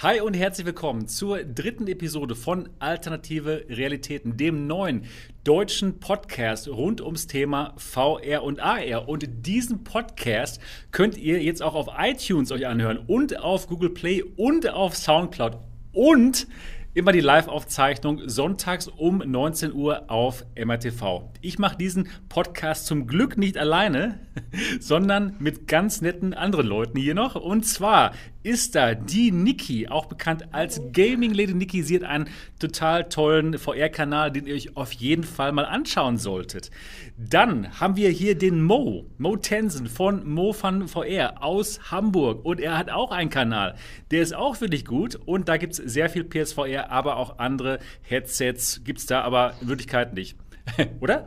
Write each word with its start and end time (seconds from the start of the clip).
Hi 0.00 0.20
und 0.20 0.34
herzlich 0.34 0.64
willkommen 0.64 1.08
zur 1.08 1.42
dritten 1.42 1.88
Episode 1.88 2.36
von 2.36 2.68
Alternative 2.78 3.64
Realitäten, 3.68 4.36
dem 4.36 4.68
neuen 4.68 5.06
deutschen 5.42 5.98
Podcast 5.98 6.68
rund 6.68 7.00
ums 7.00 7.26
Thema 7.26 7.74
VR 7.78 8.44
und 8.44 8.60
AR. 8.60 9.08
Und 9.08 9.44
diesen 9.44 9.82
Podcast 9.82 10.60
könnt 10.92 11.18
ihr 11.18 11.42
jetzt 11.42 11.64
auch 11.64 11.74
auf 11.74 11.88
iTunes 11.98 12.52
euch 12.52 12.68
anhören 12.68 12.98
und 13.08 13.40
auf 13.40 13.66
Google 13.66 13.90
Play 13.90 14.22
und 14.22 14.68
auf 14.70 14.96
SoundCloud 14.96 15.58
und 15.90 16.46
immer 16.94 17.12
die 17.12 17.20
Live-Aufzeichnung 17.20 18.28
sonntags 18.28 18.88
um 18.88 19.18
19 19.18 19.72
Uhr 19.72 20.10
auf 20.10 20.44
MRTV. 20.56 21.30
Ich 21.40 21.58
mache 21.58 21.76
diesen 21.76 22.08
Podcast 22.28 22.86
zum 22.86 23.06
Glück 23.06 23.36
nicht 23.36 23.56
alleine, 23.56 24.18
sondern 24.80 25.36
mit 25.38 25.68
ganz 25.68 26.00
netten 26.00 26.34
anderen 26.34 26.66
Leuten 26.66 26.98
hier 26.98 27.14
noch. 27.14 27.36
Und 27.36 27.64
zwar 27.66 28.14
ist 28.42 28.74
da 28.74 28.94
die 28.94 29.30
Niki, 29.30 29.88
auch 29.88 30.06
bekannt 30.06 30.48
als 30.52 30.80
Gaming 30.92 31.34
Lady 31.34 31.54
Niki. 31.54 31.82
Sie 31.82 31.96
hat 31.96 32.04
einen 32.04 32.28
total 32.58 33.08
tollen 33.08 33.58
VR-Kanal, 33.58 34.30
den 34.30 34.46
ihr 34.46 34.54
euch 34.54 34.76
auf 34.76 34.92
jeden 34.92 35.24
Fall 35.24 35.52
mal 35.52 35.64
anschauen 35.64 36.18
solltet. 36.18 36.70
Dann 37.16 37.80
haben 37.80 37.96
wir 37.96 38.10
hier 38.10 38.36
den 38.36 38.62
Mo, 38.62 39.06
Mo 39.18 39.36
Tensen 39.36 39.86
von 39.86 40.28
Mo 40.28 40.52
Fun 40.52 40.88
VR 40.88 41.42
aus 41.42 41.90
Hamburg. 41.90 42.44
Und 42.44 42.60
er 42.60 42.78
hat 42.78 42.90
auch 42.90 43.10
einen 43.10 43.30
Kanal. 43.30 43.74
Der 44.10 44.22
ist 44.22 44.34
auch 44.34 44.60
wirklich 44.60 44.84
gut. 44.84 45.16
Und 45.16 45.48
da 45.48 45.56
gibt 45.56 45.72
es 45.72 45.78
sehr 45.78 46.08
viel 46.08 46.24
PSVR, 46.24 46.90
aber 46.90 47.16
auch 47.16 47.38
andere 47.38 47.78
Headsets 48.02 48.82
gibt 48.84 49.00
es 49.00 49.06
da 49.06 49.22
aber 49.22 49.54
in 49.60 49.68
Wirklichkeit 49.68 50.14
nicht. 50.14 50.36
Oder? 51.00 51.26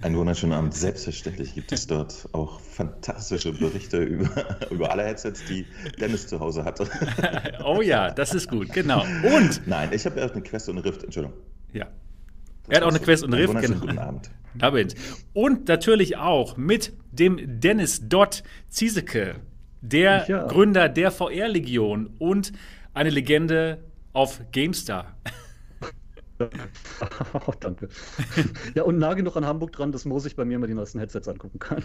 Einen 0.00 0.16
wunderschönen 0.16 0.52
Abend. 0.52 0.74
Selbstverständlich 0.74 1.54
gibt 1.54 1.72
es 1.72 1.88
dort 1.88 2.28
auch 2.32 2.60
fantastische 2.60 3.52
Berichte 3.52 3.98
über, 3.98 4.30
über 4.70 4.92
alle 4.92 5.02
Headsets, 5.02 5.44
die 5.46 5.66
Dennis 6.00 6.28
zu 6.28 6.38
Hause 6.38 6.64
hatte. 6.64 6.88
oh 7.64 7.82
ja, 7.82 8.12
das 8.12 8.32
ist 8.32 8.48
gut, 8.48 8.72
genau. 8.72 9.02
Und? 9.02 9.66
Nein, 9.66 9.90
ich 9.92 10.06
habe 10.06 10.20
ja 10.20 10.26
auch 10.26 10.32
eine 10.32 10.42
Quest 10.42 10.68
und 10.68 10.76
eine 10.76 10.84
Rift, 10.84 11.02
Entschuldigung. 11.02 11.36
Ja. 11.72 11.88
Er 12.68 12.76
hat 12.76 12.84
auch 12.84 12.90
eine 12.90 13.00
Quest 13.00 13.24
und 13.24 13.34
eine 13.34 13.42
Rift, 13.42 13.60
genau. 13.60 13.80
Guten 13.80 13.98
Abend. 13.98 14.30
Damit. 14.54 14.94
Und 15.32 15.66
natürlich 15.66 16.16
auch 16.16 16.56
mit 16.56 16.92
dem 17.10 17.60
Dennis 17.60 18.08
Dott 18.08 18.44
Ziesecke, 18.68 19.36
der 19.80 20.26
ja. 20.28 20.46
Gründer 20.46 20.88
der 20.88 21.10
VR-Legion 21.10 22.10
und 22.18 22.52
eine 22.94 23.10
Legende 23.10 23.82
auf 24.12 24.40
GameStar. 24.52 25.16
Oh, 27.46 27.52
danke. 27.58 27.88
Ja, 28.74 28.84
und 28.84 28.98
nah 28.98 29.14
genug 29.14 29.36
an 29.36 29.44
Hamburg 29.44 29.72
dran, 29.72 29.92
dass 29.92 30.04
Mo 30.04 30.18
sich 30.18 30.36
bei 30.36 30.44
mir 30.44 30.58
mal 30.58 30.66
die 30.66 30.74
neuesten 30.74 30.98
Headsets 30.98 31.28
angucken 31.28 31.58
kann. 31.58 31.82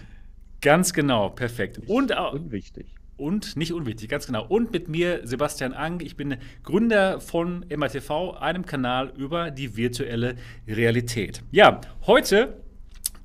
Ganz 0.61 0.93
genau, 0.93 1.29
perfekt. 1.29 1.81
Und 1.87 2.15
auch. 2.15 2.33
Unwichtig. 2.33 2.95
Und 3.17 3.55
nicht 3.55 3.73
unwichtig, 3.73 4.09
ganz 4.09 4.25
genau. 4.25 4.45
Und 4.45 4.71
mit 4.71 4.87
mir 4.87 5.21
Sebastian 5.23 5.73
Ang. 5.73 6.01
Ich 6.01 6.15
bin 6.15 6.37
Gründer 6.63 7.19
von 7.21 7.65
MATV, 7.75 8.37
einem 8.39 8.65
Kanal 8.65 9.13
über 9.17 9.51
die 9.51 9.77
virtuelle 9.77 10.35
Realität. 10.67 11.43
Ja, 11.51 11.81
heute 12.07 12.57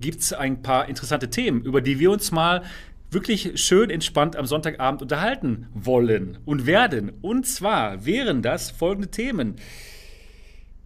gibt 0.00 0.20
es 0.20 0.32
ein 0.32 0.62
paar 0.62 0.88
interessante 0.88 1.30
Themen, 1.30 1.62
über 1.62 1.80
die 1.80 1.98
wir 1.98 2.10
uns 2.10 2.30
mal 2.32 2.62
wirklich 3.10 3.52
schön 3.60 3.88
entspannt 3.88 4.36
am 4.36 4.44
Sonntagabend 4.44 5.00
unterhalten 5.00 5.68
wollen 5.72 6.38
und 6.44 6.66
werden. 6.66 7.12
Und 7.22 7.46
zwar 7.46 8.04
wären 8.04 8.42
das 8.42 8.70
folgende 8.70 9.08
Themen. 9.08 9.56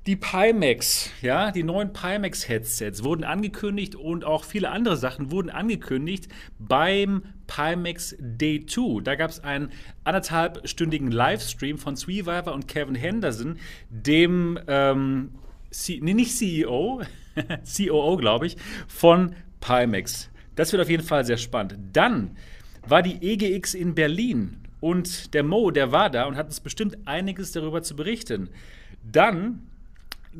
Die 0.04 0.16
Pimax, 0.16 1.10
ja, 1.22 1.52
die 1.52 1.62
neuen 1.62 1.92
Pimax-Headsets 1.92 3.04
wurden 3.04 3.22
angekündigt 3.22 3.94
und 3.94 4.24
auch 4.24 4.42
viele 4.42 4.70
andere 4.70 4.96
Sachen 4.96 5.30
wurden 5.30 5.48
angekündigt 5.48 6.26
beim 6.58 7.22
Pimax 7.46 8.16
Day 8.18 8.66
2. 8.66 9.02
Da 9.04 9.14
gab 9.14 9.30
es 9.30 9.38
einen 9.38 9.70
anderthalbstündigen 10.02 11.12
Livestream 11.12 11.78
von 11.78 11.96
Sweeviver 11.96 12.52
und 12.52 12.66
Kevin 12.66 12.96
Henderson, 12.96 13.60
dem, 13.90 14.58
ähm, 14.66 15.30
C 15.70 16.00
nee, 16.02 16.14
nicht 16.14 16.36
CEO, 16.36 17.02
COO, 17.76 18.16
glaube 18.16 18.46
ich, 18.46 18.56
von 18.88 19.36
Pimax. 19.60 20.30
Das 20.56 20.72
wird 20.72 20.82
auf 20.82 20.90
jeden 20.90 21.04
Fall 21.04 21.24
sehr 21.24 21.36
spannend. 21.36 21.78
Dann 21.92 22.36
war 22.88 23.02
die 23.02 23.22
EGX 23.22 23.74
in 23.74 23.94
Berlin 23.94 24.62
und 24.80 25.32
der 25.32 25.44
Mo, 25.44 25.70
der 25.70 25.92
war 25.92 26.10
da 26.10 26.24
und 26.24 26.34
hat 26.34 26.46
uns 26.46 26.58
bestimmt 26.58 26.98
einiges 27.04 27.52
darüber 27.52 27.84
zu 27.84 27.94
berichten. 27.94 28.50
Dann 29.04 29.68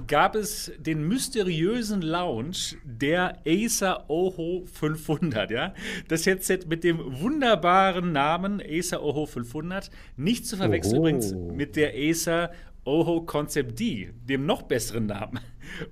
gab 0.06 0.34
es 0.34 0.72
den 0.78 1.06
mysteriösen 1.06 2.02
Launch 2.02 2.76
der 2.84 3.38
Acer 3.46 4.08
Oho 4.08 4.64
500. 4.72 5.50
Ja? 5.50 5.74
Das 6.08 6.26
Headset 6.26 6.60
mit 6.68 6.84
dem 6.84 6.98
wunderbaren 7.20 8.12
Namen 8.12 8.62
Acer 8.66 9.02
Oho 9.02 9.26
500. 9.26 9.90
Nicht 10.16 10.46
zu 10.46 10.56
verwechseln 10.56 10.94
Oho. 10.94 11.08
übrigens 11.08 11.34
mit 11.34 11.76
der 11.76 11.92
Acer 11.94 12.50
Oho 12.84 13.22
Concept 13.22 13.78
D, 13.78 14.12
dem 14.28 14.46
noch 14.46 14.62
besseren 14.62 15.06
Namen. 15.06 15.40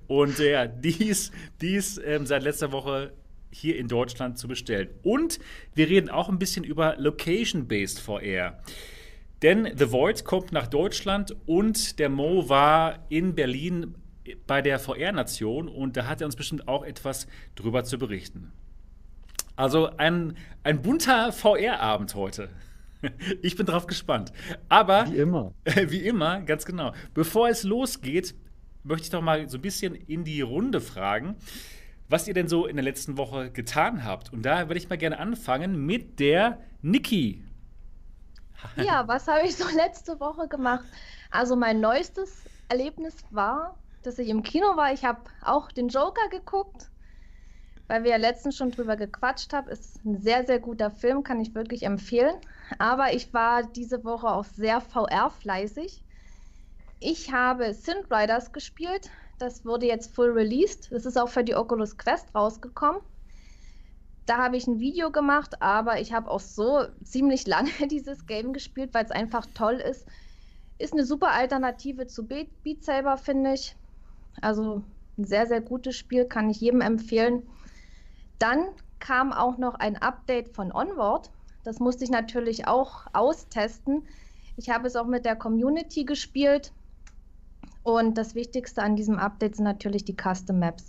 Und 0.07 0.39
äh, 0.39 0.51
ja, 0.51 0.67
die 0.67 1.07
ist, 1.07 1.33
die 1.61 1.75
ist 1.75 2.01
ähm, 2.03 2.25
seit 2.25 2.43
letzter 2.43 2.71
Woche 2.71 3.13
hier 3.51 3.77
in 3.77 3.87
Deutschland 3.87 4.37
zu 4.37 4.47
bestellen. 4.47 4.89
Und 5.03 5.39
wir 5.73 5.89
reden 5.89 6.09
auch 6.09 6.29
ein 6.29 6.39
bisschen 6.39 6.63
über 6.63 6.95
Location-Based 6.97 7.99
VR. 7.99 8.59
Denn 9.41 9.71
The 9.75 9.91
Void 9.91 10.23
kommt 10.23 10.51
nach 10.51 10.67
Deutschland 10.67 11.35
und 11.47 11.97
der 11.97 12.09
Mo 12.09 12.47
war 12.47 13.05
in 13.09 13.33
Berlin 13.33 13.95
bei 14.45 14.61
der 14.61 14.77
VR-Nation 14.77 15.67
und 15.67 15.97
da 15.97 16.05
hat 16.05 16.21
er 16.21 16.25
uns 16.25 16.35
bestimmt 16.35 16.67
auch 16.67 16.83
etwas 16.83 17.27
drüber 17.55 17.83
zu 17.83 17.97
berichten. 17.97 18.51
Also 19.55 19.89
ein, 19.97 20.37
ein 20.63 20.81
bunter 20.81 21.31
VR-Abend 21.31 22.15
heute. 22.15 22.49
Ich 23.41 23.55
bin 23.55 23.65
drauf 23.65 23.87
gespannt. 23.87 24.31
Aber 24.69 25.11
wie 25.11 25.17
immer. 25.17 25.55
wie 25.87 26.05
immer, 26.05 26.41
ganz 26.41 26.65
genau. 26.65 26.93
Bevor 27.15 27.49
es 27.49 27.63
losgeht, 27.63 28.35
möchte 28.83 29.05
ich 29.05 29.09
doch 29.09 29.23
mal 29.23 29.49
so 29.49 29.57
ein 29.57 29.61
bisschen 29.61 29.95
in 29.95 30.23
die 30.23 30.41
Runde 30.41 30.81
fragen, 30.81 31.35
was 32.09 32.27
ihr 32.27 32.35
denn 32.35 32.47
so 32.47 32.67
in 32.67 32.75
der 32.75 32.83
letzten 32.83 33.17
Woche 33.17 33.49
getan 33.49 34.03
habt. 34.03 34.31
Und 34.31 34.43
da 34.43 34.69
würde 34.69 34.77
ich 34.77 34.87
mal 34.87 34.99
gerne 34.99 35.17
anfangen 35.17 35.83
mit 35.83 36.19
der 36.19 36.59
Niki. 36.83 37.41
Ja, 38.75 39.07
was 39.07 39.27
habe 39.27 39.45
ich 39.45 39.55
so 39.55 39.65
letzte 39.75 40.19
Woche 40.19 40.47
gemacht? 40.47 40.85
Also 41.29 41.55
mein 41.55 41.79
neuestes 41.79 42.49
Erlebnis 42.69 43.15
war, 43.29 43.77
dass 44.03 44.19
ich 44.19 44.29
im 44.29 44.43
Kino 44.43 44.75
war. 44.77 44.93
Ich 44.93 45.05
habe 45.05 45.21
auch 45.41 45.71
den 45.71 45.89
Joker 45.89 46.29
geguckt, 46.29 46.89
weil 47.87 48.03
wir 48.03 48.11
ja 48.11 48.17
letztens 48.17 48.57
schon 48.57 48.71
drüber 48.71 48.95
gequatscht 48.95 49.53
haben. 49.53 49.67
Ist 49.67 50.03
ein 50.05 50.21
sehr, 50.21 50.45
sehr 50.45 50.59
guter 50.59 50.91
Film, 50.91 51.23
kann 51.23 51.39
ich 51.39 51.53
wirklich 51.53 51.83
empfehlen. 51.83 52.35
Aber 52.79 53.13
ich 53.13 53.33
war 53.33 53.63
diese 53.63 54.03
Woche 54.03 54.27
auch 54.27 54.45
sehr 54.45 54.81
VR-fleißig. 54.81 56.03
Ich 56.99 57.31
habe 57.33 57.73
Synth 57.73 58.11
Riders 58.11 58.51
gespielt. 58.51 59.09
Das 59.37 59.65
wurde 59.65 59.87
jetzt 59.87 60.13
full 60.15 60.31
released. 60.31 60.91
Das 60.91 61.05
ist 61.05 61.17
auch 61.17 61.29
für 61.29 61.43
die 61.43 61.55
Oculus 61.55 61.97
Quest 61.97 62.33
rausgekommen. 62.35 63.01
Da 64.25 64.37
habe 64.37 64.57
ich 64.57 64.67
ein 64.67 64.79
Video 64.79 65.11
gemacht, 65.11 65.61
aber 65.61 65.99
ich 65.99 66.13
habe 66.13 66.29
auch 66.29 66.39
so 66.39 66.85
ziemlich 67.03 67.47
lange 67.55 67.87
dieses 67.89 68.25
Game 68.25 68.53
gespielt, 68.53 68.93
weil 68.93 69.05
es 69.05 69.11
einfach 69.11 69.45
toll 69.53 69.75
ist. 69.75 70.05
Ist 70.77 70.93
eine 70.93 71.05
super 71.05 71.31
Alternative 71.31 72.07
zu 72.07 72.27
Beat 72.27 72.83
Saber, 72.83 73.17
finde 73.17 73.53
ich. 73.53 73.75
Also 74.41 74.83
ein 75.17 75.25
sehr, 75.25 75.45
sehr 75.45 75.61
gutes 75.61 75.95
Spiel, 75.95 76.25
kann 76.25 76.49
ich 76.49 76.61
jedem 76.61 76.81
empfehlen. 76.81 77.43
Dann 78.39 78.69
kam 78.99 79.31
auch 79.33 79.57
noch 79.57 79.75
ein 79.75 79.97
Update 79.97 80.49
von 80.49 80.71
Onward. 80.71 81.29
Das 81.63 81.79
musste 81.79 82.03
ich 82.03 82.09
natürlich 82.09 82.67
auch 82.67 83.05
austesten. 83.13 84.03
Ich 84.57 84.69
habe 84.69 84.87
es 84.87 84.95
auch 84.95 85.05
mit 85.05 85.25
der 85.25 85.35
Community 85.35 86.05
gespielt. 86.05 86.71
Und 87.83 88.17
das 88.17 88.35
Wichtigste 88.35 88.81
an 88.81 88.95
diesem 88.95 89.17
Update 89.17 89.55
sind 89.55 89.65
natürlich 89.65 90.05
die 90.05 90.15
Custom 90.15 90.59
Maps. 90.59 90.87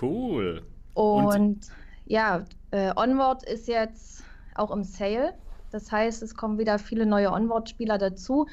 Cool. 0.00 0.62
Und, 0.94 1.26
Und 1.26 1.68
ja, 2.06 2.44
äh, 2.70 2.92
Onward 2.96 3.42
ist 3.44 3.68
jetzt 3.68 4.24
auch 4.54 4.70
im 4.70 4.84
Sale. 4.84 5.34
Das 5.70 5.90
heißt, 5.90 6.22
es 6.22 6.34
kommen 6.34 6.58
wieder 6.58 6.78
viele 6.78 7.06
neue 7.06 7.32
Onward-Spieler 7.32 7.98
dazu. 7.98 8.46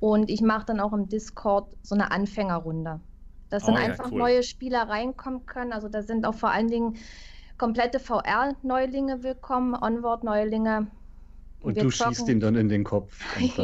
Und 0.00 0.30
ich 0.30 0.40
mache 0.40 0.66
dann 0.66 0.80
auch 0.80 0.92
im 0.92 1.08
Discord 1.08 1.68
so 1.82 1.94
eine 1.94 2.10
Anfängerrunde. 2.10 3.00
Dass 3.50 3.64
dann 3.64 3.74
oh, 3.74 3.78
einfach 3.78 4.06
ja, 4.06 4.12
cool. 4.12 4.18
neue 4.18 4.42
Spieler 4.42 4.88
reinkommen 4.88 5.46
können. 5.46 5.72
Also 5.72 5.88
da 5.88 6.02
sind 6.02 6.26
auch 6.26 6.34
vor 6.34 6.50
allen 6.50 6.68
Dingen 6.68 6.96
komplette 7.56 8.00
VR-Neulinge 8.00 9.22
willkommen, 9.22 9.74
Onward-Neulinge. 9.74 10.88
Und 11.60 11.76
du 11.76 11.90
zocken. 11.90 12.14
schießt 12.14 12.28
ihn 12.28 12.40
dann 12.40 12.56
in 12.56 12.68
den 12.68 12.82
Kopf. 12.82 13.16
nee, 13.38 13.54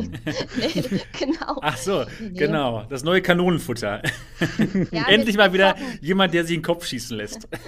genau. 1.18 1.58
Ach 1.60 1.76
so, 1.76 2.04
nee. 2.20 2.30
genau. 2.38 2.84
Das 2.88 3.02
neue 3.02 3.20
Kanonenfutter. 3.20 4.02
Ja, 4.92 5.06
Endlich 5.08 5.36
mal 5.36 5.52
wieder 5.52 5.76
zocken. 5.76 5.98
jemand, 6.00 6.32
der 6.32 6.44
sich 6.44 6.54
in 6.54 6.60
den 6.60 6.66
Kopf 6.66 6.86
schießen 6.86 7.16
lässt. 7.16 7.48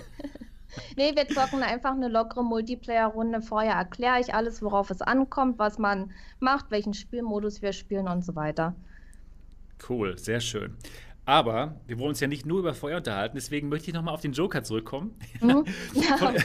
nee, 0.96 1.14
wir 1.14 1.28
zocken 1.28 1.62
einfach 1.62 1.92
eine 1.92 2.08
lockere 2.08 2.44
Multiplayer-Runde. 2.44 3.42
Vorher 3.42 3.74
erkläre 3.74 4.20
ich 4.20 4.34
alles, 4.34 4.62
worauf 4.62 4.90
es 4.90 5.02
ankommt, 5.02 5.58
was 5.58 5.78
man 5.78 6.12
macht, 6.38 6.70
welchen 6.70 6.94
Spielmodus 6.94 7.62
wir 7.62 7.72
spielen 7.72 8.08
und 8.08 8.24
so 8.24 8.36
weiter. 8.36 8.74
Cool, 9.88 10.18
sehr 10.18 10.40
schön. 10.40 10.76
Aber 11.24 11.80
wir 11.86 11.98
wollen 11.98 12.10
uns 12.10 12.20
ja 12.20 12.26
nicht 12.26 12.44
nur 12.44 12.58
über 12.58 12.74
Feuer 12.74 12.96
unterhalten, 12.96 13.36
deswegen 13.36 13.68
möchte 13.68 13.88
ich 13.88 13.94
nochmal 13.94 14.14
auf 14.14 14.20
den 14.20 14.32
Joker 14.32 14.62
zurückkommen. 14.62 15.14
Mhm. 15.40 15.64
Ja. 15.94 16.16
Von, 16.16 16.36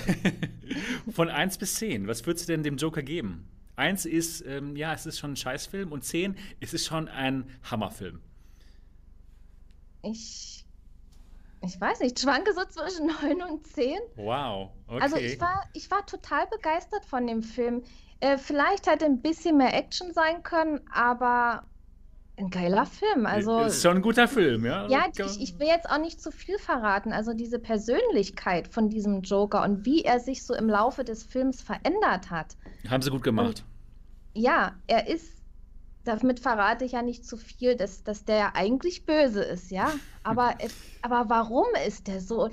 von 1.11 1.29
1 1.29 1.57
bis 1.57 1.75
10. 1.75 2.07
Was 2.07 2.25
würdest 2.25 2.47
du 2.47 2.53
denn 2.53 2.63
dem 2.63 2.77
Joker 2.77 3.01
geben? 3.01 3.47
Eins 3.75 4.05
ist, 4.05 4.45
ähm, 4.45 4.75
ja, 4.75 4.93
es 4.93 5.05
ist 5.05 5.19
schon 5.19 5.33
ein 5.33 5.35
Scheißfilm 5.35 5.91
und 5.91 6.03
zehn, 6.03 6.35
es 6.61 6.73
ist 6.73 6.85
schon 6.85 7.09
ein 7.09 7.45
Hammerfilm. 7.63 8.21
Ich, 10.01 10.54
ich 11.65 11.79
weiß 11.79 11.99
nicht, 11.99 12.17
ich 12.17 12.23
schwanke 12.23 12.53
so 12.53 12.61
zwischen 12.65 13.07
9 13.21 13.41
und 13.49 13.67
10. 13.67 13.97
Wow, 14.15 14.69
okay. 14.87 15.01
Also 15.01 15.17
ich 15.17 15.39
war, 15.39 15.63
ich 15.73 15.89
war 15.91 16.05
total 16.05 16.47
begeistert 16.47 17.05
von 17.05 17.27
dem 17.27 17.43
Film. 17.43 17.83
Äh, 18.19 18.37
vielleicht 18.37 18.87
hätte 18.87 19.05
ein 19.05 19.21
bisschen 19.21 19.57
mehr 19.57 19.73
Action 19.73 20.13
sein 20.13 20.43
können, 20.43 20.81
aber 20.91 21.63
ein 22.37 22.49
geiler 22.49 22.85
Film. 22.85 23.25
Also 23.25 23.61
ist 23.61 23.81
schon 23.81 23.97
ein 23.97 24.01
guter 24.01 24.27
Film, 24.27 24.65
ja? 24.65 24.87
ja, 24.87 25.05
ich, 25.15 25.41
ich 25.41 25.59
will 25.59 25.67
jetzt 25.67 25.89
auch 25.89 25.99
nicht 25.99 26.21
zu 26.21 26.31
viel 26.31 26.57
verraten. 26.57 27.13
Also 27.13 27.33
diese 27.33 27.59
Persönlichkeit 27.59 28.67
von 28.67 28.89
diesem 28.89 29.21
Joker 29.21 29.63
und 29.63 29.85
wie 29.85 30.03
er 30.03 30.19
sich 30.19 30.43
so 30.45 30.53
im 30.53 30.69
Laufe 30.69 31.03
des 31.03 31.23
Films 31.23 31.61
verändert 31.61 32.29
hat. 32.29 32.57
Haben 32.89 33.01
sie 33.01 33.11
gut 33.11 33.23
gemacht. 33.23 33.47
Und 33.47 33.65
ja, 34.33 34.75
er 34.87 35.07
ist 35.07 35.34
damit 36.05 36.39
verrate 36.39 36.85
ich 36.85 36.93
ja 36.93 37.01
nicht 37.01 37.25
zu 37.25 37.37
viel, 37.37 37.75
dass, 37.75 38.03
dass 38.03 38.25
der 38.25 38.37
ja 38.37 38.51
eigentlich 38.55 39.05
böse 39.05 39.43
ist, 39.43 39.71
ja. 39.71 39.99
Aber, 40.23 40.55
aber 41.01 41.29
warum 41.29 41.65
ist 41.85 42.07
der 42.07 42.21
so? 42.21 42.49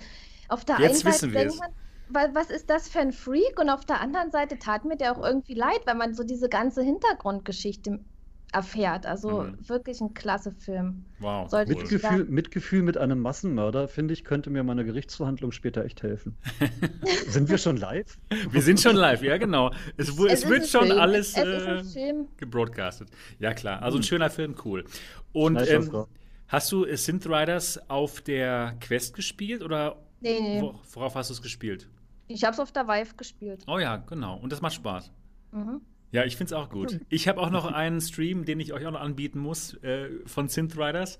Auf 0.48 0.64
der 0.64 0.78
Jetzt 0.78 0.82
einen 0.82 1.02
Seite 1.02 1.28
denkt 1.28 1.56
man, 1.58 1.70
wa- 2.08 2.30
was 2.34 2.50
ist 2.50 2.68
das 2.70 2.88
für 2.88 3.00
ein 3.00 3.12
Freak? 3.12 3.58
Und 3.60 3.70
auf 3.70 3.84
der 3.84 4.00
anderen 4.00 4.30
Seite 4.30 4.58
tat 4.58 4.84
mir 4.84 4.96
der 4.96 5.12
auch 5.16 5.22
irgendwie 5.24 5.54
leid, 5.54 5.80
weil 5.86 5.94
man 5.96 6.14
so 6.14 6.24
diese 6.24 6.48
ganze 6.48 6.82
Hintergrundgeschichte 6.82 8.04
erfährt. 8.52 9.06
Also 9.06 9.42
Mhm. 9.42 9.68
wirklich 9.68 10.00
ein 10.00 10.14
klasse 10.14 10.52
Film. 10.52 11.04
Wow. 11.18 11.50
Sollte 11.50 11.74
Mitgefühl, 11.74 12.24
Mitgefühl 12.26 12.82
mit 12.82 12.96
einem 12.98 13.20
Massenmörder, 13.20 13.88
finde 13.88 14.12
ich, 14.14 14.24
könnte 14.24 14.50
mir 14.50 14.62
meine 14.62 14.84
Gerichtsverhandlung 14.84 15.52
später 15.52 15.84
echt 15.84 16.02
helfen. 16.02 16.36
Sind 17.28 17.48
wir 17.48 17.58
schon 17.58 17.76
live? 17.76 18.18
Wir 18.50 18.62
sind 18.62 18.80
schon 18.80 18.96
live, 18.96 19.22
ja, 19.22 19.38
genau. 19.38 19.70
Es, 19.96 20.08
es, 20.10 20.18
ist 20.18 20.48
wird 20.48 20.66
schon 20.68 20.86
Film. 20.88 20.98
alles 21.00 21.36
Es 21.36 21.96
äh, 21.96 22.14
gebroadcastet. 22.36 23.08
Ja, 23.38 23.54
klar. 23.54 23.82
Also 23.82 23.98
ein 23.98 24.02
schöner 24.02 24.30
Film, 24.30 24.54
cool. 24.64 24.84
Und 25.32 25.56
ähm, 25.68 26.06
hast 26.48 26.70
du 26.72 26.84
Synth 26.96 27.26
Riders 27.26 27.80
auf 27.88 28.20
der 28.20 28.76
Quest 28.80 29.14
gespielt 29.14 29.62
oder 29.62 29.96
Nee, 30.20 30.38
nee. 30.40 30.60
wo, 30.60 30.74
worauf 30.92 31.14
hast 31.16 31.30
du 31.30 31.34
es 31.34 31.42
gespielt? 31.42 31.88
Ich 32.28 32.44
habe 32.44 32.54
es 32.54 32.60
auf 32.60 32.70
der 32.72 32.86
Vive 32.86 33.14
gespielt. 33.16 33.64
Oh 33.66 33.78
ja, 33.78 33.96
genau. 33.96 34.36
Und 34.38 34.52
das 34.52 34.60
macht 34.60 34.74
Spaß. 34.74 35.10
Mhm. 35.52 35.80
Ja, 36.12 36.24
ich 36.24 36.36
finde 36.36 36.54
es 36.54 36.60
auch 36.60 36.68
gut. 36.68 37.00
Ich 37.08 37.26
habe 37.26 37.40
auch 37.40 37.48
noch 37.48 37.64
einen 37.64 38.00
Stream, 38.00 38.44
den 38.44 38.60
ich 38.60 38.74
euch 38.74 38.86
auch 38.86 38.90
noch 38.90 39.00
anbieten 39.00 39.38
muss, 39.38 39.74
äh, 39.82 40.10
von 40.26 40.46
Synth 40.48 40.76
Riders. 40.76 41.18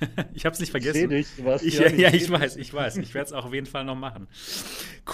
ich 0.34 0.46
habe 0.46 0.54
es 0.54 0.60
nicht 0.60 0.70
vergessen. 0.70 0.94
seh 0.94 1.06
dich, 1.06 1.26
Sebastian, 1.28 1.68
ich, 1.68 1.78
ja, 1.78 1.86
ich 1.92 1.98
ja, 2.00 2.14
ich 2.14 2.30
weiß, 2.30 2.56
ich 2.56 2.72
weiß. 2.72 2.96
Ich 2.96 3.12
werde 3.12 3.26
es 3.26 3.32
auch 3.34 3.44
auf 3.44 3.52
jeden 3.52 3.66
Fall 3.66 3.84
noch 3.84 3.94
machen. 3.94 4.26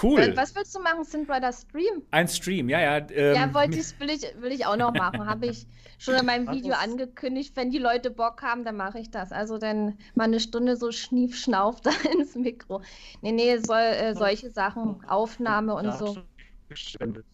Cool. 0.01 0.31
Was 0.35 0.55
willst 0.55 0.73
du 0.73 0.79
machen? 0.79 1.03
Synth 1.03 1.29
Rider 1.29 1.51
Stream? 1.51 2.01
Ein 2.11 2.29
Stream, 2.29 2.69
ja, 2.69 2.79
ja. 2.79 3.07
Ähm, 3.09 3.35
Ja, 3.35 3.53
wollte 3.53 3.77
ich, 3.77 3.99
will, 3.99 4.09
ich, 4.09 4.21
will 4.39 4.53
ich 4.53 4.65
auch 4.65 4.77
noch 4.77 4.93
machen. 4.93 5.25
Habe 5.25 5.47
ich 5.47 5.67
schon 5.99 6.15
in 6.15 6.25
meinem 6.25 6.49
Video 6.49 6.73
angekündigt. 6.73 7.57
Wenn 7.57 7.71
die 7.71 7.79
Leute 7.79 8.09
Bock 8.09 8.41
haben, 8.41 8.63
dann 8.63 8.77
mache 8.77 8.99
ich 8.99 9.11
das. 9.11 9.33
Also 9.33 9.57
dann 9.57 9.97
mal 10.15 10.25
eine 10.25 10.39
Stunde 10.39 10.77
so 10.77 10.91
schnief, 10.91 11.37
schnauf 11.37 11.81
da 11.81 11.91
ins 12.17 12.35
Mikro. 12.35 12.81
Nee, 13.21 13.33
nee, 13.33 13.57
soll, 13.57 13.79
äh, 13.79 14.15
solche 14.15 14.49
Sachen, 14.49 15.03
Aufnahme 15.05 15.75
und 15.75 15.85
Ja, 15.85 15.97
so. 15.97 16.13
schon 16.13 16.23
gespendet 16.69 17.25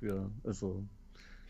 Für, 0.00 0.30
also, 0.44 0.84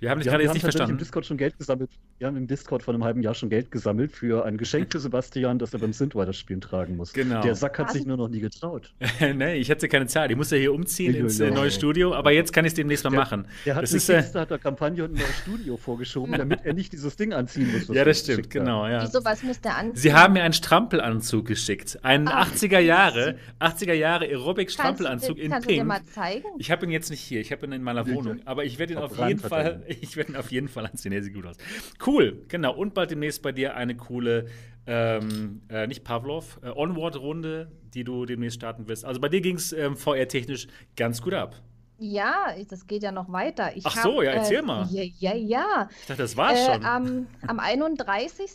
wir 0.00 0.10
haben 0.10 0.20
dich 0.20 0.28
gerade 0.28 0.42
jetzt 0.44 0.54
nicht 0.54 0.62
tatsächlich 0.62 0.90
im 0.90 0.98
verstanden. 0.98 0.98
Discord 0.98 1.26
schon 1.26 1.36
Geld 1.36 1.58
gesammelt. 1.58 1.90
Wir 2.18 2.28
haben 2.28 2.36
im 2.38 2.46
Discord 2.46 2.82
vor 2.82 2.94
einem 2.94 3.04
halben 3.04 3.20
Jahr 3.20 3.34
schon 3.34 3.50
Geld 3.50 3.70
gesammelt 3.70 4.10
für 4.10 4.46
ein 4.46 4.56
Geschenk 4.56 4.90
für 4.90 4.98
Sebastian, 5.00 5.58
das 5.58 5.74
er 5.74 5.80
beim 5.80 5.92
Synthrider-Spielen 5.92 6.62
tragen 6.62 6.96
muss. 6.96 7.12
Genau. 7.12 7.42
Der 7.42 7.54
Sack 7.54 7.78
hat 7.78 7.88
Was? 7.88 7.92
sich 7.92 8.06
nur 8.06 8.16
noch 8.16 8.28
nie 8.28 8.40
getraut. 8.40 8.94
nee, 9.34 9.56
ich 9.56 9.70
hatte 9.70 9.86
keine 9.86 10.06
Zeit. 10.06 10.30
Ich 10.30 10.36
musste 10.38 10.56
hier 10.56 10.72
umziehen 10.72 11.12
Ja, 11.14 11.20
ins 11.20 11.36
ja. 11.36 11.50
neue 11.50 11.70
Studio, 11.70 12.14
aber 12.14 12.30
jetzt 12.32 12.54
kann 12.54 12.64
ich 12.64 12.70
es 12.70 12.74
demnächst 12.74 13.04
mal 13.04 13.10
Der- 13.10 13.20
machen. 13.20 13.46
Der 13.66 13.74
hat 13.74 13.82
Das 13.82 13.90
eine 13.90 13.96
ist, 13.98 14.08
äh, 14.08 14.16
Kickstarter-Kampagne 14.22 15.04
und 15.04 15.10
ein 15.10 15.18
neues 15.18 15.38
Studio 15.42 15.76
vorgeschoben, 15.76 16.32
damit 16.38 16.60
er 16.64 16.72
nicht 16.72 16.90
dieses 16.94 17.16
Ding 17.16 17.34
anziehen 17.34 17.70
muss. 17.70 17.94
ja, 17.94 18.02
das 18.02 18.20
stimmt, 18.20 18.48
genau, 18.48 18.86
ja. 18.88 19.02
Wieso, 19.02 19.22
was 19.22 19.42
muss 19.42 19.60
der 19.60 19.76
anziehen? 19.76 19.96
Sie 19.96 20.14
haben 20.14 20.32
mir 20.32 20.42
einen 20.44 20.54
Strampelanzug 20.54 21.44
geschickt. 21.46 21.98
Einen 22.02 22.28
Ach, 22.28 22.50
80er 22.50 22.78
Jahre, 22.78 23.36
80er 23.60 23.92
Jahre 23.92 24.24
Aerobic-Strampelanzug 24.24 25.36
kannst 25.36 25.38
du, 25.38 25.42
in 25.44 25.50
kannst 25.50 25.66
du 25.68 25.72
dir 25.74 25.76
Pink. 25.80 25.88
mal 25.88 26.02
zeigen? 26.14 26.46
Ich 26.56 26.70
habe 26.70 26.86
ihn 26.86 26.92
jetzt 26.92 27.10
nicht 27.10 27.20
hier, 27.20 27.42
ich 27.42 27.52
habe 27.52 27.66
ihn 27.66 27.72
in 27.72 27.82
meiner 27.82 28.06
Ja, 28.08 28.14
Wohnung. 28.14 28.40
Aber 28.46 28.64
ich 28.64 28.78
werde 28.78 28.94
ihn 28.94 28.98
auf 29.00 29.18
jeden 29.18 29.42
hat 29.42 29.50
Fall, 29.50 29.82
ich 30.00 30.16
werde 30.16 30.32
ihn 30.32 30.36
auf 30.36 30.50
jeden 30.50 30.68
Fall 30.68 30.86
anziehen. 30.86 31.12
Er 31.12 31.22
sieht 31.22 31.34
gut 31.34 31.44
aus. 31.44 31.56
Cool, 32.06 32.44
genau. 32.48 32.74
Und 32.74 32.94
bald 32.94 33.10
demnächst 33.10 33.42
bei 33.42 33.52
dir 33.52 33.76
eine 33.76 33.96
coole, 33.96 34.46
ähm, 34.86 35.62
äh, 35.68 35.86
nicht 35.86 36.04
Pavlov, 36.04 36.60
äh, 36.62 36.70
Onward-Runde, 36.70 37.72
die 37.94 38.04
du 38.04 38.24
demnächst 38.26 38.56
starten 38.58 38.86
wirst. 38.88 39.04
Also 39.04 39.20
bei 39.20 39.28
dir 39.28 39.40
ging 39.40 39.56
es 39.56 39.72
ähm, 39.72 39.96
VR-technisch 39.96 40.68
ganz 40.96 41.20
gut 41.20 41.34
ab. 41.34 41.56
Ja, 41.98 42.54
das 42.68 42.86
geht 42.86 43.02
ja 43.02 43.10
noch 43.10 43.32
weiter. 43.32 43.74
Ich 43.74 43.86
Ach 43.86 44.02
so, 44.02 44.16
hab, 44.18 44.24
ja, 44.24 44.32
erzähl 44.32 44.58
äh, 44.58 44.62
mal. 44.62 44.86
Ja, 44.90 45.02
ja, 45.18 45.34
ja. 45.34 45.88
Ich 46.00 46.06
dachte, 46.06 46.22
das 46.22 46.36
war's 46.36 46.60
Äh, 46.60 46.74
schon. 46.74 46.84
am, 46.84 47.26
am 47.46 47.58
31. 47.58 48.50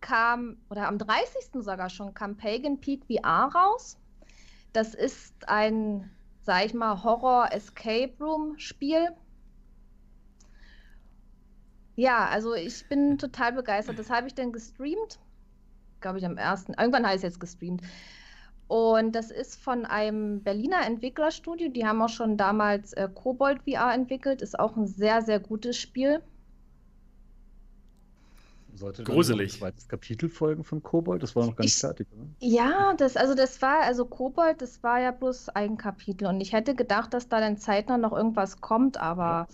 kam, 0.00 0.58
oder 0.68 0.88
am 0.88 0.98
30. 0.98 1.62
sogar 1.62 1.88
schon, 1.88 2.12
kam 2.14 2.36
Pagan 2.36 2.80
Peak 2.80 3.04
VR 3.06 3.50
raus. 3.54 3.98
Das 4.72 4.94
ist 4.94 5.34
ein, 5.48 6.10
sag 6.42 6.66
ich 6.66 6.74
mal, 6.74 7.02
Horror-Escape 7.02 8.12
Room-Spiel. 8.20 9.08
Ja, 11.96 12.26
also 12.28 12.54
ich 12.54 12.88
bin 12.88 13.18
total 13.18 13.52
begeistert. 13.52 13.98
Das 13.98 14.10
habe 14.10 14.26
ich 14.26 14.34
dann 14.34 14.52
gestreamt. 14.52 15.18
Glaube 16.00 16.18
ich 16.18 16.26
am 16.26 16.36
ersten. 16.38 16.74
Irgendwann 16.74 17.04
habe 17.04 17.14
ich 17.14 17.18
es 17.18 17.22
jetzt 17.22 17.40
gestreamt. 17.40 17.82
Und 18.68 19.12
das 19.12 19.30
ist 19.30 19.60
von 19.62 19.84
einem 19.84 20.42
Berliner 20.42 20.86
Entwicklerstudio. 20.86 21.68
Die 21.68 21.86
haben 21.86 22.00
auch 22.00 22.08
schon 22.08 22.36
damals 22.38 22.92
äh, 22.94 23.08
Kobold 23.14 23.60
VR 23.64 23.92
entwickelt. 23.94 24.40
Ist 24.42 24.58
auch 24.58 24.76
ein 24.76 24.86
sehr, 24.86 25.22
sehr 25.22 25.40
gutes 25.40 25.76
Spiel. 25.76 26.22
Sollte 28.74 29.04
Gruselig. 29.04 29.52
ein 29.52 29.58
zweites 29.58 29.86
Kapitel 29.88 30.30
folgen 30.30 30.64
von 30.64 30.82
Kobold? 30.82 31.22
Das 31.22 31.36
war 31.36 31.44
noch 31.44 31.54
gar 31.56 31.64
nicht 31.64 31.74
Ich- 31.74 31.80
fertig, 31.80 32.08
oder? 32.12 32.26
Ja, 32.40 32.94
das, 32.94 33.16
also 33.18 33.34
das 33.34 33.60
war, 33.60 33.82
also 33.82 34.06
Kobold, 34.06 34.62
das 34.62 34.82
war 34.82 34.98
ja 34.98 35.10
bloß 35.10 35.50
ein 35.50 35.76
Kapitel. 35.76 36.26
Und 36.26 36.40
ich 36.40 36.54
hätte 36.54 36.74
gedacht, 36.74 37.12
dass 37.12 37.28
da 37.28 37.40
dann 37.40 37.58
zeitnah 37.58 37.98
noch 37.98 38.12
irgendwas 38.12 38.62
kommt, 38.62 38.96
aber 38.96 39.46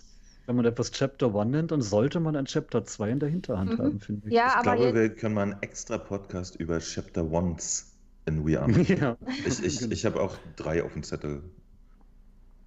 Wenn 0.49 0.55
man 0.55 0.65
etwas 0.65 0.89
Chapter 0.89 1.27
1 1.35 1.51
nennt, 1.51 1.69
dann 1.69 1.83
sollte 1.83 2.19
man 2.19 2.35
ein 2.35 2.45
Chapter 2.45 2.83
2 2.83 3.11
in 3.11 3.19
der 3.19 3.29
Hinterhand 3.29 3.73
Mhm. 3.73 3.77
haben, 3.77 3.99
finde 3.99 4.27
ich. 4.29 4.33
ja, 4.33 4.47
ich 4.47 4.53
aber 4.67 4.77
glaube, 4.77 4.93
wir 4.95 5.09
können 5.13 5.35
mal 5.35 5.43
einen 5.43 5.61
extra 5.61 5.99
Podcast 5.99 6.55
über 6.55 6.79
Chapter 6.79 7.23
Ones 7.31 7.95
in 8.25 8.41
VR 8.49 8.67
machen. 8.67 8.83
ja. 8.99 9.15
Ich, 9.45 9.63
ich, 9.63 9.77
Genau. 9.77 9.93
ich 9.93 10.05
habe 10.07 10.19
auch 10.19 10.35
drei 10.55 10.83
auf 10.83 10.93
dem 10.93 11.03
Zettel, 11.03 11.43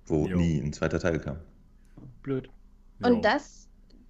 wo 0.06 0.28
Jo. 0.28 0.36
nie 0.36 0.60
ein 0.60 0.72
zweiter 0.72 1.00
Teil 1.00 1.18
kam. 1.18 1.38
Blöd. 2.22 2.48
Jo. 3.00 3.08
und 3.08 3.24
das, 3.24 3.66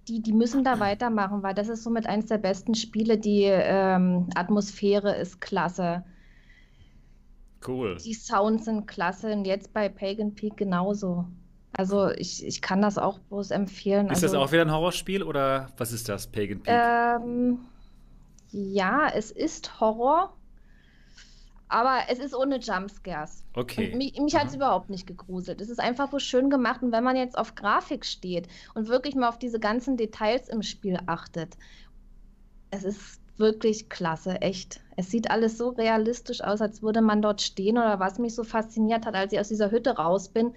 die, 0.07 0.21
die 0.21 0.33
müssen 0.33 0.63
da 0.63 0.79
weitermachen, 0.79 1.41
weil 1.41 1.55
das 1.55 1.67
ist 1.67 1.81
somit 1.81 2.05
eins 2.05 2.27
der 2.27 2.37
besten 2.37 2.75
Spiele. 2.75 3.17
Die 3.17 3.45
ähm, 3.45 4.29
Atmosphäre 4.35 5.15
ist 5.15 5.41
klasse, 5.41 6.03
Cool. 7.67 7.97
die 8.05 8.13
Sounds 8.13 8.65
sind 8.65 8.85
klasse 8.87 9.33
und 9.33 9.45
jetzt 9.45 9.73
bei 9.73 9.89
Pagan 9.89 10.35
Peak 10.35 10.57
genauso. 10.57 11.25
Also 11.75 12.09
ich, 12.09 12.45
ich 12.45 12.61
kann 12.61 12.81
das 12.81 12.97
auch 12.97 13.19
bloß 13.19 13.51
empfehlen. 13.51 14.09
Ist 14.09 14.23
das 14.23 14.33
also, 14.33 14.45
auch 14.45 14.51
wieder 14.51 14.61
ein 14.61 14.71
Horrorspiel 14.71 15.23
oder 15.23 15.69
was 15.77 15.91
ist 15.91 16.07
das, 16.07 16.27
Pagan 16.27 16.61
Peak? 16.61 16.73
Ähm, 16.73 17.59
ja, 18.51 19.09
es 19.13 19.31
ist 19.31 19.79
Horror, 19.79 20.37
aber 21.73 22.01
es 22.09 22.19
ist 22.19 22.35
ohne 22.35 22.59
Jumpscares. 22.59 23.43
okay. 23.55 23.91
Und 23.91 23.97
mich, 23.97 24.19
mich 24.19 24.35
hat 24.35 24.49
es 24.49 24.55
überhaupt 24.55 24.91
nicht 24.91 25.07
gegruselt. 25.07 25.59
Es 25.59 25.69
ist 25.69 25.79
einfach 25.79 26.11
so 26.11 26.19
schön 26.19 26.51
gemacht. 26.51 26.83
Und 26.83 26.91
wenn 26.91 27.03
man 27.03 27.15
jetzt 27.15 27.35
auf 27.35 27.55
Grafik 27.55 28.05
steht 28.05 28.47
und 28.75 28.87
wirklich 28.87 29.15
mal 29.15 29.27
auf 29.29 29.39
diese 29.39 29.59
ganzen 29.59 29.97
Details 29.97 30.49
im 30.49 30.61
Spiel 30.61 30.99
achtet, 31.07 31.57
es 32.69 32.83
ist 32.83 33.19
wirklich 33.37 33.89
klasse, 33.89 34.39
echt. 34.41 34.81
Es 34.95 35.09
sieht 35.09 35.31
alles 35.31 35.57
so 35.57 35.69
realistisch 35.69 36.41
aus, 36.41 36.61
als 36.61 36.83
würde 36.83 37.01
man 37.01 37.23
dort 37.23 37.41
stehen. 37.41 37.79
Oder 37.79 37.99
was 37.99 38.19
mich 38.19 38.35
so 38.35 38.43
fasziniert 38.43 39.07
hat, 39.07 39.15
als 39.15 39.33
ich 39.33 39.39
aus 39.39 39.47
dieser 39.47 39.71
Hütte 39.71 39.95
raus 39.95 40.29
bin, 40.29 40.53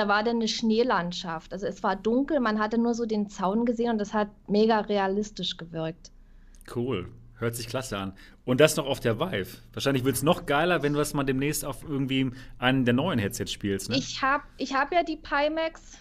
da 0.00 0.08
war 0.08 0.24
dann 0.24 0.36
eine 0.36 0.48
Schneelandschaft. 0.48 1.52
Also 1.52 1.66
es 1.66 1.82
war 1.82 1.94
dunkel, 1.94 2.40
man 2.40 2.58
hatte 2.58 2.78
nur 2.78 2.94
so 2.94 3.04
den 3.04 3.28
Zaun 3.28 3.66
gesehen 3.66 3.90
und 3.90 3.98
das 3.98 4.14
hat 4.14 4.28
mega 4.48 4.80
realistisch 4.80 5.58
gewirkt. 5.58 6.10
Cool. 6.74 7.10
Hört 7.36 7.54
sich 7.54 7.68
klasse 7.68 7.98
an. 7.98 8.14
Und 8.46 8.60
das 8.62 8.76
noch 8.76 8.86
auf 8.86 9.00
der 9.00 9.20
Vive. 9.20 9.58
Wahrscheinlich 9.74 10.04
wird 10.04 10.16
es 10.16 10.22
noch 10.22 10.46
geiler, 10.46 10.82
wenn 10.82 10.94
du 10.94 10.98
das 10.98 11.12
mal 11.12 11.24
demnächst 11.24 11.66
auf 11.66 11.82
irgendwie 11.82 12.32
einen 12.58 12.86
der 12.86 12.94
neuen 12.94 13.18
Headsets 13.18 13.52
spielst, 13.52 13.90
ne? 13.90 13.96
Ich 13.98 14.22
habe 14.22 14.44
ich 14.56 14.74
hab 14.74 14.90
ja 14.90 15.02
die 15.02 15.16
Pimax, 15.16 15.98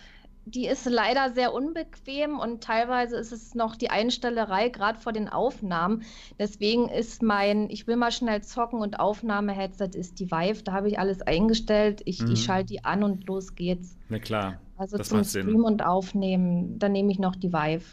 die 0.51 0.67
ist 0.67 0.85
leider 0.89 1.31
sehr 1.33 1.53
unbequem 1.53 2.39
und 2.39 2.63
teilweise 2.63 3.17
ist 3.17 3.31
es 3.31 3.55
noch 3.55 3.75
die 3.75 3.89
Einstellerei, 3.89 4.69
gerade 4.69 4.99
vor 4.99 5.13
den 5.13 5.29
Aufnahmen. 5.29 6.03
Deswegen 6.37 6.89
ist 6.89 7.21
mein, 7.23 7.69
ich 7.69 7.87
will 7.87 7.95
mal 7.95 8.11
schnell 8.11 8.41
zocken 8.41 8.79
und 8.81 8.99
Aufnahme-Headset 8.99 9.91
ist 9.97 10.19
die 10.19 10.31
Vive. 10.31 10.63
Da 10.63 10.73
habe 10.73 10.87
ich 10.89 10.99
alles 10.99 11.21
eingestellt. 11.21 12.01
Ich, 12.05 12.21
Mhm. 12.21 12.31
ich 12.31 12.43
schalte 12.43 12.73
die 12.73 12.83
an 12.85 13.03
und 13.03 13.27
los 13.27 13.55
geht's. 13.55 13.97
Na 14.09 14.19
klar, 14.19 14.59
Also 14.77 14.97
das 14.97 15.09
zum 15.09 15.19
macht 15.19 15.29
Sinn. 15.29 15.43
Stream 15.43 15.63
und 15.63 15.83
Aufnehmen, 15.85 16.79
dann 16.79 16.91
nehme 16.93 17.11
ich 17.11 17.19
noch 17.19 17.35
die 17.35 17.53
Vive. 17.53 17.85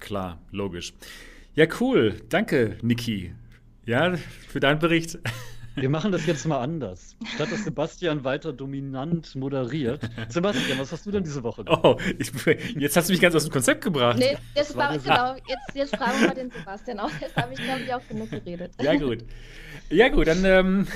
Klar, 0.00 0.38
logisch. 0.50 0.94
Ja, 1.54 1.66
cool. 1.80 2.14
Danke, 2.28 2.78
Niki. 2.82 3.34
Ja, 3.84 4.14
für 4.48 4.60
deinen 4.60 4.78
Bericht. 4.78 5.18
Wir 5.76 5.88
machen 5.88 6.12
das 6.12 6.26
jetzt 6.26 6.46
mal 6.46 6.60
anders. 6.60 7.16
Statt 7.34 7.52
dass 7.52 7.64
Sebastian 7.64 8.24
weiter 8.24 8.52
dominant 8.52 9.34
moderiert. 9.34 10.00
Sebastian, 10.28 10.78
was 10.78 10.92
hast 10.92 11.06
du 11.06 11.10
denn 11.10 11.22
diese 11.22 11.42
Woche 11.42 11.64
gemacht? 11.64 11.80
Oh, 11.84 11.96
ich, 12.18 12.32
jetzt 12.76 12.96
hast 12.96 13.08
du 13.08 13.12
mich 13.12 13.20
ganz 13.20 13.34
aus 13.34 13.44
dem 13.44 13.52
Konzept 13.52 13.84
gebracht. 13.84 14.18
Nee, 14.18 14.36
jetzt, 14.54 14.76
war, 14.76 14.96
genau, 14.98 15.34
jetzt, 15.34 15.74
jetzt 15.74 15.96
fragen 15.96 16.20
wir 16.20 16.34
den 16.34 16.50
Sebastian 16.50 16.98
auch. 16.98 17.10
Jetzt 17.20 17.36
habe 17.36 17.52
ich, 17.54 17.60
glaube 17.62 17.80
ich, 17.80 17.94
auch 17.94 18.06
genug 18.08 18.30
geredet. 18.30 18.72
Ja, 18.80 18.94
gut. 18.96 19.24
Ja, 19.92 20.08
gut, 20.08 20.28
dann, 20.28 20.44
ähm, 20.44 20.86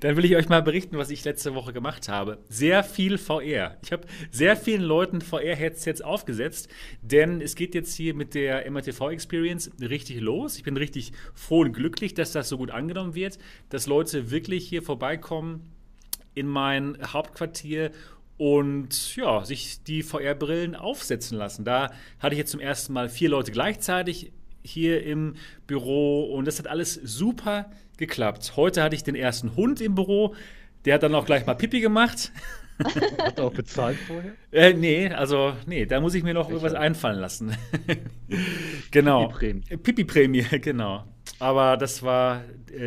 dann 0.00 0.16
will 0.16 0.24
ich 0.24 0.36
euch 0.36 0.48
mal 0.48 0.62
berichten, 0.62 0.96
was 0.96 1.10
ich 1.10 1.24
letzte 1.24 1.56
Woche 1.56 1.72
gemacht 1.72 2.08
habe. 2.08 2.38
Sehr 2.48 2.84
viel 2.84 3.18
VR. 3.18 3.78
Ich 3.82 3.90
habe 3.90 4.06
sehr 4.30 4.56
vielen 4.56 4.82
Leuten 4.82 5.20
VR-Headsets 5.20 6.02
aufgesetzt, 6.02 6.68
denn 7.00 7.40
es 7.40 7.56
geht 7.56 7.74
jetzt 7.74 7.94
hier 7.94 8.14
mit 8.14 8.34
der 8.34 8.70
MRTV 8.70 9.10
Experience 9.10 9.72
richtig 9.80 10.20
los. 10.20 10.56
Ich 10.56 10.62
bin 10.62 10.76
richtig 10.76 11.12
froh 11.34 11.62
und 11.62 11.72
glücklich, 11.72 12.14
dass 12.14 12.30
das 12.30 12.48
so 12.48 12.58
gut 12.58 12.70
angenommen 12.70 13.16
wird, 13.16 13.38
dass 13.70 13.88
Leute 13.88 13.91
wirklich 14.30 14.68
hier 14.68 14.82
vorbeikommen 14.82 15.72
in 16.34 16.46
mein 16.46 16.96
Hauptquartier 17.12 17.90
und 18.38 19.16
ja, 19.16 19.44
sich 19.44 19.84
die 19.84 20.02
VR-Brillen 20.02 20.74
aufsetzen 20.74 21.38
lassen. 21.38 21.64
Da 21.64 21.92
hatte 22.18 22.34
ich 22.34 22.38
jetzt 22.38 22.50
zum 22.50 22.60
ersten 22.60 22.92
Mal 22.92 23.08
vier 23.08 23.28
Leute 23.28 23.52
gleichzeitig 23.52 24.32
hier 24.62 25.04
im 25.04 25.34
Büro 25.66 26.24
und 26.24 26.46
das 26.46 26.58
hat 26.58 26.66
alles 26.66 26.94
super 26.94 27.70
geklappt. 27.98 28.54
Heute 28.56 28.82
hatte 28.82 28.96
ich 28.96 29.04
den 29.04 29.14
ersten 29.14 29.56
Hund 29.56 29.80
im 29.80 29.94
Büro, 29.94 30.34
der 30.84 30.94
hat 30.94 31.02
dann 31.02 31.14
auch 31.14 31.26
gleich 31.26 31.46
mal 31.46 31.54
Pipi 31.54 31.80
gemacht. 31.80 32.32
Hat 33.18 33.38
er 33.38 33.44
auch 33.44 33.52
bezahlt 33.52 33.98
vorher? 33.98 34.32
Äh, 34.50 34.72
nee, 34.72 35.08
also, 35.08 35.52
nee, 35.66 35.86
da 35.86 36.00
muss 36.00 36.14
ich 36.14 36.24
mir 36.24 36.34
noch 36.34 36.46
ich 36.46 36.54
irgendwas 36.54 36.74
einfallen 36.74 37.20
lassen. 37.20 37.56
genau. 38.90 39.28
Pipi-Prämie. 39.28 39.76
Pipi-Prämie, 39.76 40.42
genau. 40.60 41.04
Aber 41.38 41.76
das 41.76 42.02
war 42.02 42.42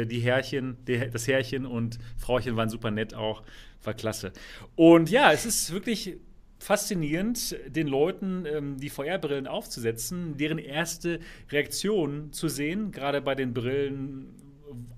die 0.06 0.20
Herrchen, 0.20 0.78
das 0.86 1.28
Herrchen 1.28 1.66
und 1.66 2.00
Frauchen 2.18 2.56
waren 2.56 2.70
super 2.70 2.92
nett 2.92 3.14
auch, 3.14 3.44
war 3.84 3.94
klasse. 3.94 4.34
Und 4.76 5.10
ja, 5.10 5.32
es 5.32 5.46
ist 5.46 5.72
wirklich 5.72 6.18
faszinierend, 6.60 7.56
den 7.68 7.88
Leuten 7.88 8.46
ähm, 8.46 8.78
die 8.80 8.90
VR-Brillen 8.90 9.48
aufzusetzen, 9.48 10.38
deren 10.38 10.58
erste 10.58 11.20
Reaktion 11.52 12.32
zu 12.32 12.48
sehen, 12.48 12.92
gerade 12.92 13.22
bei 13.22 13.36
den 13.36 13.54
Brillen, 13.54 14.34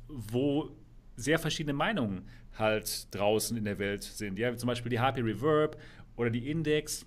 wo 0.07 0.71
sehr 1.15 1.39
verschiedene 1.39 1.73
Meinungen 1.73 2.21
halt 2.57 3.13
draußen 3.13 3.57
in 3.57 3.65
der 3.65 3.79
Welt 3.79 4.03
sind. 4.03 4.39
Ja, 4.39 4.55
zum 4.55 4.67
Beispiel 4.67 4.89
die 4.89 4.99
HP 4.99 5.21
Reverb 5.21 5.77
oder 6.15 6.29
die 6.29 6.49
Index. 6.49 7.05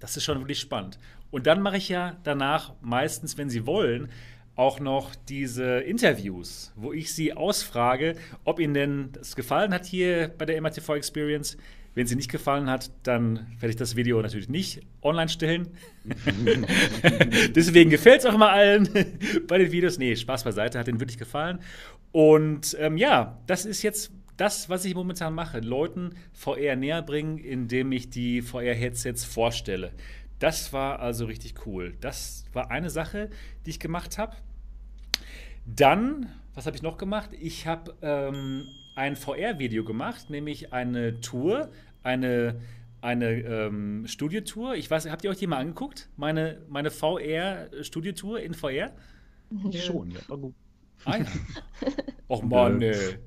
Das 0.00 0.16
ist 0.16 0.24
schon 0.24 0.38
wirklich 0.38 0.60
spannend. 0.60 0.98
Und 1.30 1.46
dann 1.46 1.62
mache 1.62 1.78
ich 1.78 1.88
ja 1.88 2.16
danach 2.22 2.74
meistens, 2.80 3.38
wenn 3.38 3.50
sie 3.50 3.66
wollen, 3.66 4.08
auch 4.56 4.80
noch 4.80 5.14
diese 5.14 5.80
Interviews, 5.80 6.72
wo 6.76 6.92
ich 6.92 7.14
sie 7.14 7.34
ausfrage, 7.34 8.16
ob 8.44 8.58
ihnen 8.58 8.74
denn 8.74 9.08
das 9.12 9.36
gefallen 9.36 9.72
hat 9.72 9.84
hier 9.84 10.32
bei 10.36 10.46
der 10.46 10.60
MRTV 10.60 10.94
Experience. 10.94 11.56
Wenn 11.94 12.06
sie 12.06 12.16
nicht 12.16 12.30
gefallen 12.30 12.68
hat, 12.68 12.90
dann 13.04 13.46
werde 13.58 13.70
ich 13.70 13.76
das 13.76 13.96
Video 13.96 14.20
natürlich 14.20 14.50
nicht 14.50 14.80
online 15.00 15.30
stellen. 15.30 15.68
Deswegen 17.54 17.88
gefällt 17.88 18.20
es 18.20 18.26
auch 18.26 18.34
immer 18.34 18.50
allen 18.50 18.88
bei 19.46 19.56
den 19.56 19.72
Videos. 19.72 19.98
Nee, 19.98 20.14
Spaß 20.14 20.44
beiseite, 20.44 20.78
hat 20.78 20.88
ihnen 20.88 21.00
wirklich 21.00 21.16
gefallen. 21.16 21.60
Und 22.12 22.76
ähm, 22.80 22.98
ja, 22.98 23.40
das 23.46 23.64
ist 23.64 23.82
jetzt 23.82 24.12
das, 24.36 24.68
was 24.68 24.84
ich 24.84 24.94
momentan 24.94 25.32
mache. 25.32 25.60
Leuten 25.60 26.10
VR 26.34 26.76
näher 26.76 27.00
bringen, 27.00 27.38
indem 27.38 27.92
ich 27.92 28.10
die 28.10 28.42
VR-Headsets 28.42 29.24
vorstelle. 29.24 29.92
Das 30.38 30.74
war 30.74 31.00
also 31.00 31.24
richtig 31.24 31.66
cool. 31.66 31.94
Das 32.00 32.44
war 32.52 32.70
eine 32.70 32.90
Sache, 32.90 33.30
die 33.64 33.70
ich 33.70 33.80
gemacht 33.80 34.18
habe. 34.18 34.36
Dann, 35.66 36.30
was 36.54 36.66
habe 36.66 36.76
ich 36.76 36.82
noch 36.82 36.96
gemacht? 36.96 37.30
Ich 37.38 37.66
habe 37.66 37.94
ähm, 38.00 38.68
ein 38.94 39.16
VR-Video 39.16 39.84
gemacht, 39.84 40.30
nämlich 40.30 40.72
eine 40.72 41.20
Tour, 41.20 41.70
eine, 42.02 42.60
eine 43.00 43.30
ähm, 43.32 44.04
Studiotour. 44.06 44.76
Ich 44.76 44.90
weiß, 44.90 45.10
habt 45.10 45.24
ihr 45.24 45.30
euch 45.30 45.38
die 45.38 45.46
mal 45.46 45.58
angeguckt? 45.58 46.08
Meine, 46.16 46.62
meine 46.68 46.90
VR-Studiotour 46.90 48.40
in 48.40 48.54
VR? 48.54 48.92
Ich 49.70 49.84
schon, 49.84 50.10
ja. 50.10 50.20
War 50.28 50.38
gut. 50.38 50.54
Ah, 51.04 51.18
ja. 51.18 51.26
Och 52.28 52.42
Mann, 52.42 52.80
ey. 52.80 53.18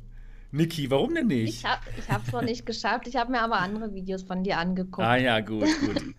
Niki, 0.51 0.89
warum 0.89 1.13
denn 1.13 1.27
nicht? 1.27 1.60
Ich 1.60 1.65
habe 1.65 2.24
es 2.25 2.31
noch 2.31 2.41
nicht 2.41 2.65
geschafft. 2.65 3.08
Ich 3.08 3.15
habe 3.15 3.31
mir 3.31 3.41
aber 3.41 3.60
andere 3.60 3.93
Videos 3.93 4.24
von 4.24 4.43
dir 4.43 4.58
angeguckt. 4.58 5.05
Ah 5.05 5.15
ja, 5.15 5.39
gut, 5.41 5.67
gut. 5.79 6.15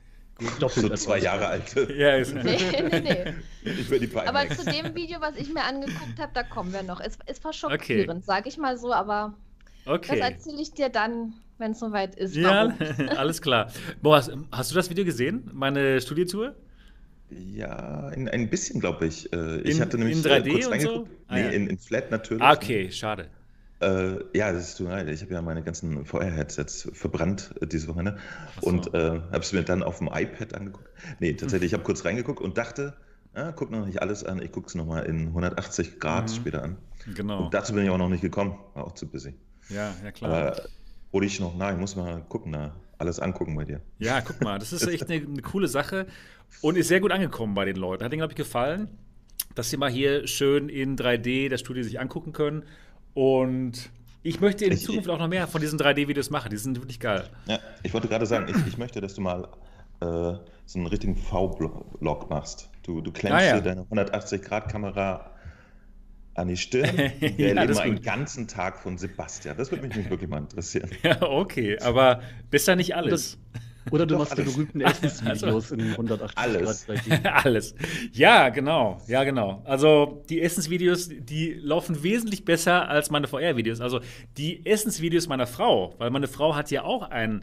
Doppelt 0.58 0.86
so 0.86 0.94
zwei 0.94 1.18
Jahre 1.18 1.46
alt. 1.46 1.74
ja, 1.96 2.16
ist 2.16 2.34
nee, 2.44 2.58
nee, 2.72 3.00
nee. 3.00 3.34
Ich 3.64 3.90
will 3.90 4.00
die 4.00 4.16
aber 4.16 4.48
zu 4.48 4.64
dem 4.64 4.94
Video, 4.94 5.20
was 5.20 5.36
ich 5.36 5.52
mir 5.52 5.62
angeguckt 5.62 6.18
habe, 6.18 6.32
da 6.32 6.42
kommen 6.42 6.72
wir 6.72 6.82
noch. 6.82 7.00
Es, 7.00 7.18
es 7.26 7.42
war 7.44 7.52
schockierend, 7.52 8.10
okay. 8.10 8.22
sage 8.24 8.48
ich 8.48 8.56
mal 8.56 8.78
so, 8.78 8.92
aber 8.92 9.34
okay. 9.86 10.18
das 10.18 10.30
erzähle 10.30 10.62
ich 10.62 10.72
dir 10.72 10.88
dann, 10.88 11.34
wenn 11.58 11.72
es 11.72 11.80
soweit 11.80 12.14
ist. 12.14 12.34
Ja, 12.36 12.74
alles 13.16 13.42
klar. 13.42 13.70
Boah, 14.02 14.16
hast, 14.16 14.32
hast, 14.50 14.70
du 14.70 14.74
das 14.74 14.88
Video 14.88 15.04
gesehen? 15.04 15.50
Meine 15.52 16.00
Studiotour? 16.00 16.54
Ja, 17.30 18.08
ein, 18.08 18.28
ein 18.28 18.50
bisschen, 18.50 18.80
glaube 18.80 19.06
ich. 19.06 19.32
Äh, 19.32 19.60
ich 19.60 19.76
in, 19.76 19.80
hatte 19.80 19.98
nämlich 19.98 20.16
in 20.16 20.24
3D 20.24 20.46
äh, 20.46 20.52
kurz 20.52 20.66
und 20.66 20.80
so? 20.80 21.08
Ah, 21.28 21.34
nee, 21.34 21.42
ja. 21.42 21.48
in, 21.50 21.68
in 21.68 21.78
Flat 21.78 22.10
natürlich. 22.10 22.42
Ah, 22.42 22.52
okay, 22.52 22.90
schade. 22.90 23.28
Äh, 23.80 24.18
ja, 24.36 24.52
das 24.52 24.68
ist 24.68 24.78
tut 24.78 24.88
leid. 24.88 25.08
Ich 25.08 25.22
habe 25.22 25.32
ja 25.32 25.40
meine 25.40 25.62
ganzen 25.62 26.04
VR-Headsets 26.04 26.90
verbrannt 26.92 27.54
äh, 27.60 27.66
diese 27.66 27.88
Wochenende 27.88 28.18
so. 28.60 28.68
und 28.68 28.94
äh, 28.94 29.20
habe 29.32 29.38
es 29.38 29.52
mir 29.52 29.62
dann 29.62 29.82
auf 29.82 29.98
dem 29.98 30.08
iPad 30.12 30.54
angeguckt. 30.54 30.88
Nee, 31.18 31.32
tatsächlich, 31.32 31.68
ich 31.68 31.74
habe 31.74 31.82
kurz 31.82 32.04
reingeguckt 32.04 32.40
und 32.40 32.58
dachte, 32.58 32.94
ah, 33.32 33.52
guck 33.52 33.70
noch 33.70 33.86
nicht 33.86 34.02
alles 34.02 34.22
an, 34.22 34.42
ich 34.42 34.52
gucke 34.52 34.66
es 34.66 34.74
nochmal 34.74 35.06
in 35.06 35.28
180 35.28 35.98
Grad 35.98 36.28
mhm. 36.28 36.34
später 36.34 36.62
an. 36.62 36.76
Genau. 37.14 37.44
Und 37.44 37.54
dazu 37.54 37.72
bin 37.72 37.84
ich 37.84 37.90
auch 37.90 37.98
noch 37.98 38.10
nicht 38.10 38.20
gekommen, 38.20 38.58
war 38.74 38.84
auch 38.84 38.92
zu 38.92 39.06
busy. 39.06 39.34
Ja, 39.70 39.94
ja 40.04 40.12
klar. 40.12 40.30
Aber 40.30 40.62
hole 41.12 41.26
ich 41.26 41.40
noch 41.40 41.56
nach, 41.56 41.72
ich 41.72 41.78
muss 41.78 41.96
mal 41.96 42.22
gucken, 42.28 42.52
na, 42.52 42.76
alles 42.98 43.18
angucken 43.18 43.56
bei 43.56 43.64
dir. 43.64 43.80
Ja, 43.98 44.20
guck 44.20 44.42
mal, 44.42 44.58
das 44.58 44.74
ist 44.74 44.86
echt 44.86 45.10
eine, 45.10 45.24
eine 45.24 45.40
coole 45.40 45.68
Sache 45.68 46.06
und 46.60 46.76
ist 46.76 46.88
sehr 46.88 47.00
gut 47.00 47.12
angekommen 47.12 47.54
bei 47.54 47.64
den 47.64 47.76
Leuten. 47.76 48.04
Hat 48.04 48.12
ihnen, 48.12 48.20
glaube 48.20 48.32
ich, 48.32 48.36
gefallen, 48.36 48.88
dass 49.54 49.70
sie 49.70 49.78
mal 49.78 49.90
hier 49.90 50.26
schön 50.26 50.68
in 50.68 50.96
3D 50.96 51.48
das 51.48 51.60
Studio 51.60 51.82
sich 51.82 51.98
angucken 51.98 52.34
können 52.34 52.64
und 53.14 53.90
ich 54.22 54.40
möchte 54.40 54.64
in 54.66 54.72
ich, 54.72 54.84
Zukunft 54.84 55.08
auch 55.08 55.18
noch 55.18 55.28
mehr 55.28 55.46
von 55.46 55.60
diesen 55.60 55.78
3D-Videos 55.78 56.30
machen. 56.30 56.50
Die 56.50 56.56
sind 56.56 56.76
wirklich 56.78 57.00
geil. 57.00 57.24
Ja, 57.46 57.58
ich 57.82 57.94
wollte 57.94 58.08
gerade 58.08 58.26
sagen, 58.26 58.46
ich, 58.48 58.66
ich 58.66 58.78
möchte, 58.78 59.00
dass 59.00 59.14
du 59.14 59.22
mal 59.22 59.48
äh, 60.00 60.06
so 60.66 60.78
einen 60.78 60.86
richtigen 60.86 61.16
V-Blog 61.16 62.30
machst. 62.30 62.68
Du, 62.82 63.00
du 63.00 63.12
klemmst 63.12 63.38
ah, 63.38 63.44
ja. 63.44 63.60
dir 63.60 63.62
deine 63.62 63.82
180-Grad-Kamera 63.82 65.30
an 66.34 66.48
die 66.48 66.56
Stirn. 66.56 66.96
Wir 67.20 67.30
ja, 67.30 67.54
erleben 67.54 67.78
einen 67.78 68.02
ganzen 68.02 68.46
Tag 68.46 68.78
von 68.78 68.98
Sebastian. 68.98 69.56
Das 69.56 69.70
würde 69.70 69.86
mich 69.86 70.10
wirklich 70.10 70.28
mal 70.28 70.38
interessieren. 70.38 70.90
Ja, 71.02 71.22
okay, 71.22 71.78
aber 71.80 72.20
besser 72.50 72.76
nicht 72.76 72.94
alles. 72.94 73.38
Das 73.52 73.62
oder 73.90 74.06
du 74.06 74.14
Doch, 74.14 74.20
machst 74.20 74.32
alles. 74.32 74.44
die 74.46 74.50
berühmten 74.52 74.80
Essensvideos 74.80 75.42
also, 75.72 75.74
in 75.74 75.90
180 75.92 76.38
alles. 76.38 76.86
Grad. 76.86 77.26
alles. 77.44 77.74
Ja, 78.12 78.48
genau. 78.50 79.00
Ja, 79.06 79.24
genau. 79.24 79.62
Also 79.64 80.24
die 80.28 80.40
Essensvideos, 80.42 81.08
die 81.08 81.54
laufen 81.54 82.02
wesentlich 82.02 82.44
besser 82.44 82.88
als 82.88 83.10
meine 83.10 83.26
VR-Videos. 83.26 83.80
Also 83.80 84.00
die 84.36 84.64
Essensvideos 84.66 85.28
meiner 85.28 85.46
Frau, 85.46 85.94
weil 85.98 86.10
meine 86.10 86.28
Frau 86.28 86.54
hat 86.54 86.70
ja 86.70 86.84
auch 86.84 87.02
einen 87.02 87.42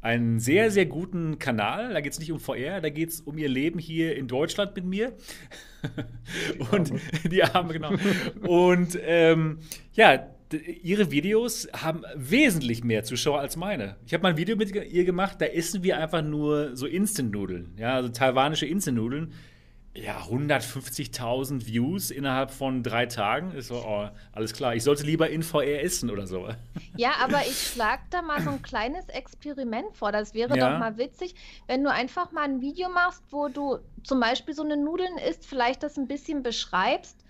einen 0.00 0.38
sehr, 0.38 0.70
sehr 0.70 0.86
guten 0.86 1.38
Kanal. 1.38 1.92
Da 1.92 2.00
geht 2.00 2.12
es 2.12 2.18
nicht 2.20 2.30
um 2.30 2.38
VR, 2.38 2.80
da 2.80 2.88
geht 2.88 3.10
es 3.10 3.20
um 3.20 3.36
ihr 3.36 3.48
Leben 3.48 3.78
hier 3.78 4.16
in 4.16 4.28
Deutschland 4.28 4.76
mit 4.76 4.84
mir. 4.84 5.12
Die 6.54 6.58
und 6.70 6.92
die 7.24 7.42
Arme, 7.42 7.72
genau. 7.72 7.92
und 8.46 8.98
ähm, 9.02 9.58
ja, 9.94 10.28
ihre 10.54 11.10
Videos 11.10 11.68
haben 11.72 12.02
wesentlich 12.14 12.84
mehr 12.84 13.04
Zuschauer 13.04 13.40
als 13.40 13.56
meine. 13.56 13.96
Ich 14.06 14.14
habe 14.14 14.22
mal 14.22 14.30
ein 14.30 14.36
Video 14.36 14.56
mit 14.56 14.74
ihr 14.74 15.04
gemacht, 15.04 15.40
da 15.40 15.46
essen 15.46 15.82
wir 15.82 15.98
einfach 15.98 16.22
nur 16.22 16.76
so 16.76 16.86
Instant-Nudeln, 16.86 17.74
ja, 17.76 17.94
also 17.94 18.08
taiwanische 18.08 18.66
Instant-Nudeln. 18.66 19.32
Ja, 19.94 20.20
150.000 20.20 21.66
Views 21.66 22.12
innerhalb 22.12 22.52
von 22.52 22.84
drei 22.84 23.06
Tagen. 23.06 23.50
Ist 23.52 23.68
so, 23.68 23.82
oh, 23.84 24.08
alles 24.30 24.52
klar. 24.52 24.76
Ich 24.76 24.84
sollte 24.84 25.02
lieber 25.02 25.28
in 25.28 25.42
VR 25.42 25.82
essen 25.82 26.08
oder 26.08 26.28
so. 26.28 26.48
Ja, 26.96 27.14
aber 27.20 27.40
ich 27.40 27.58
schlage 27.72 28.02
da 28.10 28.22
mal 28.22 28.40
so 28.40 28.50
ein 28.50 28.62
kleines 28.62 29.08
Experiment 29.08 29.96
vor. 29.96 30.12
Das 30.12 30.34
wäre 30.34 30.56
ja. 30.56 30.70
doch 30.70 30.78
mal 30.78 30.98
witzig, 30.98 31.34
wenn 31.66 31.82
du 31.82 31.90
einfach 31.90 32.30
mal 32.30 32.44
ein 32.44 32.60
Video 32.60 32.88
machst, 32.90 33.24
wo 33.30 33.48
du 33.48 33.78
zum 34.04 34.20
Beispiel 34.20 34.54
so 34.54 34.62
eine 34.62 34.76
Nudeln 34.76 35.18
isst, 35.18 35.46
vielleicht 35.46 35.82
das 35.82 35.96
ein 35.96 36.06
bisschen 36.06 36.44
beschreibst 36.44 37.24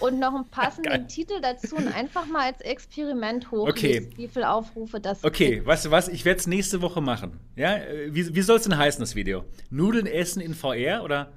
und 0.00 0.18
noch 0.18 0.34
einen 0.34 0.44
passenden 0.50 1.08
Titel 1.08 1.40
dazu 1.40 1.76
und 1.76 1.88
einfach 1.88 2.26
mal 2.26 2.52
als 2.52 2.60
Experiment 2.60 3.50
hoch, 3.50 3.68
okay. 3.68 4.08
wie 4.16 4.28
viele 4.28 4.50
Aufrufe 4.50 5.00
das 5.00 5.24
Okay, 5.24 5.56
gibt. 5.56 5.66
weißt 5.66 5.86
du 5.86 5.90
was? 5.90 6.08
Ich 6.08 6.24
werde 6.24 6.40
es 6.40 6.46
nächste 6.46 6.82
Woche 6.82 7.00
machen. 7.00 7.38
Ja, 7.56 7.78
wie, 8.10 8.34
wie 8.34 8.42
soll 8.42 8.56
es 8.58 8.64
denn 8.64 8.76
heißen, 8.76 9.00
das 9.00 9.14
Video? 9.14 9.44
Nudeln 9.70 10.06
essen 10.06 10.40
in 10.40 10.54
VR 10.54 11.02
oder? 11.04 11.32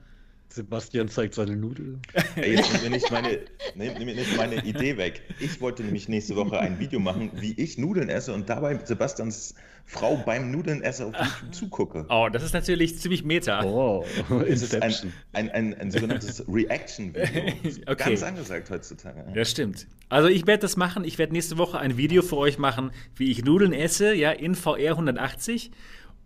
Sebastian 0.52 1.10
zeigt 1.10 1.36
seine 1.36 1.56
Nudeln. 1.56 2.02
Ey, 2.36 2.56
jetzt 2.56 2.74
nimm 2.74 2.84
mir 2.84 2.90
nicht 2.90 3.12
meine, 3.12 3.40
nimm, 3.76 3.94
nimm 3.94 4.08
nicht 4.08 4.36
meine 4.36 4.66
Idee 4.66 4.98
weg. 4.98 5.22
Ich 5.40 5.62
wollte 5.62 5.84
nämlich 5.84 6.10
nächste 6.10 6.36
Woche 6.36 6.60
ein 6.60 6.80
Video 6.80 7.00
machen, 7.00 7.32
wie 7.36 7.54
ich 7.54 7.78
Nudeln 7.78 8.10
esse 8.10 8.34
und 8.34 8.50
dabei 8.50 8.80
Sebastians 8.84 9.54
Frau 9.86 10.18
beim 10.18 10.52
Nudeln 10.52 10.82
esse 10.82 11.06
auf 11.06 11.16
YouTube 11.16 11.54
zugucke. 11.56 12.06
Oh, 12.10 12.30
das 12.32 12.44
ist 12.44 12.54
natürlich 12.54 13.00
ziemlich 13.00 13.24
meta. 13.24 13.64
Oh, 13.64 14.06
das 14.30 14.62
ist 14.62 14.82
ein, 14.82 14.94
ein, 15.34 15.50
ein, 15.50 15.74
ein 15.76 15.92
sogenanntes 15.92 16.44
Reaction-Video. 16.48 17.54
okay. 17.88 18.10
Ganz 18.10 18.24
angesagt 18.24 18.70
heutzutage. 18.70 19.26
Das 19.34 19.50
stimmt. 19.50 19.88
Also 20.10 20.30
ich 20.30 20.48
werde 20.48 20.62
das 20.62 20.78
machen. 20.78 21.04
Ich 21.04 21.18
werde 21.18 21.34
nächste 21.34 21.58
Woche 21.58 21.80
ein 21.80 21.98
Video 21.98 22.24
für 22.24 22.38
euch 22.38 22.58
machen, 22.58 22.92
wie 23.16 23.32
ich 23.32 23.44
Nudeln 23.44 23.74
esse, 23.74 24.14
ja, 24.14 24.32
in 24.32 24.56
VR 24.56 24.92
180. 24.92 25.72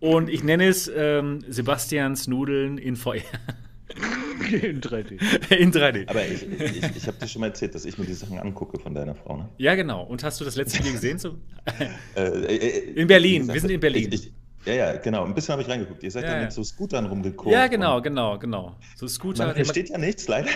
Und 0.00 0.28
ich 0.28 0.44
nenne 0.44 0.66
es 0.66 0.90
ähm, 0.94 1.42
Sebastians 1.48 2.26
Nudeln 2.26 2.76
in 2.78 2.96
VR. 2.96 3.22
In 4.50 4.80
3D. 4.80 5.52
In 5.52 5.72
3D. 5.72 6.08
Aber 6.08 6.26
ich, 6.26 6.42
ich, 6.42 6.96
ich 6.96 7.06
habe 7.06 7.18
dir 7.18 7.28
schon 7.28 7.40
mal 7.40 7.48
erzählt, 7.48 7.74
dass 7.74 7.84
ich 7.84 7.98
mir 7.98 8.06
die 8.06 8.14
Sachen 8.14 8.38
angucke 8.38 8.78
von 8.78 8.94
deiner 8.94 9.14
Frau, 9.14 9.36
ne? 9.36 9.48
Ja, 9.58 9.74
genau. 9.74 10.04
Und 10.04 10.24
hast 10.24 10.40
du 10.40 10.44
das 10.44 10.56
letzte 10.56 10.78
Video 10.78 10.92
gesehen? 10.92 11.18
So? 11.18 11.36
Äh, 12.16 12.22
äh, 12.22 12.56
äh, 12.56 13.00
in 13.00 13.06
Berlin. 13.06 13.42
Gesagt, 13.42 13.54
Wir 13.54 13.60
sind 13.60 13.70
in 13.70 13.80
Berlin. 13.80 14.10
Ich, 14.12 14.32
ja, 14.66 14.74
ja, 14.74 14.96
genau. 14.96 15.24
Ein 15.24 15.34
bisschen 15.34 15.52
habe 15.52 15.62
ich 15.62 15.68
reingeguckt. 15.68 16.02
Ihr 16.02 16.10
seid 16.10 16.24
ja, 16.24 16.34
da 16.34 16.40
mit 16.42 16.52
so 16.52 16.62
Scootern 16.62 17.06
rumgekommen. 17.06 17.52
Ja, 17.52 17.66
genau, 17.66 18.00
genau, 18.00 18.38
genau. 18.38 18.76
So 18.96 19.06
Scooter. 19.08 19.46
Man 19.46 19.54
versteht 19.54 19.90
ja 19.90 19.98
nichts, 19.98 20.28
leider. 20.28 20.50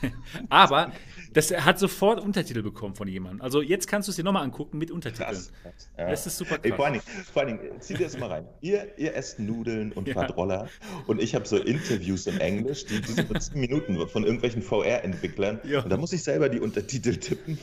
Aber 0.48 0.92
das 1.32 1.52
hat 1.52 1.78
sofort 1.78 2.20
Untertitel 2.20 2.62
bekommen 2.62 2.94
von 2.94 3.08
jemandem. 3.08 3.42
Also 3.42 3.62
jetzt 3.62 3.86
kannst 3.86 4.08
du 4.08 4.10
es 4.10 4.16
dir 4.16 4.24
nochmal 4.24 4.42
angucken 4.42 4.78
mit 4.78 4.90
Untertiteln. 4.90 5.28
Krass, 5.28 5.52
krass. 5.62 5.90
Ja. 5.96 6.10
Das 6.10 6.26
ist 6.26 6.36
super 6.36 6.56
krass. 6.56 6.64
Ey, 6.64 6.72
vor, 6.72 6.84
allen 6.86 6.94
Dingen, 6.94 7.04
vor 7.32 7.42
allen 7.42 7.58
Dingen, 7.58 7.80
zieh 7.80 7.94
dir 7.94 8.04
das 8.04 8.18
mal 8.18 8.28
rein. 8.28 8.48
Ihr, 8.60 8.98
ihr 8.98 9.14
esst 9.14 9.38
Nudeln 9.38 9.92
und 9.92 10.08
ja. 10.08 10.14
fahrt 10.14 10.36
Roller 10.36 10.68
und 11.06 11.22
ich 11.22 11.34
habe 11.34 11.46
so 11.46 11.56
Interviews 11.56 12.26
in 12.26 12.38
Englisch, 12.40 12.86
die, 12.86 13.00
die 13.00 13.12
sind 13.12 13.28
für 13.28 13.38
10 13.38 13.60
Minuten 13.60 14.08
von 14.08 14.24
irgendwelchen 14.24 14.62
VR-Entwicklern. 14.62 15.60
Und 15.60 15.90
da 15.90 15.96
muss 15.96 16.12
ich 16.12 16.22
selber 16.22 16.48
die 16.48 16.60
Untertitel 16.60 17.16
tippen. 17.16 17.58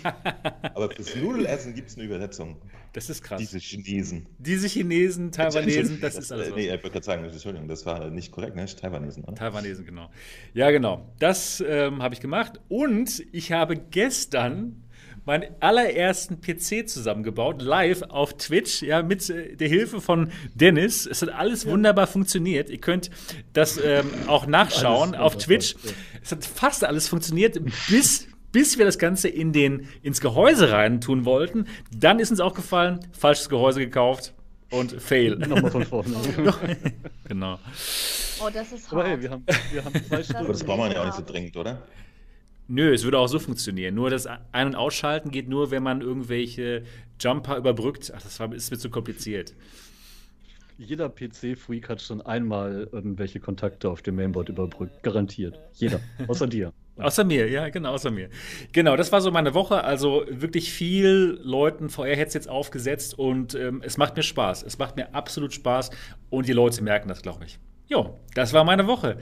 Aber 0.74 0.90
fürs 0.90 1.16
Nudelessen 1.16 1.76
gibt 1.76 1.90
es 1.90 1.98
eine 1.98 2.06
Übersetzung. 2.06 2.58
Das 2.94 3.10
ist 3.10 3.24
krass. 3.24 3.40
Diese 3.40 3.60
Chinesen. 3.60 4.28
Diese 4.40 4.68
Chinesen, 4.68 5.32
Taiwanesen, 5.32 6.00
das, 6.02 6.16
das 6.16 6.26
ist 6.26 6.32
alles. 6.32 6.50
Äh, 6.50 6.52
nee, 6.56 6.66
ich 6.66 6.72
wollte 6.72 6.90
gerade 6.90 7.06
sagen, 7.06 7.24
Entschuldigung, 7.24 7.68
das 7.68 7.86
war 7.86 8.10
nicht 8.10 8.32
korrekt, 8.32 8.56
ne? 8.56 8.66
Taiwanesen, 8.66 9.24
oder? 9.24 9.36
Taiwanesen, 9.36 9.86
genau. 9.86 10.10
Ja, 10.54 10.72
genau. 10.72 11.14
Das 11.20 11.64
ähm, 11.68 12.02
habe 12.02 12.14
ich 12.14 12.22
gemacht. 12.22 12.60
Und 12.70 13.24
ich 13.32 13.52
habe 13.52 13.76
gestern 13.78 14.84
meinen 15.28 15.56
allerersten 15.60 16.40
PC 16.40 16.88
zusammengebaut, 16.88 17.62
live 17.62 18.02
auf 18.04 18.38
Twitch, 18.38 18.82
ja, 18.82 19.04
mit 19.04 19.30
äh, 19.30 19.56
der 19.58 19.68
Hilfe 19.68 20.00
von 20.00 20.32
Dennis. 20.56 21.06
Es 21.06 21.22
hat 21.22 21.30
alles 21.30 21.66
ja. 21.66 21.72
wunderbar 21.72 22.08
funktioniert. 22.08 22.70
Ihr 22.70 22.80
könnt 22.80 23.12
das 23.52 23.78
ähm, 23.84 24.10
auch 24.28 24.48
nachschauen 24.48 25.10
alles 25.14 25.20
auf 25.20 25.38
Twitch. 25.38 25.76
Ja. 25.84 25.92
Es 26.24 26.32
hat 26.32 26.46
fast 26.46 26.84
alles 26.86 27.10
funktioniert, 27.10 27.60
bis 27.90 28.28
bis 28.52 28.78
wir 28.78 28.86
das 28.86 28.98
Ganze 28.98 29.28
in 29.30 29.54
den, 29.54 29.88
ins 30.02 30.22
Gehäuse 30.22 30.72
rein 30.72 31.02
tun 31.02 31.26
wollten. 31.26 31.68
Dann 31.96 32.20
ist 32.20 32.32
uns 32.32 32.40
aufgefallen, 32.40 33.00
falsches 33.12 33.50
Gehäuse 33.50 33.80
gekauft 33.80 34.34
und 34.72 35.02
fail. 35.02 35.36
Nochmal 35.38 35.72
von 35.72 35.84
vorne. 35.84 36.16
genau. 37.28 37.60
Oh, 38.40 38.50
das 38.54 38.72
ist 38.72 38.92
hart. 38.92 38.94
Aber 38.94 39.08
hey, 39.08 39.22
wir 39.22 39.32
haben, 39.32 39.44
wir 39.72 39.84
haben 39.84 40.06
zwei 40.06 40.24
Stunden. 40.24 40.44
Aber 40.44 40.54
das 40.54 40.64
braucht 40.64 40.80
man 40.80 40.92
ja 40.92 41.02
auch 41.02 41.06
nicht 41.06 41.16
so 41.16 41.24
dringend, 41.24 41.58
oder? 41.58 41.82
Nö, 42.70 42.94
es 42.94 43.04
würde 43.04 43.18
auch 43.18 43.28
so 43.28 43.40
funktionieren. 43.40 43.96
Nur 43.96 44.10
das 44.10 44.28
Ein- 44.28 44.68
und 44.68 44.76
Ausschalten 44.76 45.32
geht 45.32 45.48
nur, 45.48 45.72
wenn 45.72 45.84
man 45.84 46.02
irgendwelche 46.02 46.84
Jumper 47.20 47.58
überbrückt. 47.58 48.12
Ach, 48.14 48.22
das 48.22 48.40
ist 48.56 48.72
mir 48.72 48.78
zu 48.78 48.90
kompliziert. 48.90 49.54
Jeder 50.78 51.10
PC-Freak 51.10 51.90
hat 51.90 52.02
schon 52.02 52.22
einmal 52.22 52.88
irgendwelche 52.92 53.40
Kontakte 53.40 53.90
auf 53.90 54.02
dem 54.02 54.16
Mainboard 54.16 54.50
überbrückt. 54.50 55.02
Garantiert. 55.02 55.58
Jeder. 55.74 56.02
Außer 56.28 56.46
dir. 56.46 56.74
Außer 57.00 57.24
mir, 57.24 57.50
ja, 57.50 57.70
genau, 57.70 57.94
außer 57.94 58.12
mir. 58.12 58.30
Genau, 58.72 58.96
das 58.96 59.12
war 59.12 59.22
so 59.22 59.32
meine 59.32 59.54
Woche. 59.54 59.84
Also 59.84 60.26
wirklich 60.30 60.72
viel 60.72 61.40
Leuten 61.44 61.90
VR-Headsets 61.90 62.48
aufgesetzt 62.48 63.18
und 63.18 63.56
ähm, 63.56 63.82
es 63.86 63.98
macht 63.98 64.16
mir 64.16 64.24
Spaß. 64.24 64.64
Es 64.64 64.78
macht 64.78 64.96
mir 64.96 65.14
absolut 65.14 65.54
Spaß 65.54 65.92
und 66.30 66.48
die 66.48 66.54
Leute 66.54 66.84
merken 66.84 67.08
das, 67.10 67.22
glaube 67.22 67.46
ich. 67.46 67.60
Jo, 67.88 68.18
das 68.34 68.54
war 68.54 68.64
meine 68.64 68.88
Woche. 68.88 69.18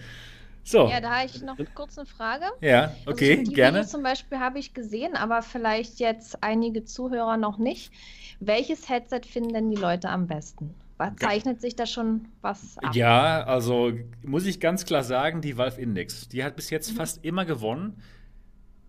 So. 0.64 0.88
Ja, 0.88 1.00
da 1.00 1.18
habe 1.18 1.26
ich 1.28 1.42
noch 1.44 1.58
kurz 1.76 1.98
eine 1.98 2.08
Frage. 2.08 2.46
Ja, 2.60 2.92
also 3.06 3.12
okay, 3.12 3.38
also 3.38 3.52
gerne. 3.52 3.78
Videos 3.78 3.92
zum 3.92 4.02
Beispiel 4.02 4.40
habe 4.40 4.58
ich 4.58 4.74
gesehen, 4.74 5.16
aber 5.16 5.44
vielleicht 5.44 6.00
jetzt 6.00 6.44
einige 6.44 6.84
Zuhörer 6.84 7.38
noch 7.38 7.60
nicht. 7.60 7.94
Welches 8.40 8.90
Headset 8.90 9.22
finden 9.30 9.54
denn 9.54 9.70
die 9.70 9.78
Leute 9.78 10.10
am 10.10 10.26
besten? 10.26 10.74
Zeichnet 11.20 11.60
sich 11.60 11.76
da 11.76 11.86
schon 11.86 12.30
was 12.42 12.78
ab? 12.78 12.96
Ja, 12.96 13.44
also 13.44 13.92
muss 14.24 14.46
ich 14.46 14.60
ganz 14.60 14.86
klar 14.86 15.04
sagen, 15.04 15.42
die 15.42 15.58
Valve 15.58 15.82
Index, 15.82 16.30
die 16.30 16.44
hat 16.44 16.56
bis 16.56 16.70
jetzt 16.70 16.94
mhm. 16.94 16.96
fast 16.96 17.26
immer 17.26 17.46
gewonnen. 17.46 18.02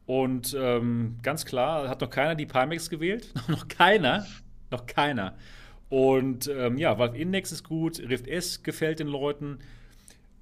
Und 0.07 0.57
ähm, 0.59 1.17
ganz 1.23 1.45
klar, 1.45 1.89
hat 1.89 2.01
noch 2.01 2.11
keiner 2.11 2.37
die 2.37 2.47
Pimax 2.47 2.91
gewählt. 2.91 3.33
noch 3.49 3.67
keiner. 3.67 4.25
Noch 4.71 4.87
keiner. 4.87 5.37
Und 5.89 6.49
ähm, 6.49 6.79
ja, 6.79 6.99
Valve 6.99 7.19
Index 7.19 7.51
ist 7.51 7.65
gut, 7.65 7.99
Rift 7.99 8.29
S 8.29 8.63
gefällt 8.63 9.01
den 9.01 9.09
Leuten. 9.09 9.59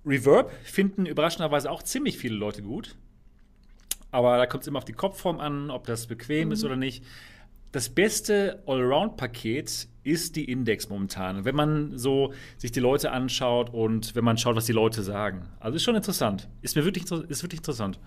Reverb 0.05 0.53
finden 0.65 1.07
überraschenderweise 1.07 1.71
auch 1.71 1.83
ziemlich 1.83 2.19
viele 2.19 2.37
Leute 2.37 2.63
gut. 2.63 2.97
Aber 4.11 4.37
da 4.37 4.47
kommt 4.47 4.63
es 4.63 4.69
immer 4.69 4.79
auf 4.79 4.85
die 4.85 4.93
Kopfform 4.93 5.41
an, 5.41 5.71
ob 5.71 5.87
das 5.87 6.07
bequem 6.07 6.49
mhm. 6.49 6.53
ist 6.53 6.65
oder 6.65 6.77
nicht. 6.77 7.05
Das 7.73 7.89
beste 7.89 8.63
Allround-Paket 8.67 9.89
ist 10.05 10.37
die 10.37 10.45
Index 10.45 10.89
momentan. 10.89 11.45
Wenn 11.45 11.57
man 11.57 11.99
so 11.99 12.33
sich 12.59 12.73
die 12.73 12.81
Leute 12.81 13.11
anschaut 13.11 13.73
und 13.73 14.15
wenn 14.15 14.25
man 14.25 14.39
schaut, 14.39 14.57
was 14.57 14.67
die 14.67 14.73
Leute 14.73 15.03
sagen. 15.03 15.49
Also 15.61 15.77
ist 15.77 15.83
schon 15.83 15.97
interessant. 15.97 16.49
Ist 16.63 16.77
mir 16.77 16.85
wirklich, 16.85 17.05
ist 17.05 17.43
wirklich 17.43 17.61
interessant. 17.61 17.99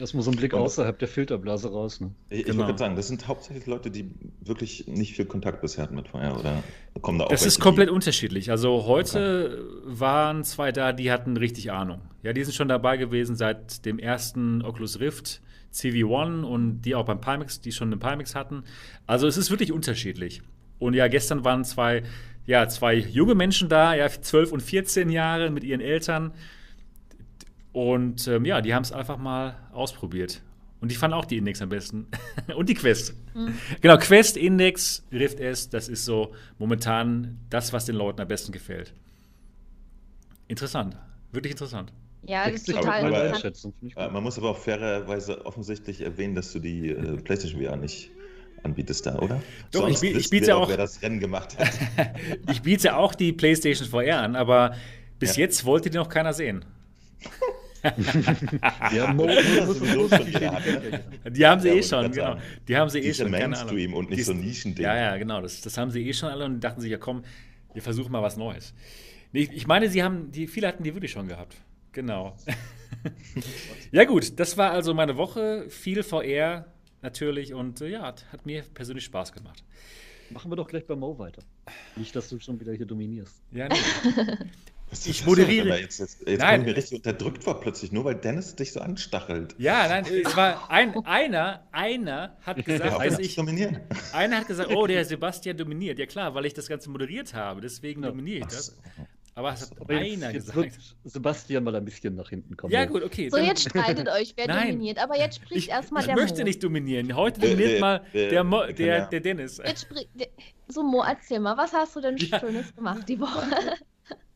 Erstmal 0.00 0.22
so 0.22 0.30
ein 0.30 0.36
Blick 0.36 0.54
außerhalb 0.54 0.98
der 0.98 1.08
Filterblase 1.08 1.70
raus. 1.70 2.00
Ne? 2.00 2.12
Ich, 2.30 2.44
genau. 2.44 2.62
ich 2.62 2.66
wollte 2.68 2.78
sagen, 2.78 2.96
das 2.96 3.08
sind 3.08 3.28
hauptsächlich 3.28 3.66
Leute, 3.66 3.90
die 3.90 4.10
wirklich 4.40 4.86
nicht 4.86 5.14
viel 5.14 5.26
Kontakt 5.26 5.60
bisher 5.60 5.84
hatten 5.84 5.94
mit 5.94 6.08
Feuer 6.08 6.38
oder 6.38 6.62
kommen 7.02 7.18
da 7.18 7.26
auch 7.26 7.28
Das 7.28 7.44
ist 7.44 7.60
komplett 7.60 7.88
die... 7.88 7.92
unterschiedlich. 7.92 8.50
Also 8.50 8.86
heute 8.86 9.62
okay. 9.62 9.98
waren 10.00 10.44
zwei 10.44 10.72
da, 10.72 10.92
die 10.92 11.12
hatten 11.12 11.36
richtig 11.36 11.70
Ahnung. 11.72 12.00
Ja, 12.22 12.32
die 12.32 12.42
sind 12.44 12.54
schon 12.54 12.68
dabei 12.68 12.96
gewesen 12.96 13.36
seit 13.36 13.84
dem 13.84 13.98
ersten 13.98 14.62
Oculus 14.62 15.00
Rift 15.00 15.42
CV1 15.72 16.42
und 16.42 16.82
die 16.82 16.94
auch 16.94 17.04
beim 17.04 17.20
Pimax, 17.20 17.60
die 17.60 17.72
schon 17.72 17.92
einen 17.92 18.00
Pimax 18.00 18.34
hatten. 18.34 18.64
Also 19.06 19.26
es 19.26 19.36
ist 19.36 19.50
wirklich 19.50 19.72
unterschiedlich. 19.72 20.42
Und 20.80 20.94
ja, 20.94 21.06
gestern 21.06 21.44
waren 21.44 21.64
zwei, 21.64 22.02
ja, 22.46 22.66
zwei 22.68 22.94
junge 22.94 23.36
Menschen 23.36 23.68
da, 23.68 23.94
ja, 23.94 24.08
12 24.08 24.50
und 24.50 24.60
14 24.62 25.10
Jahre 25.10 25.50
mit 25.50 25.62
ihren 25.62 25.80
Eltern. 25.80 26.32
Und 27.72 28.26
ähm, 28.26 28.44
ja, 28.44 28.60
die 28.60 28.74
haben 28.74 28.82
es 28.82 28.90
einfach 28.90 29.18
mal 29.18 29.56
ausprobiert. 29.72 30.42
Und 30.80 30.90
ich 30.90 30.98
fand 30.98 31.12
auch 31.12 31.26
die 31.26 31.36
Index 31.36 31.60
am 31.60 31.68
besten. 31.68 32.06
und 32.56 32.68
die 32.68 32.74
Quest. 32.74 33.14
Mhm. 33.34 33.54
Genau, 33.82 33.98
Quest, 33.98 34.36
Index, 34.38 35.06
Rift 35.12 35.38
S, 35.38 35.68
das 35.68 35.88
ist 35.88 36.06
so 36.06 36.34
momentan 36.58 37.38
das, 37.50 37.72
was 37.72 37.84
den 37.84 37.96
Leuten 37.96 38.20
am 38.20 38.28
besten 38.28 38.50
gefällt. 38.50 38.94
Interessant. 40.48 40.96
Wirklich 41.30 41.52
interessant. 41.52 41.92
Ja, 42.26 42.50
das 42.50 42.62
ist 42.62 42.74
total 42.74 43.12
interessant. 43.12 43.66
Man 43.96 44.22
muss 44.22 44.38
aber 44.38 44.50
auch 44.50 44.58
fairerweise 44.58 45.44
offensichtlich 45.46 46.00
erwähnen, 46.00 46.34
dass 46.34 46.52
du 46.52 46.58
die 46.58 46.88
äh, 46.88 47.16
PlayStation 47.18 47.62
VR 47.62 47.76
nicht 47.76 48.10
anbietest 48.62 49.06
da, 49.06 49.18
oder? 49.18 49.42
Doch, 49.72 49.82
Sonst 49.82 50.02
ich, 50.02 50.14
ich 50.14 50.30
biete 50.30 50.48
ja 50.48 50.56
auch, 50.56 50.68
wer 50.68 50.76
das 50.76 51.02
Rennen 51.02 51.20
gemacht 51.20 51.58
hat. 51.58 51.70
ich 52.50 52.62
biete 52.62 52.96
auch 52.96 53.14
die 53.14 53.32
PlayStation 53.32 53.88
VR 53.88 54.20
an, 54.20 54.36
aber 54.36 54.74
bis 55.18 55.36
ja. 55.36 55.44
jetzt 55.44 55.64
wollte 55.64 55.90
die 55.90 55.98
noch 55.98 56.08
keiner 56.08 56.32
sehen. 56.32 56.64
ja, 58.92 59.12
Mo 59.12 59.26
die 61.30 61.46
haben 61.46 61.60
sie 61.60 61.68
eh 61.68 61.82
schon, 61.82 62.10
genau. 62.12 62.36
Die 62.68 62.76
haben 62.76 62.90
sie 62.90 62.98
eh 63.00 63.14
schon. 63.14 63.30
Mainstream 63.30 63.94
und 63.94 64.10
nicht 64.10 64.24
so 64.24 64.32
Nischending. 64.32 64.84
Ja, 64.84 64.96
ja, 64.96 65.16
genau. 65.16 65.40
Das, 65.40 65.60
das 65.60 65.78
haben 65.78 65.90
sie 65.90 66.06
eh 66.06 66.12
schon 66.12 66.28
alle 66.28 66.44
und 66.44 66.60
dachten 66.60 66.80
sich, 66.80 66.90
ja 66.90 66.98
komm, 66.98 67.22
wir 67.72 67.82
versuchen 67.82 68.12
mal 68.12 68.22
was 68.22 68.36
Neues. 68.36 68.74
Nee, 69.32 69.48
ich 69.52 69.66
meine, 69.66 69.88
sie 69.88 70.02
haben, 70.02 70.30
die, 70.32 70.46
viele 70.46 70.66
hatten 70.66 70.82
die 70.82 70.94
wirklich 70.94 71.12
schon 71.12 71.28
gehabt. 71.28 71.56
Genau. 71.92 72.36
ja, 73.92 74.04
gut, 74.04 74.38
das 74.38 74.56
war 74.56 74.72
also 74.72 74.94
meine 74.94 75.16
Woche. 75.16 75.66
Viel 75.68 76.02
VR 76.02 76.66
natürlich 77.02 77.54
und 77.54 77.80
äh, 77.80 77.88
ja, 77.88 78.02
hat, 78.02 78.26
hat, 78.32 78.46
mir 78.46 78.62
persönlich 78.74 79.04
Spaß 79.04 79.32
gemacht. 79.32 79.64
Machen 80.30 80.50
wir 80.50 80.56
doch 80.56 80.68
gleich 80.68 80.86
bei 80.86 80.94
Mo 80.94 81.18
weiter. 81.18 81.42
Nicht, 81.96 82.14
dass 82.14 82.28
du 82.28 82.38
schon 82.38 82.60
wieder 82.60 82.72
hier 82.72 82.86
dominierst. 82.86 83.42
Ja, 83.50 83.68
nee. 83.68 83.76
ich 85.04 85.26
moderiere. 85.26 85.80
Jetzt, 85.80 85.98
jetzt, 85.98 86.26
jetzt 86.26 86.40
nein. 86.40 86.60
bin 86.60 86.70
ich 86.70 86.76
richtig 86.76 86.98
unterdrückt 86.98 87.42
vor 87.42 87.60
plötzlich, 87.60 87.90
nur 87.90 88.04
weil 88.04 88.14
Dennis 88.14 88.54
dich 88.54 88.72
so 88.72 88.80
anstachelt. 88.80 89.54
Ja, 89.58 89.88
nein, 89.88 90.04
es 90.24 90.36
war 90.36 90.70
ein, 90.70 90.94
einer, 91.04 91.66
einer 91.72 92.36
hat 92.42 92.56
gesagt, 92.64 92.92
ja, 92.92 93.04
dass 93.04 93.18
ich. 93.18 93.34
Dominieren. 93.34 93.80
Einer 94.12 94.38
hat 94.38 94.46
gesagt, 94.46 94.70
oh, 94.70 94.86
der 94.86 95.04
Sebastian 95.06 95.56
dominiert. 95.56 95.98
Ja 95.98 96.06
klar, 96.06 96.34
weil 96.34 96.46
ich 96.46 96.54
das 96.54 96.68
Ganze 96.68 96.90
moderiert 96.90 97.34
habe, 97.34 97.60
deswegen 97.60 98.02
ja. 98.02 98.08
dominiere 98.10 98.40
ich 98.40 98.46
das. 98.46 98.76
Aber 99.40 99.54
es 99.54 99.62
hat 99.62 99.80
Aber 99.80 99.94
einer 99.94 100.30
jetzt, 100.30 100.52
gesagt. 100.52 100.78
Sebastian 101.04 101.64
mal 101.64 101.74
ein 101.74 101.84
bisschen 101.86 102.14
nach 102.14 102.28
hinten 102.28 102.58
kommen. 102.58 102.74
Ja, 102.74 102.84
gut, 102.84 103.02
okay. 103.02 103.30
So, 103.30 103.38
jetzt 103.38 103.62
streitet 103.62 104.06
euch, 104.20 104.34
wer 104.36 104.48
Nein. 104.48 104.72
dominiert. 104.72 105.02
Aber 105.02 105.18
jetzt 105.18 105.36
spricht 105.36 105.70
erstmal 105.70 106.04
der 106.04 106.14
Mo. 106.14 106.20
Ich 106.20 106.28
möchte 106.28 106.44
nicht 106.44 106.62
dominieren. 106.62 107.16
Heute 107.16 107.40
dominiert 107.40 107.80
mal 107.80 108.02
der, 108.12 108.44
Mo, 108.44 108.66
der, 108.66 109.06
der 109.06 109.20
Dennis. 109.20 109.56
Jetzt 109.64 109.82
sprich, 109.82 110.08
so, 110.68 110.82
Mo, 110.82 111.02
erzähl 111.02 111.40
mal, 111.40 111.56
was 111.56 111.72
hast 111.72 111.96
du 111.96 112.02
denn 112.02 112.18
ja. 112.18 112.38
Schönes 112.38 112.76
gemacht 112.76 113.08
die 113.08 113.18
Woche? 113.18 113.46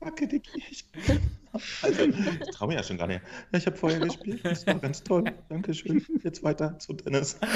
Danke, 0.01 0.27
Dicky. 0.27 0.63
Ich, 0.71 0.87
also, 1.83 2.03
ich 2.03 2.51
traue 2.53 2.69
mir 2.69 2.77
ja 2.77 2.83
schon 2.83 2.97
gar 2.97 3.07
nicht. 3.07 3.21
Ja, 3.53 3.59
ich 3.59 3.67
habe 3.67 3.77
vorher 3.77 4.01
gespielt. 4.01 4.41
Das 4.43 4.67
war 4.67 4.77
ganz 4.77 5.05
toll. 5.05 5.25
Dankeschön. 5.51 6.03
Jetzt 6.23 6.43
weiter 6.43 6.79
zu 6.79 6.95
Dennis. 6.95 7.39
Du 7.41 7.47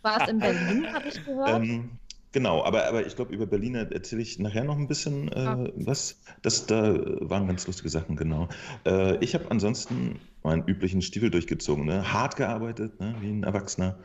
warst 0.00 0.30
in 0.30 0.38
Berlin, 0.38 0.90
habe 0.90 1.08
ich 1.08 1.22
gehört. 1.26 1.62
Ähm, 1.62 1.99
Genau, 2.32 2.62
aber, 2.62 2.86
aber 2.86 3.06
ich 3.06 3.16
glaube, 3.16 3.34
über 3.34 3.46
Berlin 3.46 3.74
erzähle 3.74 4.22
ich 4.22 4.38
nachher 4.38 4.62
noch 4.62 4.76
ein 4.76 4.86
bisschen 4.86 5.32
äh, 5.32 5.42
ja. 5.42 5.68
was. 5.74 6.20
Das, 6.42 6.66
da 6.66 6.94
waren 7.28 7.48
ganz 7.48 7.66
lustige 7.66 7.88
Sachen, 7.88 8.14
genau. 8.14 8.48
Äh, 8.86 9.16
ich 9.16 9.34
habe 9.34 9.50
ansonsten 9.50 10.20
meinen 10.44 10.64
üblichen 10.66 11.02
Stiefel 11.02 11.30
durchgezogen, 11.30 11.86
ne? 11.86 12.12
hart 12.12 12.36
gearbeitet, 12.36 13.00
ne? 13.00 13.16
wie 13.20 13.30
ein 13.30 13.42
Erwachsener. 13.42 13.98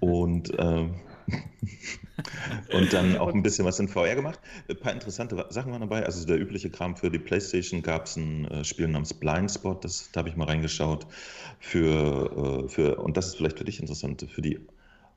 Und, 0.00 0.58
äh, 0.58 0.88
und 2.72 2.92
dann 2.92 3.16
auch 3.16 3.32
ein 3.32 3.44
bisschen 3.44 3.64
was 3.64 3.78
in 3.78 3.86
VR 3.86 4.16
gemacht. 4.16 4.40
Ein 4.68 4.80
paar 4.80 4.92
interessante 4.92 5.46
Sachen 5.50 5.70
waren 5.70 5.82
dabei. 5.82 6.04
Also 6.04 6.26
der 6.26 6.40
übliche 6.40 6.68
Kram 6.68 6.96
für 6.96 7.10
die 7.10 7.20
Playstation 7.20 7.82
gab 7.82 8.06
es 8.06 8.16
ein 8.16 8.44
äh, 8.46 8.64
Spiel 8.64 8.88
namens 8.88 9.14
Blindspot, 9.14 9.84
das, 9.84 10.10
da 10.10 10.20
habe 10.20 10.28
ich 10.28 10.36
mal 10.36 10.46
reingeschaut. 10.46 11.06
Für, 11.60 12.64
äh, 12.64 12.68
für, 12.68 12.98
und 12.98 13.16
das 13.16 13.28
ist 13.28 13.36
vielleicht 13.36 13.58
für 13.58 13.64
dich 13.64 13.78
interessant, 13.78 14.26
für 14.28 14.42
die 14.42 14.58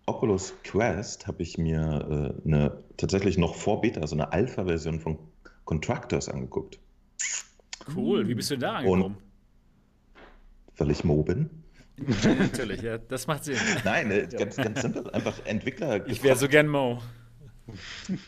Oculus 0.08 0.54
Quest 0.64 1.28
habe 1.28 1.42
ich 1.42 1.58
mir 1.58 2.36
äh, 2.44 2.48
eine 2.48 2.84
tatsächlich 2.98 3.38
noch 3.38 3.56
vor 3.56 3.82
Beta, 3.82 4.02
also 4.02 4.16
eine 4.16 4.32
Alpha-Version 4.32 5.00
von 5.00 5.18
Contractors 5.66 6.30
angeguckt. 6.30 6.80
Cool, 7.96 8.28
wie 8.28 8.36
bist 8.36 8.52
du 8.52 8.58
da 8.58 8.76
angekommen? 8.76 9.04
Und, 9.04 9.18
weil 10.78 10.92
ich 10.92 11.04
Mo 11.04 11.24
bin. 11.24 11.50
Natürlich, 12.40 12.82
ja, 12.82 12.98
das 12.98 13.26
macht 13.28 13.46
Sinn. 13.46 13.58
Nein, 13.84 14.12
äh, 14.12 14.28
ganz, 14.38 14.58
ganz 14.58 14.82
simpel, 14.82 15.10
einfach 15.12 15.46
Entwickler. 15.46 16.08
Ich 16.08 16.24
wäre 16.24 16.36
so 16.36 16.48
gern 16.48 16.68
Mo. 16.68 17.02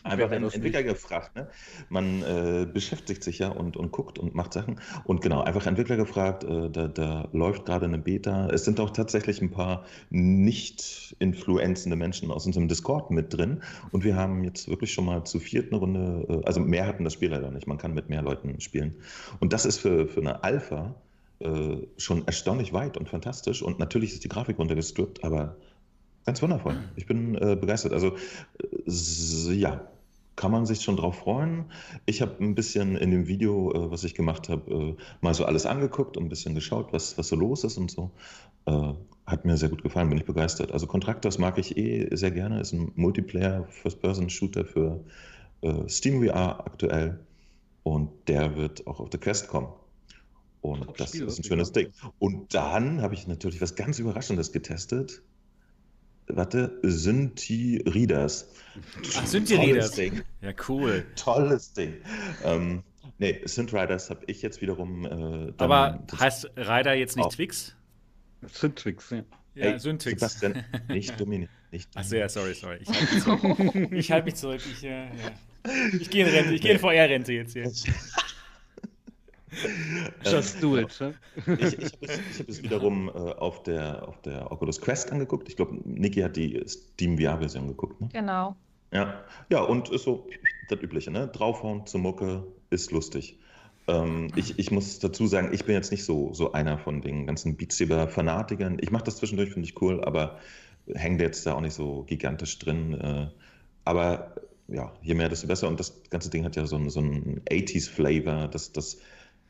Einfach 0.02 0.30
einen 0.30 0.50
Entwickler 0.50 0.82
gefragt. 0.82 1.36
Ne? 1.36 1.48
Man 1.88 2.22
äh, 2.22 2.66
beschäftigt 2.66 3.22
sich 3.22 3.38
ja 3.38 3.48
und, 3.48 3.76
und 3.76 3.92
guckt 3.92 4.18
und 4.18 4.34
macht 4.34 4.52
Sachen. 4.52 4.80
Und 5.04 5.22
genau, 5.22 5.42
einfach 5.42 5.66
Entwickler 5.66 5.96
gefragt. 5.96 6.44
Äh, 6.44 6.70
da, 6.70 6.88
da, 6.88 7.28
läuft 7.32 7.64
gerade 7.66 7.86
eine 7.86 7.98
Beta. 7.98 8.48
Es 8.48 8.64
sind 8.64 8.80
auch 8.80 8.90
tatsächlich 8.90 9.40
ein 9.40 9.50
paar 9.50 9.84
nicht 10.10 11.16
influenzende 11.20 11.96
Menschen 11.96 12.30
aus 12.30 12.46
unserem 12.46 12.68
Discord 12.68 13.10
mit 13.10 13.32
drin. 13.32 13.62
Und 13.92 14.04
wir 14.04 14.16
haben 14.16 14.42
jetzt 14.44 14.68
wirklich 14.68 14.92
schon 14.92 15.04
mal 15.04 15.24
zu 15.24 15.38
viert 15.38 15.72
eine 15.72 15.80
Runde. 15.80 16.26
Äh, 16.28 16.46
also 16.46 16.60
mehr 16.60 16.86
hatten 16.86 17.04
das 17.04 17.12
Spiel 17.12 17.30
leider 17.30 17.50
nicht. 17.50 17.66
Man 17.66 17.78
kann 17.78 17.94
mit 17.94 18.08
mehr 18.08 18.22
Leuten 18.22 18.60
spielen. 18.60 18.96
Und 19.40 19.52
das 19.52 19.64
ist 19.64 19.78
für, 19.78 20.08
für 20.08 20.20
eine 20.20 20.42
Alpha 20.42 20.94
äh, 21.40 21.76
schon 21.96 22.26
erstaunlich 22.26 22.72
weit 22.72 22.96
und 22.96 23.08
fantastisch. 23.08 23.62
Und 23.62 23.78
natürlich 23.78 24.12
ist 24.12 24.24
die 24.24 24.28
Grafik 24.28 24.58
runtergestrippt, 24.58 25.22
aber 25.22 25.56
Ganz 26.28 26.42
wundervoll. 26.42 26.76
Ich 26.94 27.06
bin 27.06 27.36
äh, 27.36 27.56
begeistert. 27.56 27.94
Also, 27.94 28.08
äh, 28.08 28.66
ja, 28.88 29.88
kann 30.38 30.52
man 30.52 30.66
sich 30.66 30.82
schon 30.82 30.96
drauf 30.96 31.18
freuen. 31.18 31.64
Ich 32.06 32.22
habe 32.22 32.42
ein 32.42 32.54
bisschen 32.54 32.96
in 32.96 33.10
dem 33.10 33.26
Video, 33.26 33.72
äh, 33.72 33.90
was 33.90 34.04
ich 34.04 34.14
gemacht 34.14 34.48
habe, 34.48 34.72
äh, 34.72 34.96
mal 35.20 35.34
so 35.34 35.44
alles 35.44 35.66
angeguckt 35.66 36.16
und 36.16 36.24
ein 36.24 36.28
bisschen 36.28 36.54
geschaut, 36.54 36.92
was, 36.92 37.18
was 37.18 37.28
so 37.28 37.36
los 37.36 37.64
ist 37.64 37.76
und 37.76 37.90
so. 37.90 38.12
Äh, 38.66 38.92
hat 39.26 39.44
mir 39.44 39.56
sehr 39.56 39.68
gut 39.68 39.82
gefallen, 39.82 40.08
bin 40.08 40.18
ich 40.18 40.24
begeistert. 40.24 40.72
Also 40.72 40.86
Contractors 40.86 41.38
mag 41.38 41.58
ich 41.58 41.76
eh 41.76 42.08
sehr 42.14 42.30
gerne, 42.30 42.60
ist 42.60 42.72
ein 42.72 42.92
Multiplayer 42.94 43.66
First-Person-Shooter 43.68 44.64
für 44.64 45.04
äh, 45.62 45.88
Steam 45.88 46.24
VR 46.24 46.64
aktuell 46.64 47.18
und 47.82 48.10
der 48.28 48.56
wird 48.56 48.86
auch 48.86 49.00
auf 49.00 49.10
der 49.10 49.20
Quest 49.20 49.48
kommen. 49.48 49.68
Und 50.60 50.88
das 51.00 51.10
Spiel, 51.10 51.24
ist 51.26 51.38
ein 51.38 51.44
schönes 51.44 51.72
Ding. 51.72 51.88
Und 52.18 52.54
dann 52.54 53.02
habe 53.02 53.14
ich 53.14 53.26
natürlich 53.26 53.60
was 53.60 53.74
ganz 53.74 53.98
Überraschendes 53.98 54.52
getestet 54.52 55.22
warte, 56.28 56.78
Synthi 56.82 57.82
Readers. 57.86 58.48
Ach, 59.16 59.26
Synthi 59.26 59.56
Readers. 59.56 59.92
Ding. 59.92 60.22
Ja, 60.42 60.52
cool. 60.68 61.04
Tolles 61.16 61.72
Ding. 61.72 61.94
Ähm, 62.44 62.82
nee, 63.18 63.40
Synth 63.44 63.72
Riders 63.72 64.10
habe 64.10 64.20
ich 64.26 64.42
jetzt 64.42 64.60
wiederum. 64.60 65.04
Äh, 65.04 65.52
Aber 65.58 66.04
heißt 66.18 66.50
Rider 66.56 66.94
jetzt 66.94 67.16
nicht 67.16 67.30
Twix? 67.30 67.74
Synthwix, 68.46 69.10
ja. 69.10 69.24
Ja, 69.54 69.72
Ey, 69.72 69.78
Synthwix. 69.78 70.20
Sebastian, 70.20 70.64
nicht 70.88 71.18
Dominik. 71.18 71.48
Nicht 71.70 71.90
Ach 71.94 72.04
so, 72.04 72.16
ja, 72.16 72.28
sorry, 72.28 72.54
sorry. 72.54 72.78
Ich 72.80 72.88
halte 72.90 73.14
mich 73.14 73.24
zurück. 73.24 73.92
Ich, 73.92 74.12
halt 74.12 74.24
mich 74.24 74.34
zurück. 74.36 74.60
Ich, 74.64 74.84
äh, 74.84 75.06
ja. 75.06 75.10
ich 75.98 76.08
gehe 76.08 76.26
in 76.26 76.34
Rente. 76.34 76.54
Ich 76.54 76.62
gehe 76.62 76.72
in 76.72 76.78
VR-Rente 76.78 77.32
jetzt 77.32 77.52
hier. 77.52 77.64
Just 80.24 80.62
do 80.62 80.76
it. 80.76 81.00
Ne? 81.00 81.14
Ich, 81.58 81.78
ich 81.78 81.92
habe 81.92 82.06
es, 82.06 82.38
hab 82.38 82.48
es, 82.48 82.62
wiederum 82.62 83.08
äh, 83.08 83.12
auf, 83.12 83.62
der, 83.62 84.06
auf 84.06 84.20
der 84.22 84.50
Oculus 84.50 84.80
Quest 84.80 85.12
angeguckt. 85.12 85.48
Ich 85.48 85.56
glaube, 85.56 85.78
Niki 85.84 86.20
hat 86.20 86.36
die 86.36 86.62
Steam 86.66 87.18
VR-Version 87.18 87.68
geguckt. 87.68 88.00
Ne? 88.00 88.08
Genau. 88.12 88.56
Ja. 88.92 89.22
ja, 89.50 89.60
und 89.60 89.90
ist 89.90 90.04
so 90.04 90.26
das 90.68 90.80
Übliche. 90.80 91.10
Ne? 91.10 91.28
Draufhauen 91.28 91.86
zur 91.86 92.00
Mucke 92.00 92.44
ist 92.70 92.90
lustig. 92.90 93.38
Ähm, 93.86 94.28
ich, 94.36 94.58
ich 94.58 94.70
muss 94.70 94.98
dazu 94.98 95.26
sagen, 95.26 95.50
ich 95.52 95.64
bin 95.64 95.74
jetzt 95.74 95.90
nicht 95.90 96.04
so, 96.04 96.32
so 96.32 96.52
einer 96.52 96.78
von 96.78 97.00
den 97.00 97.26
ganzen 97.26 97.56
Beat 97.56 97.72
Saber-Fanatikern. 97.72 98.78
Ich 98.80 98.90
mache 98.90 99.04
das 99.04 99.16
zwischendurch, 99.16 99.50
finde 99.52 99.68
ich 99.68 99.80
cool, 99.80 100.04
aber 100.04 100.38
hängt 100.94 101.20
jetzt 101.20 101.46
da 101.46 101.54
auch 101.54 101.60
nicht 101.60 101.74
so 101.74 102.04
gigantisch 102.04 102.58
drin. 102.58 102.94
Äh, 102.94 103.28
aber 103.84 104.34
ja, 104.68 104.92
je 105.02 105.14
mehr, 105.14 105.28
desto 105.28 105.46
besser. 105.46 105.68
Und 105.68 105.80
das 105.80 106.02
ganze 106.10 106.30
Ding 106.30 106.44
hat 106.44 106.56
ja 106.56 106.66
so 106.66 106.76
einen, 106.76 106.90
so 106.90 107.00
einen 107.00 107.40
80s-Flavor. 107.50 108.48
Das, 108.48 108.72
das 108.72 108.98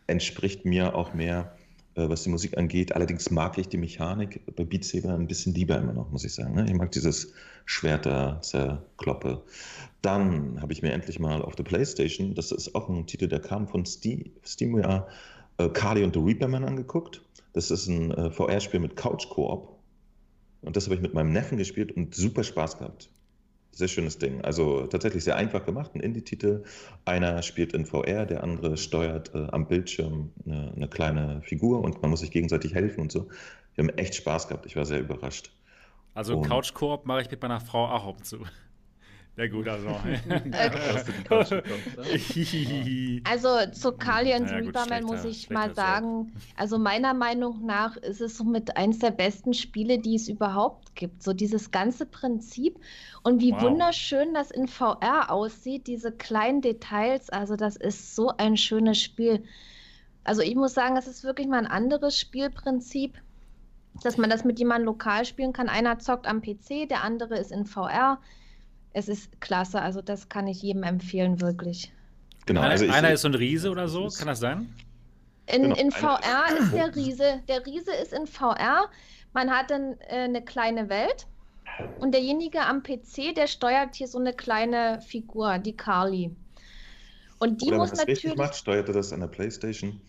entspricht 0.08 0.64
mir 0.64 0.96
auch 0.96 1.14
mehr, 1.14 1.56
äh, 1.94 2.08
was 2.08 2.24
die 2.24 2.30
Musik 2.30 2.58
angeht. 2.58 2.94
Allerdings 2.94 3.30
mag 3.30 3.56
ich 3.58 3.68
die 3.68 3.76
Mechanik 3.76 4.40
bei 4.56 4.64
Beat 4.64 4.84
Saber 4.84 5.14
ein 5.14 5.28
bisschen 5.28 5.54
lieber 5.54 5.78
immer 5.78 5.92
noch, 5.92 6.10
muss 6.10 6.24
ich 6.24 6.34
sagen. 6.34 6.54
Ne? 6.54 6.66
Ich 6.66 6.74
mag 6.74 6.90
dieses 6.90 7.32
Schwerter 7.64 8.40
zerkloppe. 8.42 9.42
Dann 10.02 10.60
habe 10.60 10.72
ich 10.72 10.82
mir 10.82 10.92
endlich 10.92 11.20
mal 11.20 11.42
auf 11.42 11.54
der 11.54 11.64
Playstation, 11.64 12.34
das 12.34 12.50
ist 12.50 12.74
auch 12.74 12.88
ein 12.88 13.06
Titel, 13.06 13.28
der 13.28 13.40
kam 13.40 13.68
von 13.68 13.84
Steam, 13.86 14.30
SteamWare, 14.44 15.06
äh, 15.58 15.68
Carly 15.68 16.02
und 16.02 16.14
the 16.14 16.20
Reaperman 16.20 16.64
angeguckt. 16.64 17.22
Das 17.52 17.70
ist 17.70 17.86
ein 17.86 18.10
äh, 18.12 18.30
VR-Spiel 18.30 18.80
mit 18.80 18.96
Couch-Koop. 18.96 19.76
Und 20.62 20.76
das 20.76 20.86
habe 20.86 20.96
ich 20.96 21.00
mit 21.00 21.14
meinem 21.14 21.32
Neffen 21.32 21.58
gespielt 21.58 21.92
und 21.92 22.14
super 22.14 22.42
Spaß 22.42 22.78
gehabt 22.78 23.10
sehr 23.72 23.88
schönes 23.88 24.18
Ding. 24.18 24.40
Also 24.42 24.86
tatsächlich 24.86 25.24
sehr 25.24 25.36
einfach 25.36 25.64
gemacht, 25.64 25.94
ein 25.94 26.00
Indie-Titel. 26.00 26.64
Einer 27.04 27.42
spielt 27.42 27.72
in 27.72 27.86
VR, 27.86 28.26
der 28.26 28.42
andere 28.42 28.76
steuert 28.76 29.34
äh, 29.34 29.46
am 29.50 29.66
Bildschirm 29.66 30.32
eine, 30.44 30.72
eine, 30.74 30.88
kleine 30.88 31.42
Figur 31.42 31.82
und 31.82 32.02
man 32.02 32.10
muss 32.10 32.20
sich 32.20 32.30
gegenseitig 32.30 32.74
helfen 32.74 33.02
und 33.02 33.12
so. 33.12 33.28
Wir 33.74 33.84
haben 33.84 33.96
echt 33.96 34.16
Spaß 34.16 34.48
gehabt. 34.48 34.66
Ich 34.66 34.76
war 34.76 34.84
sehr 34.84 35.00
überrascht. 35.00 35.52
Also 36.14 36.40
Couch-Koop 36.40 37.06
mache 37.06 37.22
ich 37.22 37.30
mit 37.30 37.40
meiner 37.40 37.60
Frau 37.60 37.86
auch 37.86 38.08
ab 38.08 38.16
und 38.18 38.24
zu. 38.26 38.38
Ja 39.38 39.46
gut, 39.46 39.68
also. 39.68 39.88
also 43.24 43.70
zu 43.70 43.92
Kali 43.92 44.34
und 44.34 44.50
ja, 44.50 44.56
Reaperman 44.56 45.04
muss 45.04 45.24
ich 45.24 45.48
mal 45.48 45.72
sagen, 45.76 46.32
also 46.56 46.76
meiner 46.76 47.14
Meinung 47.14 47.64
nach 47.64 47.96
ist 47.98 48.20
es 48.20 48.36
somit 48.36 48.76
eines 48.76 48.98
der 48.98 49.12
besten 49.12 49.54
Spiele, 49.54 50.00
die 50.00 50.16
es 50.16 50.28
überhaupt 50.28 50.96
gibt. 50.96 51.22
So 51.22 51.32
dieses 51.32 51.70
ganze 51.70 52.04
Prinzip 52.04 52.80
und 53.22 53.40
wie 53.40 53.52
wow. 53.52 53.62
wunderschön 53.62 54.34
das 54.34 54.50
in 54.50 54.66
VR 54.66 55.30
aussieht, 55.30 55.86
diese 55.86 56.10
kleinen 56.10 56.60
Details, 56.60 57.30
also 57.30 57.54
das 57.54 57.76
ist 57.76 58.16
so 58.16 58.32
ein 58.38 58.56
schönes 58.56 59.00
Spiel. 59.00 59.44
Also 60.24 60.42
ich 60.42 60.56
muss 60.56 60.74
sagen, 60.74 60.96
es 60.96 61.06
ist 61.06 61.22
wirklich 61.22 61.46
mal 61.46 61.58
ein 61.58 61.68
anderes 61.68 62.18
Spielprinzip 62.18 63.14
dass 64.04 64.16
man 64.16 64.30
das 64.30 64.44
mit 64.44 64.60
jemandem 64.60 64.86
lokal 64.86 65.24
spielen 65.24 65.52
kann. 65.52 65.68
Einer 65.68 65.98
zockt 65.98 66.28
am 66.28 66.40
PC, 66.40 66.88
der 66.88 67.02
andere 67.02 67.36
ist 67.36 67.50
in 67.50 67.66
VR 67.66 68.20
es 68.98 69.08
ist 69.08 69.40
klasse. 69.40 69.80
Also 69.80 70.02
das 70.02 70.28
kann 70.28 70.46
ich 70.46 70.62
jedem 70.62 70.82
empfehlen, 70.82 71.40
wirklich. 71.40 71.92
Genau. 72.46 72.62
Also 72.62 72.84
ich, 72.84 72.92
einer 72.92 73.12
ist 73.12 73.22
so 73.22 73.28
ein 73.28 73.34
Riese 73.34 73.70
oder 73.70 73.88
so, 73.88 74.08
kann 74.08 74.26
das 74.26 74.40
sein? 74.40 74.72
In, 75.46 75.62
genau. 75.62 75.76
in 75.76 75.90
VR 75.90 76.58
ist 76.58 76.72
der 76.72 76.94
Riese. 76.94 77.42
Der 77.48 77.64
Riese 77.64 77.94
ist 77.94 78.12
in 78.12 78.26
VR. 78.26 78.90
Man 79.32 79.50
hat 79.50 79.70
dann 79.70 79.94
äh, 80.08 80.24
eine 80.24 80.44
kleine 80.44 80.88
Welt. 80.88 81.26
Und 82.00 82.12
derjenige 82.12 82.60
am 82.60 82.82
PC, 82.82 83.34
der 83.36 83.46
steuert 83.46 83.94
hier 83.94 84.08
so 84.08 84.18
eine 84.18 84.32
kleine 84.32 85.00
Figur, 85.00 85.58
die 85.58 85.76
Carly. 85.76 86.34
Und 87.38 87.62
die 87.62 87.68
Oder 87.68 87.76
muss 87.76 87.92
wenn 87.92 87.98
natürlich. 87.98 88.24
Richtig 88.24 88.38
macht, 88.38 88.56
steuert 88.56 88.88
er 88.88 88.94
das 88.94 89.12
an 89.12 89.20
der 89.20 89.28
Playstation 89.28 90.00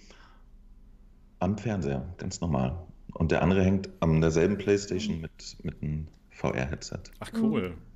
am 1.39 1.58
Fernseher, 1.58 2.06
ganz 2.17 2.41
normal. 2.41 2.78
Und 3.13 3.32
der 3.32 3.41
andere 3.41 3.63
hängt 3.63 3.89
an 3.99 4.21
derselben 4.21 4.58
Playstation 4.58 5.21
mit, 5.21 5.58
mit 5.63 5.82
einem 5.82 6.08
VR-Headset. 6.32 6.99
Ach 7.19 7.32
cool. 7.36 7.69
Mhm. 7.69 7.88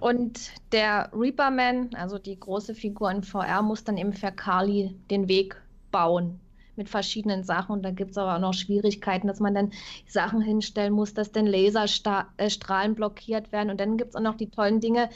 Und 0.00 0.50
der 0.72 1.10
Reaperman, 1.12 1.90
also 1.94 2.18
die 2.18 2.38
große 2.38 2.74
Figur 2.74 3.10
in 3.10 3.22
VR, 3.22 3.62
muss 3.62 3.84
dann 3.84 3.96
eben 3.96 4.12
für 4.12 4.32
Carly 4.32 4.96
den 5.10 5.28
Weg 5.28 5.56
bauen 5.90 6.40
mit 6.76 6.88
verschiedenen 6.88 7.44
Sachen. 7.44 7.72
Und 7.72 7.82
da 7.82 7.90
gibt 7.90 8.10
es 8.12 8.18
aber 8.18 8.36
auch 8.36 8.40
noch 8.40 8.54
Schwierigkeiten, 8.54 9.26
dass 9.26 9.40
man 9.40 9.54
dann 9.54 9.72
Sachen 10.06 10.40
hinstellen 10.40 10.92
muss, 10.92 11.14
dass 11.14 11.32
dann 11.32 11.46
Laserstrahlen 11.46 12.94
blockiert 12.94 13.52
werden. 13.52 13.70
Und 13.70 13.80
dann 13.80 13.96
gibt 13.96 14.10
es 14.10 14.16
auch 14.16 14.20
noch 14.20 14.36
die 14.36 14.50
tollen 14.50 14.80
Dinge. 14.80 15.08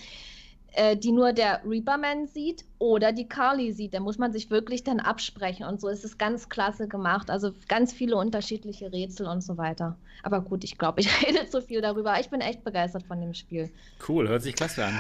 Äh, 0.72 0.96
die 0.96 1.12
nur 1.12 1.32
der 1.32 1.62
Reaperman 1.64 2.26
sieht 2.26 2.64
oder 2.78 3.12
die 3.12 3.28
Carly 3.28 3.72
sieht. 3.72 3.94
Da 3.94 4.00
muss 4.00 4.18
man 4.18 4.32
sich 4.32 4.50
wirklich 4.50 4.84
dann 4.84 5.00
absprechen 5.00 5.66
und 5.66 5.80
so 5.80 5.88
ist 5.88 6.04
es 6.04 6.18
ganz 6.18 6.48
klasse 6.48 6.88
gemacht. 6.88 7.30
Also 7.30 7.52
ganz 7.68 7.92
viele 7.92 8.16
unterschiedliche 8.16 8.92
Rätsel 8.92 9.26
und 9.26 9.42
so 9.42 9.56
weiter. 9.56 9.96
Aber 10.22 10.40
gut, 10.40 10.64
ich 10.64 10.78
glaube, 10.78 11.00
ich 11.00 11.08
rede 11.26 11.48
zu 11.48 11.62
viel 11.62 11.80
darüber. 11.80 12.18
Ich 12.20 12.30
bin 12.30 12.40
echt 12.40 12.64
begeistert 12.64 13.04
von 13.04 13.20
dem 13.20 13.34
Spiel. 13.34 13.70
Cool, 14.08 14.28
hört 14.28 14.42
sich 14.42 14.54
klasse 14.54 14.84
an. 14.84 14.98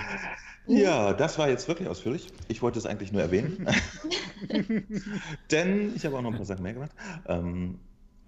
Ja, 0.66 1.12
das 1.12 1.38
war 1.38 1.48
jetzt 1.48 1.66
wirklich 1.68 1.88
ausführlich. 1.88 2.28
Ich 2.48 2.62
wollte 2.62 2.78
es 2.78 2.86
eigentlich 2.86 3.12
nur 3.12 3.22
erwähnen. 3.22 3.66
Denn 5.50 5.94
ich 5.96 6.04
habe 6.06 6.16
auch 6.16 6.22
noch 6.22 6.30
ein 6.30 6.36
paar 6.36 6.46
Sachen 6.46 6.62
mehr 6.62 6.74
gemacht. 6.74 6.92
Ähm, 7.26 7.78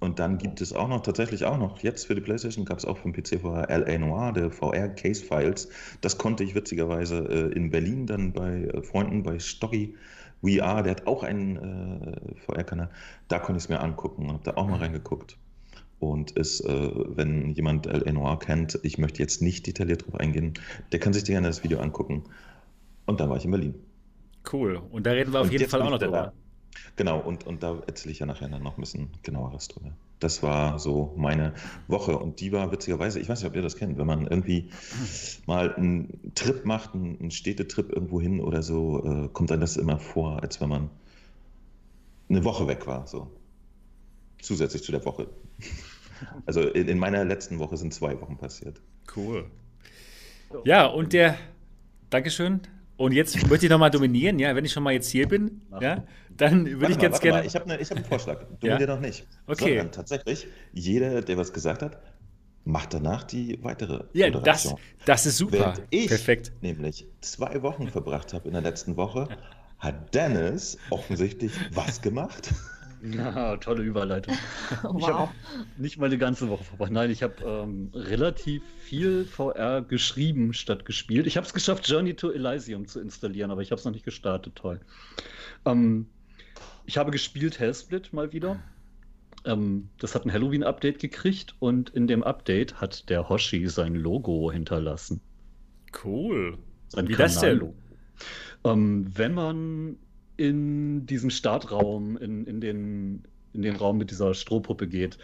und 0.02 0.18
dann 0.18 0.36
gibt 0.36 0.60
es 0.60 0.72
auch 0.72 0.88
noch, 0.88 1.00
tatsächlich 1.02 1.44
auch 1.44 1.56
noch, 1.56 1.78
jetzt 1.78 2.08
für 2.08 2.16
die 2.16 2.20
PlayStation 2.20 2.64
gab 2.64 2.76
es 2.76 2.84
auch 2.84 2.98
den 2.98 3.12
PC 3.12 3.40
vorher 3.40 3.68
LA 3.70 3.98
Noir, 3.98 4.32
der 4.32 4.50
VR 4.50 4.88
Case 4.88 5.22
Files. 5.24 5.68
Das 6.00 6.18
konnte 6.18 6.42
ich 6.42 6.56
witzigerweise 6.56 7.18
äh, 7.18 7.54
in 7.54 7.70
Berlin 7.70 8.08
dann 8.08 8.32
bei 8.32 8.64
äh, 8.64 8.82
Freunden, 8.82 9.22
bei 9.22 9.38
Stocky 9.38 9.94
VR, 10.40 10.82
der 10.82 10.90
hat 10.90 11.06
auch 11.06 11.22
einen 11.22 11.56
äh, 11.56 12.34
VR-Kanal, 12.34 12.90
da 13.28 13.38
konnte 13.38 13.58
ich 13.58 13.64
es 13.64 13.68
mir 13.68 13.78
angucken 13.78 14.22
und 14.22 14.32
habe 14.32 14.42
da 14.42 14.54
auch 14.56 14.66
mal 14.66 14.80
reingeguckt. 14.80 15.36
Und 16.00 16.32
ist, 16.32 16.62
äh, 16.62 16.90
wenn 17.16 17.50
jemand 17.50 17.86
LA 17.86 18.10
Noir 18.10 18.40
kennt, 18.40 18.80
ich 18.82 18.98
möchte 18.98 19.22
jetzt 19.22 19.40
nicht 19.40 19.68
detailliert 19.68 20.04
drauf 20.04 20.16
eingehen, 20.16 20.54
der 20.90 20.98
kann 20.98 21.12
sich 21.12 21.22
gerne 21.24 21.46
das 21.46 21.62
Video 21.62 21.78
angucken. 21.78 22.24
Und 23.06 23.20
dann 23.20 23.30
war 23.30 23.36
ich 23.36 23.44
in 23.44 23.52
Berlin. 23.52 23.74
Cool. 24.52 24.82
Und 24.90 25.06
da 25.06 25.12
reden 25.12 25.32
wir 25.32 25.42
auf 25.42 25.46
und 25.46 25.52
jeden 25.52 25.70
Fall 25.70 25.80
auch 25.80 25.90
noch 25.90 26.00
drüber. 26.00 26.32
Genau, 26.96 27.20
und, 27.20 27.46
und 27.46 27.62
da 27.62 27.80
erzähle 27.86 28.12
ich 28.12 28.18
ja 28.18 28.26
nachher 28.26 28.48
dann 28.48 28.62
noch 28.62 28.76
ein 28.76 28.80
bisschen 28.80 29.10
genaueres 29.22 29.68
drüber. 29.68 29.92
Das 30.20 30.42
war 30.42 30.78
so 30.78 31.14
meine 31.16 31.52
Woche 31.88 32.16
und 32.16 32.40
die 32.40 32.52
war 32.52 32.70
witzigerweise, 32.70 33.18
ich 33.18 33.28
weiß 33.28 33.40
nicht, 33.40 33.48
ob 33.48 33.56
ihr 33.56 33.62
das 33.62 33.76
kennt, 33.76 33.98
wenn 33.98 34.06
man 34.06 34.26
irgendwie 34.26 34.70
mal 35.46 35.74
einen 35.74 36.32
Trip 36.34 36.64
macht, 36.64 36.94
einen 36.94 37.30
Städtetrip 37.30 37.90
irgendwo 37.90 38.20
hin 38.20 38.40
oder 38.40 38.62
so, 38.62 39.02
äh, 39.04 39.28
kommt 39.32 39.50
dann 39.50 39.60
das 39.60 39.76
immer 39.76 39.98
vor, 39.98 40.42
als 40.42 40.60
wenn 40.60 40.68
man 40.68 40.90
eine 42.28 42.44
Woche 42.44 42.66
weg 42.68 42.86
war, 42.86 43.06
so. 43.06 43.30
Zusätzlich 44.40 44.82
zu 44.82 44.92
der 44.92 45.04
Woche. 45.04 45.28
Also 46.46 46.60
in, 46.60 46.86
in 46.86 46.98
meiner 47.00 47.24
letzten 47.24 47.58
Woche 47.58 47.76
sind 47.76 47.92
zwei 47.92 48.20
Wochen 48.20 48.36
passiert. 48.36 48.80
Cool. 49.16 49.50
Ja, 50.64 50.86
und 50.86 51.12
der, 51.12 51.36
Dankeschön, 52.10 52.60
und 53.02 53.10
jetzt 53.10 53.48
möchte 53.48 53.66
ich 53.66 53.70
nochmal 53.70 53.90
dominieren, 53.90 54.38
ja, 54.38 54.54
wenn 54.54 54.64
ich 54.64 54.70
schon 54.70 54.84
mal 54.84 54.92
jetzt 54.92 55.10
hier 55.10 55.26
bin, 55.26 55.62
ja, 55.80 56.04
dann 56.36 56.66
würde 56.80 56.92
ich 56.92 56.98
ganz 57.00 57.18
gerne. 57.18 57.40
Mal, 57.40 57.46
ich 57.46 57.56
habe 57.56 57.68
ne, 57.68 57.76
hab 57.76 57.96
einen 57.96 58.04
Vorschlag. 58.04 58.44
Dominier 58.60 58.86
ja? 58.86 58.94
noch 58.94 59.00
nicht. 59.00 59.26
Okay. 59.48 59.70
Sondern 59.70 59.90
tatsächlich, 59.90 60.46
jeder, 60.72 61.20
der 61.20 61.36
was 61.36 61.52
gesagt 61.52 61.82
hat, 61.82 62.00
macht 62.62 62.94
danach 62.94 63.24
die 63.24 63.58
weitere. 63.64 64.04
Ja, 64.12 64.30
das, 64.30 64.72
das 65.04 65.26
ist 65.26 65.36
super. 65.36 65.58
Während 65.58 65.82
ich 65.90 66.06
Perfekt. 66.06 66.52
nämlich 66.60 67.08
zwei 67.20 67.62
Wochen 67.62 67.88
verbracht 67.88 68.32
habe 68.34 68.46
in 68.46 68.52
der 68.52 68.62
letzten 68.62 68.96
Woche, 68.96 69.28
hat 69.80 70.14
Dennis 70.14 70.78
offensichtlich 70.90 71.50
was 71.74 72.02
gemacht. 72.02 72.54
Ja, 73.02 73.56
tolle 73.56 73.82
Überleitung. 73.82 74.34
wow. 74.82 74.96
Ich 74.98 75.08
habe 75.08 75.32
nicht 75.76 75.98
mal 75.98 76.06
eine 76.06 76.18
ganze 76.18 76.48
Woche 76.48 76.62
verbracht. 76.62 76.92
Nein, 76.92 77.10
ich 77.10 77.22
habe 77.22 77.34
ähm, 77.44 77.90
relativ 77.94 78.62
viel 78.84 79.24
VR 79.24 79.82
geschrieben 79.82 80.52
statt 80.52 80.84
gespielt. 80.84 81.26
Ich 81.26 81.36
habe 81.36 81.46
es 81.46 81.52
geschafft, 81.52 81.88
Journey 81.88 82.14
to 82.14 82.30
Elysium 82.30 82.86
zu 82.86 83.00
installieren, 83.00 83.50
aber 83.50 83.62
ich 83.62 83.72
habe 83.72 83.78
es 83.78 83.84
noch 83.84 83.92
nicht 83.92 84.04
gestartet. 84.04 84.54
Toll. 84.54 84.80
Ähm, 85.64 86.06
ich 86.86 86.96
habe 86.96 87.10
gespielt 87.10 87.58
Hellsplit 87.58 88.12
mal 88.12 88.32
wieder. 88.32 88.60
Ähm, 89.44 89.88
das 89.98 90.14
hat 90.14 90.24
ein 90.24 90.32
Halloween-Update 90.32 91.00
gekriegt 91.00 91.56
und 91.58 91.90
in 91.90 92.06
dem 92.06 92.22
Update 92.22 92.80
hat 92.80 93.08
der 93.08 93.28
Hoshi 93.28 93.66
sein 93.66 93.96
Logo 93.96 94.52
hinterlassen. 94.52 95.20
Cool. 96.04 96.56
Sein 96.88 97.08
Wie 97.08 97.14
das 97.14 97.40
denn? 97.40 97.72
Ähm, 98.64 99.10
wenn 99.12 99.34
man 99.34 99.96
in 100.42 101.06
diesen 101.06 101.30
Startraum, 101.30 102.16
in, 102.16 102.44
in, 102.46 102.60
den, 102.60 103.22
in 103.52 103.62
den 103.62 103.76
Raum 103.76 103.98
mit 103.98 104.10
dieser 104.10 104.34
Strohpuppe 104.34 104.88
geht 104.88 105.18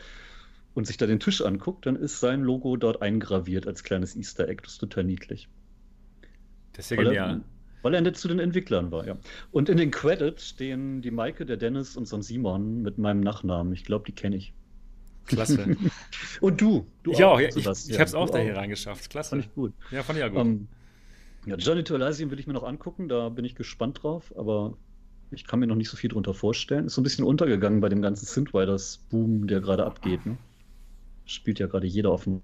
und 0.75 0.87
sich 0.87 0.97
da 0.97 1.07
den 1.07 1.19
Tisch 1.19 1.43
anguckt, 1.43 1.87
dann 1.87 1.97
ist 1.97 2.21
sein 2.21 2.43
Logo 2.43 2.77
dort 2.77 3.03
eingraviert 3.03 3.67
als 3.67 3.83
kleines 3.83 4.15
Easter 4.15 4.49
Egg. 4.49 4.63
Das 4.63 4.75
ist 4.75 4.79
total 4.79 5.03
niedlich. 5.03 5.49
Das 6.73 6.85
ist 6.85 6.91
ja 6.91 7.03
genial. 7.03 7.31
Er, 7.31 7.41
weil 7.83 7.95
er 7.95 8.15
zu 8.15 8.29
den 8.29 8.39
Entwicklern 8.39 8.93
war, 8.93 9.07
ja. 9.07 9.17
Und 9.51 9.69
in 9.69 9.77
den 9.77 9.91
Credits 9.91 10.51
stehen 10.51 11.03
die 11.03 11.11
Maike, 11.11 11.45
der 11.45 11.57
Dennis 11.57 11.97
und 11.97 12.07
so 12.07 12.15
ein 12.15 12.23
Simon 12.23 12.83
mit 12.83 12.97
meinem 12.97 13.21
Nachnamen. 13.21 13.73
Ich 13.73 13.85
glaube, 13.85 14.05
die 14.07 14.13
kenne 14.13 14.37
ich. 14.37 14.53
Klasse. 15.27 15.77
und 16.41 16.61
du? 16.61 16.87
du 17.03 17.11
ich 17.11 17.25
auch. 17.25 17.41
Ja, 17.41 17.49
ich, 17.49 17.57
ich 17.57 17.67
habe 17.67 18.05
es 18.05 18.15
auch 18.15 18.31
da 18.31 18.39
hier 18.39 18.57
reingeschafft. 18.57 19.11
Klasse. 19.11 19.31
Fand 19.31 19.45
ich 19.45 19.55
gut. 19.55 19.73
Ja, 19.91 20.05
fand 20.05 20.19
ich 20.19 20.23
ja 20.23 20.29
gut. 20.29 20.39
Um, 20.39 20.49
ähm, 20.49 20.69
ja, 21.47 21.57
Journey 21.57 21.83
to 21.83 21.97
Elysium 21.97 22.31
will 22.31 22.39
ich 22.39 22.47
mir 22.47 22.53
noch 22.53 22.63
angucken. 22.63 23.09
Da 23.09 23.31
bin 23.31 23.45
ich 23.45 23.57
gespannt 23.57 24.03
drauf. 24.03 24.33
Aber 24.37 24.77
ich 25.31 25.47
kann 25.47 25.61
mir 25.61 25.67
noch 25.67 25.77
nicht 25.77 25.91
so 25.91 25.97
viel 25.97 26.11
drunter 26.11 26.35
vorstellen. 26.35 26.87
Ist 26.87 26.95
so 26.95 27.01
ein 27.01 27.05
bisschen 27.05 27.25
untergegangen 27.25 27.81
bei 27.81 27.89
dem 27.89 28.03
ganzen 28.03 28.27
Synthwriters-Boom, 28.27 29.47
der 29.47 29.61
gerade 29.61 29.85
abgeht. 29.85 30.25
Ne? 30.25 30.37
Spielt 31.27 31.59
ja 31.59 31.67
gerade 31.67 31.87
jeder 31.87 32.13
offen. 32.13 32.43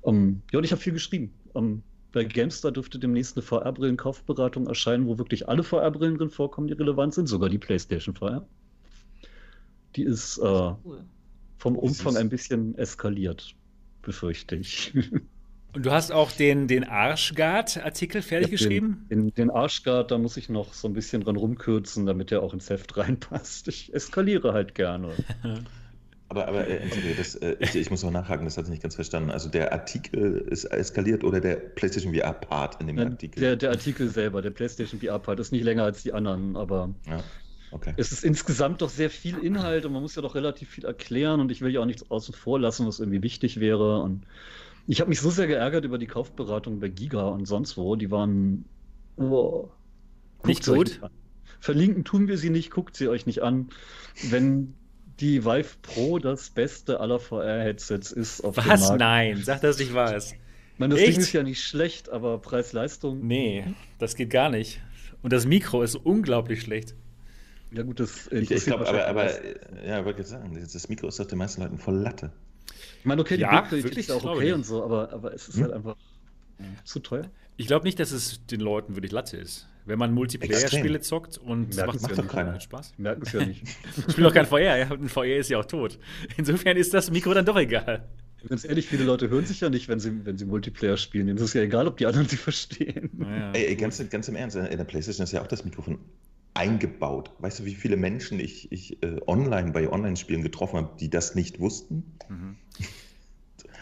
Um, 0.00 0.16
ähm, 0.16 0.42
ja, 0.52 0.58
und 0.58 0.64
ich 0.64 0.72
habe 0.72 0.80
viel 0.80 0.92
geschrieben. 0.92 1.32
Um, 1.52 1.64
ähm, 1.64 1.82
bei 2.12 2.24
Gamestar 2.24 2.72
dürfte 2.72 2.98
demnächst 2.98 3.36
eine 3.36 3.42
VR-Brillen-Kaufberatung 3.42 4.66
erscheinen, 4.68 5.06
wo 5.06 5.18
wirklich 5.18 5.48
alle 5.50 5.62
VR-Brillen 5.62 6.16
drin 6.16 6.30
vorkommen, 6.30 6.66
die 6.66 6.72
relevant 6.72 7.12
sind, 7.12 7.26
sogar 7.26 7.50
die 7.50 7.58
PlayStation 7.58 8.14
VR. 8.14 8.46
Die 9.96 10.04
ist 10.04 10.38
äh, 10.38 10.72
vom 11.58 11.76
Umfang 11.76 12.16
ein 12.16 12.30
bisschen 12.30 12.76
eskaliert, 12.78 13.54
befürchte 14.00 14.56
ich. 14.56 14.94
Und 15.76 15.84
du 15.84 15.90
hast 15.90 16.10
auch 16.10 16.32
den, 16.32 16.68
den 16.68 16.84
Arschguard-Artikel 16.84 18.22
fertig 18.22 18.48
ja, 18.48 18.52
geschrieben? 18.52 19.04
Den, 19.10 19.24
den, 19.24 19.34
den 19.34 19.50
Arschguard, 19.50 20.10
da 20.10 20.16
muss 20.16 20.38
ich 20.38 20.48
noch 20.48 20.72
so 20.72 20.88
ein 20.88 20.94
bisschen 20.94 21.22
dran 21.22 21.36
rumkürzen, 21.36 22.06
damit 22.06 22.30
der 22.30 22.40
auch 22.40 22.54
ins 22.54 22.70
Heft 22.70 22.96
reinpasst. 22.96 23.68
Ich 23.68 23.92
eskaliere 23.92 24.54
halt 24.54 24.74
gerne. 24.74 25.10
Aber, 26.28 26.48
aber 26.48 26.66
äh, 26.66 26.80
das, 27.16 27.36
äh, 27.36 27.54
ich, 27.60 27.76
ich, 27.76 27.88
muss 27.88 28.02
noch 28.02 28.10
nachhaken, 28.10 28.46
das 28.46 28.56
hatte 28.56 28.66
ich 28.66 28.72
nicht 28.72 28.82
ganz 28.82 28.96
verstanden. 28.96 29.30
Also 29.30 29.48
der 29.48 29.72
Artikel 29.72 30.44
ist 30.50 30.64
eskaliert 30.64 31.22
oder 31.22 31.40
der 31.40 31.54
PlayStation 31.54 32.12
VR-Part 32.12 32.80
in 32.80 32.88
dem 32.88 32.98
ja, 32.98 33.04
Artikel? 33.04 33.38
Der, 33.38 33.54
der 33.54 33.70
Artikel 33.70 34.08
selber, 34.08 34.42
der 34.42 34.50
PlayStation 34.50 35.00
VR-Part, 35.00 35.38
ist 35.38 35.52
nicht 35.52 35.62
länger 35.62 35.84
als 35.84 36.02
die 36.02 36.12
anderen, 36.12 36.56
aber 36.56 36.92
ja, 37.06 37.22
okay. 37.70 37.94
es 37.96 38.10
ist 38.10 38.24
insgesamt 38.24 38.82
doch 38.82 38.90
sehr 38.90 39.08
viel 39.08 39.38
Inhalt 39.38 39.86
und 39.86 39.92
man 39.92 40.02
muss 40.02 40.16
ja 40.16 40.22
doch 40.22 40.34
relativ 40.34 40.68
viel 40.68 40.84
erklären 40.84 41.38
und 41.38 41.52
ich 41.52 41.60
will 41.60 41.70
ja 41.70 41.80
auch 41.80 41.86
nichts 41.86 42.10
außen 42.10 42.34
vor 42.34 42.58
lassen, 42.58 42.88
was 42.88 42.98
irgendwie 42.98 43.22
wichtig 43.22 43.60
wäre. 43.60 44.00
Und 44.00 44.26
ich 44.86 45.00
habe 45.00 45.08
mich 45.08 45.20
so 45.20 45.30
sehr 45.30 45.46
geärgert 45.46 45.84
über 45.84 45.98
die 45.98 46.06
Kaufberatung 46.06 46.80
bei 46.80 46.88
Giga 46.88 47.28
und 47.28 47.46
sonst 47.46 47.76
wo. 47.76 47.96
Die 47.96 48.10
waren 48.10 48.64
oh, 49.16 49.68
nicht 50.44 50.66
gut. 50.66 51.00
Verlinken 51.60 52.04
tun 52.04 52.28
wir 52.28 52.38
sie 52.38 52.50
nicht, 52.50 52.70
guckt 52.70 52.96
sie 52.96 53.08
euch 53.08 53.26
nicht 53.26 53.42
an. 53.42 53.68
Wenn 54.30 54.74
die 55.20 55.44
Vive 55.44 55.76
Pro 55.82 56.18
das 56.18 56.50
beste 56.50 57.00
aller 57.00 57.18
VR-Headsets 57.18 58.12
ist 58.12 58.42
auf 58.42 58.56
Was? 58.56 58.64
dem 58.64 58.80
Markt. 58.80 59.00
Nein, 59.00 59.42
sag 59.42 59.60
das 59.62 59.78
nicht 59.78 59.94
wahr 59.94 60.14
ist. 60.14 60.32
Ich 60.32 60.78
meine, 60.78 60.94
das 60.94 61.02
Echt? 61.02 61.14
Ding 61.14 61.20
ist 61.22 61.32
ja 61.32 61.42
nicht 61.42 61.62
schlecht, 61.62 62.10
aber 62.10 62.38
Preis-Leistung. 62.38 63.26
Nee, 63.26 63.64
das 63.98 64.14
geht 64.14 64.30
gar 64.30 64.50
nicht. 64.50 64.80
Und 65.22 65.32
das 65.32 65.46
Mikro 65.46 65.82
ist 65.82 65.96
unglaublich 65.96 66.60
schlecht. 66.60 66.94
Ja, 67.72 67.82
gut, 67.82 67.98
das. 67.98 68.28
Ich, 68.30 68.50
ich 68.50 68.64
glaube, 68.64 68.86
aber, 68.86 69.06
aber 69.08 69.30
ja, 69.84 70.04
wollte 70.04 70.20
ich 70.20 70.28
sagen, 70.28 70.54
das 70.54 70.88
Mikro 70.88 71.08
ist 71.08 71.18
doch 71.18 71.26
den 71.26 71.38
meisten 71.38 71.62
Leuten 71.62 71.78
voll 71.78 71.96
Latte. 71.96 72.30
Ich 73.06 73.08
meine, 73.08 73.20
okay, 73.20 73.36
die 73.36 73.42
ja, 73.42 73.60
Bildqualität 73.60 73.98
ist 73.98 74.10
auch 74.10 74.24
okay 74.24 74.52
und 74.52 74.66
so, 74.66 74.82
aber, 74.82 75.12
aber 75.12 75.32
es 75.32 75.46
ist 75.46 75.54
hm? 75.54 75.62
halt 75.62 75.74
einfach 75.74 75.96
zu 76.82 76.98
teuer. 76.98 77.30
Ich 77.56 77.68
glaube 77.68 77.84
nicht, 77.84 78.00
dass 78.00 78.10
es 78.10 78.44
den 78.46 78.58
Leuten 78.58 78.96
wirklich 78.96 79.12
Latte 79.12 79.36
ist. 79.36 79.68
Wenn 79.84 80.00
man 80.00 80.12
Multiplayer-Spiele 80.12 80.98
zockt 81.02 81.38
und 81.38 81.70
es 81.70 81.76
macht, 81.76 82.02
macht 82.02 82.18
doch 82.18 82.26
keiner 82.26 82.58
Spaß. 82.58 82.94
Merken 82.98 83.22
es 83.22 83.32
ja 83.32 83.46
nicht. 83.46 83.62
ich 83.96 84.12
spiele 84.12 84.26
doch 84.26 84.34
kein 84.34 84.46
VR, 84.46 84.76
ja. 84.76 84.90
Ein 84.90 85.08
VR 85.08 85.36
ist 85.36 85.50
ja 85.50 85.60
auch 85.60 85.64
tot. 85.64 86.00
Insofern 86.36 86.76
ist 86.76 86.94
das 86.94 87.12
Mikro 87.12 87.32
dann 87.32 87.44
doch 87.44 87.56
egal. 87.56 88.08
Ganz 88.48 88.64
ehrlich, 88.64 88.88
viele 88.88 89.04
Leute 89.04 89.30
hören 89.30 89.46
sich 89.46 89.60
ja 89.60 89.70
nicht, 89.70 89.86
wenn 89.86 90.00
sie, 90.00 90.26
wenn 90.26 90.36
sie 90.36 90.44
Multiplayer 90.44 90.96
spielen. 90.96 91.28
Denen 91.28 91.38
ist 91.38 91.44
es 91.44 91.52
ja 91.52 91.62
egal, 91.62 91.86
ob 91.86 91.98
die 91.98 92.06
anderen 92.06 92.26
sie 92.26 92.36
verstehen. 92.36 93.24
Ey, 93.52 93.66
ey, 93.66 93.76
ganz, 93.76 94.02
ganz 94.10 94.26
im 94.26 94.34
Ernst, 94.34 94.56
in 94.56 94.76
der 94.76 94.84
PlayStation 94.84 95.22
ist 95.22 95.30
ja 95.30 95.42
auch 95.42 95.46
das 95.46 95.64
Mikrofon 95.64 96.00
eingebaut. 96.56 97.30
Weißt 97.38 97.60
du, 97.60 97.64
wie 97.64 97.74
viele 97.74 97.96
Menschen 97.96 98.40
ich, 98.40 98.72
ich 98.72 99.02
äh, 99.02 99.20
online 99.26 99.72
bei 99.72 99.90
Online-Spielen 99.90 100.42
getroffen 100.42 100.76
habe, 100.78 100.96
die 100.98 101.10
das 101.10 101.34
nicht 101.34 101.60
wussten? 101.60 102.16
Mhm. 102.28 102.56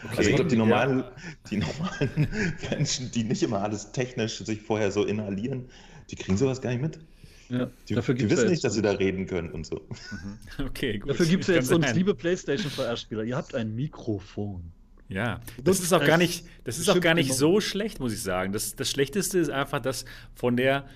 Okay. 0.04 0.16
Also 0.18 0.30
ich 0.30 0.36
glaube, 0.36 0.50
die 0.50 0.56
normalen, 0.56 0.98
ja. 0.98 1.12
die 1.48 1.56
normalen 1.56 2.28
Menschen, 2.70 3.10
die 3.10 3.24
nicht 3.24 3.42
immer 3.42 3.62
alles 3.62 3.92
technisch 3.92 4.36
sich 4.36 4.60
vorher 4.60 4.92
so 4.92 5.06
inhalieren, 5.06 5.70
die 6.10 6.16
kriegen 6.16 6.36
sowas 6.36 6.60
gar 6.60 6.72
nicht 6.72 6.82
mit. 6.82 7.00
Ja, 7.48 7.70
die, 7.88 7.94
die 7.94 8.30
wissen 8.30 8.50
nicht, 8.50 8.62
dass 8.64 8.74
sie 8.74 8.82
da 8.82 8.92
reden 8.92 9.26
können 9.26 9.50
und 9.50 9.64
so. 9.64 9.76
Mhm. 9.76 10.38
Okay, 10.66 10.98
gut. 10.98 11.10
Dafür 11.10 11.24
gibt 11.24 11.44
es 11.44 11.48
ja 11.48 11.54
jetzt 11.54 11.72
uns, 11.72 11.94
liebe 11.94 12.14
PlayStation 12.14 12.70
VR-Spieler, 12.70 13.24
ihr 13.24 13.34
habt 13.34 13.54
ein 13.54 13.74
Mikrofon. 13.74 14.72
Ja, 15.08 15.40
das 15.62 15.80
ist 15.80 15.92
auch 15.92 16.04
gar 16.04 16.18
nicht, 16.18 16.46
das 16.64 16.78
ist 16.78 16.88
auch 16.88 17.00
gar 17.00 17.14
nicht 17.14 17.32
so 17.34 17.60
schlecht, 17.60 18.00
muss 18.00 18.12
ich 18.12 18.22
sagen. 18.22 18.52
Das, 18.52 18.74
das 18.74 18.90
Schlechteste 18.90 19.38
ist 19.38 19.50
einfach 19.50 19.80
das 19.80 20.04
von 20.34 20.56
der 20.56 20.86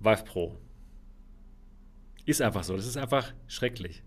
Vive 0.00 0.24
Pro. 0.24 0.58
Ist 2.26 2.42
einfach 2.42 2.64
so. 2.64 2.76
Das 2.76 2.86
ist 2.86 2.96
einfach 2.96 3.32
schrecklich. 3.48 4.02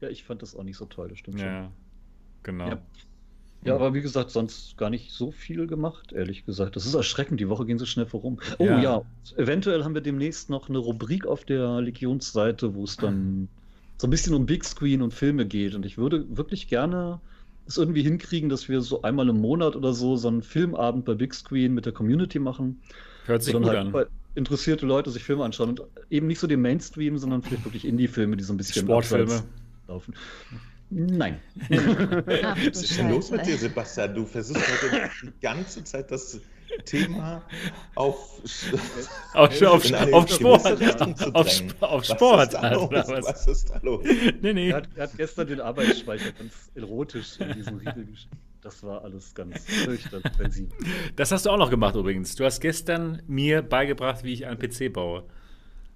Ja, 0.00 0.08
ich 0.08 0.24
fand 0.24 0.42
das 0.42 0.54
auch 0.54 0.64
nicht 0.64 0.76
so 0.76 0.86
toll, 0.86 1.08
das 1.08 1.18
stimmt 1.18 1.40
ja, 1.40 1.64
schon. 1.64 1.72
Genau. 2.42 2.68
Ja. 2.68 2.82
Ja, 3.64 3.74
aber 3.74 3.92
wie 3.92 4.02
gesagt, 4.02 4.30
sonst 4.30 4.76
gar 4.76 4.88
nicht 4.88 5.10
so 5.10 5.32
viel 5.32 5.66
gemacht, 5.66 6.12
ehrlich 6.12 6.46
gesagt. 6.46 6.76
Das 6.76 6.86
ist 6.86 6.94
erschreckend, 6.94 7.40
die 7.40 7.48
Woche 7.48 7.66
ging 7.66 7.78
so 7.78 7.86
schnell 7.86 8.06
vorum. 8.06 8.38
Oh 8.58 8.64
ja, 8.64 8.80
ja 8.80 9.02
eventuell 9.36 9.82
haben 9.82 9.94
wir 9.94 10.00
demnächst 10.00 10.48
noch 10.48 10.68
eine 10.68 10.78
Rubrik 10.78 11.26
auf 11.26 11.44
der 11.44 11.80
Legionsseite, 11.80 12.74
wo 12.74 12.84
es 12.84 12.96
dann 12.96 13.48
so 13.96 14.06
ein 14.06 14.10
bisschen 14.10 14.34
um 14.34 14.46
Big 14.46 14.64
Screen 14.64 15.02
und 15.02 15.12
Filme 15.12 15.44
geht. 15.44 15.74
Und 15.74 15.84
ich 15.84 15.98
würde 15.98 16.24
wirklich 16.36 16.68
gerne 16.68 17.20
es 17.66 17.76
irgendwie 17.76 18.02
hinkriegen, 18.02 18.48
dass 18.48 18.68
wir 18.68 18.80
so 18.80 19.02
einmal 19.02 19.28
im 19.28 19.40
Monat 19.40 19.74
oder 19.74 19.92
so 19.92 20.16
so 20.16 20.28
einen 20.28 20.42
Filmabend 20.42 21.04
bei 21.04 21.14
Big 21.14 21.34
Screen 21.34 21.74
mit 21.74 21.84
der 21.84 21.92
Community 21.92 22.38
machen. 22.38 22.80
Hört 23.26 23.42
sich 23.42 23.54
gut 23.54 23.66
halt 23.66 23.94
an. 23.94 24.06
Interessierte 24.38 24.86
Leute 24.86 25.10
sich 25.10 25.24
Filme 25.24 25.44
anschauen 25.44 25.70
und 25.70 25.82
eben 26.08 26.26
nicht 26.26 26.38
so 26.38 26.46
den 26.46 26.62
Mainstream, 26.62 27.18
sondern 27.18 27.42
vielleicht 27.42 27.64
wirklich 27.64 27.84
Indie-Filme, 27.84 28.36
die 28.36 28.44
so 28.44 28.54
ein 28.54 28.56
bisschen 28.56 28.84
Sportfilme 28.84 29.42
laufen. 29.86 30.14
Nein. 30.90 31.40
Ach, 31.70 32.56
Was 32.70 32.82
ist 32.82 32.98
denn 32.98 33.10
los 33.10 33.30
mit 33.30 33.44
dir, 33.44 33.58
Sebastian? 33.58 34.14
Du 34.14 34.24
versuchst 34.24 34.62
heute 34.62 35.10
die 35.22 35.32
ganze 35.42 35.84
Zeit 35.84 36.10
das 36.10 36.40
Thema 36.84 37.42
auf, 37.94 38.40
auf, 39.34 39.62
auf, 39.62 40.12
auf 40.12 40.30
Sport. 40.30 40.66
Auf, 41.34 41.82
auf 41.82 42.04
Sport. 42.04 42.54
Was 42.54 43.08
ist, 43.08 43.08
was? 43.08 43.24
was 43.26 43.46
ist 43.48 43.70
da 43.70 43.80
los? 43.82 44.04
Nee, 44.40 44.52
nee. 44.52 44.70
Er 44.70 44.76
hat, 44.76 44.88
er 44.94 45.02
hat 45.04 45.16
gestern 45.16 45.48
den 45.48 45.60
Arbeitsspeicher 45.60 46.32
ganz 46.32 46.70
erotisch 46.74 47.38
in 47.40 47.52
diesem 47.54 47.78
Riegel 47.78 48.06
geschrieben. 48.06 48.47
Das 48.60 48.82
war 48.82 49.04
alles 49.04 49.34
ganz 49.34 49.64
fürchterlich. 49.64 50.66
Das 51.16 51.30
hast 51.30 51.46
du 51.46 51.50
auch 51.50 51.58
noch 51.58 51.70
gemacht 51.70 51.94
übrigens. 51.94 52.34
Du 52.34 52.44
hast 52.44 52.60
gestern 52.60 53.22
mir 53.26 53.62
beigebracht, 53.62 54.24
wie 54.24 54.32
ich 54.32 54.46
einen 54.46 54.58
PC 54.58 54.92
baue. 54.92 55.24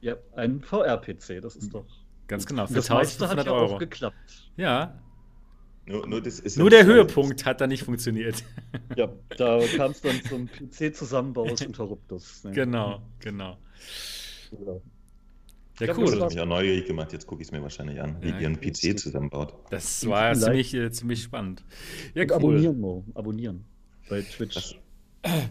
Ja, 0.00 0.16
einen 0.34 0.62
VR-PC, 0.62 1.40
das 1.40 1.56
ist 1.56 1.74
doch. 1.74 1.86
Ganz 2.28 2.46
genau, 2.46 2.66
für 2.66 2.74
das 2.74 2.90
1500 2.90 3.38
hat 3.38 3.46
ja 3.46 3.52
Euro. 3.52 3.74
Auch 3.74 3.78
geklappt. 3.78 4.50
Ja. 4.56 5.00
Nur, 5.86 6.06
nur, 6.06 6.22
nur 6.56 6.70
der 6.70 6.84
Höhepunkt 6.86 7.44
hat 7.44 7.60
da 7.60 7.66
nicht 7.66 7.82
funktioniert. 7.82 8.44
Ja, 8.96 9.10
da 9.38 9.58
kam 9.74 9.92
es 9.92 10.02
dann 10.02 10.22
zum 10.28 10.46
PC-Zusammenbau 10.48 11.48
aus 11.50 11.62
Interruptus. 11.62 12.44
Ne? 12.44 12.52
Genau, 12.52 13.00
genau. 13.20 13.56
Ja. 14.50 14.80
Ja, 15.86 15.96
cool. 15.96 16.04
Das 16.06 16.20
hat 16.20 16.30
mich 16.30 16.40
auch 16.40 16.46
neugierig 16.46 16.86
gemacht. 16.86 17.12
Jetzt 17.12 17.26
gucke 17.26 17.42
ich 17.42 17.48
es 17.48 17.52
mir 17.52 17.62
wahrscheinlich 17.62 18.00
an, 18.00 18.16
wie 18.20 18.28
ja, 18.28 18.40
ihr 18.40 18.46
einen 18.46 18.60
PC 18.60 18.98
zusammenbaut. 18.98 19.54
Das 19.70 20.06
war 20.06 20.28
ja 20.28 20.34
ziemlich, 20.34 20.74
äh, 20.74 20.90
ziemlich 20.90 21.22
spannend. 21.22 21.64
Ja, 22.14 22.24
cool. 22.24 22.32
Abonnieren, 22.32 22.80
Mo. 22.80 23.04
Abonnieren. 23.14 23.64
Bei 24.08 24.22
Twitch. 24.22 24.54
Das, 24.54 24.74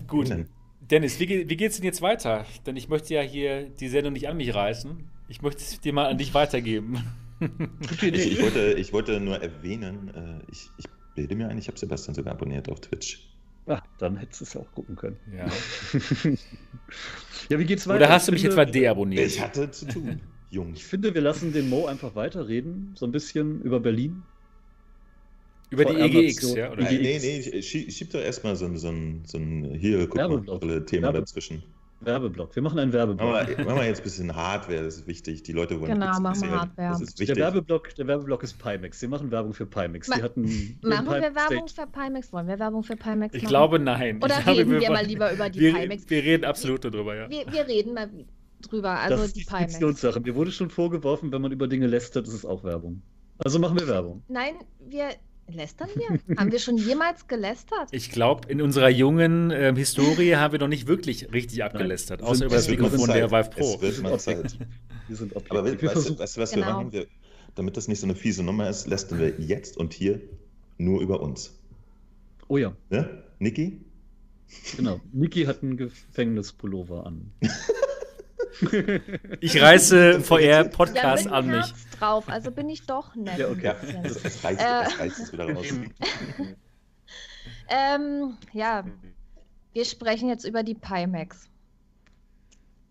Gut. 0.07 0.33
Dennis, 0.79 1.19
wie, 1.19 1.49
wie 1.49 1.57
geht 1.57 1.71
es 1.71 1.77
denn 1.77 1.85
jetzt 1.85 2.01
weiter? 2.01 2.45
Denn 2.65 2.75
ich 2.75 2.89
möchte 2.89 3.13
ja 3.13 3.21
hier 3.21 3.69
die 3.69 3.87
Sendung 3.87 4.13
nicht 4.13 4.27
an 4.27 4.37
mich 4.37 4.53
reißen. 4.53 5.09
Ich 5.29 5.41
möchte 5.41 5.61
es 5.61 5.79
dir 5.79 5.93
mal 5.93 6.07
an 6.07 6.17
dich 6.17 6.33
weitergeben. 6.33 6.97
ich, 8.01 8.03
ich, 8.03 8.41
wollte, 8.41 8.73
ich 8.73 8.93
wollte 8.93 9.19
nur 9.19 9.41
erwähnen, 9.41 10.11
äh, 10.13 10.51
ich, 10.51 10.69
ich 10.77 10.85
bilde 11.15 11.35
mir 11.35 11.47
ein, 11.47 11.57
ich 11.57 11.67
habe 11.67 11.77
Sebastian 11.77 12.13
sogar 12.13 12.33
abonniert 12.33 12.69
auf 12.69 12.81
Twitch. 12.81 13.30
Ach, 13.67 13.81
dann 13.99 14.17
hättest 14.17 14.41
du 14.41 14.45
es 14.45 14.55
auch 14.55 14.71
gucken 14.73 14.95
können. 14.95 15.17
Ja. 15.35 15.45
ja, 17.49 17.59
wie 17.59 17.65
geht's 17.65 17.87
weiter? 17.87 18.05
Oder 18.05 18.09
hast 18.09 18.27
du 18.27 18.31
mich 18.31 18.41
finde, 18.41 18.61
etwa 18.61 18.71
deabonniert? 18.71 19.27
Ich 19.27 19.39
hatte 19.39 19.69
zu 19.71 19.87
tun, 19.87 20.19
Jungs. 20.49 20.79
Ich 20.79 20.85
finde, 20.85 21.13
wir 21.13 21.21
lassen 21.21 21.53
den 21.53 21.69
Mo 21.69 21.85
einfach 21.85 22.15
weiterreden, 22.15 22.93
so 22.95 23.05
ein 23.05 23.11
bisschen 23.11 23.61
über 23.61 23.79
Berlin. 23.79 24.23
Über 25.69 25.85
die 25.85 25.95
EGX, 25.95 26.53
ja? 26.55 26.71
Oder? 26.71 26.83
Nein, 26.83 27.01
nee, 27.01 27.19
nee, 27.19 27.61
schieb, 27.61 27.91
schieb 27.91 28.11
doch 28.11 28.19
erstmal 28.19 28.57
so, 28.57 28.75
so, 28.75 28.89
ein, 28.89 29.21
so 29.25 29.37
ein 29.37 29.73
hier, 29.75 30.05
guck 30.07 30.17
mal, 30.17 30.85
Thema 30.85 31.13
dazwischen. 31.13 31.63
Werbeblock. 32.01 32.55
Wir 32.55 32.63
machen 32.63 32.79
einen 32.79 32.93
Werbeblock. 32.93 33.31
Machen 33.31 33.47
wir, 33.47 33.65
machen 33.65 33.79
wir 33.79 33.85
jetzt 33.85 33.99
ein 33.99 34.03
bisschen 34.03 34.35
Hardware, 34.35 34.83
das 34.83 34.97
ist 34.97 35.07
wichtig. 35.07 35.43
Die 35.43 35.51
Leute 35.51 35.79
wollen 35.79 35.93
Genau, 35.93 36.19
machen 36.19 36.41
wir 36.41 36.51
Hardware. 36.51 36.89
Das 36.89 37.01
ist 37.01 37.19
wichtig. 37.19 37.35
Der 37.35 37.45
Werbeblock, 37.45 37.95
der 37.95 38.07
Werbeblock 38.07 38.43
ist 38.43 38.57
Pimax. 38.57 39.01
Wir 39.01 39.09
machen 39.09 39.31
Werbung 39.31 39.53
für 39.53 39.65
Pimax. 39.65 40.07
Ma 40.07 40.21
hatten 40.21 40.43
machen 40.81 41.07
wir 41.07 41.35
Werbung 41.35 41.67
für 41.67 41.87
Pimax? 41.87 42.33
Wollen 42.33 42.47
wir 42.47 42.59
Werbung 42.59 42.83
für 42.83 42.95
Pimax 42.95 43.33
machen? 43.33 43.43
Ich 43.43 43.45
glaube, 43.45 43.79
nein. 43.79 44.17
Oder 44.23 44.39
ich 44.39 44.47
reden 44.47 44.69
glaube, 44.69 44.81
wir, 44.81 44.91
mal 44.91 45.05
lieber 45.05 45.31
über 45.33 45.49
die 45.49 45.59
wir, 45.59 45.73
Pimax? 45.73 46.09
Wir 46.09 46.23
reden 46.23 46.45
absolut 46.45 46.83
darüber, 46.83 47.15
ja. 47.15 47.29
Wir, 47.29 47.45
wir 47.51 47.67
reden 47.67 47.93
mal 47.93 48.09
drüber, 48.61 48.91
also 48.91 49.17
das 49.17 49.33
die 49.33 49.43
Pimax. 49.43 49.79
Das 49.79 50.19
Mir 50.19 50.35
wurde 50.35 50.51
schon 50.51 50.69
vorgeworfen, 50.69 51.31
wenn 51.31 51.41
man 51.41 51.51
über 51.51 51.67
Dinge 51.67 51.87
lästert, 51.87 52.27
ist 52.27 52.33
es 52.33 52.45
auch 52.45 52.63
Werbung. 52.63 53.01
Also 53.37 53.59
machen 53.59 53.79
wir 53.79 53.87
Werbung. 53.87 54.23
Nein, 54.27 54.55
wir 54.79 55.15
Lästern 55.53 55.89
wir? 55.95 56.37
haben 56.37 56.51
wir 56.51 56.59
schon 56.59 56.77
jemals 56.77 57.27
gelästert? 57.27 57.89
Ich 57.91 58.11
glaube, 58.11 58.49
in 58.49 58.61
unserer 58.61 58.89
jungen 58.89 59.51
äh, 59.51 59.73
Historie 59.75 60.35
haben 60.35 60.51
wir 60.53 60.59
noch 60.59 60.67
nicht 60.67 60.87
wirklich 60.87 61.31
richtig 61.33 61.63
abgelästert, 61.63 62.21
Nein, 62.21 62.29
außer 62.29 62.45
über 62.45 62.55
das 62.55 62.69
Mikrofon 62.69 63.07
der 63.07 63.31
Vive 63.31 63.49
Pro. 63.49 63.75
Es 63.75 63.81
wird 63.81 64.01
mal 64.03 64.19
Zeit. 64.19 64.57
Wir 65.07 65.15
sind 65.15 65.35
Aber 65.35 65.65
wir 65.65 65.81
weißt, 65.81 66.09
du, 66.09 66.19
weißt 66.19 66.37
du, 66.37 66.41
was 66.41 66.51
genau. 66.51 66.67
wir 66.67 66.73
machen? 66.73 66.91
Wir, 66.93 67.07
damit 67.55 67.75
das 67.77 67.87
nicht 67.87 67.99
so 67.99 68.07
eine 68.07 68.15
fiese 68.15 68.43
Nummer 68.43 68.69
ist, 68.69 68.87
lästern 68.87 69.19
wir 69.19 69.33
jetzt 69.39 69.77
und 69.77 69.93
hier 69.93 70.21
nur 70.77 71.01
über 71.01 71.21
uns. 71.21 71.59
Oh 72.47 72.57
ja. 72.57 72.73
Ja? 72.89 73.09
Niki? 73.39 73.81
Genau. 74.75 74.99
Niki 75.11 75.45
hat 75.45 75.63
einen 75.63 75.77
Gefängnispullover 75.77 77.05
an. 77.05 77.31
Ich 79.39 79.61
reiße 79.61 80.19
VR 80.21 80.65
Podcast 80.65 81.25
ja, 81.25 81.31
an 81.31 81.47
mich. 81.47 81.55
Herz 81.55 81.89
drauf, 81.99 82.29
also 82.29 82.51
bin 82.51 82.69
ich 82.69 82.85
doch 82.85 83.15
nett. 83.15 83.37
Ja, 83.37 83.49
okay. 83.49 83.73
Das, 84.03 84.21
das 84.21 84.43
reißt, 84.43 84.61
das 84.61 84.99
reißt 84.99 85.19
es 85.19 85.33
wieder 85.33 85.53
raus. 85.53 85.65
ähm, 87.69 88.37
ja, 88.53 88.83
wir 89.73 89.85
sprechen 89.85 90.29
jetzt 90.29 90.45
über 90.45 90.63
die 90.63 90.75
Pimax. 90.75 91.49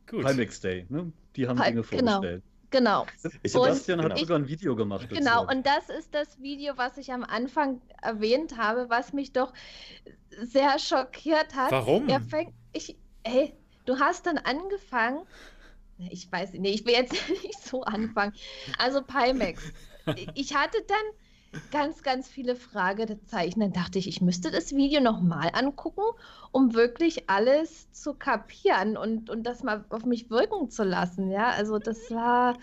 Gut. 0.09 0.25
Pimax 0.25 0.61
Day, 0.61 0.87
ne? 0.89 1.13
Die 1.37 1.47
haben 1.47 1.59
Pi 1.59 1.71
Dinge 1.71 1.83
genau. 1.83 2.13
vorgestellt. 2.13 2.43
Genau. 2.71 3.07
Ich, 3.43 3.53
Sebastian 3.53 3.99
und 3.99 4.05
hat 4.07 4.17
ich, 4.17 4.23
sogar 4.23 4.39
ein 4.39 4.49
Video 4.49 4.77
gemacht. 4.77 5.09
Genau, 5.09 5.47
und 5.47 5.67
das 5.67 5.89
ist 5.89 6.15
das 6.15 6.41
Video, 6.41 6.75
was 6.77 6.97
ich 6.99 7.13
am 7.13 7.25
Anfang 7.25 7.81
erwähnt 8.01 8.57
habe, 8.57 8.89
was 8.89 9.13
mich 9.13 9.33
doch 9.33 9.53
sehr 10.43 10.79
schockiert 10.79 11.55
hat. 11.57 11.73
Warum? 11.73 12.09
Er 12.09 12.21
fängt, 12.21 12.55
ich, 12.73 12.97
hey, 13.25 13.55
du 13.91 13.99
hast 13.99 14.27
dann 14.27 14.39
angefangen 14.39 15.27
ich 16.09 16.31
weiß 16.31 16.53
nicht, 16.55 16.81
ich 16.81 16.87
will 16.87 16.95
jetzt 16.95 17.13
nicht 17.43 17.63
so 17.63 17.83
anfangen. 17.83 18.33
Also 18.79 19.03
Pimax. 19.03 19.63
Ich 20.35 20.55
hatte 20.55 20.79
dann 20.89 21.61
ganz, 21.71 22.03
ganz 22.03 22.29
viele 22.29 22.57
Fragezeichen. 22.57 23.61
Dann 23.61 23.73
dachte 23.73 23.99
ich, 23.99 24.09
ich 24.09 24.21
müsste 24.21 24.51
das 24.51 24.75
Video 24.75 25.01
nochmal 25.01 25.51
angucken, 25.53 26.03
um 26.53 26.75
wirklich 26.75 27.29
alles 27.29 27.93
zu 27.93 28.15
kapieren 28.15 28.97
und, 28.97 29.31
und 29.31 29.43
das 29.43 29.63
mal 29.63 29.85
auf 29.91 30.05
mich 30.05 30.31
wirken 30.31 30.71
zu 30.71 30.85
lassen. 30.85 31.31
Ja, 31.31 31.51
also 31.51 31.79
das 31.79 32.11
war. 32.11 32.57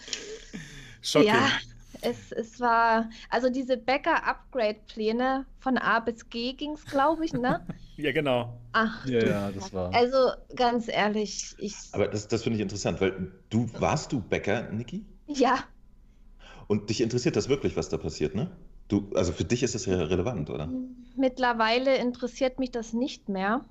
Shocking. 1.01 1.29
Ja, 1.29 1.49
es, 2.01 2.31
es 2.31 2.59
war, 2.59 3.09
also 3.29 3.49
diese 3.49 3.77
Bäcker-Upgrade-Pläne 3.77 5.45
von 5.59 5.77
A 5.77 5.99
bis 5.99 6.29
G 6.29 6.53
ging 6.53 6.73
es, 6.73 6.85
glaube 6.85 7.25
ich, 7.25 7.33
ne? 7.33 7.65
ja, 7.97 8.11
genau. 8.11 8.59
Ach, 8.73 9.05
ja, 9.07 9.25
ja, 9.25 9.51
das 9.51 9.73
war. 9.73 9.93
Also 9.93 10.17
ganz 10.55 10.87
ehrlich, 10.87 11.55
ich. 11.57 11.75
Aber 11.91 12.07
das, 12.07 12.27
das 12.27 12.43
finde 12.43 12.57
ich 12.57 12.61
interessant, 12.61 13.01
weil 13.01 13.31
du 13.49 13.69
warst 13.79 14.11
du 14.11 14.21
Bäcker, 14.21 14.71
Niki? 14.71 15.05
Ja. 15.27 15.63
Und 16.67 16.89
dich 16.89 17.01
interessiert 17.01 17.35
das 17.35 17.49
wirklich, 17.49 17.75
was 17.77 17.89
da 17.89 17.97
passiert, 17.97 18.35
ne? 18.35 18.51
Du, 18.87 19.09
also 19.15 19.33
für 19.33 19.43
dich 19.43 19.63
ist 19.63 19.75
das 19.75 19.85
ja 19.85 19.95
relevant, 19.95 20.49
oder? 20.49 20.69
Mittlerweile 21.15 21.97
interessiert 21.97 22.59
mich 22.59 22.71
das 22.71 22.93
nicht 22.93 23.29
mehr. 23.29 23.65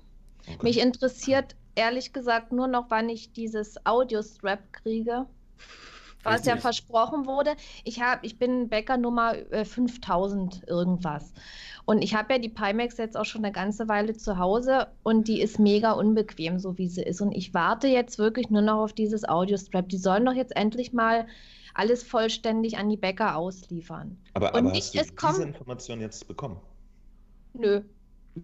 Okay. 0.47 0.57
Mich 0.61 0.79
interessiert 0.79 1.55
ehrlich 1.75 2.13
gesagt 2.13 2.51
nur 2.51 2.67
noch, 2.67 2.85
wann 2.89 3.09
ich 3.09 3.31
dieses 3.33 3.85
Audio-Strap 3.85 4.73
kriege 4.73 5.27
was 6.27 6.45
ja 6.45 6.57
versprochen 6.57 7.25
wurde. 7.25 7.55
Ich, 7.83 8.01
hab, 8.01 8.23
ich 8.23 8.37
bin 8.37 8.69
Bäcker 8.69 8.97
Nummer 8.97 9.35
äh, 9.51 9.65
5000 9.65 10.67
irgendwas. 10.67 11.33
Und 11.85 12.01
ich 12.01 12.15
habe 12.15 12.33
ja 12.33 12.39
die 12.39 12.49
Pimax 12.49 12.97
jetzt 12.97 13.15
auch 13.15 13.25
schon 13.25 13.45
eine 13.45 13.53
ganze 13.53 13.87
Weile 13.87 14.15
zu 14.15 14.37
Hause 14.37 14.87
und 15.03 15.27
die 15.27 15.41
ist 15.41 15.57
mega 15.57 15.93
unbequem, 15.93 16.59
so 16.59 16.77
wie 16.77 16.89
sie 16.89 17.03
ist. 17.03 17.21
Und 17.21 17.31
ich 17.31 17.53
warte 17.53 17.87
jetzt 17.87 18.19
wirklich 18.19 18.49
nur 18.49 18.61
noch 18.61 18.83
auf 18.83 18.93
dieses 18.93 19.27
Audio-Strap. 19.27 19.87
Die 19.87 19.97
sollen 19.97 20.25
doch 20.25 20.33
jetzt 20.33 20.55
endlich 20.55 20.91
mal 20.91 21.27
alles 21.73 22.03
vollständig 22.03 22.77
an 22.77 22.89
die 22.89 22.97
Bäcker 22.97 23.37
ausliefern. 23.37 24.17
Aber, 24.33 24.53
aber 24.53 24.69
hast 24.69 24.95
ich, 24.95 25.01
du 25.01 25.27
diese 25.27 25.43
Information 25.43 26.01
jetzt 26.01 26.27
bekommen? 26.27 26.59
Nö. 27.53 27.83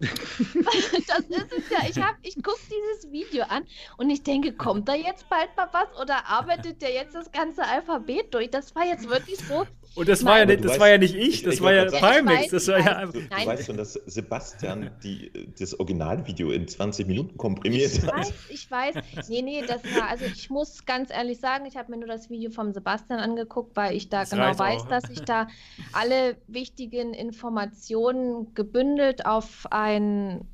das 0.00 1.20
ist 1.28 1.52
es 1.52 1.70
ja. 1.70 1.78
Ich, 2.22 2.36
ich 2.36 2.42
gucke 2.42 2.60
dieses 2.66 3.12
Video 3.12 3.44
an 3.44 3.64
und 3.96 4.10
ich 4.10 4.22
denke, 4.22 4.52
kommt 4.52 4.88
da 4.88 4.94
jetzt 4.94 5.28
bald 5.28 5.56
mal 5.56 5.68
was 5.72 6.00
oder 6.00 6.26
arbeitet 6.26 6.82
der 6.82 6.92
jetzt 6.92 7.14
das 7.14 7.30
ganze 7.32 7.64
Alphabet 7.64 8.32
durch? 8.34 8.50
Das 8.50 8.74
war 8.74 8.84
jetzt 8.84 9.08
wirklich 9.08 9.38
so. 9.38 9.66
Und 9.96 10.08
das, 10.08 10.24
war 10.24 10.40
ja, 10.40 10.46
nicht, 10.46 10.64
das 10.64 10.72
weißt, 10.72 10.80
war 10.80 10.88
ja 10.88 10.98
nicht 10.98 11.14
ich, 11.14 11.42
das 11.42 11.54
ich 11.54 11.60
war 11.60 11.72
ja 11.72 11.84
Pimax. 11.84 12.48
Das 12.48 12.66
war 12.66 12.80
ja 12.80 13.06
du, 13.06 13.20
du 13.20 13.30
weißt 13.30 13.66
schon, 13.66 13.76
dass 13.76 13.92
Sebastian 13.92 14.90
die, 15.04 15.30
das 15.58 15.78
Originalvideo 15.78 16.50
in 16.50 16.66
20 16.66 17.06
Minuten 17.06 17.36
komprimiert 17.36 17.92
ich 17.92 18.02
hat. 18.02 18.28
Ich 18.50 18.70
weiß, 18.70 18.94
ich 18.94 19.14
weiß. 19.16 19.28
Nee, 19.28 19.42
nee, 19.42 19.62
das 19.66 19.84
war, 19.96 20.08
also 20.08 20.24
ich 20.24 20.50
muss 20.50 20.84
ganz 20.84 21.10
ehrlich 21.10 21.38
sagen, 21.38 21.66
ich 21.66 21.76
habe 21.76 21.92
mir 21.92 21.98
nur 21.98 22.08
das 22.08 22.28
Video 22.28 22.50
vom 22.50 22.72
Sebastian 22.72 23.20
angeguckt, 23.20 23.76
weil 23.76 23.94
ich 23.94 24.08
da 24.08 24.20
das 24.20 24.30
genau 24.30 24.58
weiß, 24.58 24.82
auch. 24.82 24.88
dass 24.88 25.08
ich 25.10 25.20
da 25.20 25.46
alle 25.92 26.36
wichtigen 26.48 27.14
Informationen 27.14 28.52
gebündelt 28.54 29.26
auf 29.26 29.66
ein, 29.70 30.48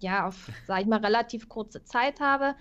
ja, 0.00 0.26
auf, 0.26 0.50
sag 0.66 0.80
ich 0.80 0.86
mal, 0.86 0.98
relativ 0.98 1.48
kurze 1.48 1.84
Zeit 1.84 2.18
habe. 2.18 2.56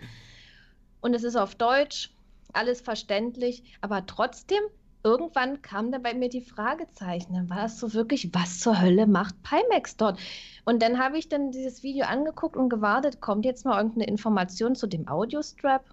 Und 1.01 1.15
es 1.15 1.23
ist 1.23 1.35
auf 1.35 1.55
Deutsch, 1.55 2.11
alles 2.53 2.81
verständlich, 2.81 3.63
aber 3.81 4.05
trotzdem 4.05 4.61
irgendwann 5.03 5.61
kam 5.61 5.91
dann 5.91 6.01
bei 6.01 6.13
mir 6.13 6.29
die 6.29 6.41
Fragezeichen. 6.41 7.33
Dann 7.33 7.49
war 7.49 7.63
das 7.63 7.79
so 7.79 7.93
wirklich, 7.93 8.29
was 8.33 8.59
zur 8.59 8.81
Hölle 8.81 9.05
macht 9.05 9.35
Pimax 9.43 9.97
dort? 9.97 10.19
Und 10.65 10.81
dann 10.81 10.97
habe 10.97 11.17
ich 11.17 11.29
dann 11.29 11.51
dieses 11.51 11.83
Video 11.83 12.05
angeguckt 12.05 12.55
und 12.55 12.69
gewartet, 12.69 13.19
kommt 13.19 13.45
jetzt 13.45 13.65
mal 13.65 13.77
irgendeine 13.77 14.07
Information 14.07 14.75
zu 14.75 14.87
dem 14.87 15.07
Audiostrap? 15.07 15.83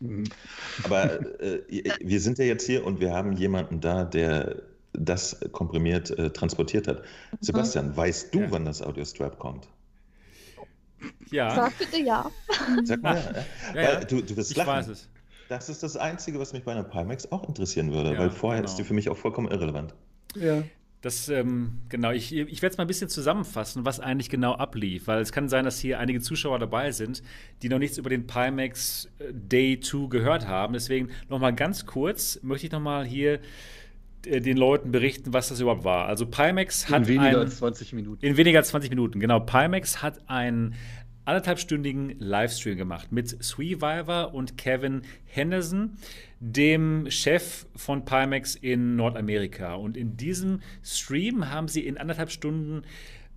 Mhm. 0.00 0.24
Aber 0.84 1.20
äh, 1.40 1.62
wir 2.00 2.20
sind 2.20 2.38
ja 2.38 2.44
jetzt 2.44 2.66
hier 2.66 2.84
und 2.84 3.00
wir 3.00 3.12
haben 3.12 3.32
jemanden 3.32 3.80
da, 3.80 4.04
der 4.04 4.62
das 4.92 5.38
komprimiert 5.52 6.10
äh, 6.10 6.30
transportiert 6.30 6.88
hat. 6.88 6.98
Mhm. 6.98 7.38
Sebastian, 7.40 7.96
weißt 7.96 8.34
du, 8.34 8.40
ja. 8.40 8.50
wann 8.50 8.64
das 8.64 8.82
Audiostrap 8.82 9.38
kommt? 9.38 9.68
Ja. 11.30 11.54
Sag 11.54 11.78
bitte 11.78 12.00
ja. 12.00 12.30
Sag 12.84 13.02
mal, 13.02 13.46
ja. 13.74 13.80
ja, 13.80 13.92
ja. 13.92 14.00
Du, 14.00 14.20
du 14.20 14.36
wirst 14.36 14.50
ich 14.50 14.56
lachen. 14.56 14.68
weiß 14.68 14.88
es. 14.88 15.08
Das 15.50 15.68
ist 15.68 15.82
das 15.82 15.96
Einzige, 15.96 16.38
was 16.38 16.52
mich 16.52 16.62
bei 16.62 16.70
einer 16.70 16.84
Pimax 16.84 17.32
auch 17.32 17.48
interessieren 17.48 17.92
würde, 17.92 18.16
weil 18.16 18.30
vorher 18.30 18.60
genau. 18.60 18.70
ist 18.70 18.76
die 18.76 18.84
für 18.84 18.94
mich 18.94 19.08
auch 19.08 19.16
vollkommen 19.16 19.50
irrelevant. 19.50 19.94
Ja. 20.36 20.62
Das, 21.00 21.28
ähm, 21.28 21.78
genau, 21.88 22.12
ich, 22.12 22.32
ich 22.32 22.62
werde 22.62 22.74
es 22.74 22.78
mal 22.78 22.84
ein 22.84 22.86
bisschen 22.86 23.08
zusammenfassen, 23.08 23.84
was 23.84 23.98
eigentlich 23.98 24.30
genau 24.30 24.52
ablief, 24.52 25.08
weil 25.08 25.20
es 25.20 25.32
kann 25.32 25.48
sein, 25.48 25.64
dass 25.64 25.80
hier 25.80 25.98
einige 25.98 26.20
Zuschauer 26.20 26.60
dabei 26.60 26.92
sind, 26.92 27.24
die 27.62 27.68
noch 27.68 27.80
nichts 27.80 27.98
über 27.98 28.10
den 28.10 28.28
Pimax 28.28 29.08
äh, 29.18 29.32
Day 29.32 29.80
2 29.80 30.06
gehört 30.06 30.46
haben. 30.46 30.72
Deswegen 30.72 31.08
nochmal 31.28 31.52
ganz 31.52 31.84
kurz 31.84 32.38
möchte 32.44 32.66
ich 32.66 32.72
nochmal 32.72 33.04
hier 33.04 33.40
äh, 34.26 34.40
den 34.40 34.56
Leuten 34.56 34.92
berichten, 34.92 35.32
was 35.32 35.48
das 35.48 35.58
überhaupt 35.58 35.82
war. 35.82 36.06
Also 36.06 36.26
Pimax 36.26 36.88
hat. 36.88 37.02
In 37.02 37.08
weniger 37.08 37.28
ein, 37.30 37.36
als 37.36 37.56
20 37.56 37.92
Minuten. 37.94 38.24
In 38.24 38.36
weniger 38.36 38.60
als 38.60 38.68
20 38.68 38.90
Minuten, 38.90 39.18
genau. 39.18 39.40
Pimax 39.40 40.02
hat 40.02 40.28
einen 40.28 40.74
anderthalbstündigen 41.24 42.18
Livestream 42.18 42.76
gemacht 42.76 43.12
mit 43.12 43.42
Sweeviver 43.42 44.34
und 44.34 44.56
Kevin 44.58 45.02
Henderson, 45.26 45.96
dem 46.40 47.10
Chef 47.10 47.66
von 47.76 48.04
Pimax 48.04 48.54
in 48.54 48.96
Nordamerika. 48.96 49.74
Und 49.74 49.96
in 49.96 50.16
diesem 50.16 50.60
Stream 50.82 51.50
haben 51.50 51.68
sie 51.68 51.86
in 51.86 51.98
anderthalb 51.98 52.30
Stunden 52.30 52.82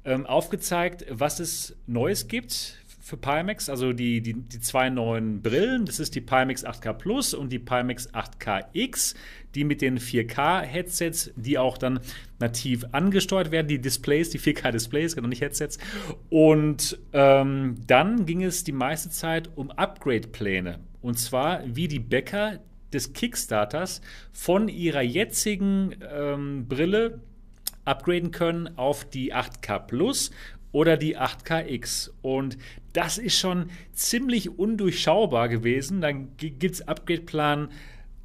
ähm, 0.05 0.25
aufgezeigt, 0.25 1.05
was 1.09 1.39
es 1.39 1.77
Neues 1.87 2.27
gibt 2.27 2.82
für 3.03 3.17
Pimax, 3.17 3.67
also 3.67 3.91
die, 3.91 4.21
die, 4.21 4.33
die 4.33 4.61
zwei 4.61 4.89
neuen 4.89 5.41
Brillen. 5.41 5.85
Das 5.85 5.99
ist 5.99 6.15
die 6.15 6.21
Pimax 6.21 6.65
8K 6.65 6.93
Plus 6.93 7.33
und 7.33 7.51
die 7.51 7.59
Pimax 7.59 8.09
8KX, 8.13 9.15
die 9.55 9.65
mit 9.65 9.81
den 9.81 9.99
4K-Headsets, 9.99 11.31
die 11.35 11.57
auch 11.57 11.77
dann 11.77 11.99
nativ 12.39 12.85
angesteuert 12.93 13.51
werden, 13.51 13.67
die 13.67 13.81
Displays, 13.81 14.29
die 14.29 14.39
4K-Displays, 14.39 15.17
genau 15.17 15.27
nicht 15.27 15.41
Headsets. 15.41 15.79
Und 16.29 16.97
ähm, 17.11 17.75
dann 17.85 18.25
ging 18.25 18.41
es 18.41 18.63
die 18.63 18.71
meiste 18.71 19.09
Zeit 19.09 19.49
um 19.53 19.69
Upgrade-Pläne. 19.69 20.79
Und 21.01 21.19
zwar, 21.19 21.61
wie 21.65 21.89
die 21.89 21.99
Bäcker 21.99 22.59
des 22.93 23.11
Kickstarters 23.11 23.99
von 24.31 24.69
ihrer 24.69 25.01
jetzigen 25.01 25.93
ähm, 26.09 26.69
Brille 26.69 27.19
upgraden 27.83 28.31
können 28.31 28.77
auf 28.77 29.03
die 29.03 29.33
8K 29.33 29.79
Plus 29.79 30.31
oder 30.71 30.97
die 30.97 31.17
8KX. 31.17 32.11
Und 32.21 32.57
das 32.93 33.17
ist 33.17 33.37
schon 33.37 33.69
ziemlich 33.91 34.57
undurchschaubar 34.57 35.49
gewesen. 35.49 36.01
Dann 36.01 36.37
gibt 36.37 36.63
es 36.63 36.87
Upgrade-Plan 36.87 37.69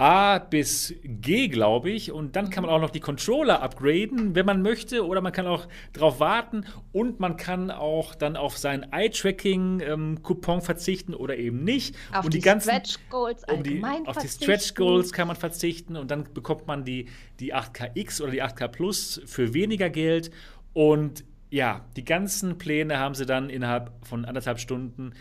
A 0.01 0.39
bis 0.39 0.95
G, 1.03 1.49
glaube 1.49 1.91
ich. 1.91 2.13
Und 2.13 2.37
dann 2.37 2.51
kann 2.51 2.63
man 2.63 2.73
auch 2.73 2.81
noch 2.81 2.91
die 2.91 3.01
Controller 3.01 3.61
upgraden, 3.63 4.37
wenn 4.37 4.47
man 4.47 4.63
möchte. 4.63 5.05
Oder 5.05 5.21
man 5.21 5.33
kann 5.33 5.47
auch 5.47 5.67
darauf 5.93 6.21
warten. 6.21 6.65
Und 6.93 7.19
man 7.19 7.37
kann 7.37 7.73
auch 7.73 8.15
dann 8.15 8.37
auf 8.37 8.57
sein 8.57 8.93
Eye-Tracking-Coupon 8.93 10.55
ähm, 10.55 10.63
verzichten 10.63 11.15
oder 11.15 11.37
eben 11.37 11.65
nicht. 11.65 11.97
Auf 12.13 12.27
und 12.27 12.35
die, 12.35 12.39
die 12.39 12.45
ganzen, 12.45 12.71
Stretch 12.71 12.99
Goals 13.11 13.43
um 13.53 13.63
die, 13.65 13.83
Auf 14.05 14.19
die 14.19 14.29
Stretch 14.29 14.75
Goals 14.75 15.13
kann 15.13 15.27
man 15.27 15.37
verzichten. 15.37 15.97
Und 15.97 16.13
dann 16.13 16.33
bekommt 16.33 16.69
man 16.69 16.85
die, 16.85 17.09
die 17.41 17.53
8KX 17.53 18.23
oder 18.23 18.31
die 18.31 18.43
8K 18.43 18.69
Plus 18.69 19.21
für 19.27 19.53
weniger 19.53 19.91
Geld. 19.91 20.31
Und 20.75 21.25
ja, 21.51 21.85
die 21.97 22.05
ganzen 22.05 22.59
Pläne 22.59 22.99
haben 22.99 23.15
sie 23.15 23.27
dann 23.27 23.51
innerhalb 23.51 23.93
von 24.07 24.25
anderthalb 24.25 24.59
Stunden 24.59 25.15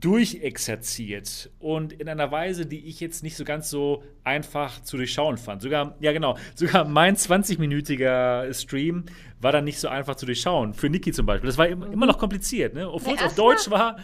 durchexerziert 0.00 1.50
und 1.58 1.92
in 1.92 2.08
einer 2.08 2.30
Weise, 2.30 2.66
die 2.66 2.86
ich 2.86 3.00
jetzt 3.00 3.22
nicht 3.22 3.36
so 3.36 3.44
ganz 3.44 3.70
so 3.70 4.04
einfach 4.22 4.80
zu 4.82 4.96
durchschauen 4.96 5.38
fand. 5.38 5.62
Sogar, 5.62 5.96
ja 6.00 6.12
genau, 6.12 6.36
sogar 6.54 6.84
mein 6.84 7.16
20-minütiger 7.16 8.52
Stream 8.54 9.06
war 9.40 9.52
dann 9.52 9.64
nicht 9.64 9.80
so 9.80 9.88
einfach 9.88 10.16
zu 10.16 10.26
durchschauen. 10.26 10.74
Für 10.74 10.88
Niki 10.88 11.12
zum 11.12 11.26
Beispiel. 11.26 11.48
Das 11.48 11.58
war 11.58 11.66
immer 11.66 12.06
noch 12.06 12.18
kompliziert, 12.18 12.74
ne? 12.74 12.90
obwohl 12.90 13.14
es 13.14 13.22
auf 13.22 13.34
Deutsch 13.34 13.70
war. 13.70 13.98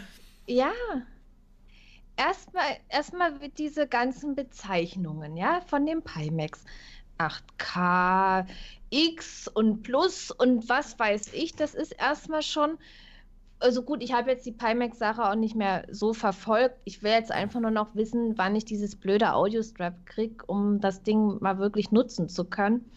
Ja. 0.47 0.71
Erstmal 2.17 2.77
erstmal 2.87 3.33
diese 3.57 3.87
ganzen 3.87 4.35
Bezeichnungen, 4.35 5.35
ja, 5.35 5.61
von 5.67 5.85
dem 5.85 6.01
Pimax. 6.01 6.63
8K, 7.17 8.45
X 8.95 9.49
und 9.49 9.83
Plus 9.83 10.31
und 10.31 10.69
was 10.69 10.97
weiß 10.97 11.33
ich, 11.33 11.55
das 11.55 11.75
ist 11.75 11.91
erstmal 11.91 12.41
schon. 12.41 12.77
Also 13.59 13.83
gut, 13.83 14.01
ich 14.03 14.13
habe 14.13 14.31
jetzt 14.31 14.45
die 14.45 14.51
Pimax-Sache 14.51 15.29
auch 15.29 15.35
nicht 15.35 15.55
mehr 15.55 15.85
so 15.89 16.13
verfolgt. 16.13 16.75
Ich 16.85 17.03
will 17.03 17.11
jetzt 17.11 17.31
einfach 17.31 17.59
nur 17.59 17.71
noch 17.71 17.95
wissen, 17.95 18.37
wann 18.37 18.55
ich 18.55 18.65
dieses 18.65 18.95
blöde 18.95 19.33
Audio-Strap 19.33 20.05
kriege, 20.05 20.45
um 20.45 20.79
das 20.79 21.03
Ding 21.03 21.37
mal 21.41 21.57
wirklich 21.57 21.91
nutzen 21.91 22.29
zu 22.29 22.45
können. 22.45 22.89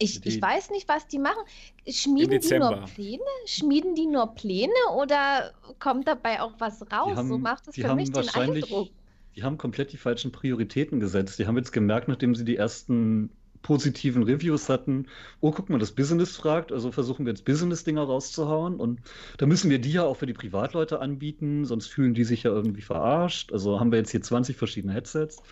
Ich, 0.00 0.24
ich 0.24 0.40
weiß 0.40 0.70
nicht, 0.70 0.88
was 0.88 1.08
die 1.08 1.18
machen. 1.18 1.42
Schmieden 1.88 2.40
die 2.40 2.58
nur 2.58 2.84
Pläne? 2.84 3.22
Schmieden 3.46 3.94
die 3.94 4.06
nur 4.06 4.34
Pläne 4.34 4.72
oder 4.96 5.52
kommt 5.78 6.06
dabei 6.06 6.40
auch 6.40 6.52
was 6.58 6.82
raus? 6.82 7.16
Haben, 7.16 7.28
so 7.28 7.38
macht 7.38 7.68
es 7.68 7.74
für 7.74 7.94
mich 7.94 8.12
den 8.12 8.28
Eindruck. 8.28 8.88
Die 9.34 9.42
haben 9.42 9.58
komplett 9.58 9.92
die 9.92 9.96
falschen 9.96 10.30
Prioritäten 10.30 11.00
gesetzt. 11.00 11.38
Die 11.38 11.46
haben 11.46 11.56
jetzt 11.56 11.72
gemerkt, 11.72 12.08
nachdem 12.08 12.34
sie 12.34 12.44
die 12.44 12.56
ersten 12.56 13.30
positiven 13.62 14.22
Reviews 14.22 14.68
hatten, 14.68 15.06
oh, 15.40 15.50
guck 15.50 15.68
mal, 15.70 15.78
das 15.78 15.92
Business 15.92 16.36
fragt, 16.36 16.72
also 16.72 16.92
versuchen 16.92 17.26
wir 17.26 17.32
jetzt 17.32 17.44
Business-Dinger 17.44 18.02
rauszuhauen 18.02 18.76
und 18.76 19.00
da 19.36 19.46
müssen 19.46 19.70
wir 19.70 19.78
die 19.78 19.92
ja 19.92 20.04
auch 20.04 20.16
für 20.16 20.26
die 20.26 20.32
Privatleute 20.32 21.00
anbieten, 21.00 21.64
sonst 21.64 21.88
fühlen 21.88 22.14
die 22.14 22.24
sich 22.24 22.44
ja 22.44 22.50
irgendwie 22.50 22.82
verarscht. 22.82 23.52
Also 23.52 23.80
haben 23.80 23.92
wir 23.92 23.98
jetzt 23.98 24.10
hier 24.10 24.22
20 24.22 24.56
verschiedene 24.56 24.92
Headsets. 24.92 25.42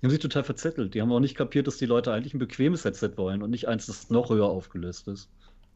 Die 0.00 0.06
haben 0.06 0.10
sich 0.10 0.20
total 0.20 0.44
verzettelt. 0.44 0.94
Die 0.94 1.00
haben 1.00 1.12
auch 1.12 1.20
nicht 1.20 1.34
kapiert, 1.34 1.66
dass 1.66 1.78
die 1.78 1.86
Leute 1.86 2.12
eigentlich 2.12 2.34
ein 2.34 2.38
bequemes 2.38 2.84
Headset 2.84 3.12
wollen 3.16 3.42
und 3.42 3.50
nicht 3.50 3.68
eins, 3.68 3.86
das 3.86 4.10
noch 4.10 4.30
höher 4.30 4.46
aufgelöst 4.46 5.08
ist. 5.08 5.30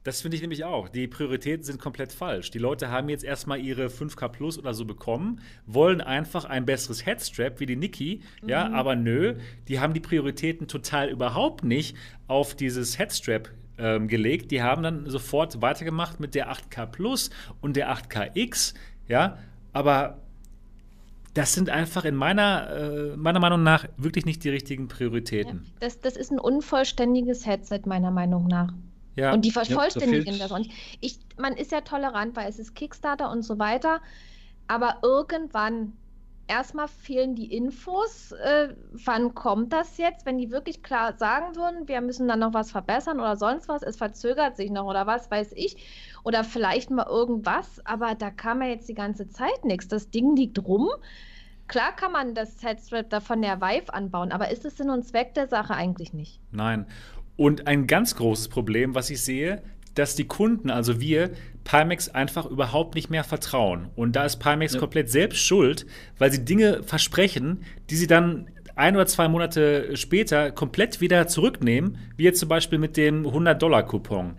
Das 0.04 0.22
finde 0.22 0.36
ich 0.36 0.40
nämlich 0.40 0.64
auch. 0.64 0.88
Die 0.88 1.06
Prioritäten 1.06 1.64
sind 1.64 1.80
komplett 1.80 2.12
falsch. 2.12 2.50
Die 2.50 2.58
Leute 2.58 2.90
haben 2.90 3.08
jetzt 3.08 3.24
erstmal 3.24 3.60
ihre 3.60 3.86
5K 3.86 4.28
Plus 4.28 4.58
oder 4.58 4.72
so 4.72 4.84
bekommen, 4.84 5.40
wollen 5.66 6.00
einfach 6.00 6.44
ein 6.44 6.64
besseres 6.64 7.04
Headstrap 7.04 7.60
wie 7.60 7.66
die 7.66 7.76
Niki, 7.76 8.22
mhm. 8.42 8.48
ja, 8.48 8.70
aber 8.70 8.96
nö, 8.96 9.34
die 9.66 9.80
haben 9.80 9.94
die 9.94 10.00
Prioritäten 10.00 10.68
total 10.68 11.08
überhaupt 11.08 11.64
nicht 11.64 11.96
auf 12.26 12.54
dieses 12.54 12.98
Headstrap 12.98 13.50
ähm, 13.76 14.08
gelegt. 14.08 14.50
Die 14.50 14.62
haben 14.62 14.82
dann 14.82 15.08
sofort 15.10 15.60
weitergemacht 15.62 16.20
mit 16.20 16.34
der 16.34 16.50
8K 16.50 16.86
Plus 16.86 17.30
und 17.60 17.76
der 17.76 17.92
8KX, 17.92 18.74
ja, 19.08 19.38
aber 19.72 20.22
das 21.34 21.54
sind 21.54 21.70
einfach 21.70 22.04
in 22.04 22.14
meiner, 22.14 22.70
äh, 22.70 23.16
meiner 23.16 23.40
Meinung 23.40 23.62
nach 23.62 23.86
wirklich 23.96 24.26
nicht 24.26 24.42
die 24.42 24.48
richtigen 24.48 24.88
Prioritäten. 24.88 25.64
Ja, 25.64 25.72
das, 25.80 26.00
das 26.00 26.16
ist 26.16 26.32
ein 26.32 26.38
unvollständiges 26.40 27.46
Headset, 27.46 27.82
meiner 27.84 28.10
Meinung 28.10 28.46
nach. 28.48 28.72
Ja. 29.18 29.32
Und 29.32 29.44
die 29.44 29.50
vervollständigen 29.50 30.34
ja, 30.34 30.38
das 30.38 30.52
auch 30.52 30.58
nicht. 30.58 30.70
Ich, 31.00 31.18
man 31.38 31.54
ist 31.54 31.72
ja 31.72 31.80
tolerant, 31.80 32.36
weil 32.36 32.48
es 32.48 32.60
ist 32.60 32.76
Kickstarter 32.76 33.30
und 33.32 33.42
so 33.42 33.58
weiter. 33.58 34.00
Aber 34.68 34.98
irgendwann, 35.02 35.94
erstmal 36.46 36.86
fehlen 36.86 37.34
die 37.34 37.52
Infos. 37.52 38.30
Äh, 38.30 38.74
wann 38.92 39.34
kommt 39.34 39.72
das 39.72 39.98
jetzt? 39.98 40.24
Wenn 40.24 40.38
die 40.38 40.52
wirklich 40.52 40.84
klar 40.84 41.14
sagen 41.18 41.56
würden, 41.56 41.88
wir 41.88 42.00
müssen 42.00 42.28
dann 42.28 42.38
noch 42.38 42.54
was 42.54 42.70
verbessern 42.70 43.18
oder 43.18 43.36
sonst 43.36 43.68
was, 43.68 43.82
es 43.82 43.96
verzögert 43.96 44.56
sich 44.56 44.70
noch 44.70 44.84
oder 44.84 45.08
was 45.08 45.28
weiß 45.32 45.50
ich. 45.56 45.76
Oder 46.22 46.44
vielleicht 46.44 46.90
mal 46.90 47.06
irgendwas. 47.08 47.84
Aber 47.84 48.14
da 48.14 48.30
kam 48.30 48.62
ja 48.62 48.68
jetzt 48.68 48.88
die 48.88 48.94
ganze 48.94 49.28
Zeit 49.28 49.64
nichts. 49.64 49.88
Das 49.88 50.10
Ding 50.10 50.36
liegt 50.36 50.64
rum. 50.64 50.88
Klar 51.66 51.90
kann 51.96 52.12
man 52.12 52.34
das 52.34 52.62
Headstrap 52.62 53.10
da 53.10 53.18
von 53.18 53.42
der 53.42 53.60
Vive 53.60 53.92
anbauen, 53.92 54.32
aber 54.32 54.50
ist 54.50 54.64
es 54.64 54.78
Sinn 54.78 54.88
und 54.88 55.02
Zweck 55.02 55.34
der 55.34 55.48
Sache 55.48 55.74
eigentlich 55.74 56.14
nicht? 56.14 56.40
Nein. 56.50 56.86
Und 57.38 57.68
ein 57.68 57.86
ganz 57.86 58.16
großes 58.16 58.48
Problem, 58.48 58.96
was 58.96 59.10
ich 59.10 59.22
sehe, 59.22 59.62
dass 59.94 60.16
die 60.16 60.26
Kunden, 60.26 60.70
also 60.70 61.00
wir, 61.00 61.30
Pimax 61.62 62.08
einfach 62.08 62.46
überhaupt 62.46 62.96
nicht 62.96 63.10
mehr 63.10 63.22
vertrauen. 63.22 63.90
Und 63.94 64.16
da 64.16 64.24
ist 64.24 64.38
Pimax 64.38 64.74
ja. 64.74 64.80
komplett 64.80 65.08
selbst 65.08 65.38
schuld, 65.38 65.86
weil 66.18 66.32
sie 66.32 66.44
Dinge 66.44 66.82
versprechen, 66.82 67.62
die 67.90 67.94
sie 67.94 68.08
dann 68.08 68.50
ein 68.74 68.96
oder 68.96 69.06
zwei 69.06 69.28
Monate 69.28 69.96
später 69.96 70.50
komplett 70.50 71.00
wieder 71.00 71.28
zurücknehmen, 71.28 71.98
wie 72.16 72.24
jetzt 72.24 72.40
zum 72.40 72.48
Beispiel 72.48 72.80
mit 72.80 72.96
dem 72.96 73.24
100-Dollar-Coupon. 73.24 74.34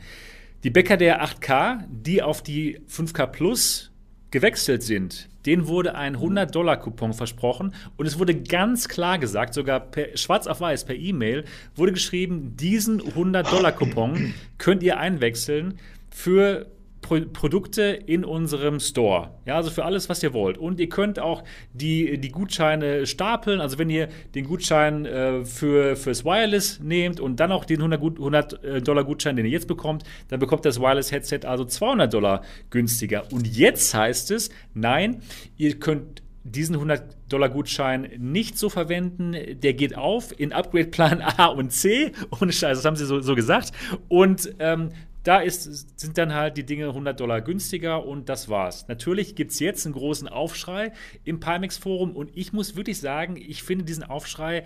Die 0.66 0.70
Bäcker 0.70 0.98
der 0.98 1.24
8K, 1.24 1.86
die 1.90 2.22
auf 2.22 2.44
die 2.44 2.82
5K 2.90 3.28
Plus 3.28 3.92
gewechselt 4.32 4.84
sind, 4.84 5.30
denen 5.46 5.68
wurde 5.68 5.96
ein 5.96 6.18
100-Dollar-Coupon 6.18 7.14
versprochen 7.14 7.74
und 7.98 8.06
es 8.06 8.20
wurde 8.20 8.36
ganz 8.36 8.88
klar 8.88 9.18
gesagt, 9.18 9.54
sogar 9.54 9.80
per, 9.80 10.16
schwarz 10.18 10.48
auf 10.48 10.62
weiß 10.62 10.86
per 10.86 10.96
E-Mail, 10.96 11.46
wurde 11.76 11.94
geschrieben, 11.94 12.56
diesen 12.56 13.02
100-Dollar-Coupon 13.02 14.34
könnt 14.58 14.84
ihr 14.84 15.00
einwechseln 15.00 15.80
für 16.10 16.68
Pro 17.10 17.22
Produkte 17.34 17.82
in 17.82 18.24
unserem 18.24 18.80
Store. 18.80 19.32
Ja, 19.46 19.56
also 19.56 19.72
für 19.72 19.84
alles, 19.84 20.10
was 20.10 20.22
ihr 20.22 20.32
wollt. 20.32 20.60
Und 20.60 20.80
ihr 20.80 20.90
könnt 20.90 21.18
auch 21.18 21.44
die, 21.74 22.20
die 22.20 22.30
Gutscheine 22.30 23.08
stapeln. 23.08 23.62
Also 23.62 23.80
wenn 23.80 23.90
ihr 23.90 24.10
den 24.36 24.46
Gutschein 24.46 25.08
äh, 25.08 25.44
für, 25.44 25.96
fürs 25.96 26.24
Wireless 26.24 26.80
nehmt 26.80 27.20
und 27.20 27.40
dann 27.40 27.52
auch 27.52 27.66
den 27.66 27.78
100, 27.78 28.00
100 28.00 28.64
äh, 28.64 28.82
Dollar 28.82 29.04
Gutschein, 29.04 29.36
den 29.36 29.46
ihr 29.46 29.52
jetzt 29.52 29.68
bekommt, 29.68 30.04
dann 30.28 30.40
bekommt 30.40 30.66
das 30.66 30.80
Wireless 30.80 31.12
Headset 31.12 31.40
also 31.46 31.66
200 31.66 32.14
Dollar 32.14 32.44
günstiger. 32.70 33.24
Und 33.32 33.48
jetzt 33.48 33.92
heißt 33.96 34.30
es, 34.30 34.52
nein, 34.76 35.22
ihr 35.58 35.80
könnt 35.80 36.22
diesen 36.44 36.78
100-Dollar-Gutschein 36.78 38.10
nicht 38.18 38.58
so 38.58 38.70
verwenden. 38.70 39.36
Der 39.62 39.74
geht 39.74 39.98
auf 39.98 40.38
in 40.40 40.54
Upgrade-Plan 40.54 41.22
A 41.22 41.48
und 41.48 41.72
C. 41.72 42.12
Ohne 42.40 42.52
Scheiß, 42.52 42.78
das 42.78 42.86
haben 42.86 42.96
sie 42.96 43.06
so, 43.06 43.20
so 43.22 43.36
gesagt. 43.36 43.72
Und 44.08 44.54
ähm, 44.60 44.90
da 45.24 45.40
ist, 45.40 46.00
sind 46.00 46.18
dann 46.18 46.34
halt 46.34 46.58
die 46.58 46.66
Dinge 46.66 46.88
100 46.88 47.20
Dollar 47.20 47.42
günstiger 47.42 48.06
und 48.06 48.30
das 48.30 48.50
war's. 48.50 48.88
Natürlich 48.88 49.36
gibt 49.36 49.52
es 49.52 49.60
jetzt 49.60 49.86
einen 49.86 49.94
großen 49.94 50.28
Aufschrei 50.28 50.94
im 51.24 51.40
Pimax-Forum 51.40 52.16
und 52.16 52.32
ich 52.36 52.54
muss 52.54 52.76
wirklich 52.76 53.00
sagen, 53.00 53.36
ich 53.36 53.64
finde 53.64 53.86
diesen 53.86 54.04
Aufschrei 54.04 54.64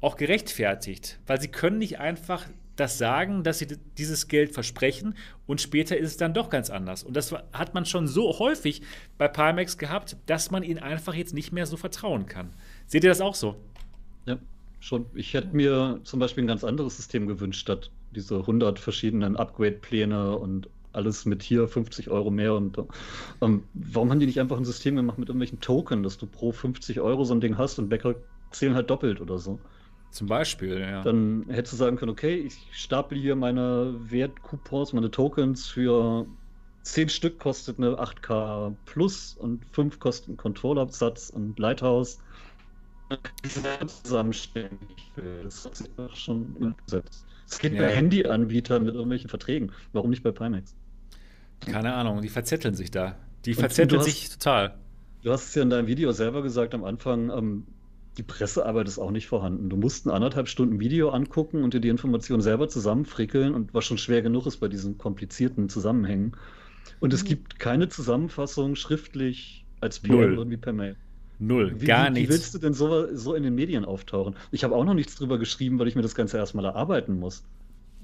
auch 0.00 0.16
gerechtfertigt, 0.16 1.18
weil 1.26 1.40
sie 1.40 1.48
können 1.48 1.78
nicht 1.78 1.98
einfach 1.98 2.46
das 2.76 2.98
sagen, 2.98 3.44
dass 3.44 3.60
sie 3.60 3.68
dieses 3.98 4.26
Geld 4.26 4.52
versprechen 4.52 5.14
und 5.46 5.60
später 5.60 5.96
ist 5.96 6.08
es 6.08 6.16
dann 6.16 6.34
doch 6.34 6.50
ganz 6.50 6.70
anders. 6.70 7.04
Und 7.04 7.16
das 7.16 7.32
hat 7.52 7.74
man 7.74 7.86
schon 7.86 8.08
so 8.08 8.38
häufig 8.38 8.82
bei 9.16 9.28
Pimax 9.28 9.78
gehabt, 9.78 10.16
dass 10.26 10.50
man 10.50 10.62
ihnen 10.62 10.80
einfach 10.80 11.14
jetzt 11.14 11.34
nicht 11.34 11.52
mehr 11.52 11.66
so 11.66 11.76
vertrauen 11.76 12.26
kann. 12.26 12.52
Seht 12.86 13.04
ihr 13.04 13.10
das 13.10 13.20
auch 13.20 13.34
so? 13.36 13.56
Ja, 14.26 14.38
schon. 14.80 15.06
Ich 15.14 15.34
hätte 15.34 15.54
mir 15.54 16.00
zum 16.02 16.18
Beispiel 16.18 16.42
ein 16.44 16.48
ganz 16.48 16.64
anderes 16.64 16.96
System 16.96 17.26
gewünscht, 17.26 17.60
statt 17.60 17.90
diese 18.16 18.36
100 18.38 18.78
verschiedenen 18.78 19.36
Upgrade-Pläne 19.36 20.38
und 20.38 20.68
alles 20.92 21.24
mit 21.24 21.42
hier 21.42 21.68
50 21.68 22.10
Euro 22.10 22.30
mehr. 22.30 22.54
Und 22.54 22.78
ähm, 23.40 23.64
warum 23.74 24.10
haben 24.10 24.20
die 24.20 24.26
nicht 24.26 24.40
einfach 24.40 24.56
ein 24.56 24.64
System 24.64 24.96
gemacht 24.96 25.18
mit 25.18 25.28
irgendwelchen 25.28 25.60
Token, 25.60 26.02
dass 26.02 26.18
du 26.18 26.26
pro 26.26 26.52
50 26.52 27.00
Euro 27.00 27.24
so 27.24 27.34
ein 27.34 27.40
Ding 27.40 27.58
hast 27.58 27.78
und 27.78 27.88
Bäcker 27.88 28.14
zählen 28.50 28.74
halt 28.74 28.90
doppelt 28.90 29.20
oder 29.20 29.38
so? 29.38 29.58
Zum 30.10 30.28
Beispiel, 30.28 30.78
ja. 30.78 31.02
Dann 31.02 31.44
hättest 31.48 31.72
du 31.72 31.76
sagen 31.76 31.96
können, 31.96 32.12
okay, 32.12 32.36
ich 32.36 32.56
stapel 32.70 33.18
hier 33.18 33.34
meine 33.34 33.96
Wertcoupons, 33.98 34.92
meine 34.92 35.10
Tokens 35.10 35.66
für 35.66 36.26
10 36.82 37.08
Stück 37.08 37.40
kostet 37.40 37.78
eine 37.78 37.98
8K 37.98 38.76
Plus 38.84 39.34
und 39.34 39.64
5 39.72 39.98
kosten 39.98 40.36
Controllersatz 40.36 41.30
und 41.30 41.58
Lighthouse. 41.58 42.20
Zusammenstellen. 44.02 44.78
Das 45.42 45.66
ist 45.66 45.90
schon 46.14 46.54
umgesetzt. 46.60 47.26
Es 47.48 47.58
geht 47.58 47.74
ja. 47.74 47.82
bei 47.82 47.88
Handyanbietern 47.94 48.84
mit 48.84 48.94
irgendwelchen 48.94 49.28
Verträgen. 49.28 49.72
Warum 49.92 50.10
nicht 50.10 50.22
bei 50.22 50.32
Pimax? 50.32 50.74
Keine 51.60 51.94
Ahnung, 51.94 52.20
die 52.22 52.28
verzetteln 52.28 52.74
sich 52.74 52.90
da. 52.90 53.16
Die 53.44 53.54
verzetteln 53.54 54.02
sich 54.02 54.30
total. 54.30 54.74
Du 55.22 55.32
hast 55.32 55.48
es 55.48 55.54
ja 55.54 55.62
in 55.62 55.70
deinem 55.70 55.86
Video 55.86 56.12
selber 56.12 56.42
gesagt 56.42 56.74
am 56.74 56.84
Anfang, 56.84 57.30
ähm, 57.30 57.66
die 58.18 58.22
Pressearbeit 58.22 58.86
ist 58.86 58.98
auch 58.98 59.10
nicht 59.10 59.26
vorhanden. 59.26 59.70
Du 59.70 59.76
musst 59.76 60.06
ein 60.06 60.10
anderthalb 60.10 60.48
Stunden 60.48 60.78
Video 60.78 61.10
angucken 61.10 61.64
und 61.64 61.74
dir 61.74 61.80
die 61.80 61.88
Informationen 61.88 62.42
selber 62.42 62.68
zusammenfrickeln 62.68 63.54
und 63.54 63.74
was 63.74 63.84
schon 63.84 63.98
schwer 63.98 64.22
genug 64.22 64.46
ist 64.46 64.58
bei 64.58 64.68
diesen 64.68 64.98
komplizierten 64.98 65.68
Zusammenhängen. 65.68 66.36
Und 67.00 67.12
es 67.12 67.24
mhm. 67.24 67.28
gibt 67.28 67.58
keine 67.58 67.88
Zusammenfassung 67.88 68.76
schriftlich 68.76 69.64
als 69.80 70.00
PM 70.00 70.34
irgendwie 70.34 70.56
per 70.56 70.72
Mail. 70.72 70.96
Null, 71.38 71.80
wie, 71.80 71.86
gar 71.86 72.10
nichts. 72.10 72.28
Wie 72.28 72.32
willst 72.32 72.54
du 72.54 72.58
denn 72.58 72.74
so, 72.74 73.14
so 73.14 73.34
in 73.34 73.42
den 73.42 73.54
Medien 73.54 73.84
auftauchen? 73.84 74.36
Ich 74.50 74.64
habe 74.64 74.74
auch 74.74 74.84
noch 74.84 74.94
nichts 74.94 75.16
drüber 75.16 75.38
geschrieben, 75.38 75.78
weil 75.78 75.88
ich 75.88 75.96
mir 75.96 76.02
das 76.02 76.14
Ganze 76.14 76.36
erstmal 76.36 76.64
erarbeiten 76.64 77.18
muss. 77.18 77.42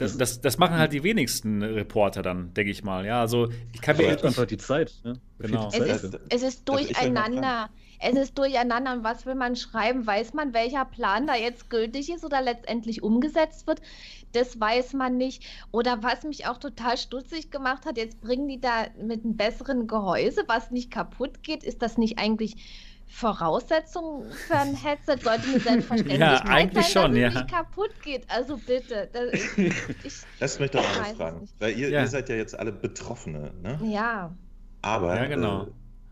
Das, 0.01 0.17
das, 0.17 0.41
das, 0.41 0.57
machen 0.57 0.79
halt 0.79 0.95
die 0.95 1.03
wenigsten 1.03 1.63
Reporter 1.63 2.23
dann, 2.23 2.55
denke 2.55 2.71
ich 2.71 2.83
mal. 2.83 3.05
Ja, 3.05 3.21
also 3.21 3.51
ich 3.75 3.83
kann 3.83 3.99
mir 3.99 4.09
einfach 4.09 4.47
die 4.47 4.57
Zeit. 4.57 4.95
Ne? 5.05 5.13
Genau. 5.39 5.69
Es 5.73 6.03
ist, 6.03 6.19
es 6.31 6.43
ist 6.43 6.69
durcheinander. 6.69 7.69
Es 7.99 8.17
ist 8.17 8.39
durcheinander. 8.39 8.95
Und 8.95 9.05
was 9.05 9.27
will 9.27 9.35
man 9.35 9.57
schreiben? 9.57 10.07
Weiß 10.07 10.33
man, 10.33 10.55
welcher 10.55 10.87
Plan 10.87 11.27
da 11.27 11.35
jetzt 11.37 11.69
gültig 11.69 12.11
ist 12.11 12.25
oder 12.25 12.41
letztendlich 12.41 13.03
umgesetzt 13.03 13.67
wird? 13.67 13.83
Das 14.33 14.59
weiß 14.59 14.95
man 14.95 15.19
nicht. 15.19 15.45
Oder 15.71 16.03
was 16.03 16.25
mich 16.25 16.47
auch 16.47 16.57
total 16.57 16.97
stutzig 16.97 17.51
gemacht 17.51 17.85
hat, 17.85 17.99
jetzt 17.99 18.23
bringen 18.23 18.49
die 18.49 18.61
da 18.61 18.87
mit 19.03 19.23
einem 19.23 19.37
besseren 19.37 19.87
Gehäuse, 19.87 20.45
was 20.47 20.71
nicht 20.71 20.91
kaputt 20.91 21.43
geht. 21.43 21.63
Ist 21.63 21.83
das 21.83 21.99
nicht 21.99 22.19
eigentlich 22.19 22.57
Voraussetzung 23.11 24.25
für 24.47 24.57
ein 24.57 24.75
Headset 24.75 25.17
sollte 25.23 25.49
mir 25.49 25.61
selbstverständlich 25.61 26.21
ja, 26.21 26.43
eigentlich 26.47 26.87
sein, 26.87 27.03
schon, 27.03 27.13
dass 27.13 27.21
ja. 27.21 27.29
es 27.29 27.35
nicht 27.35 27.51
kaputt 27.51 27.91
geht. 28.03 28.25
Also 28.29 28.57
bitte. 28.57 29.09
Das, 29.13 29.33
ich, 30.05 30.15
Lass 30.39 30.59
mich 30.59 30.71
doch 30.71 30.83
mal 30.83 31.01
was 31.01 31.13
fragen. 31.13 31.49
Weil 31.59 31.79
ihr, 31.79 31.91
ja. 31.91 32.01
ihr, 32.03 32.07
seid 32.07 32.29
ja 32.29 32.37
jetzt 32.37 32.59
alle 32.59 32.73
Betroffene, 32.73 33.53
ne? 33.63 33.79
Ja. 33.85 34.35
Aber, 34.83 35.17
ja, 35.17 35.27
genau. 35.27 35.65
Äh, 35.65 35.67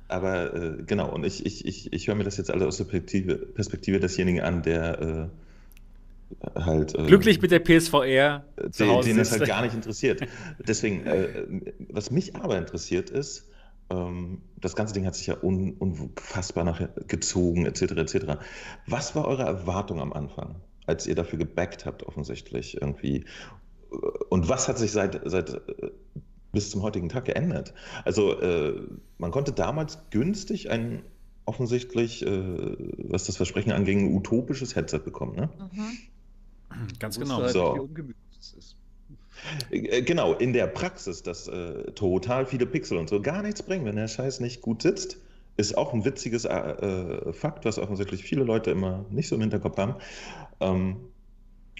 aber 0.08 0.54
äh, 0.54 0.82
genau, 0.86 1.10
und 1.10 1.24
ich, 1.24 1.46
ich, 1.46 1.64
ich, 1.64 1.92
ich 1.92 2.08
höre 2.08 2.14
mir 2.14 2.24
das 2.24 2.36
jetzt 2.36 2.50
alle 2.50 2.66
aus 2.66 2.78
der 2.78 2.84
Perspektive, 2.84 3.36
Perspektive 3.36 4.00
desjenigen 4.00 4.40
an, 4.40 4.62
der 4.62 5.00
äh, 5.00 6.60
halt. 6.60 6.94
Äh, 6.94 7.06
Glücklich 7.06 7.40
mit 7.40 7.50
der 7.50 7.60
PSVR. 7.60 8.44
Den, 8.78 9.00
den 9.02 9.18
es 9.18 9.30
halt 9.30 9.46
gar 9.46 9.62
nicht 9.62 9.74
interessiert. 9.74 10.20
Deswegen, 10.58 11.06
äh, 11.06 11.44
was 11.90 12.10
mich 12.10 12.34
aber 12.36 12.58
interessiert 12.58 13.10
ist, 13.10 13.46
das 13.90 14.76
ganze 14.76 14.92
Ding 14.92 15.06
hat 15.06 15.14
sich 15.14 15.28
ja 15.28 15.36
un, 15.42 15.72
unfassbar 15.78 16.64
nachher 16.64 16.88
gezogen, 17.06 17.64
etc. 17.64 17.82
etc. 17.92 18.16
Was 18.86 19.16
war 19.16 19.26
eure 19.26 19.44
Erwartung 19.44 20.00
am 20.00 20.12
Anfang, 20.12 20.56
als 20.86 21.06
ihr 21.06 21.14
dafür 21.14 21.38
gebackt 21.38 21.86
habt, 21.86 22.02
offensichtlich 22.02 22.80
irgendwie? 22.80 23.24
Und 24.28 24.48
was 24.48 24.68
hat 24.68 24.76
sich 24.76 24.92
seit, 24.92 25.20
seit 25.24 25.54
äh, 25.54 25.90
bis 26.52 26.70
zum 26.70 26.82
heutigen 26.82 27.08
Tag 27.08 27.24
geändert? 27.24 27.72
Also, 28.04 28.38
äh, 28.38 28.78
man 29.16 29.30
konnte 29.30 29.52
damals 29.52 29.98
günstig 30.10 30.70
ein 30.70 31.02
offensichtlich, 31.46 32.26
äh, 32.26 32.76
was 33.10 33.24
das 33.24 33.38
Versprechen 33.38 33.72
anging, 33.72 34.00
ein 34.00 34.16
utopisches 34.16 34.76
Headset 34.76 34.98
bekommen, 34.98 35.34
ne? 35.34 35.48
Mhm. 35.72 36.88
Ganz 36.98 37.18
genau. 37.18 37.40
Halt, 37.40 37.52
so. 37.52 37.74
Äh, 37.74 38.04
genau, 39.70 40.34
in 40.34 40.52
der 40.52 40.66
Praxis, 40.66 41.22
dass 41.22 41.48
äh, 41.48 41.92
total 41.92 42.46
viele 42.46 42.66
Pixel 42.66 42.98
und 42.98 43.08
so 43.08 43.20
gar 43.20 43.42
nichts 43.42 43.62
bringen, 43.62 43.84
wenn 43.84 43.96
der 43.96 44.08
Scheiß 44.08 44.40
nicht 44.40 44.62
gut 44.62 44.82
sitzt, 44.82 45.18
ist 45.56 45.76
auch 45.76 45.92
ein 45.92 46.04
witziges 46.04 46.44
äh, 46.44 46.54
äh 46.54 47.32
Fakt, 47.32 47.64
was 47.64 47.78
offensichtlich 47.78 48.22
viele 48.22 48.44
Leute 48.44 48.70
immer 48.70 49.04
nicht 49.10 49.28
so 49.28 49.34
im 49.34 49.40
Hinterkopf 49.40 49.76
haben. 49.76 49.94
Ähm, 50.60 50.96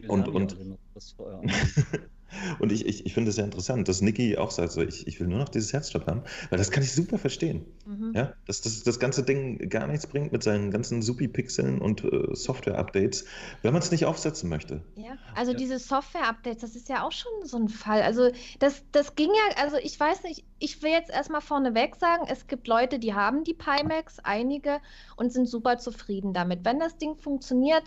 und, 0.06 0.28
und, 0.28 0.56
Und 2.58 2.72
ich, 2.72 2.86
ich, 2.86 3.06
ich 3.06 3.14
finde 3.14 3.30
es 3.30 3.36
sehr 3.36 3.44
interessant, 3.44 3.88
dass 3.88 4.02
Niki 4.02 4.36
auch 4.36 4.50
sagt, 4.50 4.72
so, 4.72 4.82
ich, 4.82 5.06
ich 5.06 5.18
will 5.20 5.26
nur 5.26 5.38
noch 5.38 5.48
dieses 5.48 5.72
Herzstopp 5.72 6.06
haben, 6.06 6.22
weil 6.50 6.58
das 6.58 6.70
kann 6.70 6.82
ich 6.82 6.92
super 6.92 7.18
verstehen. 7.18 7.64
Mhm. 7.86 8.12
Ja, 8.14 8.34
dass 8.46 8.60
das, 8.60 8.82
das 8.82 8.98
ganze 8.98 9.22
Ding 9.22 9.68
gar 9.68 9.86
nichts 9.86 10.06
bringt 10.06 10.32
mit 10.32 10.42
seinen 10.42 10.70
ganzen 10.70 11.02
Supi-Pixeln 11.02 11.80
und 11.80 12.04
äh, 12.04 12.34
Software-Updates, 12.34 13.24
wenn 13.62 13.72
man 13.72 13.82
es 13.82 13.90
nicht 13.90 14.04
aufsetzen 14.04 14.48
möchte. 14.48 14.82
Ja, 14.96 15.16
also 15.34 15.52
ja. 15.52 15.58
diese 15.58 15.78
Software-Updates, 15.78 16.60
das 16.60 16.76
ist 16.76 16.88
ja 16.88 17.02
auch 17.02 17.12
schon 17.12 17.32
so 17.44 17.58
ein 17.58 17.68
Fall. 17.68 18.02
Also 18.02 18.30
das, 18.58 18.82
das 18.92 19.14
ging 19.14 19.30
ja, 19.30 19.62
also 19.62 19.76
ich 19.76 19.98
weiß 19.98 20.24
nicht, 20.24 20.44
ich 20.58 20.82
will 20.82 20.90
jetzt 20.90 21.10
erstmal 21.10 21.40
vorneweg 21.40 21.96
sagen, 21.96 22.24
es 22.28 22.46
gibt 22.46 22.66
Leute, 22.66 22.98
die 22.98 23.14
haben 23.14 23.44
die 23.44 23.54
Pimax, 23.54 24.18
einige, 24.22 24.80
und 25.16 25.32
sind 25.32 25.46
super 25.46 25.78
zufrieden 25.78 26.32
damit. 26.34 26.64
Wenn 26.64 26.78
das 26.78 26.98
Ding 26.98 27.16
funktioniert, 27.16 27.84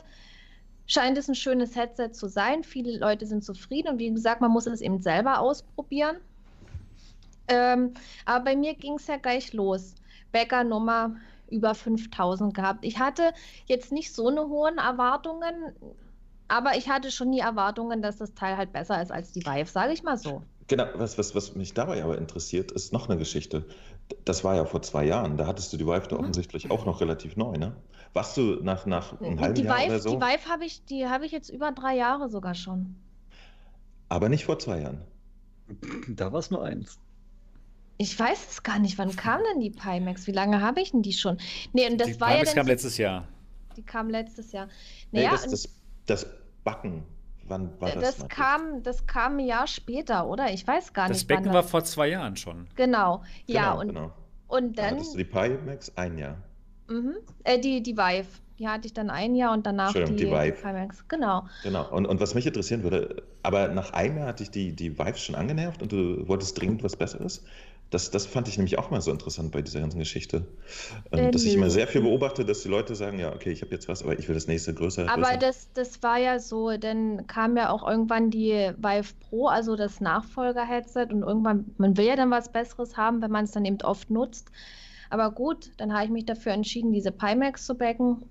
scheint 0.92 1.18
es 1.18 1.30
ein 1.30 1.36
schönes 1.36 1.76
Headset 1.76 2.10
zu 2.12 2.28
sein. 2.28 2.64
Viele 2.64 2.98
Leute 2.98 3.26
sind 3.26 3.46
zufrieden 3.46 3.88
und 3.94 4.00
wie 4.00 4.12
gesagt, 4.12 4.42
man 4.42 4.52
muss 4.52 4.68
es 4.68 4.82
eben 4.82 5.02
selber 5.02 5.40
ausprobieren. 5.40 6.18
Ähm, 7.48 7.94
aber 8.26 8.44
bei 8.44 8.56
mir 8.58 8.74
ging 8.76 8.96
es 8.96 9.08
ja 9.08 9.16
gleich 9.16 9.54
los. 9.54 9.96
Bäcker 10.34 10.66
Nummer 10.66 11.16
über 11.50 11.76
5000 11.76 12.54
gehabt. 12.54 12.86
Ich 12.86 13.00
hatte 13.00 13.34
jetzt 13.68 13.92
nicht 13.92 14.14
so 14.14 14.28
eine 14.28 14.42
hohen 14.48 14.78
Erwartungen, 14.78 15.74
aber 16.50 16.76
ich 16.76 16.90
hatte 16.90 17.10
schon 17.10 17.32
die 17.32 17.40
Erwartungen, 17.40 18.02
dass 18.02 18.18
das 18.18 18.34
Teil 18.34 18.58
halt 18.58 18.74
besser 18.74 19.02
ist 19.02 19.12
als 19.12 19.32
die 19.32 19.46
Vive, 19.46 19.70
sage 19.70 19.94
ich 19.94 20.04
mal 20.04 20.18
so. 20.18 20.44
Genau, 20.68 20.86
was, 20.96 21.18
was, 21.18 21.36
was 21.36 21.56
mich 21.56 21.74
dabei 21.74 22.04
aber 22.04 22.18
interessiert, 22.18 22.72
ist 22.72 22.92
noch 22.94 23.10
eine 23.10 23.18
Geschichte. 23.18 23.66
Das 24.26 24.44
war 24.44 24.56
ja 24.56 24.66
vor 24.66 24.82
zwei 24.82 25.06
Jahren, 25.06 25.38
da 25.38 25.48
hattest 25.48 25.72
du 25.72 25.78
die 25.78 25.86
Vive 25.86 26.08
da 26.10 26.16
mhm. 26.16 26.22
offensichtlich 26.22 26.70
auch 26.70 26.86
noch 26.86 27.00
relativ 27.00 27.38
neu, 27.38 27.58
ne? 27.58 27.76
Warst 28.14 28.36
du 28.36 28.60
nach, 28.62 28.86
nach 28.86 29.20
einem 29.22 29.40
halben 29.40 29.56
die 29.56 29.64
Jahr 29.64 29.78
Vive, 29.78 29.88
oder 29.88 30.00
so? 30.00 30.10
Die 30.10 30.22
Vive 30.22 30.50
habe 30.50 30.66
ich, 30.66 30.82
hab 31.10 31.22
ich 31.22 31.32
jetzt 31.32 31.50
über 31.50 31.72
drei 31.72 31.96
Jahre 31.96 32.30
sogar 32.30 32.56
schon. 32.56 32.96
Aber 34.10 34.28
nicht 34.28 34.46
vor 34.46 34.60
zwei 34.60 34.82
Jahren. 34.82 35.02
Da 36.10 36.34
war 36.34 36.40
es 36.40 36.52
nur 36.52 36.64
eins. 36.64 37.00
Ich 37.98 38.20
weiß 38.20 38.50
es 38.50 38.64
gar 38.64 38.80
nicht. 38.80 38.98
Wann 38.98 39.16
kam 39.16 39.40
denn 39.52 39.62
die 39.62 39.70
Pimax? 39.70 40.28
Wie 40.28 40.32
lange 40.32 40.62
habe 40.62 40.82
ich 40.82 40.92
denn 40.92 41.04
die 41.04 41.14
schon? 41.14 41.38
Nee, 41.72 41.90
und 41.90 42.02
das 42.02 42.08
die 42.08 42.20
war 42.20 42.30
Pimax 42.30 42.50
ja 42.50 42.56
kam 42.56 42.68
letztes 42.68 42.98
Jahr. 42.98 43.28
Die 43.78 43.84
kam 43.84 44.10
letztes 44.10 44.52
Jahr. 44.52 44.68
Naja, 45.12 45.30
nee, 45.30 45.36
das, 45.36 45.52
das, 45.52 45.70
das 46.08 46.28
Backen 46.64 47.06
Wann 47.52 47.70
war 47.82 47.92
das? 47.92 48.18
Das 48.18 48.30
kam, 48.30 48.82
das 48.82 49.06
kam 49.08 49.38
ein 49.38 49.46
Jahr 49.46 49.68
später, 49.68 50.26
oder? 50.28 50.54
Ich 50.54 50.66
weiß 50.66 50.94
gar 50.94 51.10
das 51.10 51.18
nicht. 51.18 51.30
Das 51.30 51.38
Becken 51.38 51.54
war 51.54 51.64
vor 51.64 51.84
zwei 51.84 52.08
Jahren 52.08 52.38
schon. 52.38 52.68
Genau, 52.76 53.24
ja. 53.46 53.72
Genau, 53.72 53.82
und, 53.82 53.88
genau. 53.88 54.12
und 54.48 54.78
dann. 54.78 54.86
Da 54.86 54.96
hattest 54.96 55.14
du 55.14 55.18
die 55.18 55.26
Pimax 55.26 55.92
ein 55.98 56.18
Jahr. 56.18 56.38
Mhm. 56.92 57.16
Äh, 57.44 57.60
die, 57.60 57.82
die 57.82 57.98
Vive. 57.98 58.28
Die 58.60 58.68
hatte 58.68 58.86
ich 58.86 58.94
dann 58.94 59.10
ein 59.10 59.34
Jahr 59.34 59.54
und 59.54 59.66
danach 59.66 59.94
die, 59.94 60.04
die 60.16 60.28
Vive. 60.28 60.52
Pimax. 60.62 61.08
Genau. 61.08 61.48
Genau. 61.64 61.90
Und, 61.90 62.06
und 62.06 62.20
was 62.20 62.36
mich 62.36 62.46
interessieren 62.46 62.84
würde, 62.84 63.24
aber 63.42 63.70
nach 63.70 63.92
einem 63.94 64.18
Jahr 64.18 64.28
hatte 64.28 64.44
ich 64.44 64.52
die, 64.52 64.76
die 64.76 65.00
Vive 65.00 65.18
schon 65.18 65.34
angenervt 65.34 65.82
und 65.82 65.92
du 65.92 66.28
wolltest 66.28 66.60
dringend 66.62 66.84
was 66.84 66.96
Besseres. 66.96 67.44
Das, 67.92 68.10
das 68.10 68.26
fand 68.26 68.48
ich 68.48 68.58
nämlich 68.58 68.78
auch 68.78 68.90
mal 68.90 69.02
so 69.02 69.12
interessant 69.12 69.52
bei 69.52 69.62
dieser 69.62 69.82
ganzen 69.82 70.00
Geschichte. 70.00 70.46
Ähm, 71.12 71.26
äh, 71.26 71.32
dass 71.32 71.44
ich 71.44 71.56
immer 71.56 71.70
sehr 71.70 71.88
viel 71.88 72.02
beobachte, 72.02 72.46
dass 72.46 72.62
die 72.62 72.70
Leute 72.70 72.96
sagen, 72.96 73.20
ja, 73.20 73.34
okay, 73.34 73.52
ich 73.52 73.62
habe 73.62 73.74
jetzt 73.74 73.90
was, 73.90 74.02
aber 74.02 74.18
ich 74.18 74.30
will 74.30 74.36
das 74.36 74.48
nächste 74.48 74.74
größer. 74.74 75.10
Aber 75.10 75.24
größer. 75.24 75.38
Das, 75.38 75.68
das 75.74 76.02
war 76.02 76.18
ja 76.18 76.40
so, 76.40 76.78
dann 76.78 77.28
kam 77.28 77.58
ja 77.58 77.70
auch 77.70 77.86
irgendwann 77.86 78.30
die 78.30 78.72
Vive 78.78 79.14
Pro, 79.28 79.48
also 79.48 79.76
das 79.76 80.00
Nachfolger-Headset 80.00 81.08
und 81.12 81.24
irgendwann, 81.24 81.66
man 81.78 81.98
will 81.98 82.06
ja 82.06 82.16
dann 82.16 82.32
was 82.32 82.50
Besseres 82.50 82.96
haben, 82.96 83.22
wenn 83.22 83.32
man 83.32 83.44
es 83.44 83.52
dann 83.52 83.66
eben 83.66 83.82
oft 83.82 84.10
nutzt. 84.10 84.52
Aber 85.12 85.30
gut, 85.32 85.72
dann 85.76 85.94
habe 85.94 86.06
ich 86.06 86.10
mich 86.10 86.26
dafür 86.26 86.54
entschieden, 86.54 86.94
diese 86.94 87.12
Pimax 87.12 87.66
zu 87.66 87.76
backen. 87.76 88.24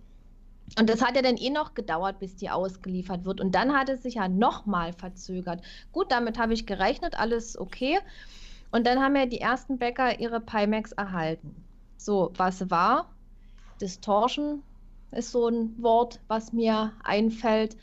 Und 0.79 0.89
das 0.89 1.03
hat 1.03 1.15
ja 1.15 1.21
dann 1.21 1.37
eh 1.37 1.51
noch 1.51 1.75
gedauert, 1.75 2.21
bis 2.21 2.37
die 2.37 2.49
ausgeliefert 2.49 3.27
wird. 3.27 3.39
Und 3.41 3.55
dann 3.55 3.75
hat 3.75 3.91
es 3.91 4.03
sich 4.03 4.15
ja 4.15 4.29
nochmal 4.29 4.95
verzögert. 4.95 5.61
Gut, 5.93 6.11
damit 6.11 6.39
habe 6.39 6.55
ich 6.55 6.65
gerechnet, 6.65 7.19
alles 7.19 7.59
okay. 7.59 7.99
Und 8.71 8.87
dann 8.87 8.99
haben 8.99 9.15
ja 9.15 9.27
die 9.27 9.41
ersten 9.41 9.77
Bäcker 9.77 10.21
ihre 10.21 10.41
Pimax 10.41 10.93
erhalten. 10.93 11.55
So, 11.99 12.33
was 12.37 12.71
war? 12.71 13.11
Distortion 13.81 14.63
ist 15.11 15.33
so 15.33 15.49
ein 15.49 15.75
Wort, 15.83 16.21
was 16.29 16.55
mir 16.55 16.93
einfällt. 17.05 17.77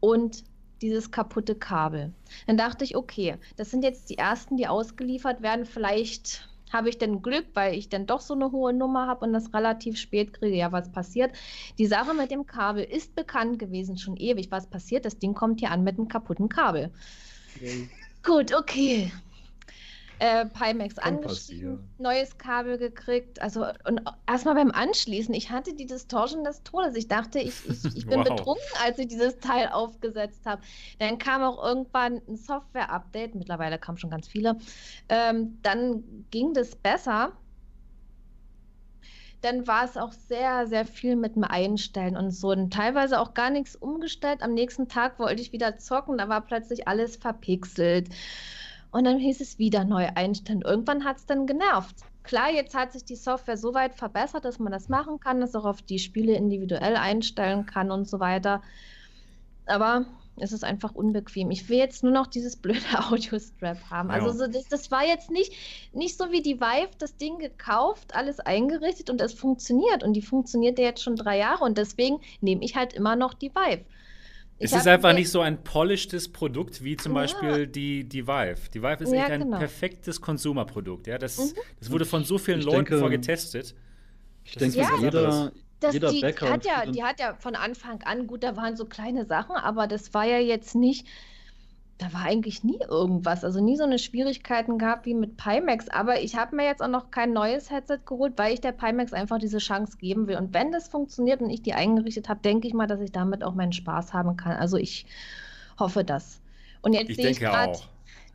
Und 0.00 0.44
dieses 0.82 1.10
kaputte 1.10 1.54
Kabel. 1.54 2.12
Dann 2.46 2.58
dachte 2.58 2.84
ich, 2.84 2.96
okay, 2.96 3.36
das 3.56 3.70
sind 3.70 3.82
jetzt 3.82 4.10
die 4.10 4.18
ersten, 4.18 4.58
die 4.58 4.68
ausgeliefert 4.68 5.40
werden. 5.40 5.64
Vielleicht 5.64 6.50
habe 6.72 6.88
ich 6.88 6.98
denn 6.98 7.22
Glück, 7.22 7.46
weil 7.54 7.74
ich 7.74 7.88
dann 7.88 8.06
doch 8.06 8.20
so 8.20 8.34
eine 8.34 8.52
hohe 8.52 8.72
Nummer 8.72 9.06
habe 9.06 9.24
und 9.24 9.32
das 9.32 9.52
relativ 9.54 9.98
spät 9.98 10.32
kriege. 10.32 10.56
Ja, 10.56 10.72
was 10.72 10.90
passiert? 10.90 11.32
Die 11.78 11.86
Sache 11.86 12.14
mit 12.14 12.30
dem 12.30 12.46
Kabel 12.46 12.84
ist 12.84 13.14
bekannt 13.14 13.58
gewesen, 13.58 13.98
schon 13.98 14.16
ewig. 14.16 14.50
Was 14.50 14.66
passiert? 14.66 15.04
Das 15.04 15.18
Ding 15.18 15.34
kommt 15.34 15.60
hier 15.60 15.70
an 15.70 15.84
mit 15.84 15.98
einem 15.98 16.08
kaputten 16.08 16.48
Kabel. 16.48 16.90
Okay. 17.56 17.88
Gut, 18.22 18.54
okay 18.54 19.12
äh, 20.18 20.46
Pimax 20.46 20.98
angeschrieben, 20.98 21.88
neues 21.98 22.38
Kabel 22.38 22.78
gekriegt. 22.78 23.40
Also 23.42 23.66
und 23.86 24.00
erstmal 24.26 24.54
beim 24.54 24.70
Anschließen, 24.70 25.34
ich 25.34 25.50
hatte 25.50 25.74
die 25.74 25.86
Distortion 25.86 26.44
des 26.44 26.62
Todes. 26.62 26.96
Ich 26.96 27.08
dachte, 27.08 27.38
ich, 27.38 27.54
ich, 27.68 27.84
ich 27.96 28.06
bin 28.06 28.20
wow. 28.20 28.28
betrunken, 28.28 28.64
als 28.84 28.98
ich 28.98 29.08
dieses 29.08 29.38
Teil 29.38 29.68
aufgesetzt 29.68 30.46
habe. 30.46 30.62
Dann 30.98 31.18
kam 31.18 31.42
auch 31.42 31.62
irgendwann 31.62 32.22
ein 32.28 32.36
Software-Update, 32.36 33.34
mittlerweile 33.34 33.78
kamen 33.78 33.98
schon 33.98 34.10
ganz 34.10 34.26
viele. 34.26 34.56
Ähm, 35.08 35.58
dann 35.62 36.02
ging 36.30 36.54
das 36.54 36.74
besser. 36.76 37.32
Dann 39.42 39.66
war 39.66 39.84
es 39.84 39.98
auch 39.98 40.12
sehr, 40.12 40.66
sehr 40.66 40.86
viel 40.86 41.14
mit 41.14 41.36
dem 41.36 41.44
Einstellen 41.44 42.16
und 42.16 42.30
so. 42.30 42.48
Und 42.48 42.72
teilweise 42.72 43.20
auch 43.20 43.34
gar 43.34 43.50
nichts 43.50 43.76
umgestellt. 43.76 44.42
Am 44.42 44.54
nächsten 44.54 44.88
Tag 44.88 45.18
wollte 45.18 45.42
ich 45.42 45.52
wieder 45.52 45.76
zocken, 45.76 46.16
da 46.16 46.28
war 46.28 46.40
plötzlich 46.40 46.88
alles 46.88 47.16
verpixelt. 47.16 48.08
Und 48.96 49.04
dann 49.04 49.18
hieß 49.18 49.42
es 49.42 49.58
wieder 49.58 49.84
neu 49.84 50.08
einstellen. 50.14 50.62
Irgendwann 50.62 51.04
hat 51.04 51.18
es 51.18 51.26
dann 51.26 51.46
genervt. 51.46 51.96
Klar, 52.22 52.50
jetzt 52.50 52.74
hat 52.74 52.92
sich 52.94 53.04
die 53.04 53.14
Software 53.14 53.58
so 53.58 53.74
weit 53.74 53.94
verbessert, 53.94 54.46
dass 54.46 54.58
man 54.58 54.72
das 54.72 54.88
machen 54.88 55.20
kann, 55.20 55.38
dass 55.38 55.54
auch 55.54 55.66
auf 55.66 55.82
die 55.82 55.98
Spiele 55.98 56.32
individuell 56.32 56.96
einstellen 56.96 57.66
kann 57.66 57.90
und 57.90 58.08
so 58.08 58.20
weiter. 58.20 58.62
Aber 59.66 60.06
es 60.38 60.52
ist 60.52 60.64
einfach 60.64 60.94
unbequem. 60.94 61.50
Ich 61.50 61.68
will 61.68 61.76
jetzt 61.76 62.04
nur 62.04 62.12
noch 62.12 62.26
dieses 62.26 62.56
blöde 62.56 62.80
Audio-Strap 63.10 63.90
haben. 63.90 64.10
Also 64.10 64.32
so, 64.32 64.46
das, 64.46 64.64
das, 64.64 64.90
war 64.90 65.06
jetzt 65.06 65.30
nicht, 65.30 65.52
nicht 65.92 66.16
so 66.16 66.32
wie 66.32 66.40
die 66.40 66.58
Vive, 66.58 66.96
das 66.96 67.18
Ding 67.18 67.38
gekauft, 67.38 68.14
alles 68.14 68.40
eingerichtet 68.40 69.10
und 69.10 69.20
es 69.20 69.34
funktioniert. 69.34 70.04
Und 70.04 70.14
die 70.14 70.22
funktioniert 70.22 70.78
ja 70.78 70.86
jetzt 70.86 71.02
schon 71.02 71.16
drei 71.16 71.36
Jahre 71.36 71.64
und 71.64 71.76
deswegen 71.76 72.22
nehme 72.40 72.64
ich 72.64 72.76
halt 72.76 72.94
immer 72.94 73.14
noch 73.14 73.34
die 73.34 73.50
Vive. 73.54 73.84
Es 74.58 74.72
ist 74.72 74.86
einfach 74.86 75.12
nicht 75.12 75.30
so 75.30 75.40
ein 75.40 75.62
polishtes 75.62 76.32
Produkt 76.32 76.82
wie 76.82 76.96
zum 76.96 77.12
ja. 77.12 77.20
Beispiel 77.20 77.66
die, 77.66 78.04
die 78.04 78.26
Vive. 78.26 78.70
Die 78.72 78.82
Vive 78.82 79.04
ist 79.04 79.12
ja, 79.12 79.22
echt 79.22 79.30
ein 79.32 79.40
genau. 79.42 79.58
perfektes 79.58 80.20
Konsumerprodukt. 80.20 81.06
Ja? 81.06 81.18
Das, 81.18 81.38
mhm. 81.38 81.58
das 81.78 81.90
wurde 81.90 82.06
von 82.06 82.24
so 82.24 82.38
vielen 82.38 82.60
ich 82.60 82.64
Leuten 82.64 82.84
denke, 82.84 82.98
vorgetestet. 82.98 83.74
Ich 84.44 84.54
denke, 84.54 84.78
ja, 84.78 84.90
jeder, 84.98 85.52
das, 85.80 85.92
jeder 85.92 86.10
die, 86.10 86.20
Bäcker. 86.20 86.46
Die 86.46 86.52
hat, 86.52 86.64
ja, 86.64 86.90
die 86.90 87.02
hat 87.02 87.20
ja 87.20 87.34
von 87.34 87.54
Anfang 87.54 88.02
an, 88.04 88.26
gut, 88.26 88.42
da 88.44 88.56
waren 88.56 88.76
so 88.76 88.86
kleine 88.86 89.26
Sachen, 89.26 89.56
aber 89.56 89.86
das 89.86 90.14
war 90.14 90.24
ja 90.24 90.38
jetzt 90.38 90.74
nicht 90.74 91.06
da 91.98 92.12
war 92.12 92.22
eigentlich 92.24 92.62
nie 92.62 92.78
irgendwas, 92.88 93.42
also 93.42 93.60
nie 93.60 93.76
so 93.76 93.84
eine 93.84 93.98
Schwierigkeiten 93.98 94.78
gehabt 94.78 95.06
wie 95.06 95.14
mit 95.14 95.36
Pimax. 95.38 95.88
Aber 95.88 96.20
ich 96.20 96.36
habe 96.36 96.56
mir 96.56 96.64
jetzt 96.64 96.82
auch 96.82 96.88
noch 96.88 97.10
kein 97.10 97.32
neues 97.32 97.70
Headset 97.70 98.00
geholt, 98.04 98.34
weil 98.36 98.52
ich 98.52 98.60
der 98.60 98.72
Pimax 98.72 99.14
einfach 99.14 99.38
diese 99.38 99.58
Chance 99.58 99.96
geben 99.96 100.26
will. 100.28 100.36
Und 100.36 100.52
wenn 100.52 100.72
das 100.72 100.88
funktioniert 100.88 101.40
und 101.40 101.48
ich 101.48 101.62
die 101.62 101.72
eingerichtet 101.72 102.28
habe, 102.28 102.40
denke 102.40 102.68
ich 102.68 102.74
mal, 102.74 102.86
dass 102.86 103.00
ich 103.00 103.12
damit 103.12 103.42
auch 103.42 103.54
meinen 103.54 103.72
Spaß 103.72 104.12
haben 104.12 104.36
kann. 104.36 104.52
Also 104.52 104.76
ich 104.76 105.06
hoffe 105.78 106.04
das. 106.04 106.40
Und 106.82 106.92
jetzt 106.92 107.16
sehe 107.16 107.30
ich 107.30 107.40
gerade, 107.40 107.78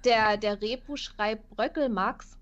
der, 0.05 0.37
der 0.37 0.61
Repu 0.61 0.95
schreibt 0.95 1.47
Bröckelmax. 1.51 2.37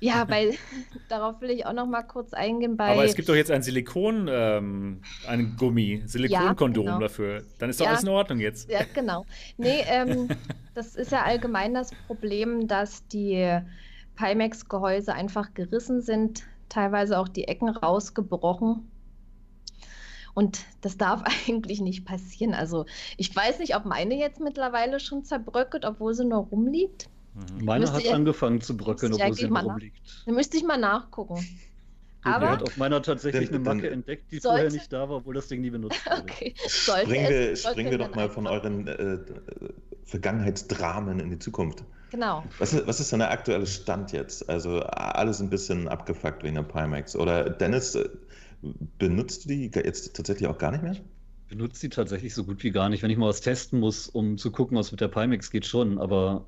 Ja, 0.00 0.28
weil 0.28 0.54
darauf 1.08 1.40
will 1.40 1.50
ich 1.50 1.66
auch 1.66 1.72
noch 1.72 1.86
mal 1.86 2.02
kurz 2.02 2.32
eingehen. 2.32 2.76
Bei 2.76 2.92
Aber 2.92 3.04
es 3.04 3.14
gibt 3.14 3.28
doch 3.28 3.34
jetzt 3.34 3.50
ein 3.50 3.62
Silikon, 3.62 4.28
ähm, 4.30 5.02
ein 5.26 5.56
Gummi, 5.56 6.02
Silikonkondom 6.04 6.84
ja, 6.84 6.92
genau. 6.92 7.00
dafür. 7.00 7.42
Dann 7.58 7.70
ist 7.70 7.80
doch 7.80 7.86
ja, 7.86 7.92
alles 7.92 8.02
in 8.02 8.10
Ordnung 8.10 8.40
jetzt. 8.40 8.70
Ja, 8.70 8.80
genau. 8.94 9.24
Nee, 9.56 9.84
ähm, 9.86 10.28
das 10.74 10.96
ist 10.96 11.12
ja 11.12 11.22
allgemein 11.22 11.74
das 11.74 11.90
Problem, 12.06 12.68
dass 12.68 13.06
die 13.08 13.60
Pimax-Gehäuse 14.16 15.14
einfach 15.14 15.54
gerissen 15.54 16.00
sind, 16.02 16.42
teilweise 16.68 17.18
auch 17.18 17.28
die 17.28 17.44
Ecken 17.44 17.68
rausgebrochen. 17.68 18.90
Und 20.34 20.66
das 20.82 20.98
darf 20.98 21.22
eigentlich 21.48 21.80
nicht 21.80 22.04
passieren. 22.04 22.52
Also 22.52 22.84
ich 23.16 23.34
weiß 23.34 23.58
nicht, 23.58 23.76
ob 23.76 23.86
meine 23.86 24.14
jetzt 24.14 24.40
mittlerweile 24.40 25.00
schon 25.00 25.24
zerbröckelt, 25.24 25.84
obwohl 25.84 26.12
sie 26.14 26.26
nur 26.26 26.40
rumliegt. 26.40 27.08
Mhm. 27.36 27.64
Meine 27.64 27.92
hat 27.92 28.06
angefangen 28.08 28.60
zu 28.60 28.76
bröckeln, 28.76 29.12
obwohl 29.12 29.34
sie 29.34 29.44
rumliegt. 29.44 30.00
Dann 30.24 30.34
müsste 30.34 30.56
ich 30.56 30.64
mal 30.64 30.78
nachgucken. 30.78 31.46
Aber 32.22 32.50
hat 32.50 32.62
auf 32.62 32.76
meiner 32.76 33.02
tatsächlich 33.02 33.50
eine 33.50 33.60
Macke 33.60 33.88
entdeckt, 33.88 34.32
die 34.32 34.40
vorher 34.40 34.68
nicht 34.68 34.92
da 34.92 35.08
war, 35.08 35.18
obwohl 35.18 35.34
das 35.34 35.46
Ding 35.46 35.60
nie 35.60 35.70
benutzt 35.70 36.04
wurde. 36.10 36.22
Okay. 36.22 36.54
Springen 36.66 37.30
wir, 37.30 37.54
springen 37.54 37.90
wir 37.92 37.98
doch 37.98 38.14
mal 38.16 38.28
von 38.28 38.48
euren 38.48 38.88
äh, 38.88 39.18
Vergangenheitsdramen 40.04 41.20
in 41.20 41.30
die 41.30 41.38
Zukunft. 41.38 41.84
Genau. 42.10 42.44
Was 42.58 42.72
ist, 42.72 42.86
was 42.86 42.98
ist 42.98 43.12
denn 43.12 43.20
der 43.20 43.30
aktuelle 43.30 43.66
Stand 43.66 44.10
jetzt? 44.10 44.48
Also 44.48 44.80
alles 44.80 45.40
ein 45.40 45.50
bisschen 45.50 45.86
abgefuckt 45.86 46.42
wegen 46.42 46.56
der 46.56 46.62
Pimax. 46.62 47.14
Oder 47.14 47.48
Dennis, 47.48 47.94
äh, 47.94 48.08
benutzt 48.98 49.44
du 49.44 49.48
die 49.50 49.70
jetzt 49.72 50.16
tatsächlich 50.16 50.48
auch 50.48 50.58
gar 50.58 50.72
nicht 50.72 50.82
mehr? 50.82 50.96
Benutzt 51.48 51.80
die 51.82 51.90
tatsächlich 51.90 52.34
so 52.34 52.42
gut 52.42 52.64
wie 52.64 52.72
gar 52.72 52.88
nicht. 52.88 53.04
Wenn 53.04 53.10
ich 53.10 53.18
mal 53.18 53.28
was 53.28 53.40
testen 53.40 53.78
muss, 53.78 54.08
um 54.08 54.36
zu 54.36 54.50
gucken, 54.50 54.76
was 54.76 54.90
mit 54.90 55.00
der 55.00 55.08
Pimax 55.08 55.50
geht, 55.52 55.66
schon. 55.66 55.98
Aber 55.98 56.46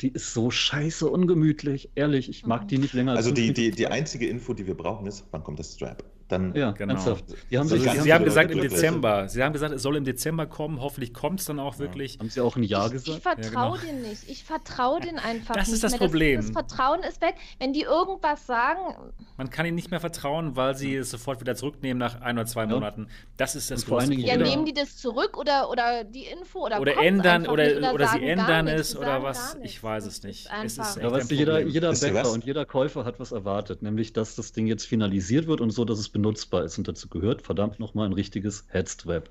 die 0.00 0.08
ist 0.08 0.32
so 0.32 0.50
scheiße 0.50 1.08
ungemütlich. 1.08 1.90
Ehrlich, 1.94 2.28
ich 2.28 2.46
mag 2.46 2.68
die 2.68 2.78
nicht 2.78 2.94
länger. 2.94 3.12
Also 3.12 3.30
die, 3.30 3.52
die, 3.52 3.70
die 3.70 3.86
einzige 3.86 4.26
Info, 4.26 4.54
die 4.54 4.66
wir 4.66 4.76
brauchen, 4.76 5.06
ist, 5.06 5.24
wann 5.30 5.44
kommt 5.44 5.58
das 5.58 5.74
Strap? 5.74 6.04
Dann 6.32 6.54
ja, 6.54 6.70
genau. 6.70 6.94
Ernsthaft. 6.94 7.24
Die 7.50 7.58
haben, 7.58 7.68
sich, 7.68 7.86
also, 7.86 8.02
sie 8.02 8.12
haben 8.12 8.24
gesagt 8.24 8.50
im 8.50 8.60
Dezember. 8.60 9.28
Sie 9.28 9.42
haben 9.42 9.52
gesagt, 9.52 9.74
es 9.74 9.82
soll 9.82 9.96
im 9.96 10.04
Dezember 10.04 10.46
kommen. 10.46 10.80
Hoffentlich 10.80 11.12
kommt 11.12 11.40
es 11.40 11.46
dann 11.46 11.58
auch 11.58 11.78
wirklich. 11.78 12.18
Haben 12.18 12.30
sie 12.30 12.40
auch 12.40 12.56
ein 12.56 12.62
Jahr 12.62 12.88
gesagt? 12.88 13.18
Ich, 13.18 13.22
vertraue 13.22 13.44
ja, 13.44 13.50
genau. 13.50 13.76
denen 13.76 14.02
nicht. 14.02 14.30
Ich 14.30 14.44
vertraue 14.44 15.00
denen 15.00 15.18
einfach 15.18 15.54
das 15.54 15.68
nicht. 15.68 15.68
Das 15.68 15.68
ist 15.74 15.84
das 15.84 15.92
mehr. 15.92 15.98
Problem. 15.98 16.36
Das, 16.36 16.46
das, 16.46 16.54
Vertrauen 16.54 17.00
ist 17.02 17.20
weg. 17.20 17.34
Wenn 17.58 17.74
die 17.74 17.82
irgendwas 17.82 18.46
sagen. 18.46 18.80
Man 19.36 19.50
kann 19.50 19.66
ihnen 19.66 19.74
nicht 19.74 19.90
mehr 19.90 20.00
vertrauen, 20.00 20.56
weil 20.56 20.74
sie 20.74 20.96
es 20.96 21.10
sofort 21.10 21.40
wieder 21.40 21.54
zurücknehmen 21.54 21.98
nach 21.98 22.20
ein 22.22 22.38
oder 22.38 22.46
zwei 22.46 22.62
ja. 22.62 22.68
Monaten. 22.68 23.08
Das 23.36 23.54
ist 23.54 23.70
das 23.70 23.84
Problem. 23.84 24.18
Ja, 24.20 24.38
nehmen 24.38 24.64
die 24.64 24.72
das 24.72 24.96
zurück 24.96 25.36
oder, 25.36 25.68
oder 25.68 26.04
die 26.04 26.24
Info 26.24 26.64
oder 26.64 26.80
Oder 26.80 26.96
ändern 26.96 27.46
oder, 27.46 27.76
oder, 27.76 27.92
oder 27.92 28.08
sie 28.08 28.24
ändern 28.24 28.68
es 28.68 28.96
oder 28.96 29.22
was. 29.22 29.58
Ich 29.62 29.82
weiß 29.82 30.06
es 30.06 30.22
nicht. 30.22 30.48
Es 30.64 30.78
ist 30.78 30.96
ja, 30.96 31.10
weißt 31.10 31.30
du, 31.30 31.34
jeder, 31.34 31.60
jeder 31.60 31.92
Bäcker 31.92 32.30
und 32.30 32.44
jeder 32.44 32.64
Käufer 32.64 33.04
hat 33.04 33.20
was 33.20 33.32
erwartet, 33.32 33.82
nämlich 33.82 34.12
dass 34.12 34.34
das 34.34 34.52
Ding 34.52 34.66
jetzt 34.66 34.86
finalisiert 34.86 35.46
wird 35.46 35.60
und 35.60 35.70
so, 35.70 35.84
dass 35.84 35.98
es 35.98 36.08
benutzbar 36.22 36.64
ist 36.64 36.78
und 36.78 36.86
dazu 36.86 37.08
gehört, 37.08 37.42
verdammt 37.42 37.80
nochmal 37.80 38.06
ein 38.06 38.12
richtiges 38.12 38.64
Headstrap. 38.68 39.28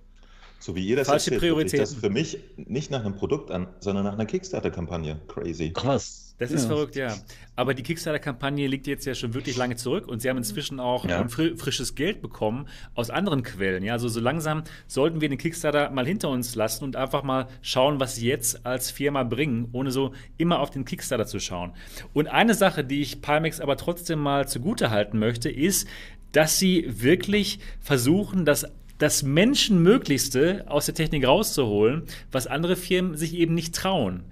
So 0.60 0.76
wie 0.76 0.86
ihr 0.86 0.96
das 0.96 1.08
Falsche 1.08 1.32
erzählt, 1.32 1.42
Prioritäten. 1.42 1.80
das 1.80 1.96
für 1.96 2.10
mich 2.12 2.38
nicht 2.56 2.92
nach 2.92 3.04
einem 3.04 3.16
Produkt 3.16 3.50
an, 3.50 3.68
sondern 3.80 4.04
nach 4.04 4.14
einer 4.14 4.28
Kickstarter-Kampagne. 4.28 5.20
Crazy. 5.28 5.72
Krass. 5.72 6.36
Das 6.38 6.52
ist 6.52 6.64
ja. 6.64 6.70
verrückt, 6.70 6.96
ja. 6.96 7.16
Aber 7.56 7.76
die 7.76 7.84
Kickstarter-Kampagne 7.84 8.68
liegt 8.68 8.88
jetzt 8.88 9.06
ja 9.06 9.14
schon 9.14 9.36
wirklich 9.36 9.58
lange 9.58 9.76
zurück 9.76 10.08
und 10.08 10.22
sie 10.22 10.30
haben 10.30 10.38
inzwischen 10.38 10.80
auch 10.80 11.06
ja. 11.06 11.28
fr 11.28 11.56
frisches 11.56 11.94
Geld 11.94 12.22
bekommen 12.22 12.68
aus 12.96 13.12
anderen 13.12 13.44
Quellen. 13.44 13.84
Ja, 13.84 13.94
also 13.94 14.08
so 14.08 14.20
langsam 14.20 14.64
sollten 14.88 15.22
wir 15.22 15.30
den 15.30 15.38
Kickstarter 15.38 15.92
mal 15.92 16.06
hinter 16.06 16.30
uns 16.30 16.56
lassen 16.56 16.84
und 16.84 16.96
einfach 16.96 17.22
mal 17.22 17.48
schauen, 17.62 18.00
was 18.00 18.16
sie 18.16 18.28
jetzt 18.28 18.66
als 18.66 18.90
Firma 18.90 19.24
bringen, 19.24 19.70
ohne 19.72 19.92
so 19.92 20.14
immer 20.38 20.60
auf 20.60 20.72
den 20.72 20.84
Kickstarter 20.84 21.28
zu 21.28 21.40
schauen. 21.40 21.74
Und 22.14 22.28
eine 22.28 22.56
Sache, 22.56 22.84
die 22.84 23.02
ich 23.02 23.22
Palmex 23.22 23.60
aber 23.60 23.78
trotzdem 23.78 24.20
mal 24.20 24.48
zugute 24.48 24.90
halten 24.90 25.20
möchte, 25.20 25.50
ist, 25.50 25.88
dass 26.32 26.60
sie 26.60 26.86
wirklich 26.88 27.60
versuchen, 27.82 28.46
das 28.46 28.66
das 29.02 29.24
Menschenmöglichste 29.24 30.66
aus 30.68 30.86
der 30.86 30.94
Technik 30.94 31.26
rauszuholen, 31.26 32.04
was 32.32 32.46
andere 32.46 32.76
Firmen 32.76 33.18
sich 33.18 33.34
eben 33.34 33.56
nicht 33.56 33.74
trauen. 33.74 34.24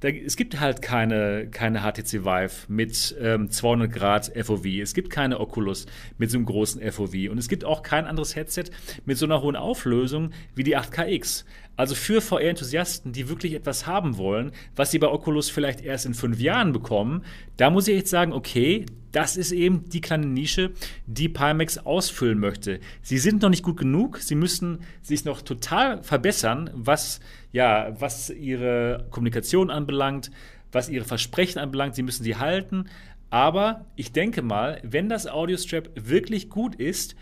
da, 0.00 0.08
es 0.08 0.36
gibt 0.36 0.58
halt 0.58 0.80
keine, 0.80 1.48
keine 1.50 1.80
HTC 1.80 2.24
Vive 2.24 2.64
mit 2.68 3.14
ähm, 3.20 3.50
200 3.50 3.92
Grad 3.92 4.32
FOV. 4.34 4.64
Es 4.80 4.94
gibt 4.94 5.10
keine 5.10 5.38
Oculus 5.38 5.86
mit 6.16 6.30
so 6.30 6.38
einem 6.38 6.46
großen 6.46 6.80
FOV. 6.92 7.30
Und 7.30 7.36
es 7.36 7.48
gibt 7.48 7.64
auch 7.64 7.82
kein 7.82 8.06
anderes 8.06 8.36
Headset 8.36 8.64
mit 9.04 9.18
so 9.18 9.26
einer 9.26 9.42
hohen 9.42 9.56
Auflösung 9.56 10.30
wie 10.54 10.64
die 10.64 10.78
8KX. 10.78 11.44
Also 11.76 11.94
für 11.94 12.20
VR-Enthusiasten, 12.20 13.12
die 13.12 13.28
wirklich 13.28 13.52
etwas 13.52 13.86
haben 13.86 14.16
wollen, 14.16 14.52
was 14.74 14.90
sie 14.90 14.98
bei 14.98 15.08
Oculus 15.08 15.50
vielleicht 15.50 15.82
erst 15.82 16.06
in 16.06 16.14
fünf 16.14 16.40
Jahren 16.40 16.72
bekommen, 16.72 17.22
da 17.58 17.70
muss 17.70 17.86
ich 17.86 17.96
echt 17.96 18.08
sagen, 18.08 18.32
okay, 18.32 18.86
das 19.12 19.36
ist 19.36 19.52
eben 19.52 19.88
die 19.88 20.00
kleine 20.00 20.26
Nische, 20.26 20.72
die 21.06 21.28
Pimax 21.28 21.78
ausfüllen 21.78 22.38
möchte. 22.38 22.80
Sie 23.02 23.18
sind 23.18 23.42
noch 23.42 23.50
nicht 23.50 23.62
gut 23.62 23.78
genug, 23.78 24.18
sie 24.18 24.34
müssen 24.34 24.80
sich 25.02 25.24
noch 25.24 25.42
total 25.42 26.02
verbessern, 26.02 26.70
was, 26.74 27.20
ja, 27.52 27.94
was 27.98 28.30
ihre 28.30 29.06
Kommunikation 29.10 29.70
anbelangt, 29.70 30.30
was 30.72 30.88
ihre 30.88 31.04
Versprechen 31.04 31.58
anbelangt, 31.58 31.94
sie 31.94 32.02
müssen 32.02 32.24
sie 32.24 32.36
halten. 32.36 32.86
Aber 33.30 33.86
ich 33.96 34.12
denke 34.12 34.42
mal, 34.42 34.80
wenn 34.82 35.08
das 35.08 35.26
Audiostrap 35.26 35.90
wirklich 35.94 36.48
gut 36.48 36.74
ist, 36.76 37.16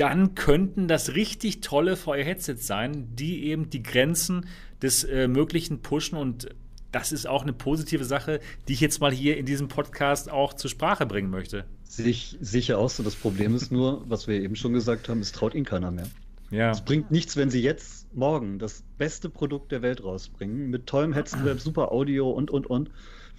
dann 0.00 0.34
könnten 0.34 0.88
das 0.88 1.14
richtig 1.14 1.60
tolle 1.60 1.94
VR-Headsets 1.94 2.66
sein, 2.66 3.14
die 3.16 3.44
eben 3.44 3.68
die 3.68 3.82
Grenzen 3.82 4.46
des 4.80 5.04
äh, 5.04 5.28
Möglichen 5.28 5.82
pushen 5.82 6.16
und 6.16 6.48
das 6.90 7.12
ist 7.12 7.28
auch 7.28 7.42
eine 7.42 7.52
positive 7.52 8.04
Sache, 8.04 8.40
die 8.66 8.72
ich 8.72 8.80
jetzt 8.80 9.00
mal 9.00 9.12
hier 9.12 9.36
in 9.36 9.44
diesem 9.44 9.68
Podcast 9.68 10.30
auch 10.30 10.54
zur 10.54 10.70
Sprache 10.70 11.04
bringen 11.04 11.28
möchte. 11.28 11.66
Sich, 11.84 12.38
sicher 12.40 12.78
auch 12.78 12.88
so. 12.88 13.02
Das 13.02 13.14
Problem 13.14 13.54
ist 13.54 13.70
nur, 13.70 14.02
was 14.08 14.26
wir 14.26 14.40
eben 14.40 14.56
schon 14.56 14.72
gesagt 14.72 15.08
haben, 15.08 15.20
es 15.20 15.32
traut 15.32 15.54
ihnen 15.54 15.66
keiner 15.66 15.90
mehr. 15.90 16.06
Ja. 16.50 16.70
Es 16.70 16.80
bringt 16.80 17.10
nichts, 17.10 17.36
wenn 17.36 17.50
sie 17.50 17.62
jetzt 17.62 18.12
morgen 18.14 18.58
das 18.58 18.82
beste 18.96 19.28
Produkt 19.28 19.70
der 19.70 19.82
Welt 19.82 20.02
rausbringen, 20.02 20.70
mit 20.70 20.86
tollem 20.86 21.12
Headset, 21.12 21.36
super 21.58 21.92
Audio 21.92 22.30
und, 22.30 22.50
und, 22.50 22.66
und 22.66 22.90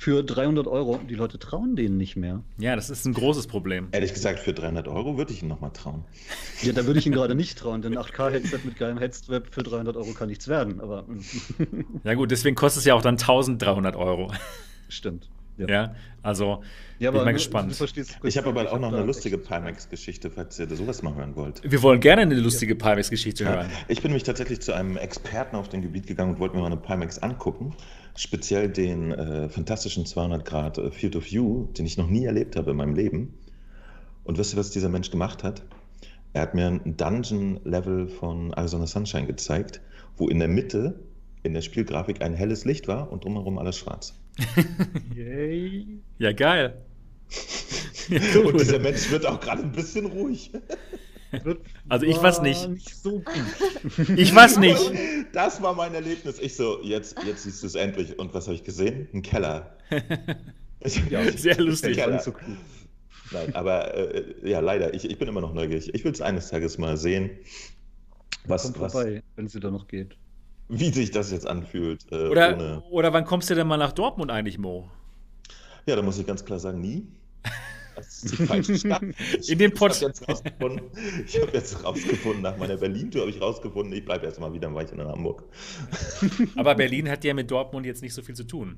für 0.02 0.24
300 0.24 0.66
Euro. 0.66 1.00
Die 1.08 1.14
Leute 1.14 1.38
trauen 1.38 1.76
denen 1.76 1.96
nicht 1.96 2.16
mehr. 2.16 2.42
Ja, 2.58 2.76
das 2.76 2.90
ist 2.90 3.06
ein 3.06 3.14
großes 3.14 3.46
Problem. 3.46 3.88
Ehrlich 3.92 4.16
gesagt, 4.16 4.40
für 4.40 4.52
300 4.52 4.88
Euro 4.88 5.16
würde 5.16 5.32
ich 5.32 5.44
ihn 5.44 5.48
nochmal 5.48 5.70
trauen. 5.74 6.06
Ja, 6.64 6.74
da 6.74 6.88
würde 6.88 7.00
ich 7.00 7.06
ihn 7.06 7.12
gerade 7.14 7.36
nicht 7.36 7.60
trauen, 7.60 7.84
denn 7.84 7.96
8K-Headset 7.96 8.62
mit 8.64 8.78
geilem 8.78 8.98
Headset 8.98 9.42
für 9.52 9.62
300 9.62 9.96
Euro 9.96 10.12
kann 10.14 10.30
nichts 10.30 10.48
werden. 10.48 10.82
Aber 10.82 11.06
ja 12.04 12.16
gut, 12.16 12.32
deswegen 12.32 12.56
kostet 12.56 12.80
es 12.80 12.86
ja 12.86 12.96
auch 12.96 13.04
dann 13.04 13.14
1300 13.14 13.96
Euro. 13.96 14.34
Stimmt. 14.90 15.30
Ja, 15.60 15.68
ja 15.68 15.96
also 16.24 16.64
ja, 16.98 17.12
bin 17.12 17.24
mal 17.24 17.34
gespannt. 17.34 17.72
ich 18.24 18.38
habe 18.38 18.50
aber 18.50 18.74
auch 18.74 18.80
noch 18.80 18.92
eine 18.92 19.06
lustige 19.06 19.38
Pimax-Geschichte, 19.38 20.32
falls 20.32 20.58
ihr 20.58 20.68
sowas 20.76 21.04
mal 21.04 21.14
hören 21.14 21.36
wollt. 21.36 21.62
Wir 21.64 21.84
wollen 21.84 22.00
gerne 22.00 22.24
eine 22.24 22.40
lustige 22.40 22.74
Pimax-Geschichte 22.76 23.48
hören. 23.48 23.70
Ich 23.88 24.02
bin 24.02 24.10
nämlich 24.10 24.24
tatsächlich 24.24 24.62
zu 24.62 24.74
einem 24.74 24.98
Experten 24.98 25.56
auf 25.56 25.70
dem 25.70 25.84
Gebiet 25.84 26.08
gegangen 26.08 26.34
und 26.34 26.40
wollte 26.40 26.56
mir 26.56 26.62
mal 26.62 26.72
eine 26.72 26.78
Pimax 26.78 27.20
angucken. 27.20 27.76
Speziell 28.16 28.70
den 28.70 29.12
äh, 29.12 29.50
fantastischen 29.50 30.06
200 30.06 30.46
Grad 30.46 30.78
äh, 30.78 30.92
Field 30.92 31.16
of 31.16 31.26
View, 31.26 31.68
den 31.78 31.86
ich 31.86 31.98
noch 31.98 32.08
nie 32.08 32.26
erlebt 32.26 32.56
habe 32.56 32.72
in 32.72 32.78
meinem 32.78 32.96
Leben. 32.96 33.34
Und 34.24 34.38
wisst 34.38 34.54
ihr, 34.54 34.58
was 34.58 34.72
dieser 34.72 34.90
Mensch 34.90 35.12
gemacht 35.12 35.44
hat? 35.44 35.64
Er 36.34 36.44
hat 36.44 36.54
mir 36.54 36.68
ein 36.68 36.98
Dungeon-Level 36.98 38.08
von 38.08 38.54
Arizona 38.54 38.88
Sunshine 38.88 39.28
gezeigt, 39.28 39.82
wo 40.18 40.28
in 40.28 40.40
der 40.40 40.48
Mitte 40.48 41.00
in 41.44 41.54
der 41.54 41.62
Spielgrafik 41.62 42.22
ein 42.22 42.34
helles 42.34 42.66
Licht 42.66 42.88
war 42.88 43.12
und 43.12 43.24
drumherum 43.24 43.58
alles 43.58 43.78
schwarz. 43.78 44.14
Yay. 45.16 46.00
Ja, 46.20 46.32
geil. 46.32 46.78
und 48.46 48.60
dieser 48.60 48.80
Mensch 48.80 49.10
wird 49.10 49.26
auch 49.26 49.40
gerade 49.40 49.64
ein 49.64 49.72
bisschen 49.72 50.06
ruhig. 50.06 50.52
Also 51.88 52.06
ich 52.06 52.22
weiß 52.22 52.42
nicht. 52.42 52.68
nicht 52.70 52.96
so 52.96 53.24
ich 54.16 54.36
weiß 54.36 54.58
nicht. 54.58 54.92
Das 55.34 55.62
war 55.62 55.74
mein 55.74 55.94
Erlebnis. 55.94 56.40
Ich 56.40 56.56
so, 56.56 56.82
jetzt, 56.82 57.16
jetzt 57.26 57.44
siehst 57.44 57.64
du 57.64 57.68
es 57.68 57.76
endlich. 57.76 58.20
Und 58.20 58.34
was 58.34 58.48
habe 58.48 58.56
ich 58.56 58.64
gesehen? 58.64 59.08
Ein 59.14 59.22
Keller. 59.22 59.78
ja, 61.10 61.32
Sehr 61.32 61.60
lustig. 61.60 61.98
Keller. 61.98 62.22
Nein, 63.32 63.56
aber 63.56 63.94
äh, 63.94 64.50
ja, 64.50 64.60
leider, 64.60 64.94
ich, 64.94 65.10
ich 65.10 65.18
bin 65.18 65.28
immer 65.28 65.42
noch 65.42 65.54
neugierig. 65.54 65.94
Ich 65.94 66.04
will 66.04 66.12
es 66.12 66.22
eines 66.22 66.50
Tages 66.50 66.78
mal 66.78 66.98
sehen. 66.98 67.30
Was, 68.46 68.64
Kommt 68.64 68.80
was, 68.80 68.92
vorbei, 68.92 69.24
wenn 69.36 69.46
es 69.46 69.56
wieder 69.56 69.72
noch 69.72 69.88
geht. 69.88 70.18
Wie 70.68 70.92
sich 70.92 71.12
das 71.12 71.32
jetzt 71.32 71.48
anfühlt. 71.48 72.06
Äh, 72.12 72.28
oder, 72.28 72.56
ohne... 72.56 72.84
oder 72.90 73.14
wann 73.14 73.26
kommst 73.26 73.50
du 73.50 73.56
denn 73.56 73.68
mal 73.68 73.78
nach 73.78 73.92
Dortmund 73.94 74.32
eigentlich, 74.32 74.58
Mo? 74.58 74.90
Ja, 75.86 75.96
da 75.96 76.02
muss 76.02 76.18
ich 76.18 76.26
ganz 76.26 76.44
klar 76.44 76.60
sagen, 76.60 76.82
nie. 76.82 77.08
Das 78.06 78.24
ist 78.24 78.40
die 78.40 78.46
falsche 78.46 78.78
Stadt. 78.78 79.04
In 79.48 79.58
den 79.58 79.74
Pott. 79.74 79.92
Ich 79.92 81.42
habe 81.42 81.52
jetzt 81.54 81.84
rausgefunden, 81.84 82.42
nach 82.42 82.58
meiner 82.58 82.78
Berlin-Tour 82.78 83.22
habe 83.22 83.32
ich 83.32 83.42
rausgefunden, 83.42 83.94
ich 83.94 84.06
bleibe 84.06 84.26
erstmal 84.26 84.54
wieder 84.54 84.74
weiter 84.74 84.94
in 84.94 85.02
Hamburg. 85.02 85.44
Aber 86.56 86.76
Berlin 86.76 87.10
hat 87.10 87.24
ja 87.24 87.34
mit 87.34 87.50
Dortmund 87.50 87.86
jetzt 87.86 88.02
nicht 88.02 88.14
so 88.14 88.22
viel 88.22 88.36
zu 88.36 88.44
tun. 88.44 88.78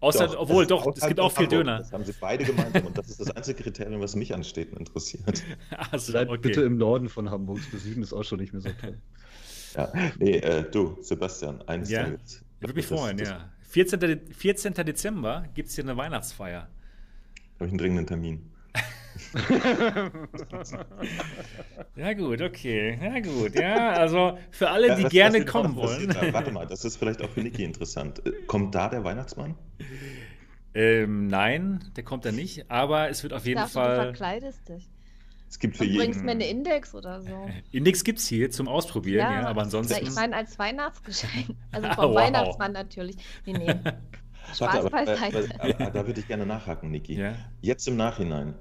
Außer, 0.00 0.26
doch, 0.26 0.40
obwohl, 0.40 0.66
doch, 0.66 0.84
es 0.96 1.06
gibt 1.06 1.20
auch 1.20 1.30
viel 1.30 1.44
Hamburg. 1.44 1.60
Döner. 1.60 1.78
Das 1.78 1.92
haben 1.92 2.04
sie 2.04 2.12
beide 2.20 2.44
gemeinsam 2.44 2.86
und 2.86 2.98
das 2.98 3.08
ist 3.08 3.20
das 3.20 3.30
einzige 3.30 3.62
Kriterium, 3.62 4.00
was 4.00 4.16
mich 4.16 4.34
an 4.34 4.42
Städten 4.42 4.76
interessiert. 4.76 5.44
Also, 5.92 6.12
Bleib 6.12 6.28
okay. 6.28 6.40
bitte 6.40 6.62
im 6.62 6.76
Norden 6.76 7.08
von 7.08 7.30
Hamburg. 7.30 7.60
Das 7.70 7.82
Süden 7.82 8.02
ist 8.02 8.12
auch 8.12 8.24
schon 8.24 8.40
nicht 8.40 8.52
mehr 8.52 8.62
so 8.62 8.70
toll. 8.80 8.98
Ja, 9.76 9.92
nee, 10.18 10.38
äh, 10.38 10.68
du, 10.70 10.98
Sebastian, 11.00 11.62
eines 11.68 11.88
ja. 11.88 12.04
Tages. 12.04 12.42
Ich 12.56 12.62
würde 12.62 12.74
mich 12.74 12.86
freuen, 12.86 13.18
ja. 13.18 13.50
14. 13.72 14.20
14. 14.32 14.74
Dezember 14.74 15.46
gibt 15.54 15.68
es 15.68 15.74
hier 15.76 15.84
eine 15.84 15.96
Weihnachtsfeier. 15.96 16.68
Habe 17.54 17.66
ich 17.66 17.70
einen 17.70 17.78
dringenden 17.78 18.06
Termin. 18.06 18.51
ja, 21.96 22.12
gut, 22.12 22.42
okay. 22.42 22.98
Ja, 23.02 23.20
gut. 23.20 23.54
Ja, 23.54 23.90
also 23.90 24.38
für 24.50 24.70
alle, 24.70 24.88
ja, 24.88 24.96
die 24.96 25.04
was, 25.04 25.12
gerne 25.12 25.40
was 25.40 25.46
kommen 25.46 25.76
wollen. 25.76 26.14
Warte 26.32 26.50
mal, 26.50 26.66
das 26.66 26.84
ist 26.84 26.96
vielleicht 26.96 27.22
auch 27.22 27.30
für 27.30 27.40
Niki 27.40 27.62
interessant. 27.64 28.24
Äh, 28.26 28.32
kommt 28.46 28.74
da 28.74 28.88
der 28.88 29.04
Weihnachtsmann? 29.04 29.54
Ähm, 30.74 31.28
nein, 31.28 31.84
der 31.96 32.04
kommt 32.04 32.24
da 32.24 32.32
nicht, 32.32 32.70
aber 32.70 33.10
es 33.10 33.22
wird 33.22 33.32
auf 33.32 33.46
jeden 33.46 33.60
dachte, 33.60 33.72
Fall. 33.72 33.96
Du 33.96 34.02
verkleidest 34.04 34.68
dich. 34.68 34.88
Es 35.48 35.58
gibt 35.58 35.76
für 35.76 35.84
du 35.84 35.90
jeden. 35.90 36.02
bringst 36.02 36.24
mir 36.24 36.30
eine 36.30 36.46
Index 36.46 36.94
oder 36.94 37.20
so. 37.20 37.50
Index 37.72 38.04
gibt 38.04 38.20
es 38.20 38.26
hier 38.26 38.50
zum 38.50 38.68
Ausprobieren, 38.68 39.30
ja, 39.30 39.42
ja 39.42 39.48
aber 39.48 39.62
ansonsten. 39.62 40.02
Ich 40.02 40.14
meine 40.14 40.34
als 40.34 40.58
Weihnachtsgeschenk. 40.58 41.56
Also 41.72 41.90
vom 41.92 42.10
wow. 42.10 42.16
Weihnachtsmann 42.16 42.72
natürlich. 42.72 43.16
Nee, 43.44 43.52
nee. 43.52 43.68
Spaß 44.54 44.60
Warte, 44.60 44.86
aber, 44.86 44.98
aber, 45.58 45.78
aber, 45.78 45.90
da 45.90 46.06
würde 46.06 46.20
ich 46.20 46.26
gerne 46.26 46.46
nachhaken, 46.46 46.90
Niki. 46.90 47.14
Ja? 47.14 47.34
Jetzt 47.60 47.86
im 47.86 47.96
Nachhinein, 47.96 48.54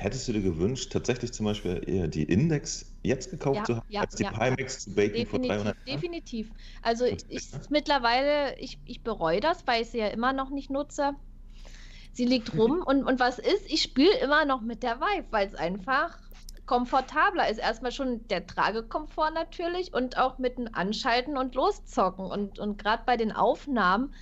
hättest 0.00 0.26
du 0.28 0.32
dir 0.32 0.40
gewünscht, 0.40 0.92
tatsächlich 0.92 1.32
zum 1.32 1.46
Beispiel 1.46 1.82
eher 1.86 2.08
die 2.08 2.24
Index 2.24 2.90
jetzt 3.02 3.30
gekauft 3.30 3.58
ja, 3.58 3.64
zu 3.64 3.76
haben, 3.76 3.86
ja, 3.88 4.00
als 4.00 4.14
die 4.14 4.22
ja, 4.22 4.30
Pimax 4.30 4.80
zu 4.80 4.94
baken 4.94 5.26
vor 5.26 5.38
300 5.40 5.76
Definitiv. 5.86 6.50
Also 6.82 7.04
ich, 7.04 7.24
ich 7.28 7.50
mittlerweile, 7.68 8.58
ich, 8.58 8.78
ich 8.86 9.02
bereue 9.02 9.40
das, 9.40 9.66
weil 9.66 9.82
ich 9.82 9.90
sie 9.90 9.98
ja 9.98 10.08
immer 10.08 10.32
noch 10.32 10.50
nicht 10.50 10.70
nutze. 10.70 11.12
Sie 12.12 12.24
liegt 12.24 12.56
rum 12.56 12.82
und, 12.86 13.04
und 13.04 13.20
was 13.20 13.38
ist? 13.38 13.70
Ich 13.70 13.82
spiele 13.82 14.16
immer 14.20 14.46
noch 14.46 14.62
mit 14.62 14.82
der 14.82 15.00
Vive, 15.00 15.26
weil 15.30 15.46
es 15.46 15.54
einfach 15.54 16.18
komfortabler 16.64 17.50
ist. 17.50 17.58
Erstmal 17.58 17.92
schon 17.92 18.26
der 18.28 18.46
Tragekomfort 18.46 19.32
natürlich 19.32 19.92
und 19.92 20.16
auch 20.16 20.38
mit 20.38 20.56
dem 20.56 20.68
Anschalten 20.72 21.36
und 21.36 21.54
Loszocken. 21.54 22.24
Und, 22.24 22.58
und 22.58 22.78
gerade 22.78 23.02
bei 23.04 23.16
den 23.16 23.32
Aufnahmen 23.32 24.14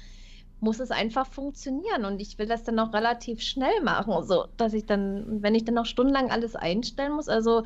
muss 0.61 0.81
es 0.81 0.91
einfach 0.91 1.27
funktionieren. 1.27 2.05
Und 2.05 2.21
ich 2.21 2.39
will 2.39 2.47
das 2.47 2.65
dann 2.65 2.79
auch 2.79 2.93
relativ 2.93 3.43
schnell 3.43 3.83
machen, 3.83 4.15
so 4.25 4.47
dass 4.57 4.73
ich 4.73 4.87
dann, 4.87 5.43
wenn 5.43 5.55
ich 5.55 5.65
dann 5.65 5.75
noch 5.75 5.87
stundenlang 5.87 6.31
alles 6.31 6.57
einstellen 6.57 7.13
muss, 7.13 7.29
also 7.29 7.63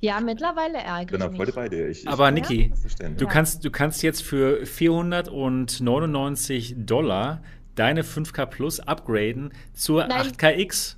ja, 0.00 0.20
mittlerweile 0.20 0.78
ärgere 0.78 1.32
ich 1.32 1.38
mich. 1.38 1.54
bei 1.54 1.68
dir. 1.68 1.88
Ich, 1.88 2.06
Aber 2.06 2.30
Niki, 2.30 2.72
du, 3.16 3.24
ja. 3.24 3.30
kannst, 3.30 3.64
du 3.64 3.70
kannst 3.70 4.02
jetzt 4.02 4.22
für 4.22 4.66
499 4.66 6.74
Dollar 6.78 7.42
deine 7.74 8.02
5K 8.02 8.46
Plus 8.46 8.80
upgraden 8.80 9.52
zur 9.72 10.06
Nein. 10.06 10.32
8KX. 10.32 10.96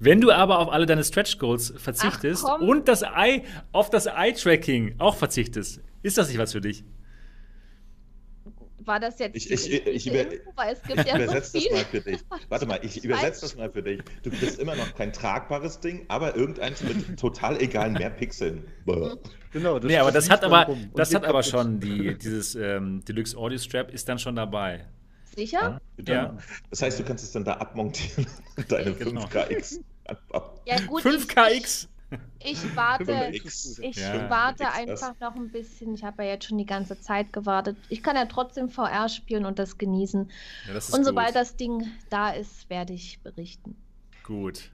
Wenn 0.00 0.20
du 0.20 0.30
aber 0.30 0.60
auf 0.60 0.70
alle 0.70 0.86
deine 0.86 1.02
Stretch 1.02 1.38
Goals 1.38 1.74
verzichtest 1.76 2.44
Ach, 2.46 2.60
und 2.60 2.86
das 2.86 3.02
Eye, 3.02 3.42
auf 3.72 3.90
das 3.90 4.06
Eye-Tracking 4.06 4.94
auch 4.98 5.16
verzichtest, 5.16 5.80
ist 6.02 6.18
das 6.18 6.28
nicht 6.28 6.38
was 6.38 6.52
für 6.52 6.60
dich? 6.60 6.84
War 8.88 8.98
das 8.98 9.18
jetzt 9.18 9.36
ich, 9.36 9.50
ich, 9.50 9.72
ich, 9.72 9.86
ich 9.86 10.06
über, 10.06 10.24
es 10.68 10.82
gibt 10.82 11.06
ja 11.06 11.16
übersetze 11.16 11.60
so 11.60 11.68
das 11.68 11.70
mal 11.70 11.84
für 11.84 12.00
dich. 12.00 12.20
Warte 12.48 12.66
mal, 12.66 12.80
ich 12.82 13.04
übersetze 13.04 13.42
das 13.42 13.56
mal 13.56 13.70
für 13.70 13.82
dich. 13.82 14.02
Du 14.22 14.30
bist 14.30 14.58
immer 14.58 14.74
noch 14.74 14.94
kein 14.96 15.12
tragbares 15.12 15.78
Ding, 15.78 16.06
aber 16.08 16.34
irgendeins 16.34 16.82
mit 16.82 17.18
total 17.20 17.62
egalen 17.62 17.92
mehr 17.92 18.10
Pixeln. 18.10 18.64
genau, 19.52 19.78
das 19.78 19.88
nee, 19.88 19.98
aber 19.98 20.10
das 20.10 20.28
hat 20.30 20.42
aber, 20.42 20.76
das 20.94 21.14
hat 21.14 21.24
aber 21.24 21.42
schon 21.42 21.78
die, 21.78 22.18
dieses 22.22 22.54
ähm, 22.56 23.04
Deluxe 23.04 23.36
Audio 23.36 23.58
Strap 23.58 23.92
ist 23.92 24.08
dann 24.08 24.18
schon 24.18 24.34
dabei. 24.34 24.86
Sicher? 25.36 25.80
Ja. 26.04 26.14
ja. 26.14 26.38
Das 26.70 26.82
heißt, 26.82 26.98
du 26.98 27.04
kannst 27.04 27.22
es 27.22 27.30
dann 27.30 27.44
da 27.44 27.54
abmontieren, 27.54 28.26
deine 28.68 28.94
genau. 28.94 29.24
5KX. 29.26 29.80
Ja, 30.64 30.80
gut, 30.86 31.04
5KX. 31.04 31.86
Ich 32.40 32.64
warte, 32.76 33.30
ich 33.32 33.96
ja, 33.96 34.30
warte 34.30 34.70
einfach 34.70 35.14
noch 35.20 35.34
ein 35.34 35.50
bisschen. 35.50 35.94
Ich 35.94 36.04
habe 36.04 36.24
ja 36.24 36.30
jetzt 36.30 36.46
schon 36.46 36.58
die 36.58 36.66
ganze 36.66 37.00
Zeit 37.00 37.32
gewartet. 37.32 37.76
Ich 37.88 38.02
kann 38.02 38.16
ja 38.16 38.26
trotzdem 38.26 38.68
VR 38.68 39.08
spielen 39.08 39.44
und 39.44 39.58
das 39.58 39.78
genießen. 39.78 40.30
Ja, 40.66 40.74
das 40.74 40.90
und 40.90 41.04
sobald 41.04 41.28
gut. 41.28 41.36
das 41.36 41.56
Ding 41.56 41.86
da 42.10 42.30
ist, 42.30 42.70
werde 42.70 42.92
ich 42.92 43.20
berichten. 43.20 43.76
Gut. 44.22 44.70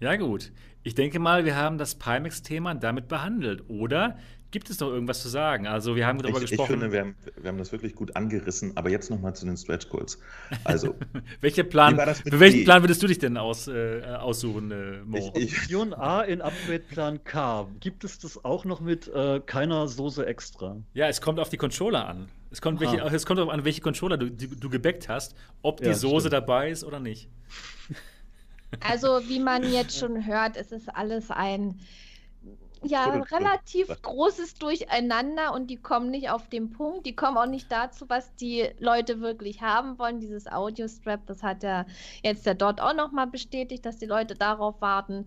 Ja, 0.00 0.16
gut. 0.16 0.52
Ich 0.82 0.94
denke 0.94 1.18
mal, 1.18 1.44
wir 1.44 1.56
haben 1.56 1.76
das 1.76 1.96
Pimax-Thema 1.96 2.74
damit 2.74 3.08
behandelt. 3.08 3.68
Oder 3.68 4.18
gibt 4.50 4.70
es 4.70 4.80
noch 4.80 4.88
irgendwas 4.88 5.22
zu 5.22 5.28
sagen? 5.28 5.66
Also 5.66 5.96
wir 5.96 6.06
haben 6.06 6.18
darüber 6.18 6.38
ich, 6.40 6.50
gesprochen. 6.50 6.74
Ich 6.74 6.80
finde, 6.80 6.92
wir 6.92 7.00
haben, 7.00 7.16
wir 7.36 7.48
haben 7.48 7.58
das 7.58 7.72
wirklich 7.72 7.94
gut 7.94 8.16
angerissen, 8.16 8.76
aber 8.76 8.90
jetzt 8.90 9.10
nochmal 9.10 9.34
zu 9.34 9.44
den 9.44 9.56
Stretch 9.56 9.88
Goals. 9.88 10.18
Also, 10.64 10.94
Welcher 11.40 11.64
Plan, 11.64 11.96
für 11.98 12.40
welchen 12.40 12.64
Plan 12.64 12.82
würdest 12.82 13.02
du 13.02 13.06
dich 13.06 13.18
denn 13.18 13.36
aus, 13.36 13.68
äh, 13.68 14.02
aussuchen, 14.02 14.70
äh, 14.70 15.00
Mo? 15.04 15.18
Option 15.34 15.92
A 15.94 16.22
in 16.22 16.40
Upgrade-Plan 16.40 17.24
K. 17.24 17.68
Gibt 17.80 18.04
es 18.04 18.18
das 18.18 18.44
auch 18.44 18.64
noch 18.64 18.80
mit 18.80 19.08
äh, 19.08 19.40
keiner 19.44 19.88
Soße 19.88 20.24
extra? 20.26 20.76
Ja, 20.94 21.08
es 21.08 21.20
kommt 21.20 21.38
auf 21.40 21.48
die 21.48 21.58
Controller 21.58 22.06
an. 22.06 22.28
Es 22.50 22.62
kommt, 22.62 22.80
welche, 22.80 22.98
es 23.00 23.26
kommt 23.26 23.38
darauf 23.38 23.52
an, 23.52 23.64
welche 23.64 23.82
Controller 23.82 24.16
du, 24.16 24.30
die, 24.30 24.48
du 24.48 24.70
gebackt 24.70 25.08
hast, 25.08 25.34
ob 25.60 25.80
die 25.80 25.86
ja, 25.86 25.94
Soße 25.94 26.28
stimmt. 26.28 26.32
dabei 26.32 26.70
ist 26.70 26.82
oder 26.82 26.98
nicht. 26.98 27.28
Also, 28.80 29.20
wie 29.28 29.40
man 29.40 29.70
jetzt 29.70 29.98
schon 29.98 30.26
hört, 30.26 30.56
ist 30.56 30.72
es 30.72 30.88
alles 30.88 31.30
ein 31.30 31.80
ja, 32.84 33.04
relativ 33.10 33.88
großes 34.02 34.54
Durcheinander 34.54 35.52
und 35.54 35.68
die 35.68 35.76
kommen 35.76 36.10
nicht 36.10 36.30
auf 36.30 36.48
den 36.48 36.70
Punkt. 36.70 37.06
Die 37.06 37.14
kommen 37.14 37.36
auch 37.36 37.46
nicht 37.46 37.70
dazu, 37.70 38.06
was 38.08 38.34
die 38.36 38.68
Leute 38.78 39.20
wirklich 39.20 39.62
haben 39.62 39.98
wollen. 39.98 40.20
Dieses 40.20 40.46
Audio-Strap, 40.46 41.26
das 41.26 41.42
hat 41.42 41.62
ja 41.62 41.86
jetzt 42.22 42.46
der 42.46 42.54
dort 42.54 42.80
auch 42.80 42.94
nochmal 42.94 43.26
bestätigt, 43.26 43.84
dass 43.84 43.98
die 43.98 44.06
Leute 44.06 44.34
darauf 44.34 44.80
warten. 44.80 45.26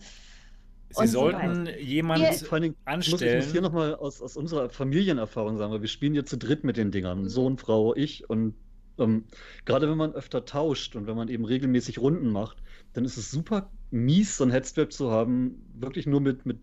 Sie 0.89 1.07
sollten 1.07 1.65
so 1.65 1.71
jemanden 1.71 2.75
anstellen. 2.85 3.11
Muss 3.11 3.21
ich 3.21 3.35
muss 3.35 3.51
hier 3.51 3.61
nochmal 3.61 3.95
aus, 3.95 4.21
aus 4.21 4.35
unserer 4.35 4.69
Familienerfahrung 4.69 5.57
sagen, 5.57 5.71
weil 5.71 5.81
wir 5.81 5.87
spielen 5.87 6.13
hier 6.13 6.25
zu 6.25 6.37
dritt 6.37 6.63
mit 6.63 6.77
den 6.77 6.91
Dingern. 6.91 7.23
Mhm. 7.23 7.29
Sohn, 7.29 7.57
Frau, 7.57 7.95
ich 7.95 8.29
und 8.29 8.55
ähm, 8.97 9.25
gerade 9.65 9.89
wenn 9.89 9.97
man 9.97 10.13
öfter 10.13 10.45
tauscht 10.45 10.95
und 10.95 11.07
wenn 11.07 11.15
man 11.15 11.29
eben 11.29 11.45
regelmäßig 11.45 11.99
Runden 11.99 12.29
macht, 12.29 12.57
dann 12.93 13.05
ist 13.05 13.17
es 13.17 13.31
super 13.31 13.69
mies, 13.89 14.37
so 14.37 14.43
ein 14.43 14.51
Headstrap 14.51 14.91
zu 14.91 15.11
haben, 15.11 15.65
wirklich 15.73 16.07
nur 16.07 16.21
mit, 16.21 16.45
mit 16.45 16.59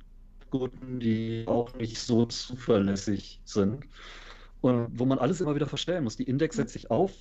Gurten, 0.51 1.01
die 1.01 1.45
auch 1.47 1.75
nicht 1.75 1.99
so 1.99 2.27
zuverlässig 2.27 3.41
sind. 3.45 3.85
Und 4.61 4.99
wo 4.99 5.05
man 5.05 5.19
alles 5.19 5.41
immer 5.41 5.55
wieder 5.55 5.67
verstellen 5.67 6.05
muss. 6.05 6.17
Die 6.17 6.25
Index 6.25 6.57
setzt 6.57 6.73
sich 6.73 6.91
auf, 6.91 7.13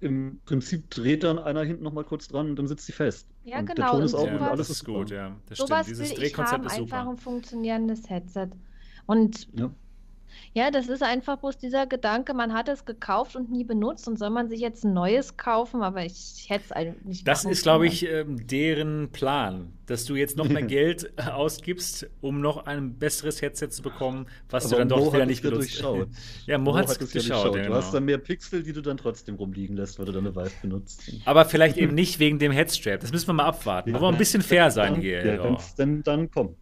im 0.00 0.40
Prinzip 0.44 0.88
dreht 0.90 1.24
dann 1.24 1.38
einer 1.38 1.62
hinten 1.62 1.82
noch 1.82 1.92
mal 1.92 2.04
kurz 2.04 2.28
dran 2.28 2.50
und 2.50 2.56
dann 2.56 2.66
sitzt 2.66 2.86
sie 2.86 2.92
fest. 2.92 3.26
Ja, 3.44 3.58
und 3.58 3.66
genau. 3.66 3.82
Der 3.82 3.90
Ton 3.90 4.02
ist 4.02 4.14
auch 4.14 4.26
ja, 4.26 4.36
und 4.36 4.42
alles 4.42 4.70
ist 4.70 4.84
gut, 4.84 5.10
ja. 5.10 5.36
Das 5.46 5.58
stimmt. 5.58 5.86
Dieses 5.86 6.14
Drehkonzept 6.14 6.64
ist 6.64 6.76
super. 6.76 6.96
Einfach 6.96 7.10
ein 7.10 7.16
funktionierendes 7.18 8.08
Headset. 8.08 8.48
Und 9.06 9.48
ja. 9.58 9.70
Ja, 10.52 10.70
das 10.70 10.88
ist 10.88 11.02
einfach 11.02 11.38
bloß 11.38 11.58
dieser 11.58 11.86
Gedanke, 11.86 12.34
man 12.34 12.52
hat 12.52 12.68
es 12.68 12.84
gekauft 12.84 13.36
und 13.36 13.50
nie 13.50 13.64
benutzt 13.64 14.08
und 14.08 14.18
soll 14.18 14.30
man 14.30 14.48
sich 14.48 14.60
jetzt 14.60 14.84
ein 14.84 14.92
neues 14.92 15.36
kaufen, 15.36 15.82
aber 15.82 16.04
ich 16.04 16.46
hätte 16.48 16.64
es 16.66 16.72
eigentlich 16.72 17.04
nicht 17.04 17.28
Das 17.28 17.44
ist, 17.44 17.62
glaube 17.62 17.86
ich, 17.86 18.06
ähm, 18.06 18.46
deren 18.46 19.10
Plan, 19.12 19.72
dass 19.86 20.04
du 20.04 20.16
jetzt 20.16 20.36
noch 20.36 20.48
mehr 20.48 20.62
Geld 20.70 21.12
ausgibst, 21.18 22.08
um 22.20 22.40
noch 22.40 22.66
ein 22.66 22.98
besseres 22.98 23.40
Headset 23.42 23.68
zu 23.68 23.82
bekommen, 23.82 24.26
was 24.48 24.66
aber 24.66 24.84
du 24.84 24.88
dann 24.88 24.98
Mo 24.98 25.04
doch 25.04 25.14
wieder 25.14 25.26
nicht 25.26 25.42
benutzt. 25.42 25.70
Durchschaut. 25.70 26.08
ja, 26.46 26.58
Mo, 26.58 26.72
Mo 26.72 26.76
hat 26.76 26.88
es 26.88 26.98
durchschaut. 26.98 27.56
Ja, 27.56 27.62
genau. 27.62 27.68
Du 27.68 27.74
hast 27.74 27.92
dann 27.94 28.04
mehr 28.04 28.18
Pixel, 28.18 28.62
die 28.62 28.72
du 28.72 28.80
dann 28.80 28.96
trotzdem 28.96 29.36
rumliegen 29.36 29.76
lässt, 29.76 29.98
weil 29.98 30.06
du 30.06 30.12
deine 30.12 30.34
Vive 30.34 30.52
benutzt. 30.62 31.12
Aber 31.24 31.44
vielleicht 31.44 31.76
eben 31.76 31.94
nicht 31.94 32.18
wegen 32.18 32.38
dem 32.38 32.52
Headstrap. 32.52 33.00
Das 33.00 33.12
müssen 33.12 33.28
wir 33.28 33.34
mal 33.34 33.46
abwarten. 33.46 33.90
Ja. 33.90 33.96
Aber 33.96 34.08
ein 34.08 34.18
bisschen 34.18 34.42
fair 34.42 34.70
sein 34.70 34.94
hier. 35.00 35.24
Ja, 35.24 35.44
wenn 35.44 35.54
es 35.54 35.74
denn 35.74 36.02
dann 36.02 36.30
kommt. 36.30 36.56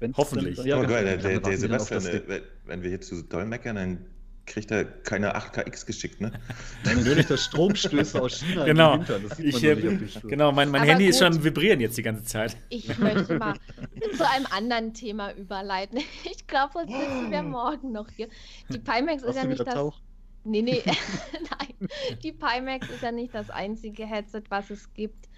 Wenn's 0.00 0.16
Hoffentlich. 0.16 0.56
Dann, 0.56 0.66
ja, 0.66 0.80
oh, 0.80 0.86
geil, 0.86 1.18
genau, 1.18 1.28
der, 1.28 1.40
der 1.40 1.58
Sebastian, 1.58 2.22
wenn 2.66 2.82
wir 2.82 2.88
hier 2.88 3.00
zu 3.00 3.22
doll 3.22 3.46
meckern, 3.46 3.76
dann 3.76 4.06
kriegt 4.46 4.70
er 4.70 4.84
keine 4.84 5.36
8KX 5.36 5.86
geschickt, 5.86 6.20
ne? 6.20 6.32
Dann 6.84 6.96
natürlich 6.96 7.26
das 7.26 7.44
Stromstöße 7.44 8.20
aus 8.20 8.40
China 8.40 8.64
genau. 8.64 8.94
im 8.94 8.98
Hintern. 9.00 9.22
Das 9.28 9.36
sieht 9.36 9.46
ich, 9.46 9.62
äh, 9.62 9.76
genau, 10.24 10.50
mein, 10.50 10.70
mein 10.70 10.82
Handy 10.82 11.04
gut. 11.04 11.10
ist 11.10 11.18
schon 11.20 11.34
am 11.34 11.44
Vibrieren 11.44 11.80
jetzt 11.80 11.96
die 11.96 12.02
ganze 12.02 12.24
Zeit. 12.24 12.56
Ich 12.68 12.98
möchte 12.98 13.38
mal 13.38 13.54
zu 14.16 14.28
einem 14.28 14.46
anderen 14.50 14.92
Thema 14.92 15.32
überleiten. 15.32 16.00
Ich 16.24 16.46
glaube, 16.46 16.72
sonst 16.72 16.90
sitzen 16.90 17.30
wir 17.30 17.42
morgen 17.42 17.92
noch 17.92 18.08
hier. 18.10 18.28
Die 18.70 18.78
Pimax 18.78 19.22
ist 19.22 19.36
ja 19.36 19.44
nicht 19.44 19.60
das... 19.60 19.74
Tauch? 19.74 20.00
Nee, 20.42 20.62
nee, 20.62 20.82
nein. 20.86 21.88
Die 22.24 22.32
Pimax 22.32 22.88
ist 22.90 23.02
ja 23.02 23.12
nicht 23.12 23.34
das 23.34 23.50
einzige 23.50 24.04
Headset, 24.06 24.42
was 24.48 24.70
es 24.70 24.92
gibt. 24.94 25.28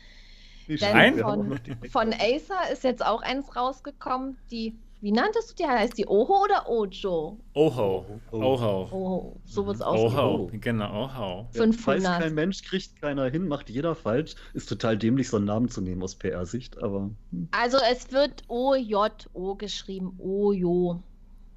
Denn 0.69 1.19
von, 1.19 1.61
von 1.91 2.13
Acer 2.13 2.71
ist 2.73 2.85
jetzt 2.85 3.05
auch 3.05 3.23
eins 3.23 3.55
rausgekommen, 3.57 4.39
die 4.51 4.77
wie 5.03 5.11
nanntest 5.11 5.51
du 5.51 5.55
die? 5.57 5.69
Heißt 5.69 5.99
die 5.99 6.07
Oho 6.07 6.45
oder 6.45 6.69
Ojo? 6.69 7.37
Oho. 7.55 8.07
Oho. 8.31 8.89
Oho. 8.93 9.37
So 9.45 9.67
wird 9.67 9.75
es 9.75 9.83
ausgesprochen. 9.83 10.41
Oho. 10.43 10.51
Genau, 10.61 11.07
Oho. 11.07 11.49
500. 11.51 12.05
Weiß 12.05 12.21
kein 12.21 12.35
Mensch, 12.35 12.63
kriegt 12.63 13.03
keiner 13.03 13.29
hin, 13.29 13.49
macht 13.49 13.69
jeder 13.69 13.97
falsch. 13.97 14.37
Ist 14.55 14.69
total 14.69 14.97
dämlich, 14.97 15.29
so 15.29 15.39
einen 15.39 15.47
Namen 15.47 15.69
zu 15.69 15.81
nehmen 15.81 16.05
aus 16.05 16.15
PR-Sicht, 16.15 16.81
aber. 16.81 17.11
Hm. 17.33 17.49
Also 17.51 17.79
es 17.91 18.13
wird 18.13 18.45
O-J-O 18.47 19.57
geschrieben. 19.57 20.15
Ojo. 20.21 21.03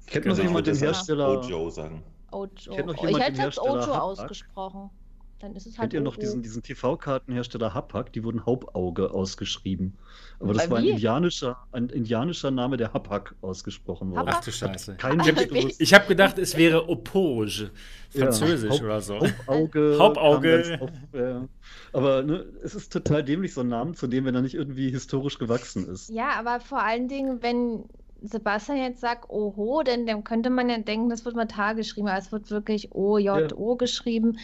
Kennt 0.08 0.24
genau. 0.24 0.34
noch 0.34 0.42
jemand 0.42 0.66
den 0.66 0.76
Hersteller? 0.76 1.38
Ojo 1.38 1.70
sagen. 1.70 2.02
Ojo. 2.32 2.50
Ich 2.66 3.18
hätte 3.18 3.42
jetzt 3.42 3.60
Ojo 3.60 3.92
ausgesprochen. 3.92 4.90
Dann 5.38 5.54
ist 5.54 5.66
es 5.66 5.78
halt. 5.78 5.90
Kennt 5.90 5.92
ihr 5.94 6.00
noch 6.00 6.16
diesen, 6.16 6.42
diesen 6.42 6.62
TV-Kartenhersteller 6.62 7.74
Hapag? 7.74 8.12
Die 8.12 8.24
wurden 8.24 8.46
Hauptauge 8.46 9.10
ausgeschrieben. 9.10 9.98
Aber 10.40 10.54
das 10.54 10.64
Bei 10.64 10.70
war 10.70 10.78
ein 10.78 10.84
indianischer, 10.84 11.56
ein 11.72 11.88
indianischer 11.88 12.50
Name, 12.50 12.76
der 12.76 12.94
Hapag 12.94 13.34
ausgesprochen 13.42 14.12
wurde. 14.12 14.24
Ach 14.26 14.42
du 14.42 14.50
Scheiße. 14.50 14.96
Kein 14.96 15.20
ich 15.78 15.92
habe 15.92 16.02
hab 16.02 16.08
gedacht, 16.08 16.38
es 16.38 16.56
wäre 16.56 16.88
Oppoge, 16.88 17.70
französisch 18.10 18.78
ja, 18.78 18.84
oder 18.84 19.00
so. 19.00 19.20
Hauptauge. 19.46 19.96
Hauptauge. 19.98 20.78
Auf, 20.80 20.90
äh, 21.12 21.46
aber 21.92 22.22
ne, 22.22 22.46
es 22.62 22.74
ist 22.74 22.92
total 22.92 23.22
dämlich, 23.22 23.52
so 23.52 23.60
einen 23.60 23.70
Namen 23.70 23.94
zu 23.94 24.06
nehmen, 24.06 24.26
wenn 24.26 24.34
er 24.34 24.42
nicht 24.42 24.54
irgendwie 24.54 24.90
historisch 24.90 25.38
gewachsen 25.38 25.86
ist. 25.86 26.08
Ja, 26.08 26.30
aber 26.38 26.60
vor 26.60 26.82
allen 26.82 27.08
Dingen, 27.08 27.42
wenn 27.42 27.84
Sebastian 28.22 28.78
jetzt 28.78 29.00
sagt, 29.00 29.28
oho, 29.30 29.82
denn 29.82 30.06
dann 30.06 30.24
könnte 30.24 30.50
man 30.50 30.68
ja 30.68 30.78
denken, 30.78 31.10
das 31.10 31.24
wird 31.24 31.36
mit 31.36 31.56
H 31.56 31.74
geschrieben, 31.74 32.08
aber 32.08 32.18
es 32.18 32.32
wird 32.32 32.50
wirklich 32.50 32.92
O-J-O 32.92 33.72
ja. 33.72 33.76
geschrieben. 33.76 34.38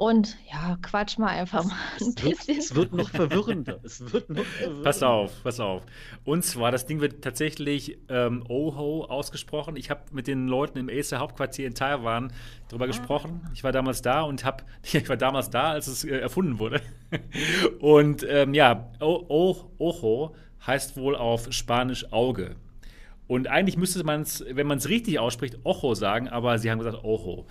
Und 0.00 0.38
ja, 0.50 0.78
quatsch 0.80 1.18
mal 1.18 1.26
einfach 1.26 1.62
mal 1.62 1.74
ein 2.00 2.06
es 2.06 2.14
bisschen. 2.14 2.56
Wird, 2.56 2.58
es 2.58 2.74
wird 2.74 2.92
noch 2.94 3.10
verwirrender. 3.10 3.80
Es 3.82 4.00
wird 4.10 4.30
noch 4.30 4.44
verwirrender. 4.46 4.82
Pass 4.82 5.02
auf, 5.02 5.42
pass 5.42 5.60
auf. 5.60 5.82
Und 6.24 6.42
zwar, 6.42 6.72
das 6.72 6.86
Ding 6.86 7.02
wird 7.02 7.20
tatsächlich 7.20 7.98
ähm, 8.08 8.42
Oho 8.48 9.04
ausgesprochen. 9.04 9.76
Ich 9.76 9.90
habe 9.90 10.00
mit 10.12 10.26
den 10.26 10.48
Leuten 10.48 10.78
im 10.78 10.88
Acer 10.88 11.18
Hauptquartier 11.18 11.66
in 11.66 11.74
Taiwan 11.74 12.32
darüber 12.70 12.84
ah. 12.84 12.88
gesprochen. 12.88 13.46
Ich 13.52 13.62
war 13.62 13.72
damals 13.72 14.00
da 14.00 14.22
und 14.22 14.42
habe, 14.42 14.64
ich 14.82 15.06
war 15.06 15.18
damals 15.18 15.50
da, 15.50 15.72
als 15.72 15.86
es 15.86 16.02
äh, 16.02 16.16
erfunden 16.16 16.58
wurde. 16.58 16.80
und 17.80 18.24
ähm, 18.26 18.54
ja, 18.54 18.90
o, 19.00 19.26
o, 19.28 19.70
Oho 19.76 20.34
heißt 20.66 20.96
wohl 20.96 21.14
auf 21.14 21.52
Spanisch 21.52 22.10
Auge. 22.10 22.56
Und 23.26 23.48
eigentlich 23.48 23.76
müsste 23.76 24.02
man 24.02 24.22
es, 24.22 24.42
wenn 24.50 24.66
man 24.66 24.78
es 24.78 24.88
richtig 24.88 25.18
ausspricht, 25.18 25.58
Ojo 25.62 25.94
sagen, 25.94 26.26
aber 26.28 26.58
sie 26.58 26.70
haben 26.70 26.78
gesagt 26.78 27.04
Ojo. 27.04 27.46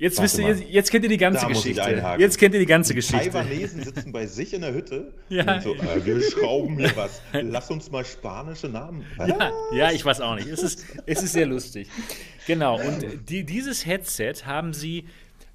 Jetzt, 0.00 0.22
wisst 0.22 0.38
ihr, 0.38 0.48
jetzt, 0.48 0.64
jetzt, 0.66 0.90
kennt 0.90 1.04
ihr 1.04 1.10
die 1.10 1.18
ganze 1.18 1.46
Geschichte. 1.46 2.16
Jetzt 2.18 2.38
kennt 2.38 2.54
ihr 2.54 2.60
die 2.60 2.66
ganze 2.66 2.94
die 2.94 2.96
Geschichte. 2.96 3.22
Die 3.22 3.30
Taiwanesen 3.30 3.84
sitzen 3.84 4.12
bei 4.12 4.26
sich 4.26 4.54
in 4.54 4.62
der 4.62 4.72
Hütte 4.72 5.12
ja. 5.28 5.56
und 5.56 5.62
so, 5.62 5.74
äh, 5.74 6.06
wir 6.06 6.22
schrauben 6.22 6.78
hier 6.78 6.96
was. 6.96 7.20
Lass 7.32 7.70
uns 7.70 7.90
mal 7.90 8.02
spanische 8.02 8.70
Namen. 8.70 9.04
Ja, 9.18 9.52
ja, 9.74 9.90
ich 9.90 10.02
weiß 10.02 10.22
auch 10.22 10.36
nicht. 10.36 10.48
Es 10.48 10.62
ist, 10.62 10.86
es 11.04 11.22
ist 11.22 11.34
sehr 11.34 11.44
lustig. 11.44 11.88
Genau, 12.46 12.80
und 12.80 13.28
die, 13.28 13.44
dieses 13.44 13.84
Headset 13.84 14.46
haben 14.46 14.72
sie 14.72 15.04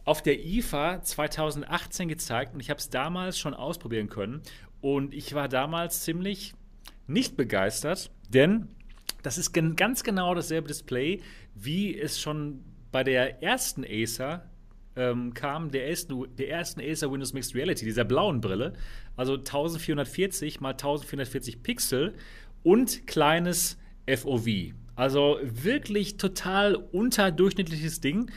auf 0.04 0.22
der 0.22 0.40
IFA 0.46 1.02
2018 1.02 2.08
gezeigt 2.08 2.54
und 2.54 2.60
ich 2.60 2.70
habe 2.70 2.80
es 2.80 2.92
damals 2.92 3.40
schon 3.40 3.56
ausprobieren 3.56 4.10
können. 4.10 4.44
Und 4.80 5.16
ich 5.16 5.34
war 5.34 5.50
damals 5.50 6.02
ziemlich 6.02 6.54
nicht 7.08 7.36
begeistert, 7.36 8.12
denn 8.30 8.68
das 9.24 9.40
ist 9.40 9.54
ganz 9.76 10.04
genau 10.04 10.36
dasselbe 10.36 10.68
Display, 10.68 11.22
wie 11.56 12.00
es 12.00 12.22
schon 12.22 12.64
bei 12.96 13.04
der 13.04 13.44
ersten 13.44 13.84
Acer 13.84 14.46
ähm, 14.96 15.34
kam, 15.34 15.70
der 15.70 15.90
ersten, 15.90 16.34
der 16.38 16.50
ersten 16.50 16.80
Acer 16.80 17.12
Windows 17.12 17.34
Mixed 17.34 17.54
Reality, 17.54 17.84
dieser 17.84 18.06
blauen 18.06 18.40
Brille. 18.40 18.72
Also 19.18 19.34
1440 19.34 20.62
mal 20.62 20.70
1440 20.70 21.62
Pixel 21.62 22.14
und 22.64 23.06
kleines 23.06 23.78
FOV. 24.08 24.48
Also 24.96 25.38
wirklich 25.44 26.16
total 26.16 26.76
unterdurchschnittliches 26.76 28.00
Ding. 28.00 28.32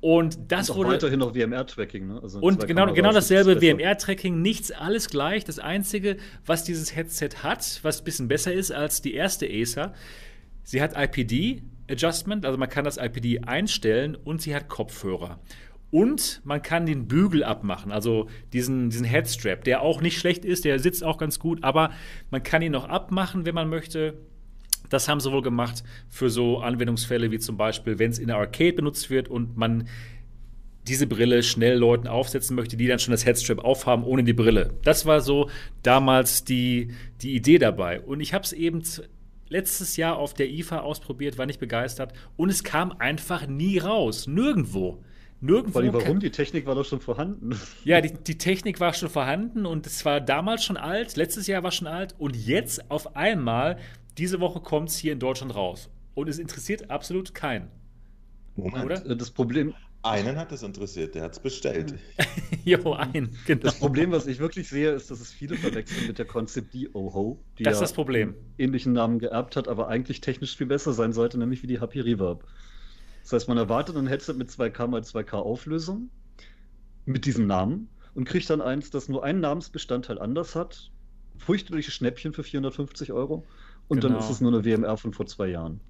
Und 0.00 0.40
das 0.48 0.70
und 0.70 0.78
wurde. 0.78 0.88
weiterhin 0.94 1.20
noch 1.20 1.36
WMR-Tracking, 1.36 2.08
ne? 2.08 2.20
Also 2.20 2.40
und 2.40 2.66
genau, 2.66 2.92
genau 2.92 3.12
dasselbe 3.12 3.62
WMR-Tracking, 3.62 4.42
nichts, 4.42 4.72
alles 4.72 5.08
gleich. 5.08 5.44
Das 5.44 5.60
Einzige, 5.60 6.16
was 6.44 6.64
dieses 6.64 6.96
Headset 6.96 7.44
hat, 7.44 7.78
was 7.84 8.00
ein 8.00 8.04
bisschen 8.04 8.26
besser 8.26 8.52
ist 8.52 8.72
als 8.72 9.02
die 9.02 9.14
erste 9.14 9.46
Acer, 9.48 9.94
sie 10.64 10.82
hat 10.82 10.96
IPD, 10.96 11.62
Adjustment, 11.90 12.44
also 12.46 12.58
man 12.58 12.68
kann 12.68 12.84
das 12.84 12.96
IPD 12.96 13.40
einstellen 13.40 14.16
und 14.16 14.40
sie 14.40 14.54
hat 14.54 14.68
Kopfhörer. 14.68 15.40
Und 15.90 16.40
man 16.44 16.62
kann 16.62 16.86
den 16.86 17.08
Bügel 17.08 17.42
abmachen, 17.42 17.90
also 17.90 18.28
diesen, 18.52 18.90
diesen 18.90 19.04
Headstrap, 19.04 19.64
der 19.64 19.82
auch 19.82 20.00
nicht 20.00 20.18
schlecht 20.18 20.44
ist, 20.44 20.64
der 20.64 20.78
sitzt 20.78 21.02
auch 21.02 21.18
ganz 21.18 21.40
gut, 21.40 21.64
aber 21.64 21.90
man 22.30 22.42
kann 22.42 22.62
ihn 22.62 22.72
noch 22.72 22.88
abmachen, 22.88 23.44
wenn 23.44 23.56
man 23.56 23.68
möchte. 23.68 24.14
Das 24.88 25.08
haben 25.08 25.20
sie 25.20 25.32
wohl 25.32 25.42
gemacht 25.42 25.82
für 26.08 26.30
so 26.30 26.58
Anwendungsfälle 26.58 27.30
wie 27.30 27.38
zum 27.38 27.56
Beispiel, 27.56 27.98
wenn 27.98 28.10
es 28.10 28.18
in 28.18 28.28
der 28.28 28.36
Arcade 28.36 28.72
benutzt 28.72 29.10
wird 29.10 29.28
und 29.28 29.56
man 29.56 29.88
diese 30.86 31.06
Brille 31.06 31.42
schnell 31.42 31.76
Leuten 31.76 32.08
aufsetzen 32.08 32.56
möchte, 32.56 32.76
die 32.76 32.86
dann 32.86 32.98
schon 32.98 33.12
das 33.12 33.26
Headstrap 33.26 33.58
aufhaben 33.58 34.04
ohne 34.04 34.24
die 34.24 34.32
Brille. 34.32 34.74
Das 34.82 35.06
war 35.06 35.20
so 35.20 35.50
damals 35.82 36.44
die, 36.44 36.92
die 37.20 37.34
Idee 37.34 37.58
dabei. 37.58 38.00
Und 38.00 38.20
ich 38.20 38.32
habe 38.32 38.44
es 38.44 38.52
eben 38.52 38.82
letztes 39.50 39.98
Jahr 39.98 40.16
auf 40.16 40.32
der 40.32 40.48
IFA 40.48 40.78
ausprobiert, 40.78 41.36
war 41.36 41.44
nicht 41.44 41.60
begeistert 41.60 42.14
und 42.36 42.48
es 42.48 42.64
kam 42.64 42.92
einfach 42.92 43.46
nie 43.46 43.78
raus. 43.78 44.26
Nirgendwo. 44.26 45.04
Nirgendwo. 45.42 45.78
Allem, 45.78 45.92
warum? 45.92 46.20
Die 46.20 46.30
Technik 46.30 46.66
war 46.66 46.74
doch 46.74 46.84
schon 46.84 47.00
vorhanden. 47.00 47.58
Ja, 47.84 48.00
die, 48.00 48.12
die 48.12 48.38
Technik 48.38 48.80
war 48.80 48.94
schon 48.94 49.08
vorhanden 49.08 49.66
und 49.66 49.86
es 49.86 50.04
war 50.04 50.20
damals 50.20 50.64
schon 50.64 50.76
alt, 50.76 51.16
letztes 51.16 51.46
Jahr 51.46 51.62
war 51.62 51.72
schon 51.72 51.86
alt 51.86 52.14
und 52.18 52.36
jetzt 52.36 52.90
auf 52.90 53.16
einmal, 53.16 53.78
diese 54.16 54.40
Woche 54.40 54.60
kommt 54.60 54.90
es 54.90 54.96
hier 54.96 55.12
in 55.12 55.18
Deutschland 55.18 55.54
raus. 55.54 55.90
Und 56.14 56.28
es 56.28 56.38
interessiert 56.38 56.90
absolut 56.90 57.34
keinen. 57.34 57.68
Moment. 58.56 58.84
Oder? 58.84 59.14
Das 59.14 59.30
Problem. 59.30 59.74
Einen 60.02 60.36
hat 60.36 60.50
es 60.50 60.62
interessiert, 60.62 61.14
der 61.14 61.24
hat 61.24 61.32
es 61.32 61.40
bestellt. 61.40 61.94
jo, 62.64 62.94
einen, 62.94 63.36
genau. 63.46 63.62
Das 63.62 63.78
Problem, 63.78 64.12
was 64.12 64.26
ich 64.26 64.38
wirklich 64.38 64.68
sehe, 64.68 64.92
ist, 64.92 65.10
dass 65.10 65.20
es 65.20 65.30
viele 65.30 65.56
verwechseln 65.56 66.06
mit 66.06 66.18
der 66.18 66.24
Concept 66.24 66.72
D 66.72 66.88
Oho, 66.94 67.38
die 67.58 67.64
das 67.64 67.74
ist 67.74 67.80
das 67.80 67.92
Problem. 67.92 68.34
ähnlichen 68.56 68.94
Namen 68.94 69.18
geerbt 69.18 69.56
hat, 69.56 69.68
aber 69.68 69.88
eigentlich 69.88 70.22
technisch 70.22 70.56
viel 70.56 70.66
besser 70.66 70.94
sein 70.94 71.12
sollte, 71.12 71.38
nämlich 71.38 71.62
wie 71.62 71.66
die 71.66 71.80
HP 71.80 72.00
Reverb. 72.00 72.46
Das 73.22 73.32
heißt, 73.32 73.48
man 73.48 73.58
erwartet 73.58 73.96
ein 73.96 74.06
Headset 74.06 74.34
mit 74.34 74.48
2K 74.48 74.86
mal 74.86 75.02
2K 75.02 75.34
Auflösung 75.34 76.08
mit 77.04 77.26
diesem 77.26 77.46
Namen 77.46 77.88
und 78.14 78.24
kriegt 78.24 78.48
dann 78.48 78.62
eins, 78.62 78.90
das 78.90 79.08
nur 79.08 79.22
einen 79.22 79.40
Namensbestandteil 79.40 80.18
anders 80.18 80.54
hat. 80.56 80.90
Furchtbare 81.36 81.82
Schnäppchen 81.82 82.32
für 82.32 82.42
450 82.42 83.12
Euro. 83.12 83.44
Und 83.88 84.00
genau. 84.00 84.14
dann 84.14 84.22
ist 84.22 84.30
es 84.30 84.40
nur 84.40 84.52
eine 84.52 84.64
WMR 84.64 84.96
von 84.96 85.12
vor 85.12 85.26
zwei 85.26 85.48
Jahren. 85.48 85.80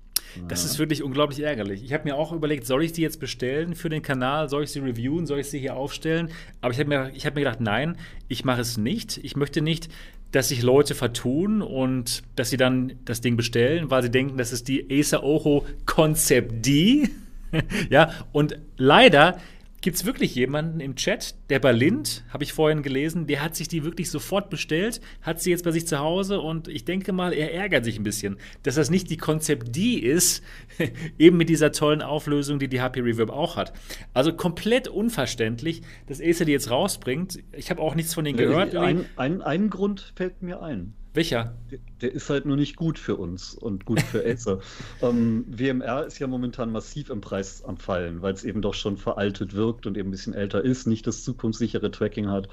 Das 0.49 0.63
ja. 0.63 0.71
ist 0.71 0.79
wirklich 0.79 1.03
unglaublich 1.03 1.41
ärgerlich. 1.41 1.83
Ich 1.85 1.93
habe 1.93 2.05
mir 2.05 2.17
auch 2.17 2.33
überlegt, 2.33 2.67
soll 2.67 2.85
ich 2.85 2.93
die 2.93 3.03
jetzt 3.03 3.21
bestellen 3.21 3.75
für 3.75 3.89
den 3.89 4.03
Kanal? 4.03 4.49
Soll 4.49 4.65
ich 4.65 4.71
sie 4.71 4.81
reviewen? 4.81 5.27
Soll 5.27 5.41
ich 5.41 5.49
sie 5.49 5.59
hier 5.59 5.77
aufstellen? 5.77 6.31
Aber 6.61 6.73
ich 6.73 6.81
habe 6.81 6.89
mir, 6.89 7.13
hab 7.13 7.35
mir 7.35 7.41
gedacht, 7.41 7.61
nein, 7.61 7.97
ich 8.29 8.45
mache 8.45 8.61
es 8.61 8.77
nicht. 8.77 9.19
Ich 9.23 9.37
möchte 9.37 9.61
nicht, 9.61 9.89
dass 10.33 10.49
sich 10.49 10.63
Leute 10.63 10.95
vertun 10.95 11.63
und 11.63 12.23
dass 12.37 12.51
sie 12.51 12.57
dann 12.57 12.95
das 13.05 13.21
Ding 13.21 13.37
bestellen, 13.37 13.91
weil 13.91 14.03
sie 14.03 14.11
denken, 14.11 14.37
das 14.37 14.53
ist 14.53 14.69
die 14.69 14.87
Acer 14.91 15.25
Oho 15.25 15.67
Concept 15.87 16.65
D. 16.65 17.09
ja, 17.91 18.11
und 18.33 18.59
leider 18.77 19.39
gibt 19.81 19.97
es 19.97 20.05
wirklich 20.05 20.35
jemanden 20.35 20.81
im 20.81 20.95
Chat, 20.95 21.35
der 21.49 21.59
Berlind, 21.59 22.25
habe 22.31 22.45
ich 22.45 22.53
vorhin 22.53 22.83
gelesen, 22.83 23.27
der 23.27 23.43
hat 23.43 23.57
sich 23.57 23.69
die 23.69 23.85
wirklich 23.85 24.11
sofort 24.11 24.51
bestellt, 24.51 25.01
hat 25.23 25.41
sie 25.41 25.51
jetzt 25.51 25.65
bei 25.65 25.71
sich 25.71 25.87
zu 25.87 25.99
Hause 25.99 26.41
und 26.41 26.69
ich 26.69 26.85
denke 26.85 27.13
mal, 27.13 27.33
er 27.33 27.55
ärgert 27.55 27.85
sich 27.85 27.99
ein 27.99 28.03
bisschen, 28.03 28.37
dass 28.63 28.75
das 28.75 28.91
nicht 28.91 29.11
die 29.11 29.17
Konzept 29.17 29.75
D 29.75 29.95
ist, 29.95 30.43
eben 31.19 31.37
mit 31.37 31.49
dieser 31.49 31.73
tollen 31.73 32.03
Auflösung, 32.03 32.59
die 32.59 32.69
die 32.69 32.81
HP 32.81 33.01
Reverb 33.01 33.31
auch 33.31 33.57
hat. 33.57 33.73
Also 34.13 34.33
komplett 34.33 34.89
unverständlich, 34.89 35.83
dass 36.07 36.21
Acer 36.21 36.45
die 36.45 36.53
jetzt 36.53 36.71
rausbringt. 36.71 37.43
Ich 37.53 37.71
habe 37.71 37.81
auch 37.81 37.95
nichts 37.95 38.15
von 38.15 38.25
denen 38.25 38.37
gehört. 38.37 38.75
Ein, 38.77 39.07
ein, 39.17 39.41
ein 39.43 39.71
Grund 39.71 40.13
fällt 40.15 40.43
mir 40.43 40.63
ein. 40.63 40.95
Welcher? 41.13 41.57
Der, 41.71 41.79
der, 42.03 42.13
ist 42.13 42.31
halt 42.31 42.47
nur 42.47 42.57
nicht 42.57 42.77
gut 42.77 42.99
für 42.99 43.17
uns 43.17 43.55
und 43.55 43.85
gut 43.85 44.01
für 44.01 44.25
Acer. 44.25 44.61
ähm, 45.03 45.45
WMR 45.49 46.07
ist 46.07 46.21
ja 46.21 46.29
momentan 46.29 46.71
massiv 46.71 47.11
im 47.11 47.21
Preis 47.21 47.65
am 47.65 47.79
Fallen, 47.79 48.23
weil 48.23 48.33
es 48.35 48.45
eben 48.45 48.63
doch 48.63 48.75
schon 48.75 48.97
veraltet 48.97 49.55
wirkt 49.55 49.87
und 49.87 49.99
eben 49.99 50.09
ein 50.09 50.13
bisschen 50.13 50.35
älter 50.35 50.65
ist, 50.65 50.87
nicht 50.87 51.07
das 51.07 51.25
zukunftssichere 51.25 51.91
Tracking 51.91 52.29
hat. 52.29 52.49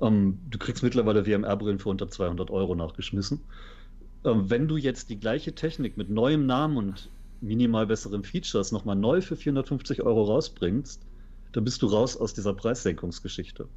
Ähm, 0.00 0.40
du 0.50 0.58
kriegst 0.58 0.82
mittlerweile 0.82 1.24
WMR-Brillen 1.24 1.78
für 1.78 1.88
unter 1.88 2.08
200 2.08 2.50
Euro 2.50 2.74
nachgeschmissen. 2.74 3.42
Ähm, 4.24 4.50
wenn 4.50 4.66
du 4.66 4.76
jetzt 4.76 5.08
die 5.08 5.20
gleiche 5.20 5.54
Technik 5.54 5.96
mit 5.96 6.10
neuem 6.10 6.46
Namen 6.46 6.76
und 6.76 7.10
minimal 7.40 7.86
besseren 7.86 8.24
Features 8.24 8.72
nochmal 8.72 8.96
neu 8.96 9.20
für 9.20 9.36
450 9.36 10.02
Euro 10.02 10.24
rausbringst, 10.24 11.00
dann 11.52 11.64
bist 11.64 11.80
du 11.82 11.86
raus 11.86 12.16
aus 12.16 12.34
dieser 12.34 12.54
Preissenkungsgeschichte. 12.54 13.68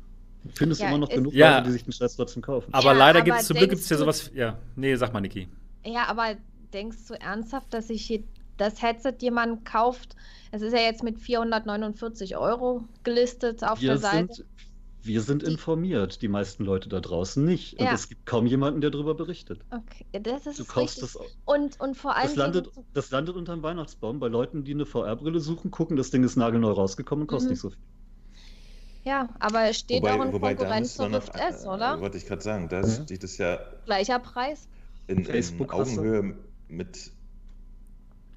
Du 0.43 0.51
findest 0.53 0.81
ja, 0.81 0.89
immer 0.89 0.97
noch 0.97 1.09
genug 1.09 1.33
ja, 1.33 1.57
Leute, 1.57 1.67
die 1.67 1.71
sich 1.73 1.83
den 1.83 1.93
Scheiß 1.93 2.15
trotzdem 2.15 2.41
kaufen. 2.41 2.73
Aber 2.73 2.91
ja, 2.91 2.97
leider 2.97 3.21
gibt 3.21 3.39
es 3.39 3.47
zum 3.47 3.57
Glück 3.57 3.69
gibt's 3.69 3.89
ja 3.89 3.97
sowas. 3.97 4.31
Ja, 4.33 4.57
nee, 4.75 4.95
sag 4.95 5.13
mal, 5.13 5.21
Niki. 5.21 5.47
Ja, 5.85 6.07
aber 6.07 6.35
denkst 6.73 7.07
du 7.07 7.13
ernsthaft, 7.13 7.73
dass 7.73 7.87
sich 7.87 8.05
hier 8.05 8.23
das 8.57 8.81
Headset 8.81 9.15
jemand 9.19 9.65
kauft? 9.65 10.15
Es 10.51 10.61
ist 10.61 10.73
ja 10.73 10.79
jetzt 10.79 11.03
mit 11.03 11.19
449 11.19 12.37
Euro 12.37 12.83
gelistet 13.03 13.63
auf 13.63 13.81
wir 13.81 13.91
der 13.91 13.97
Seite. 13.97 14.33
Sind, 14.33 14.45
wir 15.01 15.21
sind 15.21 15.43
informiert, 15.43 16.21
die 16.21 16.27
meisten 16.27 16.63
Leute 16.63 16.89
da 16.89 16.99
draußen 16.99 17.43
nicht. 17.43 17.79
Und 17.79 17.85
ja. 17.85 17.93
es 17.93 18.07
gibt 18.07 18.25
kaum 18.25 18.45
jemanden, 18.45 18.81
der 18.81 18.89
darüber 18.89 19.15
berichtet. 19.15 19.59
Okay, 19.71 20.05
das 20.21 20.45
ist 20.45 20.59
Du 20.59 20.65
kaufst 20.65 21.01
richtig. 21.01 21.13
das 21.13 21.17
auch. 21.17 21.29
Und, 21.45 21.79
und 21.79 21.97
vor 21.97 22.15
allem. 22.15 22.27
Das 22.27 22.35
landet, 22.35 22.69
das 22.93 23.11
landet 23.11 23.35
unterm 23.35 23.63
Weihnachtsbaum 23.63 24.19
bei 24.19 24.27
Leuten, 24.27 24.63
die 24.63 24.73
eine 24.73 24.85
VR-Brille 24.85 25.39
suchen, 25.39 25.71
gucken, 25.71 25.97
das 25.97 26.11
Ding 26.11 26.23
ist 26.23 26.35
nagelneu 26.35 26.71
rausgekommen 26.71 27.23
und 27.23 27.27
kostet 27.27 27.49
mhm. 27.49 27.51
nicht 27.53 27.61
so 27.61 27.69
viel. 27.69 27.79
Ja, 29.05 29.29
aber 29.39 29.69
es 29.69 29.79
steht 29.79 30.01
wobei, 30.01 30.13
auch 30.13 30.25
in 30.25 30.31
Konkurrenz 30.31 30.95
zur 30.95 31.11
Rift 31.11 31.35
S, 31.35 31.65
oder? 31.65 31.95
Äh, 31.95 32.01
wollte 32.01 32.17
ich 32.17 32.25
gerade 32.25 32.41
sagen, 32.41 32.69
da 32.69 32.81
ja. 32.81 32.89
steht 32.89 33.23
es 33.23 33.37
ja. 33.37 33.59
Gleicher 33.85 34.19
Preis. 34.19 34.67
In, 35.07 35.25
in 35.25 35.69
Augenhöhe 35.69 36.35
mit. 36.69 37.11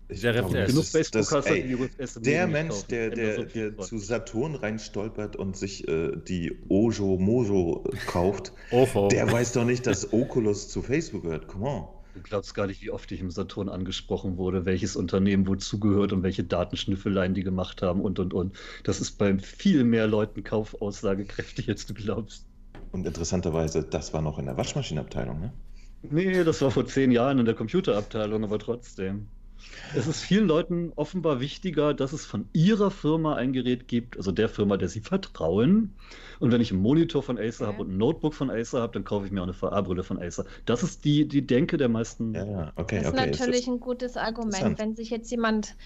Ich 0.09 0.21
der 0.21 0.35
glaube, 0.35 0.67
Genug 0.67 0.85
Facebook 0.85 1.29
das, 1.29 1.47
ey, 1.47 1.77
Der 2.19 2.47
Mensch, 2.47 2.85
der, 2.85 3.11
der, 3.11 3.45
der 3.45 3.77
zu 3.79 3.99
Saturn 3.99 4.55
reinstolpert 4.55 5.35
und 5.35 5.57
sich 5.57 5.87
äh, 5.89 6.13
die 6.17 6.57
Ojo 6.69 7.17
Mojo 7.17 7.85
kauft, 8.07 8.53
der 8.71 9.33
weiß 9.33 9.53
doch 9.53 9.65
nicht, 9.65 9.85
dass 9.87 10.13
Oculus 10.13 10.69
zu 10.69 10.83
Facebook 10.83 11.23
gehört. 11.25 11.49
Come 11.49 11.67
on. 11.67 11.96
Du 12.17 12.23
glaubst 12.23 12.55
gar 12.55 12.67
nicht, 12.67 12.81
wie 12.81 12.91
oft 12.91 13.13
ich 13.13 13.21
im 13.21 13.31
Saturn 13.31 13.69
angesprochen 13.69 14.39
wurde, 14.39 14.65
welches 14.65 14.97
Unternehmen 14.97 15.47
wozu 15.47 15.79
gehört 15.79 16.15
und 16.15 16.23
welche 16.23 16.45
Datenschnüffeleien 16.45 17.35
die 17.35 17.43
gemacht 17.43 17.83
haben 17.83 18.01
und 18.01 18.19
und 18.19 18.33
und. 18.33 18.57
Das 18.85 19.03
ist 19.03 19.19
bei 19.19 19.39
viel 19.39 19.85
mehr 19.85 20.07
Leuten 20.07 20.43
kaufaussagekräftig, 20.43 21.69
als 21.69 21.85
du 21.85 21.93
glaubst. 21.93 22.47
Und 22.91 23.07
interessanterweise, 23.07 23.83
das 23.83 24.15
war 24.15 24.23
noch 24.23 24.39
in 24.39 24.47
der 24.47 24.57
Waschmaschinenabteilung, 24.57 25.41
ne? 25.41 25.53
Nee, 26.01 26.43
das 26.43 26.63
war 26.63 26.71
vor 26.71 26.87
zehn 26.87 27.11
Jahren 27.11 27.39
in 27.39 27.45
der 27.45 27.55
Computerabteilung, 27.55 28.45
aber 28.45 28.59
trotzdem. 28.59 29.29
Es 29.95 30.07
ist 30.07 30.21
vielen 30.21 30.47
Leuten 30.47 30.93
offenbar 30.97 31.41
wichtiger, 31.41 31.95
dass 31.95 32.13
es 32.13 32.27
von 32.27 32.49
ihrer 32.53 32.91
Firma 32.91 33.35
ein 33.35 33.53
Gerät 33.53 33.89
gibt, 33.89 34.17
also 34.17 34.33
der 34.33 34.49
Firma, 34.49 34.77
der 34.77 34.89
sie 34.89 35.01
vertrauen. 35.01 35.95
Und 36.39 36.53
wenn 36.53 36.61
ich 36.61 36.73
einen 36.73 36.83
Monitor 36.83 37.23
von 37.23 37.39
Acer 37.39 37.65
okay. 37.65 37.73
habe 37.73 37.83
und 37.85 37.95
ein 37.95 37.99
Notebook 37.99 38.35
von 38.35 38.51
Acer 38.51 38.81
habe, 38.81 38.93
dann 38.93 39.05
kaufe 39.05 39.27
ich 39.27 39.33
mir 39.33 39.41
auch 39.41 39.45
eine 39.45 39.55
VR-Brille 39.55 40.03
von 40.03 40.21
Acer. 40.21 40.45
Das 40.67 40.83
ist 40.83 41.05
die, 41.05 41.27
die 41.27 41.47
Denke 41.47 41.77
der 41.77 41.89
meisten. 41.89 42.35
Ja, 42.35 42.73
okay, 42.77 42.97
das 42.97 43.07
ist 43.07 43.13
okay. 43.15 43.31
natürlich 43.31 43.61
ist 43.63 43.69
ein 43.69 43.81
gutes 43.81 44.17
Argument, 44.17 44.79
wenn 44.79 44.97
sich 44.97 45.11
jetzt 45.11 45.31
jemand 45.31 45.77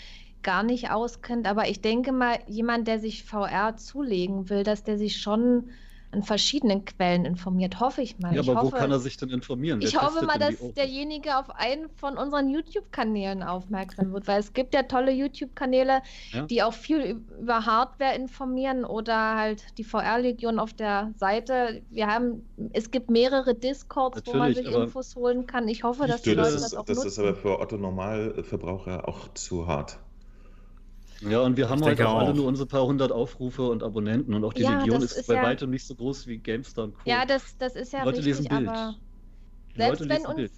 gar 0.43 0.63
nicht 0.63 0.91
auskennt. 0.91 1.47
Aber 1.47 1.69
ich 1.69 1.81
denke 1.81 2.13
mal, 2.13 2.39
jemand, 2.47 2.89
der 2.89 2.99
sich 2.99 3.25
VR 3.25 3.77
zulegen 3.77 4.49
will, 4.49 4.65
dass 4.65 4.83
der 4.83 4.99
sich 4.99 5.21
schon 5.21 5.71
an 6.13 6.23
verschiedenen 6.23 6.85
Quellen 6.85 7.25
informiert, 7.25 7.79
hoffe 7.79 8.03
ich 8.03 8.19
mal. 8.19 8.35
Ja, 8.35 8.41
ich 8.41 8.49
aber 8.49 8.63
hoffe, 8.63 8.73
wo 8.73 8.77
kann 8.77 8.91
er 8.91 8.99
sich 8.99 9.17
denn 9.17 9.31
informieren? 9.31 9.81
Wer 9.81 9.89
ich 9.89 10.01
hoffe 10.01 10.25
mal, 10.25 10.39
dass 10.39 10.55
derjenige 10.75 11.37
auf 11.39 11.51
einen 11.51 11.89
von 11.97 12.17
unseren 12.19 12.49
YouTube-Kanälen 12.49 13.43
aufmerksam 13.43 14.13
wird, 14.13 14.27
weil 14.27 14.41
es 14.41 14.53
gibt 14.53 14.75
ja 14.75 14.83
tolle 14.83 15.13
YouTube-Kanäle, 15.13 16.03
ja? 16.33 16.47
die 16.47 16.63
auch 16.63 16.73
viel 16.73 17.23
über 17.41 17.65
Hardware 17.65 18.15
informieren 18.15 18.85
oder 18.85 19.37
halt 19.37 19.79
die 19.79 19.85
VR-Legion 19.85 20.59
auf 20.59 20.73
der 20.73 21.13
Seite. 21.17 21.83
Wir 21.91 22.09
haben, 22.09 22.45
es 22.73 22.91
gibt 22.91 23.11
mehrere 23.11 23.55
Discords, 23.55 24.17
Natürlich, 24.17 24.35
wo 24.35 24.39
man 24.39 24.55
sich 24.55 24.67
Infos 24.67 25.15
holen 25.17 25.47
kann. 25.47 25.69
Ich 25.69 25.85
hoffe, 25.85 26.07
dass 26.07 26.23
die 26.23 26.35
Leute 26.35 26.53
das, 26.53 26.63
das 26.63 26.75
auch 26.75 26.85
das 26.85 26.97
nutzen. 26.97 27.07
Das 27.07 27.13
ist 27.13 27.19
aber 27.21 27.35
für 27.35 27.61
Otto 27.61 27.77
Normalverbraucher 27.77 29.07
auch 29.07 29.33
zu 29.35 29.67
hart. 29.69 29.99
Ja, 31.21 31.41
und 31.41 31.57
wir 31.57 31.69
haben 31.69 31.85
halt 31.85 32.01
auch, 32.01 32.15
auch 32.15 32.19
alle 32.21 32.35
nur 32.35 32.47
unsere 32.47 32.67
paar 32.67 32.87
hundert 32.87 33.13
Aufrufe 33.13 33.69
und 33.69 33.83
Abonnenten 33.83 34.35
und 34.35 34.45
auch 34.45 34.53
die 34.53 34.63
ja, 34.63 34.79
Legion 34.79 35.03
ist, 35.03 35.13
ist, 35.13 35.27
bei 35.27 35.35
ja, 35.35 35.43
weitem 35.43 35.71
nicht 35.71 35.87
so 35.87 35.95
groß 35.95 36.27
wie 36.27 36.39
GameStar 36.39 36.85
und 36.85 36.95
Co. 36.95 37.01
Ja, 37.05 37.27
das, 37.27 37.57
das 37.59 37.77
ist 37.77 37.93
ja 37.93 38.05
Leute 38.05 38.25
richtig, 38.25 38.51
aber 38.51 38.97
selbst 39.77 40.09
wenn 40.09 40.27
uns 40.27 40.37
Bild. 40.37 40.53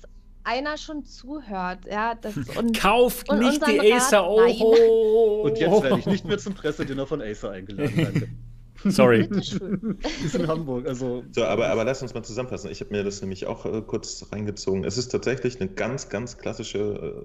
einer 0.45 0.77
schon 0.77 1.05
zuhört, 1.05 1.87
ja, 1.91 2.15
das 2.15 2.37
und 2.37 2.79
Kauft 2.79 3.29
und 3.29 3.41
nicht 3.41 3.67
die 3.67 3.93
Acer 3.93 4.29
Oho! 4.29 5.43
Und 5.45 5.59
jetzt 5.59 5.83
werde 5.83 5.99
ich 5.99 6.07
nicht 6.07 6.25
mehr 6.25 6.39
zum 6.39 6.55
Pressedinner 6.55 7.07
von 7.07 7.21
Acer 7.21 7.51
eingeladen, 7.51 7.93
danke. 7.97 8.29
Sorry. 8.85 9.29
ist 10.25 10.35
in 10.35 10.47
Hamburg, 10.47 10.87
also. 10.87 11.25
So, 11.33 11.45
aber, 11.45 11.69
aber 11.69 11.85
lass 11.85 12.03
uns 12.03 12.15
mal 12.15 12.23
zusammenfassen. 12.23 12.71
Ich 12.71 12.81
habe 12.81 12.91
mir 12.91 13.05
das 13.05 13.21
nämlich 13.21 13.47
auch 13.47 13.67
äh, 13.67 13.83
kurz 13.83 14.27
reingezogen. 14.33 14.85
Es 14.85 14.99
ist 14.99 15.09
tatsächlich 15.09 15.61
eine 15.61 15.71
ganz, 15.71 16.09
ganz 16.09 16.39
klassische 16.39 17.25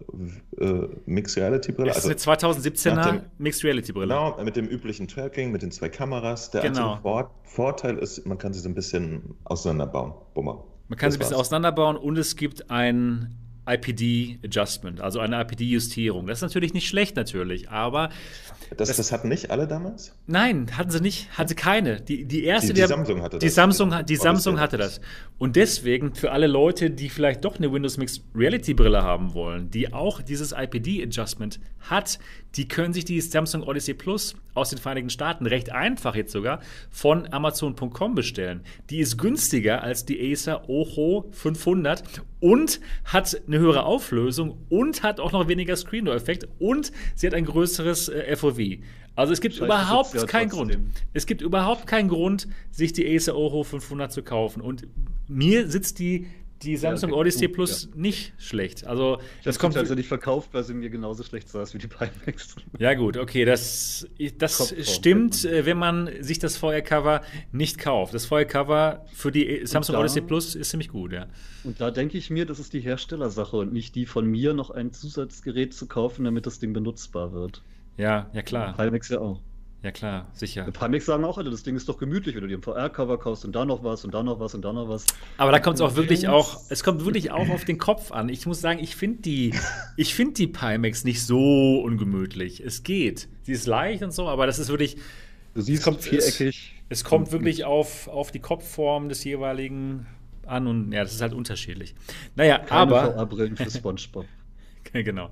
äh, 0.59 0.63
äh 0.63 0.89
Mixed 1.05 1.37
Reality 1.37 1.71
Brille. 1.71 1.91
Es 1.91 1.97
ist 2.05 2.27
also, 2.27 2.49
eine 2.49 2.59
2017er 2.59 3.21
Mixed 3.37 3.63
Reality 3.63 3.91
Brille. 3.91 4.07
Genau, 4.07 4.43
mit 4.43 4.55
dem 4.55 4.67
üblichen 4.67 5.07
Tracking, 5.07 5.51
mit 5.51 5.61
den 5.61 5.71
zwei 5.71 5.89
Kameras. 5.89 6.51
Der 6.51 6.61
genau. 6.61 6.91
einzige 6.91 7.01
Vor 7.01 7.31
Vorteil 7.43 7.97
ist, 7.97 8.25
man 8.25 8.37
kann 8.37 8.53
sie 8.53 8.59
so 8.59 8.69
ein 8.69 8.75
bisschen 8.75 9.35
auseinanderbauen. 9.45 10.13
Bummer. 10.33 10.63
Man 10.89 10.97
kann 10.97 11.07
das 11.07 11.13
sie 11.13 11.17
ein 11.17 11.19
bisschen 11.19 11.31
war's. 11.37 11.47
auseinanderbauen 11.47 11.97
und 11.97 12.17
es 12.17 12.35
gibt 12.35 12.69
ein 12.69 13.35
IPD-Adjustment, 13.67 15.01
also 15.01 15.19
eine 15.19 15.41
IPD-Justierung. 15.41 16.25
Das 16.27 16.39
ist 16.39 16.41
natürlich 16.41 16.73
nicht 16.73 16.87
schlecht, 16.87 17.15
natürlich, 17.15 17.69
aber. 17.69 18.09
Das, 18.75 18.89
das, 18.89 18.97
das, 18.97 19.11
hatten 19.11 19.29
nicht 19.29 19.51
alle 19.51 19.67
damals? 19.67 20.13
Nein, 20.25 20.77
hatten 20.77 20.89
sie 20.89 20.99
nicht, 20.99 21.37
hatten 21.37 21.49
sie 21.49 21.55
keine. 21.55 22.01
Die, 22.01 22.25
die 22.25 22.43
erste, 22.43 22.73
die, 22.73 22.81
die 22.81 22.87
Samsung 22.87 23.21
hatte 23.21 23.39
die 23.39 23.45
das. 23.45 23.55
Samsung, 23.55 23.93
die 24.07 24.15
Samsung 24.15 24.59
hatte 24.59 24.77
das. 24.77 25.01
Und 25.37 25.55
deswegen, 25.55 26.15
für 26.15 26.31
alle 26.31 26.47
Leute, 26.47 26.89
die 26.89 27.09
vielleicht 27.09 27.45
doch 27.45 27.57
eine 27.57 27.71
Windows 27.71 27.97
Mixed 27.97 28.23
Reality 28.35 28.73
Brille 28.73 29.03
haben 29.03 29.33
wollen, 29.33 29.69
die 29.69 29.93
auch 29.93 30.21
dieses 30.21 30.51
IPD-Adjustment 30.51 31.59
hat, 31.89 32.19
die 32.55 32.67
können 32.67 32.93
sich 32.93 33.05
die 33.05 33.21
Samsung 33.21 33.63
Odyssey 33.63 33.93
Plus 33.93 34.35
aus 34.55 34.71
den 34.71 34.79
Vereinigten 34.79 35.11
Staaten 35.11 35.45
recht 35.45 35.71
einfach 35.71 36.15
jetzt 36.15 36.31
sogar 36.31 36.59
von 36.89 37.31
Amazon.com 37.31 38.15
bestellen. 38.15 38.61
Die 38.89 38.99
ist 38.99 39.17
günstiger 39.17 39.83
als 39.83 40.05
die 40.05 40.31
Acer 40.31 40.67
Oho 40.67 41.29
500 41.31 42.03
und 42.39 42.79
hat 43.05 43.39
eine 43.47 43.59
höhere 43.59 43.83
Auflösung 43.83 44.57
und 44.69 45.03
hat 45.03 45.19
auch 45.19 45.31
noch 45.31 45.47
weniger 45.47 45.75
Screen-Door-Effekt 45.75 46.47
und 46.59 46.91
sie 47.15 47.27
hat 47.27 47.33
ein 47.33 47.45
größeres 47.45 48.09
äh, 48.09 48.21
FOV. 48.57 48.83
Also 49.15 49.33
es 49.33 49.41
gibt 49.41 49.55
Scheiße, 49.55 49.65
überhaupt 49.65 50.13
ja 50.13 50.25
keinen 50.25 50.49
Grund. 50.49 50.77
Es 51.13 51.25
gibt 51.25 51.41
überhaupt 51.41 51.87
keinen 51.87 52.07
Grund, 52.07 52.47
sich 52.71 52.93
die 52.93 53.15
Acer 53.15 53.35
Oho 53.35 53.63
500 53.63 54.11
zu 54.11 54.21
kaufen. 54.21 54.61
Und 54.61 54.87
mir 55.27 55.67
sitzt 55.67 55.99
die 55.99 56.27
die 56.63 56.75
Samsung 56.77 57.11
ja, 57.11 57.15
Odyssey 57.15 57.47
Plus 57.47 57.83
ja. 57.83 57.89
nicht 58.01 58.33
schlecht. 58.37 58.85
Also 58.87 59.19
das 59.43 59.59
kommt 59.59 59.77
also 59.77 59.93
nicht 59.93 60.07
verkauft, 60.07 60.49
weil 60.53 60.63
sie 60.63 60.73
mir 60.73 60.89
genauso 60.89 61.23
schlecht 61.23 61.49
saß 61.49 61.73
wie 61.73 61.77
die 61.77 61.87
Pimax. 61.87 62.55
Ja 62.79 62.93
gut, 62.93 63.17
okay, 63.17 63.45
das, 63.45 64.07
das 64.37 64.73
stimmt, 64.81 65.45
äh, 65.45 65.65
wenn 65.65 65.77
man 65.77 66.09
sich 66.21 66.39
das 66.39 66.57
Feuercover 66.57 67.21
nicht 67.51 67.77
kauft. 67.77 68.13
Das 68.13 68.25
Feuercover 68.25 69.05
für 69.13 69.31
die 69.31 69.65
Samsung 69.65 69.93
da, 69.93 69.99
Odyssey 69.99 70.21
Plus 70.21 70.55
ist 70.55 70.69
ziemlich 70.69 70.89
gut, 70.89 71.11
ja. 71.11 71.27
Und 71.63 71.79
da 71.79 71.91
denke 71.91 72.17
ich 72.17 72.29
mir, 72.29 72.45
das 72.45 72.59
ist 72.59 72.73
die 72.73 72.81
Herstellersache 72.81 73.57
und 73.57 73.73
nicht 73.73 73.95
die 73.95 74.05
von 74.05 74.25
mir 74.25 74.53
noch 74.53 74.71
ein 74.71 74.91
Zusatzgerät 74.91 75.73
zu 75.73 75.87
kaufen, 75.87 76.25
damit 76.25 76.45
das 76.45 76.59
Ding 76.59 76.73
benutzbar 76.73 77.33
wird. 77.33 77.61
Ja, 77.97 78.29
ja 78.33 78.41
klar. 78.41 78.75
Pimax 78.75 79.09
ja 79.09 79.19
auch. 79.19 79.41
Ja, 79.83 79.91
klar, 79.91 80.27
sicher. 80.33 80.65
Die 80.65 80.71
Pimax 80.71 81.05
sagen 81.05 81.23
auch 81.23 81.37
alle, 81.37 81.51
das 81.51 81.63
Ding 81.63 81.75
ist 81.75 81.87
doch 81.87 81.97
gemütlich, 81.97 82.35
wenn 82.35 82.41
du 82.41 82.47
dir 82.47 82.57
ein 82.57 82.63
VR-Cover 82.63 83.19
kaufst 83.19 83.45
und 83.45 83.55
da 83.55 83.63
noch 83.63 83.83
was 83.83 84.03
und 84.03 84.13
da 84.13 84.23
noch 84.23 84.39
was 84.39 84.55
und 84.55 84.65
da 84.65 84.73
noch 84.73 84.89
was. 84.89 85.05
Aber 85.37 85.51
da 85.51 85.59
kommt 85.59 85.75
es 85.75 85.81
auch 85.81 85.95
wirklich 85.95 86.27
auch, 86.27 86.61
es 86.69 86.83
kommt 86.83 87.05
wirklich 87.05 87.31
auch 87.31 87.47
auf 87.49 87.63
den 87.63 87.77
Kopf 87.77 88.11
an. 88.11 88.27
Ich 88.29 88.45
muss 88.47 88.59
sagen, 88.59 88.79
ich 88.79 88.95
finde 88.95 89.21
die, 89.21 89.53
ich 89.97 90.15
finde 90.15 90.33
die 90.33 90.47
Pimax 90.47 91.03
nicht 91.03 91.23
so 91.23 91.79
ungemütlich. 91.81 92.59
Es 92.59 92.83
geht. 92.83 93.29
Sie 93.43 93.51
ist 93.51 93.67
leicht 93.67 94.01
und 94.03 94.11
so, 94.11 94.27
aber 94.27 94.47
das 94.47 94.57
ist 94.57 94.69
wirklich. 94.69 94.97
Du 95.53 95.61
siehst, 95.61 95.79
es 95.79 95.85
kommt 95.85 96.01
viereckig. 96.01 96.75
Es, 96.89 96.99
es 96.99 97.03
kommt 97.03 97.31
wirklich 97.31 97.65
auf, 97.65 98.07
auf 98.07 98.31
die 98.31 98.39
Kopfform 98.39 99.09
des 99.09 99.23
jeweiligen 99.23 100.07
an 100.45 100.67
und 100.67 100.91
ja, 100.91 101.03
das 101.03 101.13
ist 101.13 101.21
halt 101.21 101.33
unterschiedlich. 101.33 101.93
Naja, 102.35 102.59
Keine 102.59 102.81
aber. 102.81 103.13
VR-Brillen 103.13 103.55
für 103.55 103.69
SpongeBob. 103.69 104.25
genau. 104.91 105.29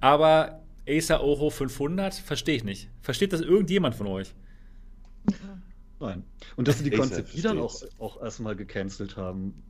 Aber 0.00 0.61
Acer 0.88 1.22
Oho 1.22 1.50
500? 1.50 2.14
Verstehe 2.14 2.56
ich 2.56 2.64
nicht. 2.64 2.88
Versteht 3.00 3.32
das 3.32 3.40
irgendjemand 3.40 3.94
von 3.94 4.06
euch? 4.06 4.34
Nein. 6.00 6.24
Und 6.56 6.68
dass 6.68 6.78
sie 6.78 6.90
die 6.90 6.96
Konzepte 6.96 7.40
dann 7.42 7.58
auch, 7.58 7.80
auch 7.98 8.20
erstmal 8.20 8.56
gecancelt 8.56 9.16
haben. 9.16 9.62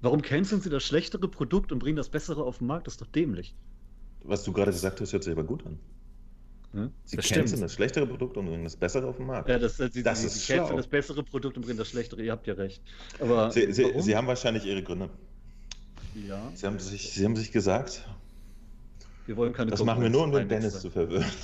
Warum 0.00 0.22
canceln 0.22 0.60
sie 0.60 0.70
das 0.70 0.84
schlechtere 0.84 1.26
Produkt 1.28 1.72
und 1.72 1.80
bringen 1.80 1.96
das 1.96 2.08
bessere 2.08 2.44
auf 2.44 2.58
den 2.58 2.68
Markt? 2.68 2.86
Das 2.86 2.94
ist 2.94 3.00
doch 3.00 3.06
dämlich. 3.08 3.54
Was 4.22 4.44
du 4.44 4.52
gerade 4.52 4.70
gesagt 4.70 5.00
hast, 5.00 5.12
hört 5.12 5.24
sich 5.24 5.32
aber 5.32 5.44
gut 5.44 5.66
an. 5.66 5.78
Hm? 6.72 6.92
Sie 7.04 7.16
das 7.16 7.28
canceln 7.28 7.60
das 7.60 7.72
schlechtere 7.72 8.06
Produkt 8.06 8.36
und 8.36 8.46
bringen 8.46 8.64
das 8.64 8.76
bessere 8.76 9.06
auf 9.06 9.16
den 9.16 9.26
Markt. 9.26 9.48
Ja, 9.48 9.58
das, 9.58 9.78
sie, 9.78 10.02
das 10.02 10.20
sie, 10.20 10.26
ist 10.26 10.46
sie 10.46 10.52
canceln 10.52 10.76
das 10.76 10.86
bessere 10.86 11.22
Produkt 11.22 11.56
und 11.56 11.64
bringen 11.64 11.78
das 11.78 11.88
schlechtere. 11.88 12.22
Ihr 12.22 12.32
habt 12.32 12.46
ja 12.46 12.54
recht. 12.54 12.82
Aber 13.18 13.50
sie, 13.50 13.72
sie, 13.72 14.00
sie 14.00 14.16
haben 14.16 14.26
wahrscheinlich 14.26 14.64
ihre 14.64 14.82
Gründe. 14.82 15.10
Ja. 16.28 16.50
Sie 16.54 16.66
haben 16.66 16.78
sich, 16.78 17.12
sie 17.12 17.24
haben 17.24 17.36
sich 17.36 17.50
gesagt, 17.50 18.06
wir 19.26 19.36
wollen 19.36 19.52
keine 19.52 19.70
Das 19.70 19.84
machen 19.84 20.02
wir 20.02 20.10
nur, 20.10 20.24
um 20.24 20.32
den 20.32 20.48
Dennis 20.48 20.80
zu 20.80 20.90
verwirren. 20.90 21.26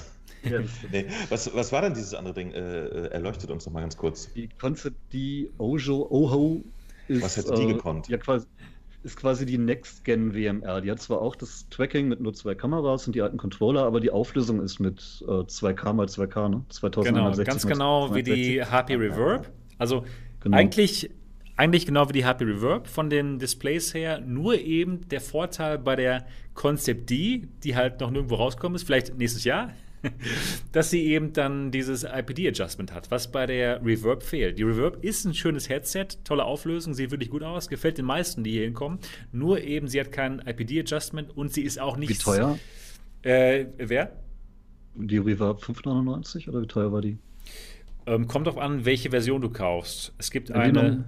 Ja, 0.45 0.59
nee. 0.91 1.07
was, 1.29 1.55
was 1.55 1.71
war 1.71 1.83
denn 1.83 1.95
dieses 1.95 2.15
andere 2.15 2.35
Ding? 2.35 2.51
Äh, 2.51 2.59
äh 2.59 3.07
erleuchtet 3.11 3.49
uns 3.51 3.65
noch 3.65 3.73
mal 3.73 3.81
ganz 3.81 3.97
kurz. 3.97 4.33
Die 4.33 4.49
Concept, 4.61 4.97
die 5.13 5.49
Ojo, 5.59 6.09
Oho 6.11 6.65
ist. 7.07 7.23
Was 7.23 7.37
hätte 7.37 7.55
die 7.55 7.63
äh, 7.63 7.75
gekonnt? 7.75 8.09
Ja, 8.09 8.17
quasi, 8.17 8.47
ist 9.05 9.17
quasi 9.17 9.47
die 9.47 9.59
Next-Gen 9.59 10.35
WMR. 10.35 10.81
Die 10.81 10.91
hat 10.91 11.01
zwar 11.01 11.21
auch 11.21 11.37
das 11.37 11.69
Tracking 11.71 12.09
mit 12.09 12.21
nur 12.21 12.35
zwei 12.35 12.55
Kameras 12.55 13.07
und 13.07 13.15
die 13.15 13.23
alten 13.23 13.37
Controller, 13.37 13.85
aber 13.85 14.01
die 14.01 14.11
Auflösung 14.11 14.61
ist 14.61 14.79
mit 14.81 15.25
äh, 15.27 15.31
2K 15.31 15.93
mal 15.93 16.07
2K, 16.07 16.49
ne? 16.49 16.65
2060 16.69 17.15
genau, 17.15 17.45
ganz 17.45 17.67
genau 17.67 18.15
wie 18.15 18.23
die 18.23 18.65
HP 18.65 18.97
Reverb. 18.97 19.51
Also 19.79 20.05
genau. 20.41 20.57
eigentlich 20.57 21.11
eigentlich 21.57 21.87
genau 21.87 22.09
wie 22.09 22.15
die 22.15 22.25
HP 22.25 22.45
Reverb 22.45 22.87
von 22.89 23.11
den 23.11 23.39
Displays 23.39 23.95
her, 23.95 24.21
nur 24.21 24.59
eben 24.59 25.09
der 25.09 25.21
Vorteil 25.21 25.79
bei 25.79 25.97
der 25.97 26.27
Concept 26.55 27.11
D, 27.11 27.49
die 27.63 27.77
halt 27.77 28.01
noch 28.01 28.11
nirgendwo 28.11 28.37
rauskommen 28.37 28.77
ist, 28.77 28.85
vielleicht 28.85 29.17
nächstes 29.17 29.45
Jahr, 29.45 29.71
dass 30.73 30.91
sie 30.91 31.05
eben 31.05 31.33
dann 31.33 31.71
dieses 31.71 32.05
IPD-Adjustment 32.05 32.93
hat, 32.93 33.11
was 33.11 33.31
bei 33.31 33.47
der 33.47 33.85
Reverb 33.85 34.23
fehlt. 34.23 34.59
Die 34.59 34.63
Reverb 34.63 35.05
ist 35.05 35.25
ein 35.25 35.35
schönes 35.35 35.69
Headset, 35.69 36.07
tolle 36.25 36.45
Auflösung, 36.45 36.95
sieht 36.95 37.11
wirklich 37.11 37.31
gut 37.31 37.43
aus, 37.43 37.69
gefällt 37.69 37.99
den 37.99 38.07
meisten, 38.07 38.43
die 38.45 38.53
hier 38.53 38.65
hinkommen. 38.65 38.99
Nur 39.31 39.61
eben, 39.61 39.89
sie 39.89 40.01
hat 40.01 40.11
kein 40.11 40.41
IPD-Adjustment 40.41 41.37
und 41.37 41.53
sie 41.53 41.63
ist 41.63 41.81
auch 41.81 41.97
nicht. 41.97 42.11
Wie 42.11 42.19
teuer? 42.19 42.59
Äh, 43.23 43.67
wer? 43.79 44.13
Die 44.95 45.19
Reverb 45.19 45.63
5,99 45.63 46.49
oder 46.49 46.63
wie 46.63 46.67
teuer 46.67 46.93
war 46.93 47.01
die? 47.01 47.19
Ähm, 48.07 48.27
kommt 48.27 48.47
drauf 48.47 48.59
an, 48.59 48.85
welche 48.85 49.11
Version 49.11 49.41
du 49.41 49.51
kaufst. 49.51 50.13
Es 50.19 50.31
gibt 50.31 50.51
eine. 50.51 51.05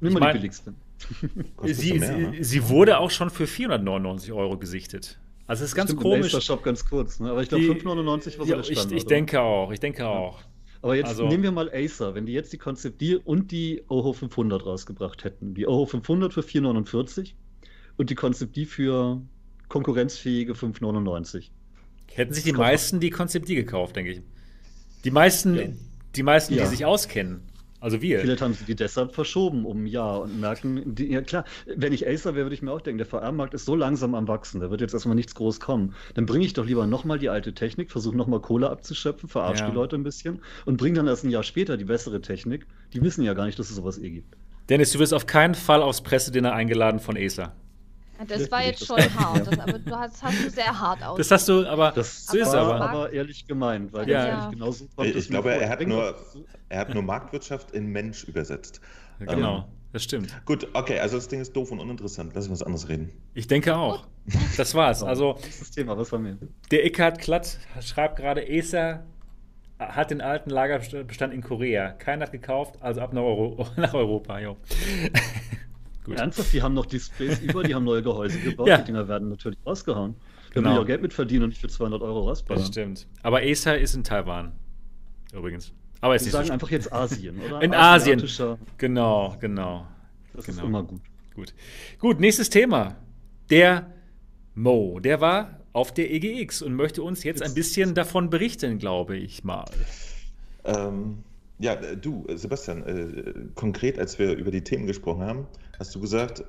Nimm 0.00 0.12
mal 0.14 0.32
die 0.32 0.38
billigste. 0.38 0.74
sie, 1.64 1.94
mehr, 1.94 2.32
sie, 2.32 2.44
sie, 2.44 2.68
wurde 2.68 2.98
auch 2.98 3.10
schon 3.10 3.30
für 3.30 3.46
499 3.46 4.32
Euro 4.32 4.58
gesichtet. 4.58 5.18
Also 5.46 5.64
es 5.64 5.70
ist 5.70 5.76
ganz 5.76 5.90
Stimmt, 5.90 6.02
komisch. 6.02 6.34
Im 6.34 6.40
Shop 6.40 6.62
ganz 6.62 6.84
kurz, 6.84 7.20
ne? 7.20 7.30
aber 7.30 7.42
ich 7.42 7.48
glaube 7.48 7.64
5,99 7.64 8.38
war 8.38 8.46
so 8.46 8.50
ja, 8.50 8.56
der 8.56 8.62
Standard. 8.64 8.92
Ich, 8.92 8.98
ich 8.98 9.06
denke 9.06 9.40
auch, 9.40 9.72
ich 9.72 9.80
denke 9.80 10.06
auch. 10.06 10.40
Aber 10.82 10.94
jetzt 10.94 11.08
also, 11.08 11.26
nehmen 11.26 11.42
wir 11.42 11.52
mal 11.52 11.70
Acer, 11.72 12.14
wenn 12.14 12.26
die 12.26 12.32
jetzt 12.32 12.52
die 12.52 12.58
Concept 12.58 13.00
Deal 13.00 13.20
und 13.24 13.50
die 13.50 13.82
Oho 13.88 14.12
500 14.12 14.64
rausgebracht 14.64 15.24
hätten. 15.24 15.54
Die 15.54 15.66
Oho 15.66 15.86
500 15.86 16.32
für 16.32 16.42
4,49 16.42 17.32
und 17.96 18.10
die 18.10 18.14
Concept 18.14 18.56
D 18.56 18.64
für 18.64 19.20
konkurrenzfähige 19.68 20.52
5,99. 20.52 21.50
Hätten 22.12 22.32
sich 22.32 22.44
die 22.44 22.52
meisten 22.52 23.00
die 23.00 23.10
Concept 23.10 23.48
D 23.48 23.54
gekauft, 23.54 23.96
denke 23.96 24.12
ich. 24.12 24.22
Die 25.04 25.10
meisten, 25.10 25.56
ja. 25.56 25.66
die 26.14 26.22
meisten, 26.22 26.54
ja. 26.54 26.64
die 26.64 26.70
sich 26.70 26.84
auskennen. 26.84 27.42
Also 27.80 28.02
wir. 28.02 28.20
Vielleicht 28.20 28.42
haben 28.42 28.54
sie 28.54 28.64
die 28.64 28.74
deshalb 28.74 29.14
verschoben 29.14 29.64
um 29.64 29.84
ein 29.84 29.86
Jahr 29.86 30.22
und 30.22 30.40
merken, 30.40 30.94
die, 30.94 31.12
ja 31.12 31.22
klar, 31.22 31.44
wenn 31.66 31.92
ich 31.92 32.08
Acer 32.08 32.34
wäre, 32.34 32.46
würde 32.46 32.54
ich 32.54 32.62
mir 32.62 32.72
auch 32.72 32.80
denken, 32.80 32.98
der 32.98 33.06
VR-Markt 33.06 33.54
ist 33.54 33.64
so 33.64 33.76
langsam 33.76 34.14
am 34.14 34.26
Wachsen, 34.26 34.60
da 34.60 34.70
wird 34.70 34.80
jetzt 34.80 34.94
erstmal 34.94 35.14
nichts 35.14 35.34
groß 35.34 35.60
kommen. 35.60 35.94
Dann 36.14 36.26
bringe 36.26 36.44
ich 36.44 36.54
doch 36.54 36.66
lieber 36.66 36.86
nochmal 36.86 37.18
die 37.18 37.28
alte 37.28 37.54
Technik, 37.54 37.90
versuche 37.90 38.16
nochmal 38.16 38.40
Kohle 38.40 38.70
abzuschöpfen, 38.70 39.28
verarsche 39.28 39.64
ja. 39.64 39.70
die 39.70 39.74
Leute 39.74 39.96
ein 39.96 40.02
bisschen 40.02 40.40
und 40.66 40.76
bringe 40.76 40.96
dann 40.96 41.06
erst 41.06 41.24
ein 41.24 41.30
Jahr 41.30 41.44
später 41.44 41.76
die 41.76 41.84
bessere 41.84 42.20
Technik. 42.20 42.66
Die 42.92 43.02
wissen 43.02 43.22
ja 43.22 43.34
gar 43.34 43.46
nicht, 43.46 43.58
dass 43.58 43.70
es 43.70 43.76
sowas 43.76 43.98
eh 43.98 44.10
gibt. 44.10 44.36
Dennis, 44.68 44.92
du 44.92 44.98
wirst 44.98 45.14
auf 45.14 45.26
keinen 45.26 45.54
Fall 45.54 45.82
aufs 45.82 46.02
Pressedinner 46.02 46.52
eingeladen 46.52 47.00
von 47.00 47.16
Acer. 47.16 47.54
Das 48.26 48.50
war 48.50 48.64
jetzt 48.64 48.84
schon 48.84 48.98
hart, 48.98 49.46
das, 49.46 49.58
aber 49.58 49.78
du 49.78 49.96
hast, 49.96 50.22
hast 50.22 50.44
du 50.44 50.50
sehr 50.50 50.78
hart 50.78 51.02
aus. 51.02 51.18
Das 51.18 51.30
hast 51.30 51.48
du, 51.48 51.66
aber 51.66 51.92
das 51.92 52.26
so 52.26 52.36
ist 52.36 52.48
aber. 52.48 52.80
aber 52.80 53.12
ehrlich 53.12 53.46
gemeint, 53.46 53.92
weil 53.92 54.08
ja. 54.08 54.26
ja. 54.26 54.50
genauso 54.50 54.88
Ich, 55.02 55.14
ich 55.14 55.28
glaube, 55.28 55.52
er 55.52 55.68
hat, 55.68 55.86
nur, 55.86 56.16
er 56.68 56.80
hat 56.80 56.92
nur 56.94 57.02
Marktwirtschaft 57.02 57.70
in 57.70 57.86
Mensch 57.86 58.24
übersetzt. 58.24 58.80
Genau, 59.20 59.58
ähm, 59.58 59.64
das 59.92 60.04
stimmt. 60.04 60.34
Gut, 60.44 60.66
okay, 60.74 60.98
also 60.98 61.16
das 61.16 61.28
Ding 61.28 61.40
ist 61.40 61.54
doof 61.54 61.70
und 61.70 61.80
uninteressant. 61.80 62.32
Lass 62.34 62.48
uns 62.48 62.60
was 62.60 62.66
anderes 62.66 62.88
reden. 62.88 63.10
Ich 63.34 63.46
denke 63.46 63.76
auch. 63.76 64.06
Das 64.56 64.74
war's. 64.74 65.02
Also, 65.02 65.32
das 65.40 65.48
ist 65.48 65.60
das 65.60 65.70
Thema, 65.70 65.96
was 65.96 66.12
haben 66.12 66.24
wir? 66.24 66.38
Der 66.70 66.84
Eckhard 66.84 67.18
Klatt 67.20 67.58
schreibt 67.80 68.16
gerade, 68.16 68.44
Acer 68.48 69.04
hat 69.78 70.10
den 70.10 70.20
alten 70.20 70.50
Lagerbestand 70.50 71.32
in 71.32 71.42
Korea. 71.42 71.92
Keiner 71.92 72.24
hat 72.24 72.32
gekauft, 72.32 72.74
also 72.80 73.00
ab 73.00 73.12
nach, 73.12 73.22
Euro, 73.22 73.66
nach 73.76 73.94
Europa. 73.94 74.38
Jo. 74.40 74.56
Gut. 76.08 76.18
Ernsthaft, 76.18 76.52
die 76.52 76.62
haben 76.62 76.74
noch 76.74 76.86
Displays 76.86 77.40
über, 77.40 77.62
die 77.62 77.74
haben 77.74 77.84
neue 77.84 78.02
Gehäuse 78.02 78.38
gebaut, 78.38 78.66
ja. 78.66 78.78
die 78.78 78.84
Dinger 78.84 79.08
werden 79.08 79.28
natürlich 79.28 79.58
rausgehauen. 79.66 80.14
Da 80.48 80.54
genau. 80.54 80.68
will 80.68 80.76
ich 80.76 80.82
auch 80.82 80.86
Geld 80.86 81.02
mit 81.02 81.12
verdienen 81.12 81.44
und 81.44 81.48
nicht 81.50 81.60
für 81.60 81.68
200 81.68 82.00
Euro 82.00 82.28
rausballern. 82.28 82.62
Das 82.62 82.68
stimmt. 82.68 83.06
Aber 83.22 83.40
Acer 83.42 83.78
ist 83.78 83.94
in 83.94 84.04
Taiwan, 84.04 84.52
übrigens. 85.34 85.72
Aber 86.00 86.16
ist 86.16 86.24
Wir 86.24 86.32
sagen 86.32 86.46
so 86.46 86.52
einfach 86.52 86.70
jetzt 86.70 86.92
Asien, 86.92 87.38
oder? 87.46 87.60
In 87.60 87.74
Asien. 87.74 88.22
Genau, 88.78 89.36
genau. 89.38 89.86
Das 90.32 90.46
genau. 90.46 90.58
ist 90.58 90.64
immer 90.64 90.82
gut. 90.82 91.00
Gut. 91.34 91.54
Gut, 91.98 92.20
nächstes 92.20 92.50
Thema. 92.50 92.96
Der 93.50 93.92
Mo, 94.54 94.98
der 95.00 95.20
war 95.20 95.60
auf 95.72 95.92
der 95.92 96.10
EGX 96.10 96.62
und 96.62 96.74
möchte 96.74 97.02
uns 97.02 97.22
jetzt 97.22 97.42
ein 97.42 97.54
bisschen 97.54 97.94
davon 97.94 98.30
berichten, 98.30 98.78
glaube 98.78 99.16
ich 99.16 99.44
mal. 99.44 99.66
Ähm, 100.64 101.18
ja, 101.58 101.76
du, 101.76 102.24
Sebastian, 102.34 102.82
äh, 102.84 103.32
konkret, 103.54 103.98
als 103.98 104.18
wir 104.18 104.34
über 104.36 104.50
die 104.50 104.62
Themen 104.62 104.86
gesprochen 104.86 105.22
haben, 105.22 105.46
hast 105.78 105.94
du 105.94 106.00
gesagt, 106.00 106.44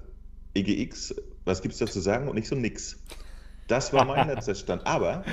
EGX, 0.54 1.16
was 1.46 1.62
gibt 1.62 1.74
es 1.74 1.80
da 1.80 1.86
zu 1.86 2.00
sagen 2.00 2.28
und 2.28 2.36
nicht 2.36 2.48
so 2.48 2.56
nix. 2.56 2.98
Das 3.68 3.94
war 3.94 4.06
mein 4.06 4.28
letzter 4.36 4.56
Stand. 4.56 4.86
Aber 4.86 5.24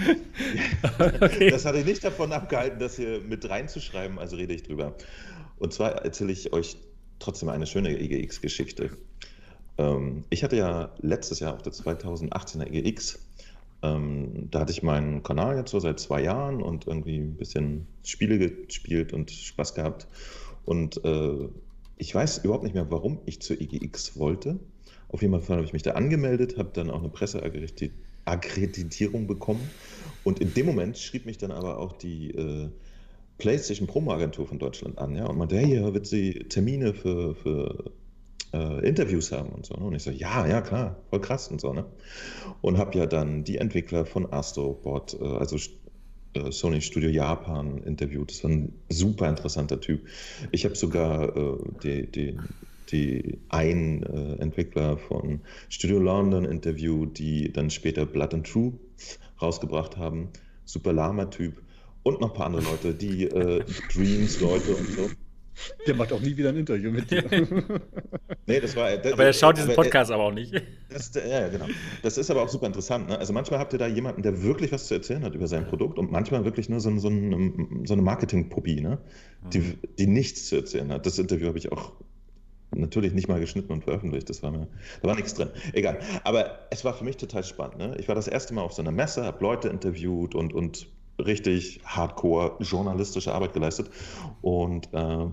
okay. 1.20 1.50
das 1.50 1.64
hatte 1.64 1.78
ich 1.78 1.86
nicht 1.86 2.04
davon 2.04 2.32
abgehalten, 2.32 2.78
das 2.78 2.96
hier 2.96 3.20
mit 3.20 3.48
reinzuschreiben, 3.48 4.18
also 4.18 4.36
rede 4.36 4.54
ich 4.54 4.62
drüber. 4.62 4.94
Und 5.58 5.72
zwar 5.72 6.04
erzähle 6.04 6.32
ich 6.32 6.52
euch 6.52 6.76
trotzdem 7.18 7.48
eine 7.48 7.66
schöne 7.66 7.98
EGX-Geschichte. 7.98 8.90
Ähm, 9.78 10.24
ich 10.28 10.44
hatte 10.44 10.56
ja 10.56 10.94
letztes 10.98 11.40
Jahr 11.40 11.54
auf 11.54 11.62
der 11.62 11.72
2018er 11.72 12.66
EGX 12.70 13.18
ähm, 13.82 14.48
da 14.50 14.60
hatte 14.60 14.72
ich 14.72 14.82
meinen 14.82 15.22
Kanal 15.22 15.56
jetzt 15.56 15.70
so 15.70 15.80
seit 15.80 16.00
zwei 16.00 16.22
Jahren 16.22 16.62
und 16.62 16.86
irgendwie 16.86 17.18
ein 17.18 17.36
bisschen 17.36 17.86
Spiele 18.04 18.38
gespielt 18.38 19.12
und 19.12 19.30
Spaß 19.30 19.74
gehabt. 19.74 20.06
Und 20.64 21.04
äh, 21.04 21.48
ich 21.96 22.14
weiß 22.14 22.44
überhaupt 22.44 22.64
nicht 22.64 22.74
mehr, 22.74 22.90
warum 22.90 23.20
ich 23.26 23.40
zur 23.40 23.60
EGX 23.60 24.18
wollte. 24.18 24.58
Auf 25.08 25.22
jeden 25.22 25.40
Fall 25.40 25.56
habe 25.56 25.66
ich 25.66 25.72
mich 25.72 25.82
da 25.82 25.92
angemeldet, 25.92 26.58
habe 26.58 26.70
dann 26.72 26.90
auch 26.90 27.00
eine 27.00 27.08
Presseakkreditierung 27.08 29.26
bekommen. 29.26 29.60
Und 30.24 30.40
in 30.40 30.52
dem 30.54 30.66
Moment 30.66 30.98
schrieb 30.98 31.26
mich 31.26 31.38
dann 31.38 31.52
aber 31.52 31.78
auch 31.78 31.92
die 31.92 32.32
äh, 32.32 32.68
PlayStation 33.38 33.86
Promo 33.86 34.12
Agentur 34.12 34.46
von 34.46 34.58
Deutschland 34.58 34.98
an. 34.98 35.14
Ja, 35.14 35.26
und 35.26 35.38
meinte, 35.38 35.56
hey, 35.56 35.66
hier 35.66 35.94
wird 35.94 36.06
sie 36.06 36.44
Termine 36.48 36.92
für, 36.92 37.34
für 37.34 37.92
äh, 38.52 38.86
Interviews 38.86 39.32
haben 39.32 39.48
und 39.50 39.64
so. 39.64 39.74
Ne? 39.74 39.86
Und 39.86 39.94
ich 39.94 40.02
so, 40.02 40.10
ja, 40.10 40.46
ja, 40.46 40.60
klar, 40.60 40.96
voll 41.10 41.20
krass 41.20 41.48
und 41.48 41.60
so. 41.60 41.72
Ne? 41.72 41.86
Und 42.60 42.78
habe 42.78 42.98
ja 42.98 43.06
dann 43.06 43.44
die 43.44 43.58
Entwickler 43.58 44.04
von 44.04 44.32
Astrobot, 44.32 45.16
äh, 45.20 45.24
also 45.24 45.56
Sony 46.50 46.80
Studio 46.80 47.10
Japan 47.10 47.78
interviewt. 47.84 48.30
Das 48.30 48.44
war 48.44 48.50
ein 48.50 48.72
super 48.88 49.28
interessanter 49.28 49.80
Typ. 49.80 50.06
Ich 50.52 50.64
habe 50.64 50.74
sogar 50.74 51.36
äh, 51.36 51.58
die, 51.82 52.06
die, 52.06 52.36
die 52.90 53.38
einen 53.48 54.02
äh, 54.02 54.42
Entwickler 54.42 54.96
von 54.96 55.40
Studio 55.68 55.98
London 55.98 56.44
interviewt, 56.44 57.18
die 57.18 57.52
dann 57.52 57.70
später 57.70 58.06
Blood 58.06 58.34
and 58.34 58.46
True 58.46 58.72
rausgebracht 59.40 59.96
haben. 59.96 60.28
Super 60.64 60.92
lahmer 60.92 61.30
Typ. 61.30 61.62
Und 62.02 62.20
noch 62.20 62.30
ein 62.30 62.36
paar 62.36 62.46
andere 62.46 62.62
Leute, 62.62 62.94
die 62.94 63.24
äh, 63.24 63.64
Dreams-Leute 63.92 64.76
und 64.76 64.88
so. 64.88 65.10
Der 65.86 65.94
macht 65.94 66.12
auch 66.12 66.20
nie 66.20 66.36
wieder 66.36 66.50
ein 66.50 66.56
Interview 66.56 66.90
mit 66.90 67.10
dir. 67.10 67.22
nee, 68.46 68.60
das 68.60 68.76
war. 68.76 68.96
Das, 68.96 69.12
aber 69.12 69.24
er 69.24 69.32
schaut 69.32 69.56
diesen 69.56 69.74
Podcast 69.74 70.10
aber, 70.10 70.22
aber 70.22 70.30
auch 70.30 70.34
nicht. 70.34 70.52
Das, 70.88 71.12
ja, 71.14 71.48
genau. 71.48 71.66
Das 72.02 72.18
ist 72.18 72.30
aber 72.30 72.42
auch 72.42 72.48
super 72.48 72.66
interessant. 72.66 73.08
Ne? 73.08 73.18
Also 73.18 73.32
manchmal 73.32 73.60
habt 73.60 73.72
ihr 73.72 73.78
da 73.78 73.86
jemanden, 73.86 74.22
der 74.22 74.42
wirklich 74.42 74.72
was 74.72 74.86
zu 74.86 74.94
erzählen 74.94 75.24
hat 75.24 75.34
über 75.34 75.46
sein 75.46 75.66
Produkt 75.66 75.98
und 75.98 76.10
manchmal 76.10 76.44
wirklich 76.44 76.68
nur 76.68 76.80
so, 76.80 76.96
so, 76.98 77.08
ein, 77.08 77.84
so 77.84 77.94
eine 77.94 78.02
Marketing-Puppy, 78.02 78.80
ne? 78.80 78.98
die, 79.52 79.58
mhm. 79.60 79.78
die 79.98 80.06
nichts 80.06 80.46
zu 80.46 80.56
erzählen 80.56 80.90
hat. 80.92 81.06
Das 81.06 81.18
Interview 81.18 81.48
habe 81.48 81.58
ich 81.58 81.72
auch 81.72 81.92
natürlich 82.74 83.12
nicht 83.12 83.28
mal 83.28 83.40
geschnitten 83.40 83.72
und 83.72 83.84
veröffentlicht. 83.84 84.28
Das 84.28 84.42
war 84.42 84.50
mir, 84.50 84.68
da 85.02 85.08
war 85.08 85.14
nichts 85.14 85.34
drin. 85.34 85.50
Egal. 85.72 85.98
Aber 86.24 86.66
es 86.70 86.84
war 86.84 86.94
für 86.94 87.04
mich 87.04 87.16
total 87.16 87.44
spannend. 87.44 87.78
Ne? 87.78 87.96
Ich 87.98 88.08
war 88.08 88.14
das 88.14 88.28
erste 88.28 88.54
Mal 88.54 88.62
auf 88.62 88.72
so 88.72 88.82
einer 88.82 88.92
Messe, 88.92 89.24
habe 89.24 89.42
Leute 89.42 89.68
interviewt 89.68 90.34
und, 90.34 90.52
und 90.52 90.88
richtig 91.18 91.80
hardcore 91.84 92.56
journalistische 92.60 93.32
Arbeit 93.32 93.54
geleistet. 93.54 93.90
Und 94.42 94.88
äh, 94.92 95.26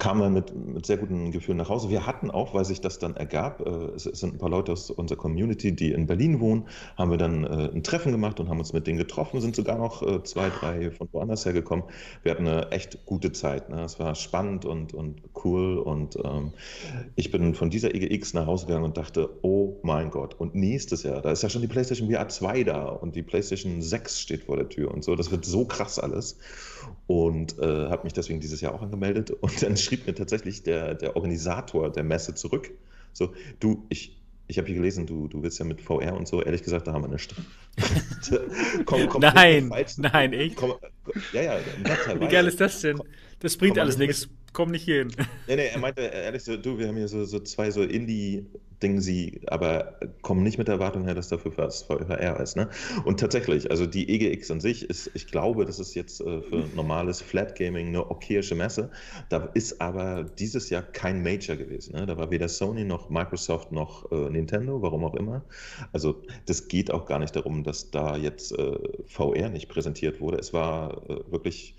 kam 0.00 0.18
dann 0.18 0.32
mit, 0.32 0.52
mit 0.54 0.86
sehr 0.86 0.96
guten 0.96 1.30
Gefühlen 1.30 1.58
nach 1.58 1.68
Hause. 1.68 1.90
Wir 1.90 2.06
hatten 2.06 2.30
auch, 2.30 2.54
weil 2.54 2.64
sich 2.64 2.80
das 2.80 2.98
dann 2.98 3.14
ergab, 3.14 3.60
äh, 3.60 3.94
es 3.94 4.04
sind 4.04 4.34
ein 4.34 4.38
paar 4.38 4.48
Leute 4.48 4.72
aus 4.72 4.90
unserer 4.90 5.18
Community, 5.18 5.76
die 5.76 5.92
in 5.92 6.06
Berlin 6.06 6.40
wohnen, 6.40 6.66
haben 6.96 7.10
wir 7.10 7.18
dann 7.18 7.44
äh, 7.44 7.70
ein 7.72 7.84
Treffen 7.84 8.10
gemacht 8.10 8.40
und 8.40 8.48
haben 8.48 8.58
uns 8.58 8.72
mit 8.72 8.86
denen 8.86 8.98
getroffen, 8.98 9.40
sind 9.40 9.54
sogar 9.54 9.78
noch 9.78 10.02
äh, 10.02 10.22
zwei, 10.24 10.48
drei 10.48 10.90
von 10.90 11.08
woanders 11.12 11.44
hergekommen. 11.44 11.84
Wir 12.22 12.32
hatten 12.32 12.48
eine 12.48 12.72
echt 12.72 13.04
gute 13.04 13.30
Zeit. 13.30 13.68
Ne? 13.68 13.84
Es 13.84 14.00
war 14.00 14.14
spannend 14.14 14.64
und, 14.64 14.94
und 14.94 15.20
cool 15.44 15.78
und 15.78 16.16
ähm, 16.24 16.52
ich 17.14 17.30
bin 17.30 17.54
von 17.54 17.70
dieser 17.70 17.94
EGX 17.94 18.32
nach 18.32 18.46
Hause 18.46 18.66
gegangen 18.66 18.86
und 18.86 18.96
dachte, 18.96 19.28
oh 19.42 19.76
mein 19.82 20.10
Gott, 20.10 20.34
und 20.40 20.54
nächstes 20.54 21.02
Jahr, 21.02 21.20
da 21.20 21.30
ist 21.30 21.42
ja 21.42 21.50
schon 21.50 21.62
die 21.62 21.68
PlayStation 21.68 22.10
VR 22.10 22.28
2 22.28 22.64
da 22.64 22.86
und 22.86 23.14
die 23.14 23.22
PlayStation 23.22 23.82
6 23.82 24.18
steht 24.18 24.44
vor 24.44 24.56
der 24.56 24.68
Tür 24.68 24.90
und 24.92 25.04
so. 25.04 25.14
Das 25.14 25.30
wird 25.30 25.44
so 25.44 25.66
krass 25.66 25.98
alles 25.98 26.38
und 27.06 27.58
äh, 27.58 27.88
habe 27.88 28.04
mich 28.04 28.12
deswegen 28.12 28.40
dieses 28.40 28.60
Jahr 28.60 28.74
auch 28.74 28.82
angemeldet. 28.82 29.30
Und 29.40 29.62
dann 29.62 29.76
schrieb 29.76 30.06
mir 30.06 30.14
tatsächlich 30.14 30.62
der, 30.62 30.94
der 30.94 31.16
Organisator 31.16 31.90
der 31.90 32.04
Messe 32.04 32.34
zurück. 32.34 32.70
So, 33.12 33.32
du, 33.58 33.84
ich, 33.88 34.20
ich 34.46 34.58
habe 34.58 34.66
hier 34.66 34.76
gelesen, 34.76 35.06
du, 35.06 35.28
du 35.28 35.42
willst 35.42 35.58
ja 35.58 35.64
mit 35.64 35.80
VR 35.80 36.14
und 36.14 36.28
so, 36.28 36.42
ehrlich 36.42 36.62
gesagt, 36.62 36.86
da 36.86 36.92
haben 36.92 37.02
wir 37.02 37.08
nichts. 37.08 37.34
komm, 38.84 39.08
komm, 39.08 39.22
nein, 39.22 39.72
nein, 39.96 40.32
ich. 40.32 40.56
Komm, 40.56 40.74
ja, 41.32 41.42
ja, 41.42 41.58
Wie 42.18 42.28
geil 42.28 42.46
ist 42.46 42.60
das 42.60 42.80
denn? 42.80 43.00
Das 43.40 43.56
bringt 43.56 43.78
alles 43.78 43.96
nichts. 43.96 44.28
Komm 44.52 44.70
nicht 44.70 44.84
hier 44.84 44.98
hin. 44.98 45.12
Nee, 45.46 45.56
nee, 45.56 45.66
er 45.66 45.78
meinte 45.78 46.02
ehrlich 46.02 46.42
so, 46.42 46.56
du, 46.56 46.78
wir 46.78 46.88
haben 46.88 46.96
hier 46.96 47.08
so, 47.08 47.24
so 47.24 47.38
zwei 47.40 47.70
so 47.70 47.82
Indie- 47.82 48.46
Ding 48.82 49.00
sie, 49.00 49.42
aber 49.46 50.00
kommen 50.22 50.42
nicht 50.42 50.56
mit 50.56 50.68
der 50.68 50.76
Erwartung 50.76 51.04
her, 51.04 51.14
dass 51.14 51.28
dafür 51.28 51.52
was 51.56 51.82
VR 51.82 52.40
ist. 52.40 52.56
Ne? 52.56 52.68
Und 53.04 53.20
tatsächlich, 53.20 53.70
also 53.70 53.86
die 53.86 54.08
EGX 54.08 54.50
an 54.50 54.60
sich 54.60 54.88
ist, 54.88 55.10
ich 55.14 55.26
glaube, 55.26 55.66
das 55.66 55.78
ist 55.78 55.94
jetzt 55.94 56.20
äh, 56.20 56.40
für 56.40 56.64
normales 56.74 57.20
Flat 57.20 57.58
Gaming 57.58 57.88
eine 57.88 58.10
okayische 58.10 58.54
Messe. 58.54 58.90
Da 59.28 59.50
ist 59.52 59.80
aber 59.80 60.24
dieses 60.24 60.70
Jahr 60.70 60.82
kein 60.82 61.22
Major 61.22 61.56
gewesen. 61.56 61.94
Ne? 61.94 62.06
Da 62.06 62.16
war 62.16 62.30
weder 62.30 62.48
Sony 62.48 62.84
noch 62.84 63.10
Microsoft 63.10 63.70
noch 63.70 64.10
äh, 64.10 64.30
Nintendo, 64.30 64.80
warum 64.80 65.04
auch 65.04 65.14
immer. 65.14 65.44
Also 65.92 66.22
das 66.46 66.68
geht 66.68 66.90
auch 66.90 67.04
gar 67.04 67.18
nicht 67.18 67.36
darum, 67.36 67.64
dass 67.64 67.90
da 67.90 68.16
jetzt 68.16 68.58
äh, 68.58 68.78
VR 69.06 69.50
nicht 69.50 69.68
präsentiert 69.68 70.20
wurde. 70.20 70.38
Es 70.38 70.54
war 70.54 71.02
äh, 71.10 71.30
wirklich 71.30 71.74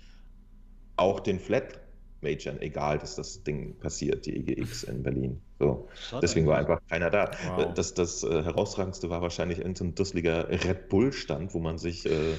auch 0.96 1.18
den 1.18 1.40
Flat 1.40 1.80
Major 2.22 2.54
egal, 2.60 2.98
dass 2.98 3.16
das 3.16 3.42
Ding 3.42 3.76
passiert, 3.78 4.26
die 4.26 4.36
EGX 4.36 4.84
in 4.84 5.02
Berlin. 5.02 5.40
So. 5.58 5.88
Deswegen 6.20 6.46
war 6.46 6.58
einfach 6.58 6.80
keiner 6.88 7.10
da. 7.10 7.30
Wow. 7.56 7.74
Das, 7.74 7.94
das 7.94 8.22
äh, 8.22 8.42
herausragendste 8.42 9.10
war 9.10 9.22
wahrscheinlich 9.22 9.58
irgendein 9.58 9.94
dusseliger 9.94 10.48
Red 10.48 10.88
Bull-Stand, 10.88 11.54
wo 11.54 11.58
man 11.58 11.78
sich 11.78 12.06
äh, 12.06 12.34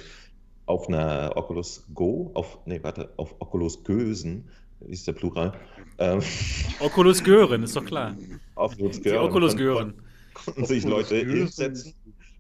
auf 0.65 0.87
einer 0.87 1.33
Oculus 1.35 1.85
Go, 1.93 2.31
auf, 2.33 2.59
nee, 2.65 2.79
warte, 2.81 3.13
auf 3.17 3.35
Oculus 3.39 3.83
Gösen, 3.83 4.49
wie 4.79 4.93
ist 4.93 5.07
der 5.07 5.13
Plural? 5.13 5.53
Ähm, 5.97 6.21
Oculus 6.79 7.23
Gören, 7.23 7.63
ist 7.63 7.75
doch 7.75 7.85
klar. 7.85 8.15
Oculus 8.55 9.01
Gören. 9.01 9.21
Die 9.21 9.29
Oculus 9.29 9.55
Gören. 9.55 9.93
Konnten 10.33 10.65
sich 10.65 10.83
Leute 10.83 11.15
hinsetzen 11.17 11.93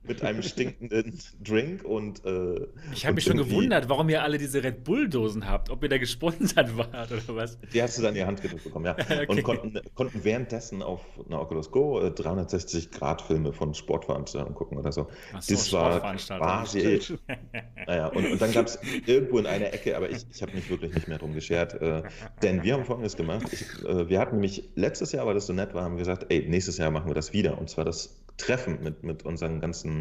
mit 0.05 0.21
einem 0.23 0.41
stinkenden 0.41 1.19
Drink 1.41 1.83
und. 1.83 2.25
Äh, 2.25 2.67
ich 2.93 3.05
habe 3.05 3.15
mich 3.15 3.23
schon 3.23 3.37
gewundert, 3.37 3.89
warum 3.89 4.09
ihr 4.09 4.21
alle 4.23 4.37
diese 4.37 4.63
Red 4.63 4.83
Bull-Dosen 4.83 5.47
habt, 5.47 5.69
ob 5.69 5.83
ihr 5.83 5.89
da 5.89 5.97
gesponsert 5.97 6.77
wart 6.77 7.11
oder 7.11 7.35
was. 7.35 7.57
Die 7.73 7.81
hast 7.81 7.97
du 7.97 8.01
dann 8.01 8.09
in 8.09 8.15
die 8.15 8.25
Hand 8.25 8.41
gedrückt 8.41 8.63
bekommen, 8.63 8.85
ja. 8.85 8.93
okay. 8.99 9.25
Und 9.27 9.43
konnten, 9.43 9.79
konnten 9.95 10.23
währenddessen 10.23 10.81
auf 10.81 11.01
einer 11.25 11.41
Oculus 11.41 11.71
Go 11.71 11.99
360-Grad-Filme 11.99 13.49
äh, 13.49 13.53
von 13.53 13.73
Sportveranstaltungen 13.73 14.55
gucken 14.55 14.77
oder 14.77 14.91
so. 14.91 15.07
so 15.39 15.53
das 15.53 15.73
war 15.73 16.15
quasi. 16.15 17.01
naja, 17.87 18.07
und, 18.07 18.31
und 18.31 18.41
dann 18.41 18.51
gab 18.51 18.67
es 18.67 18.79
irgendwo 19.05 19.39
in 19.39 19.45
einer 19.45 19.73
Ecke, 19.73 19.95
aber 19.95 20.09
ich, 20.09 20.25
ich 20.31 20.41
habe 20.41 20.53
mich 20.53 20.69
wirklich 20.69 20.93
nicht 20.93 21.07
mehr 21.07 21.17
drum 21.17 21.33
geschert. 21.33 21.81
Äh, 21.81 22.03
denn 22.41 22.63
wir 22.63 22.73
haben 22.73 22.85
folgendes 22.85 23.15
gemacht. 23.15 23.47
Ich, 23.51 23.61
äh, 23.85 24.09
wir 24.09 24.19
hatten 24.19 24.35
nämlich 24.35 24.69
letztes 24.75 25.11
Jahr, 25.11 25.25
weil 25.25 25.33
das 25.33 25.47
so 25.47 25.53
nett 25.53 25.73
war, 25.73 25.83
haben 25.83 25.93
wir 25.93 25.99
gesagt, 25.99 26.25
ey, 26.29 26.45
nächstes 26.47 26.77
Jahr 26.77 26.91
machen 26.91 27.09
wir 27.09 27.15
das 27.15 27.33
wieder. 27.33 27.57
Und 27.57 27.69
zwar 27.69 27.85
das 27.85 28.23
Treffen 28.37 28.79
mit, 28.81 29.03
mit 29.03 29.23
unseren 29.23 29.61
ganzen 29.61 29.92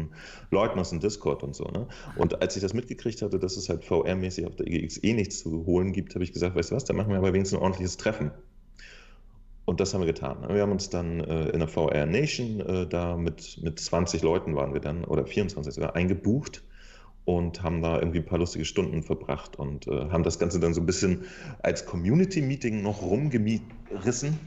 Leuten 0.51 0.79
aus 0.79 0.89
dem 0.89 0.99
Discord 0.99 1.43
und 1.43 1.55
so. 1.55 1.65
Ne? 1.65 1.87
Und 2.15 2.41
als 2.41 2.55
ich 2.55 2.61
das 2.61 2.73
mitgekriegt 2.73 3.21
hatte, 3.21 3.39
dass 3.39 3.57
es 3.57 3.69
halt 3.69 3.83
VR-mäßig 3.83 4.47
auf 4.47 4.55
der 4.55 4.67
EGX 4.67 5.03
eh 5.03 5.13
nichts 5.13 5.39
zu 5.39 5.65
holen 5.65 5.93
gibt, 5.93 6.15
habe 6.15 6.23
ich 6.23 6.33
gesagt, 6.33 6.55
weißt 6.55 6.71
du 6.71 6.75
was, 6.75 6.85
dann 6.85 6.95
machen 6.95 7.09
wir 7.09 7.17
aber 7.17 7.33
wenigstens 7.33 7.59
ein 7.59 7.63
ordentliches 7.63 7.97
Treffen. 7.97 8.31
Und 9.65 9.79
das 9.79 9.93
haben 9.93 10.01
wir 10.01 10.07
getan. 10.07 10.41
Ne? 10.41 10.55
Wir 10.55 10.61
haben 10.61 10.71
uns 10.71 10.89
dann 10.89 11.21
äh, 11.21 11.49
in 11.49 11.59
der 11.59 11.67
VR 11.67 12.05
Nation, 12.05 12.59
äh, 12.59 12.87
da 12.87 13.15
mit, 13.15 13.59
mit 13.63 13.79
20 13.79 14.21
Leuten 14.21 14.55
waren 14.55 14.73
wir 14.73 14.81
dann, 14.81 15.05
oder 15.05 15.25
24 15.25 15.73
sogar, 15.73 15.95
eingebucht 15.95 16.63
und 17.25 17.63
haben 17.63 17.81
da 17.81 17.99
irgendwie 17.99 18.19
ein 18.19 18.25
paar 18.25 18.39
lustige 18.39 18.65
Stunden 18.65 19.03
verbracht 19.03 19.57
und 19.57 19.87
äh, 19.87 20.09
haben 20.09 20.23
das 20.23 20.39
Ganze 20.39 20.59
dann 20.59 20.73
so 20.73 20.81
ein 20.81 20.85
bisschen 20.85 21.23
als 21.61 21.85
Community-Meeting 21.85 22.81
noch 22.81 23.01
rumgerissen. 23.01 24.37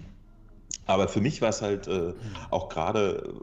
Aber 0.85 1.09
für 1.09 1.21
mich 1.21 1.41
war 1.41 1.49
es 1.49 1.63
halt 1.63 1.89
äh, 1.89 2.13
auch 2.51 2.69
gerade 2.69 3.35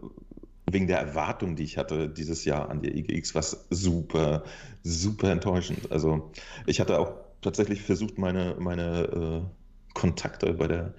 wegen 0.73 0.87
der 0.87 0.99
Erwartung, 0.99 1.55
die 1.55 1.63
ich 1.63 1.77
hatte 1.77 2.09
dieses 2.09 2.45
Jahr 2.45 2.69
an 2.69 2.81
die 2.81 2.89
EGX, 2.89 3.35
was 3.35 3.67
super, 3.69 4.43
super 4.83 5.31
enttäuschend. 5.31 5.91
Also 5.91 6.31
ich 6.65 6.79
hatte 6.79 6.99
auch 6.99 7.13
tatsächlich 7.41 7.81
versucht, 7.81 8.17
meine, 8.17 8.55
meine 8.59 9.43
äh, 9.45 9.93
Kontakte 9.93 10.53
bei 10.53 10.67
der 10.67 10.93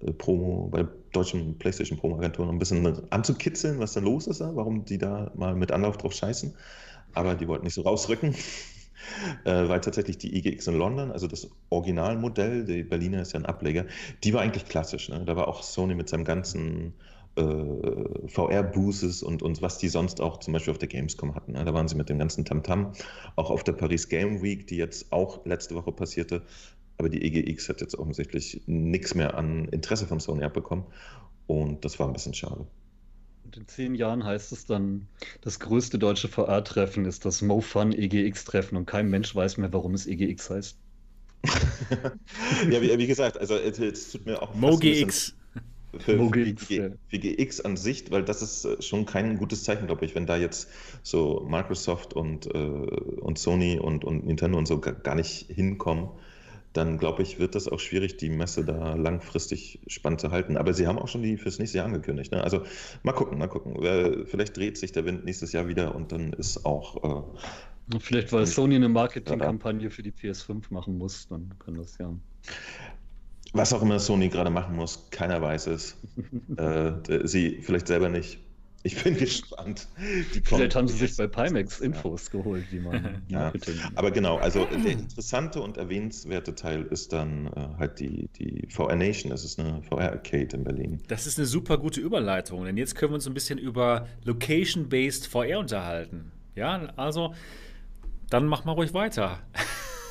äh, 0.00 0.12
Promo, 0.12 0.68
bei 0.68 0.82
der 0.82 0.92
deutschen 1.12 1.58
PlayStation 1.58 1.98
Promo-Agentur 1.98 2.46
noch 2.46 2.52
ein 2.52 2.58
bisschen 2.58 3.10
anzukitzeln, 3.10 3.78
was 3.78 3.94
da 3.94 4.00
los 4.00 4.26
ist, 4.26 4.40
warum 4.40 4.84
die 4.84 4.98
da 4.98 5.30
mal 5.34 5.54
mit 5.54 5.72
Anlauf 5.72 5.96
drauf 5.96 6.12
scheißen. 6.12 6.54
Aber 7.14 7.34
die 7.34 7.48
wollten 7.48 7.64
nicht 7.64 7.74
so 7.74 7.82
rausrücken. 7.82 8.34
äh, 9.44 9.68
weil 9.68 9.80
tatsächlich 9.80 10.18
die 10.18 10.36
EGX 10.36 10.66
in 10.66 10.78
London, 10.78 11.10
also 11.10 11.26
das 11.26 11.48
Originalmodell, 11.70 12.64
die 12.64 12.82
Berliner 12.82 13.22
ist 13.22 13.32
ja 13.32 13.40
ein 13.40 13.46
Ableger, 13.46 13.86
die 14.24 14.32
war 14.32 14.42
eigentlich 14.42 14.66
klassisch. 14.66 15.08
Ne? 15.08 15.24
Da 15.24 15.36
war 15.36 15.48
auch 15.48 15.62
Sony 15.62 15.94
mit 15.94 16.08
seinem 16.08 16.24
ganzen 16.24 16.94
äh, 17.36 18.28
VR-Boosters 18.28 19.22
und, 19.22 19.42
und 19.42 19.62
was 19.62 19.78
die 19.78 19.88
sonst 19.88 20.20
auch 20.20 20.40
zum 20.40 20.52
Beispiel 20.52 20.72
auf 20.72 20.78
der 20.78 20.88
Gamescom 20.88 21.34
hatten. 21.34 21.52
Ne? 21.52 21.64
Da 21.64 21.74
waren 21.74 21.88
sie 21.88 21.94
mit 21.94 22.08
dem 22.08 22.18
ganzen 22.18 22.44
Tamtam, 22.44 22.86
-Tam. 22.86 23.04
auch 23.36 23.50
auf 23.50 23.64
der 23.64 23.72
Paris 23.72 24.08
Game 24.08 24.42
Week, 24.42 24.66
die 24.66 24.76
jetzt 24.76 25.12
auch 25.12 25.44
letzte 25.44 25.74
Woche 25.74 25.92
passierte. 25.92 26.42
Aber 26.98 27.08
die 27.08 27.22
EGX 27.22 27.68
hat 27.68 27.80
jetzt 27.80 27.94
offensichtlich 27.98 28.62
nichts 28.66 29.14
mehr 29.14 29.34
an 29.34 29.68
Interesse 29.68 30.06
von 30.06 30.18
Sony 30.18 30.44
abbekommen. 30.44 30.86
Und 31.46 31.84
das 31.84 31.98
war 31.98 32.06
ein 32.06 32.12
bisschen 32.12 32.34
schade. 32.34 32.66
Und 33.44 33.56
in 33.56 33.68
zehn 33.68 33.94
Jahren 33.94 34.24
heißt 34.24 34.50
es 34.52 34.66
dann, 34.66 35.06
das 35.42 35.60
größte 35.60 35.98
deutsche 35.98 36.28
VR-Treffen 36.28 37.04
ist 37.04 37.24
das 37.24 37.42
MoFun 37.42 37.92
EGX-Treffen 37.92 38.76
und 38.76 38.86
kein 38.86 39.08
Mensch 39.08 39.34
weiß 39.34 39.58
mehr, 39.58 39.72
warum 39.72 39.94
es 39.94 40.06
EGX 40.06 40.50
heißt. 40.50 40.78
ja, 42.70 42.82
wie, 42.82 42.98
wie, 42.98 43.06
gesagt, 43.06 43.38
also 43.38 43.54
es 43.54 44.10
tut 44.10 44.26
mir 44.26 44.42
auch. 44.42 44.54
MoGX 44.54 45.36
für, 45.98 46.30
für, 46.56 46.98
für 47.08 47.18
GX 47.18 47.60
an 47.62 47.76
sich, 47.76 48.10
weil 48.10 48.24
das 48.24 48.42
ist 48.42 48.64
äh, 48.64 48.80
schon 48.82 49.06
kein 49.06 49.38
gutes 49.38 49.64
Zeichen, 49.64 49.86
glaube 49.86 50.04
ich, 50.04 50.14
wenn 50.14 50.26
da 50.26 50.36
jetzt 50.36 50.68
so 51.02 51.46
Microsoft 51.48 52.14
und, 52.14 52.46
äh, 52.46 52.58
und 52.58 53.38
Sony 53.38 53.78
und, 53.78 54.04
und 54.04 54.26
Nintendo 54.26 54.58
und 54.58 54.66
so 54.66 54.80
gar 54.80 55.14
nicht 55.14 55.46
hinkommen, 55.48 56.10
dann 56.72 56.98
glaube 56.98 57.22
ich, 57.22 57.38
wird 57.38 57.54
das 57.54 57.68
auch 57.68 57.80
schwierig, 57.80 58.18
die 58.18 58.28
Messe 58.28 58.64
da 58.64 58.94
langfristig 58.94 59.80
spannend 59.86 60.20
zu 60.20 60.30
halten. 60.30 60.56
Aber 60.56 60.74
sie 60.74 60.86
haben 60.86 60.98
auch 60.98 61.08
schon 61.08 61.22
die 61.22 61.38
fürs 61.38 61.58
nächste 61.58 61.78
Jahr 61.78 61.86
angekündigt. 61.86 62.32
Ne? 62.32 62.44
Also 62.44 62.62
mal 63.02 63.12
gucken, 63.12 63.38
mal 63.38 63.46
gucken. 63.46 63.76
Vielleicht 64.26 64.56
dreht 64.56 64.76
sich 64.76 64.92
der 64.92 65.06
Wind 65.06 65.24
nächstes 65.24 65.52
Jahr 65.52 65.68
wieder 65.68 65.94
und 65.94 66.12
dann 66.12 66.32
ist 66.34 66.66
auch. 66.66 67.24
Äh, 67.24 67.98
Vielleicht, 68.00 68.32
weil 68.32 68.46
Sony 68.46 68.74
eine 68.74 68.88
Marketingkampagne 68.88 69.90
für 69.90 70.02
die 70.02 70.10
PS5 70.10 70.64
machen 70.70 70.98
muss, 70.98 71.28
dann 71.28 71.54
kann 71.64 71.76
das 71.76 71.96
ja. 71.98 72.12
Was 73.56 73.72
auch 73.72 73.80
immer 73.80 73.98
Sony 73.98 74.28
gerade 74.28 74.50
machen 74.50 74.76
muss, 74.76 75.08
keiner 75.10 75.40
weiß 75.40 75.68
es. 75.68 75.96
äh, 76.56 76.92
sie 77.26 77.60
vielleicht 77.62 77.86
selber 77.86 78.10
nicht. 78.10 78.38
Ich 78.82 79.02
bin 79.02 79.16
gespannt. 79.18 79.88
Vielleicht 80.44 80.76
haben 80.76 80.86
sie 80.86 80.96
sich 80.96 81.16
bei 81.16 81.26
Pimax 81.26 81.80
Infos 81.80 82.26
ja. 82.26 82.38
geholt, 82.38 82.66
wie 82.70 82.80
man 82.80 83.22
ja. 83.28 83.52
Aber 83.94 84.10
genau, 84.10 84.36
also 84.36 84.64
der 84.66 84.92
interessante 84.92 85.60
und 85.60 85.76
erwähnenswerte 85.76 86.54
Teil 86.54 86.82
ist 86.82 87.12
dann 87.12 87.46
äh, 87.48 87.78
halt 87.78 87.98
die, 87.98 88.28
die 88.38 88.68
VR 88.70 88.94
Nation. 88.94 89.30
Das 89.30 89.42
ist 89.42 89.58
eine 89.58 89.82
VR-Arcade 89.82 90.54
in 90.54 90.64
Berlin. 90.64 91.02
Das 91.08 91.26
ist 91.26 91.38
eine 91.38 91.46
super 91.46 91.78
gute 91.78 92.00
Überleitung, 92.00 92.64
denn 92.64 92.76
jetzt 92.76 92.94
können 92.94 93.12
wir 93.12 93.16
uns 93.16 93.26
ein 93.26 93.34
bisschen 93.34 93.58
über 93.58 94.06
Location-Based 94.24 95.26
VR 95.26 95.58
unterhalten. 95.58 96.30
Ja, 96.54 96.92
also 96.96 97.34
dann 98.30 98.46
mach 98.46 98.64
mal 98.64 98.72
ruhig 98.72 98.94
weiter. 98.94 99.40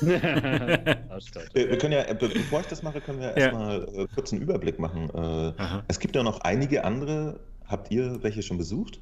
wir 0.00 1.78
können 1.78 1.92
ja, 1.92 2.12
bevor 2.12 2.60
ich 2.60 2.66
das 2.66 2.82
mache, 2.82 3.00
können 3.00 3.20
wir 3.20 3.36
erstmal 3.36 3.80
ja. 3.80 4.02
Äh, 4.02 4.06
kurz 4.14 4.32
einen 4.32 4.42
Überblick 4.42 4.78
machen. 4.78 5.10
Äh, 5.10 5.52
es 5.88 5.98
gibt 6.00 6.16
ja 6.16 6.22
noch 6.22 6.40
einige 6.40 6.84
andere 6.84 7.40
Habt 7.68 7.90
ihr 7.90 8.22
welche 8.22 8.42
schon 8.42 8.58
besucht? 8.58 9.00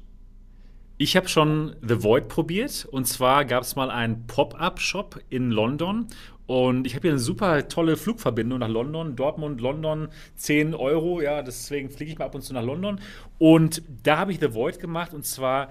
Ich 0.97 1.15
habe 1.15 1.27
schon 1.27 1.75
The 1.81 2.03
Void 2.03 2.27
probiert. 2.29 2.85
Und 2.85 3.05
zwar 3.05 3.45
gab 3.45 3.63
es 3.63 3.75
mal 3.75 3.91
einen 3.91 4.27
Pop-up-Shop 4.27 5.19
in 5.29 5.51
London. 5.51 6.07
Und 6.47 6.87
ich 6.87 6.95
habe 6.95 7.03
hier 7.03 7.11
eine 7.11 7.19
super 7.19 7.67
tolle 7.67 7.97
Flugverbindung 7.97 8.59
nach 8.59 8.69
London. 8.69 9.15
Dortmund, 9.15 9.61
London, 9.61 10.09
10 10.37 10.73
Euro. 10.73 11.21
Ja, 11.21 11.41
deswegen 11.41 11.89
fliege 11.89 12.11
ich 12.11 12.17
mal 12.17 12.25
ab 12.25 12.35
und 12.35 12.41
zu 12.41 12.53
nach 12.53 12.63
London. 12.63 12.99
Und 13.37 13.83
da 14.03 14.17
habe 14.17 14.31
ich 14.31 14.39
The 14.39 14.53
Void 14.53 14.79
gemacht. 14.79 15.13
Und 15.13 15.25
zwar 15.25 15.69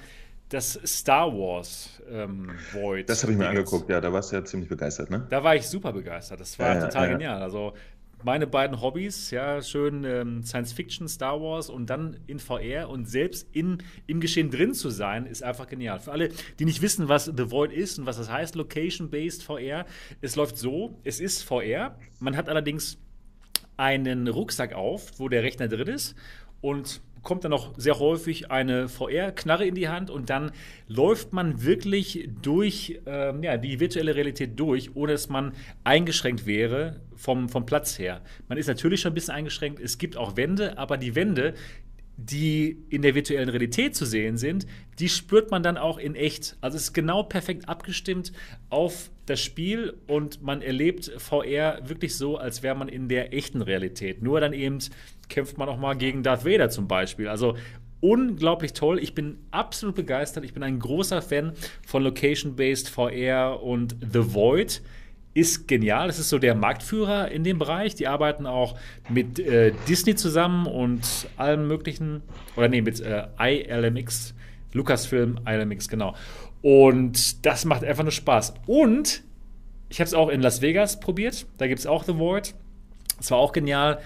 das 0.50 0.78
Star 0.84 1.32
Wars 1.32 1.93
ähm, 2.10 2.50
Void. 2.72 3.08
Das 3.08 3.22
habe 3.22 3.32
ich 3.32 3.38
mir 3.38 3.48
angeguckt, 3.48 3.88
ja, 3.88 4.00
da 4.00 4.12
warst 4.12 4.32
du 4.32 4.36
ja 4.36 4.44
ziemlich 4.44 4.68
begeistert, 4.68 5.10
ne? 5.10 5.26
Da 5.30 5.42
war 5.42 5.56
ich 5.56 5.66
super 5.66 5.92
begeistert. 5.92 6.40
Das 6.40 6.58
war 6.58 6.74
ja, 6.74 6.86
total 6.86 7.06
ja, 7.06 7.12
genial. 7.12 7.42
Also 7.42 7.74
meine 8.24 8.46
beiden 8.46 8.80
Hobbys, 8.80 9.30
ja, 9.30 9.60
schön 9.60 10.04
ähm, 10.04 10.42
Science 10.42 10.72
Fiction, 10.72 11.08
Star 11.08 11.40
Wars 11.40 11.68
und 11.68 11.90
dann 11.90 12.16
in 12.26 12.38
VR 12.38 12.88
und 12.88 13.06
selbst 13.06 13.46
in, 13.52 13.82
im 14.06 14.20
Geschehen 14.20 14.50
drin 14.50 14.72
zu 14.72 14.88
sein, 14.90 15.26
ist 15.26 15.42
einfach 15.42 15.66
genial. 15.66 16.00
Für 16.00 16.12
alle, 16.12 16.30
die 16.58 16.64
nicht 16.64 16.80
wissen, 16.80 17.08
was 17.08 17.26
The 17.26 17.50
Void 17.50 17.72
ist 17.72 17.98
und 17.98 18.06
was 18.06 18.16
das 18.16 18.30
heißt, 18.30 18.54
Location-Based 18.54 19.42
VR, 19.42 19.84
es 20.22 20.36
läuft 20.36 20.56
so, 20.56 20.98
es 21.04 21.20
ist 21.20 21.42
VR, 21.42 21.96
man 22.18 22.36
hat 22.36 22.48
allerdings 22.48 22.98
einen 23.76 24.28
Rucksack 24.28 24.72
auf, 24.72 25.18
wo 25.18 25.28
der 25.28 25.42
Rechner 25.42 25.68
drin 25.68 25.88
ist 25.88 26.14
und 26.60 27.02
kommt 27.24 27.44
dann 27.44 27.52
auch 27.52 27.72
sehr 27.76 27.98
häufig 27.98 28.50
eine 28.50 28.88
VR-Knarre 28.88 29.66
in 29.66 29.74
die 29.74 29.88
Hand 29.88 30.10
und 30.10 30.30
dann 30.30 30.52
läuft 30.86 31.32
man 31.32 31.64
wirklich 31.64 32.28
durch 32.42 33.00
ähm, 33.06 33.42
ja, 33.42 33.56
die 33.56 33.80
virtuelle 33.80 34.14
Realität 34.14 34.60
durch, 34.60 34.94
ohne 34.94 35.12
dass 35.12 35.28
man 35.28 35.52
eingeschränkt 35.82 36.46
wäre 36.46 37.00
vom, 37.16 37.48
vom 37.48 37.66
Platz 37.66 37.98
her. 37.98 38.20
Man 38.48 38.58
ist 38.58 38.66
natürlich 38.66 39.00
schon 39.00 39.12
ein 39.12 39.14
bisschen 39.14 39.34
eingeschränkt, 39.34 39.80
es 39.80 39.98
gibt 39.98 40.16
auch 40.16 40.36
Wände, 40.36 40.78
aber 40.78 40.96
die 40.96 41.14
Wände, 41.14 41.54
die 42.16 42.84
in 42.90 43.02
der 43.02 43.14
virtuellen 43.14 43.48
Realität 43.48 43.96
zu 43.96 44.04
sehen 44.04 44.36
sind, 44.36 44.66
die 44.98 45.08
spürt 45.08 45.50
man 45.50 45.62
dann 45.62 45.76
auch 45.76 45.98
in 45.98 46.14
echt. 46.14 46.56
Also 46.60 46.76
es 46.76 46.84
ist 46.84 46.92
genau 46.92 47.24
perfekt 47.24 47.68
abgestimmt 47.68 48.32
auf 48.70 49.10
das 49.26 49.40
Spiel 49.40 49.94
und 50.06 50.42
man 50.42 50.62
erlebt 50.62 51.10
VR 51.18 51.80
wirklich 51.88 52.16
so, 52.16 52.36
als 52.36 52.62
wäre 52.62 52.76
man 52.76 52.88
in 52.88 53.08
der 53.08 53.34
echten 53.34 53.62
Realität. 53.62 54.22
Nur 54.22 54.40
dann 54.40 54.52
eben 54.52 54.78
kämpft 55.28 55.58
man 55.58 55.68
auch 55.68 55.78
mal 55.78 55.94
gegen 55.94 56.22
Darth 56.22 56.44
Vader 56.44 56.70
zum 56.70 56.86
Beispiel. 56.86 57.28
Also 57.28 57.56
unglaublich 58.00 58.74
toll. 58.74 58.98
Ich 58.98 59.14
bin 59.14 59.38
absolut 59.50 59.96
begeistert. 59.96 60.44
Ich 60.44 60.52
bin 60.52 60.62
ein 60.62 60.78
großer 60.78 61.22
Fan 61.22 61.52
von 61.86 62.02
Location-Based 62.02 62.90
VR 62.90 63.62
und 63.62 63.96
The 64.00 64.34
Void 64.34 64.82
ist 65.34 65.66
genial. 65.66 66.06
Das 66.06 66.18
ist 66.18 66.28
so 66.28 66.38
der 66.38 66.54
Marktführer 66.54 67.30
in 67.30 67.44
dem 67.44 67.58
Bereich. 67.58 67.94
Die 67.96 68.06
arbeiten 68.06 68.46
auch 68.46 68.76
mit 69.08 69.38
äh, 69.40 69.72
Disney 69.88 70.14
zusammen 70.14 70.66
und 70.66 71.28
allem 71.36 71.66
möglichen, 71.66 72.22
oder 72.56 72.68
nee, 72.68 72.80
mit 72.80 73.00
äh, 73.00 73.26
ILMX, 73.38 74.34
Lucasfilm 74.72 75.40
ILMX, 75.46 75.88
genau. 75.88 76.14
Und 76.62 77.44
das 77.44 77.64
macht 77.64 77.84
einfach 77.84 78.04
nur 78.04 78.12
Spaß. 78.12 78.54
Und 78.66 79.24
ich 79.88 80.00
habe 80.00 80.06
es 80.06 80.14
auch 80.14 80.28
in 80.28 80.40
Las 80.40 80.62
Vegas 80.62 81.00
probiert. 81.00 81.46
Da 81.58 81.66
gibt 81.66 81.80
es 81.80 81.86
auch 81.86 82.04
The 82.04 82.16
Void. 82.16 82.54
Das 83.18 83.30
war 83.30 83.38
auch 83.38 83.52
genial. 83.52 83.98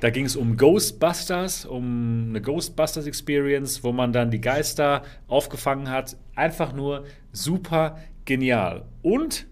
Da 0.00 0.10
ging 0.10 0.26
es 0.26 0.36
um 0.36 0.56
Ghostbusters, 0.56 1.64
um 1.64 2.26
eine 2.28 2.40
Ghostbusters 2.40 3.06
Experience, 3.06 3.82
wo 3.82 3.92
man 3.92 4.12
dann 4.12 4.30
die 4.30 4.40
Geister 4.40 5.02
aufgefangen 5.26 5.90
hat. 5.90 6.16
Einfach 6.34 6.72
nur 6.72 7.04
super 7.32 7.98
genial. 8.24 8.84
Und 9.02 9.46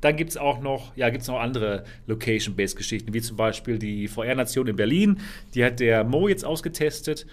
dann 0.00 0.16
gibt 0.16 0.30
es 0.30 0.36
auch 0.36 0.60
noch, 0.60 0.94
ja, 0.96 1.10
gibt 1.10 1.26
noch 1.26 1.40
andere 1.40 1.84
Location-Based 2.06 2.76
Geschichten, 2.76 3.14
wie 3.14 3.20
zum 3.20 3.36
Beispiel 3.36 3.78
die 3.78 4.08
VR-Nation 4.08 4.66
in 4.66 4.76
Berlin. 4.76 5.20
Die 5.54 5.64
hat 5.64 5.80
der 5.80 6.04
Mo 6.04 6.28
jetzt 6.28 6.44
ausgetestet. 6.44 7.26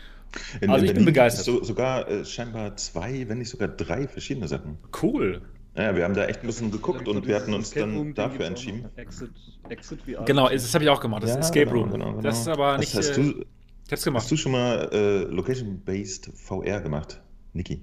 In, 0.62 0.70
also 0.70 0.84
in 0.84 0.86
ich 0.86 0.94
Berlin 0.94 1.06
bin 1.06 1.06
begeistert. 1.06 1.46
So, 1.46 1.64
sogar 1.64 2.08
äh, 2.10 2.26
scheinbar 2.26 2.76
zwei, 2.78 3.28
wenn 3.28 3.40
nicht 3.40 3.50
sogar 3.50 3.68
drei 3.68 4.08
verschiedene 4.08 4.48
Sachen. 4.48 4.78
Cool. 5.02 5.42
Ja, 5.76 5.96
wir 5.96 6.04
haben 6.04 6.14
da 6.14 6.26
echt 6.26 6.42
ein 6.42 6.48
bisschen 6.48 6.72
geguckt 6.72 7.08
und 7.08 7.26
wir 7.26 7.36
hatten 7.36 7.54
uns 7.54 7.72
dann 7.72 8.14
dafür 8.14 8.46
entschieden. 8.46 8.86
Exit, 8.96 9.32
Exit 9.70 10.02
VR. 10.04 10.24
Genau, 10.24 10.48
das 10.50 10.74
habe 10.74 10.84
ich 10.84 10.90
auch 10.90 11.00
gemacht, 11.00 11.24
das 11.24 11.32
ja, 11.32 11.40
Escape 11.40 11.66
genau, 11.66 11.80
Room. 11.80 11.92
Genau, 11.92 12.10
genau. 12.12 12.22
Das 12.22 12.42
ist 12.42 12.48
aber 12.48 12.78
nicht. 12.78 12.94
Hast, 12.94 13.10
hast, 13.10 13.18
äh, 13.18 13.22
du, 13.22 13.46
ich 13.86 13.92
hab's 13.92 14.04
gemacht. 14.04 14.24
hast 14.24 14.32
du 14.32 14.38
schon 14.38 14.52
mal 14.52 14.90
äh, 14.92 15.24
Location-Based 15.24 16.32
VR 16.36 16.80
gemacht, 16.80 17.22
Niki? 17.54 17.82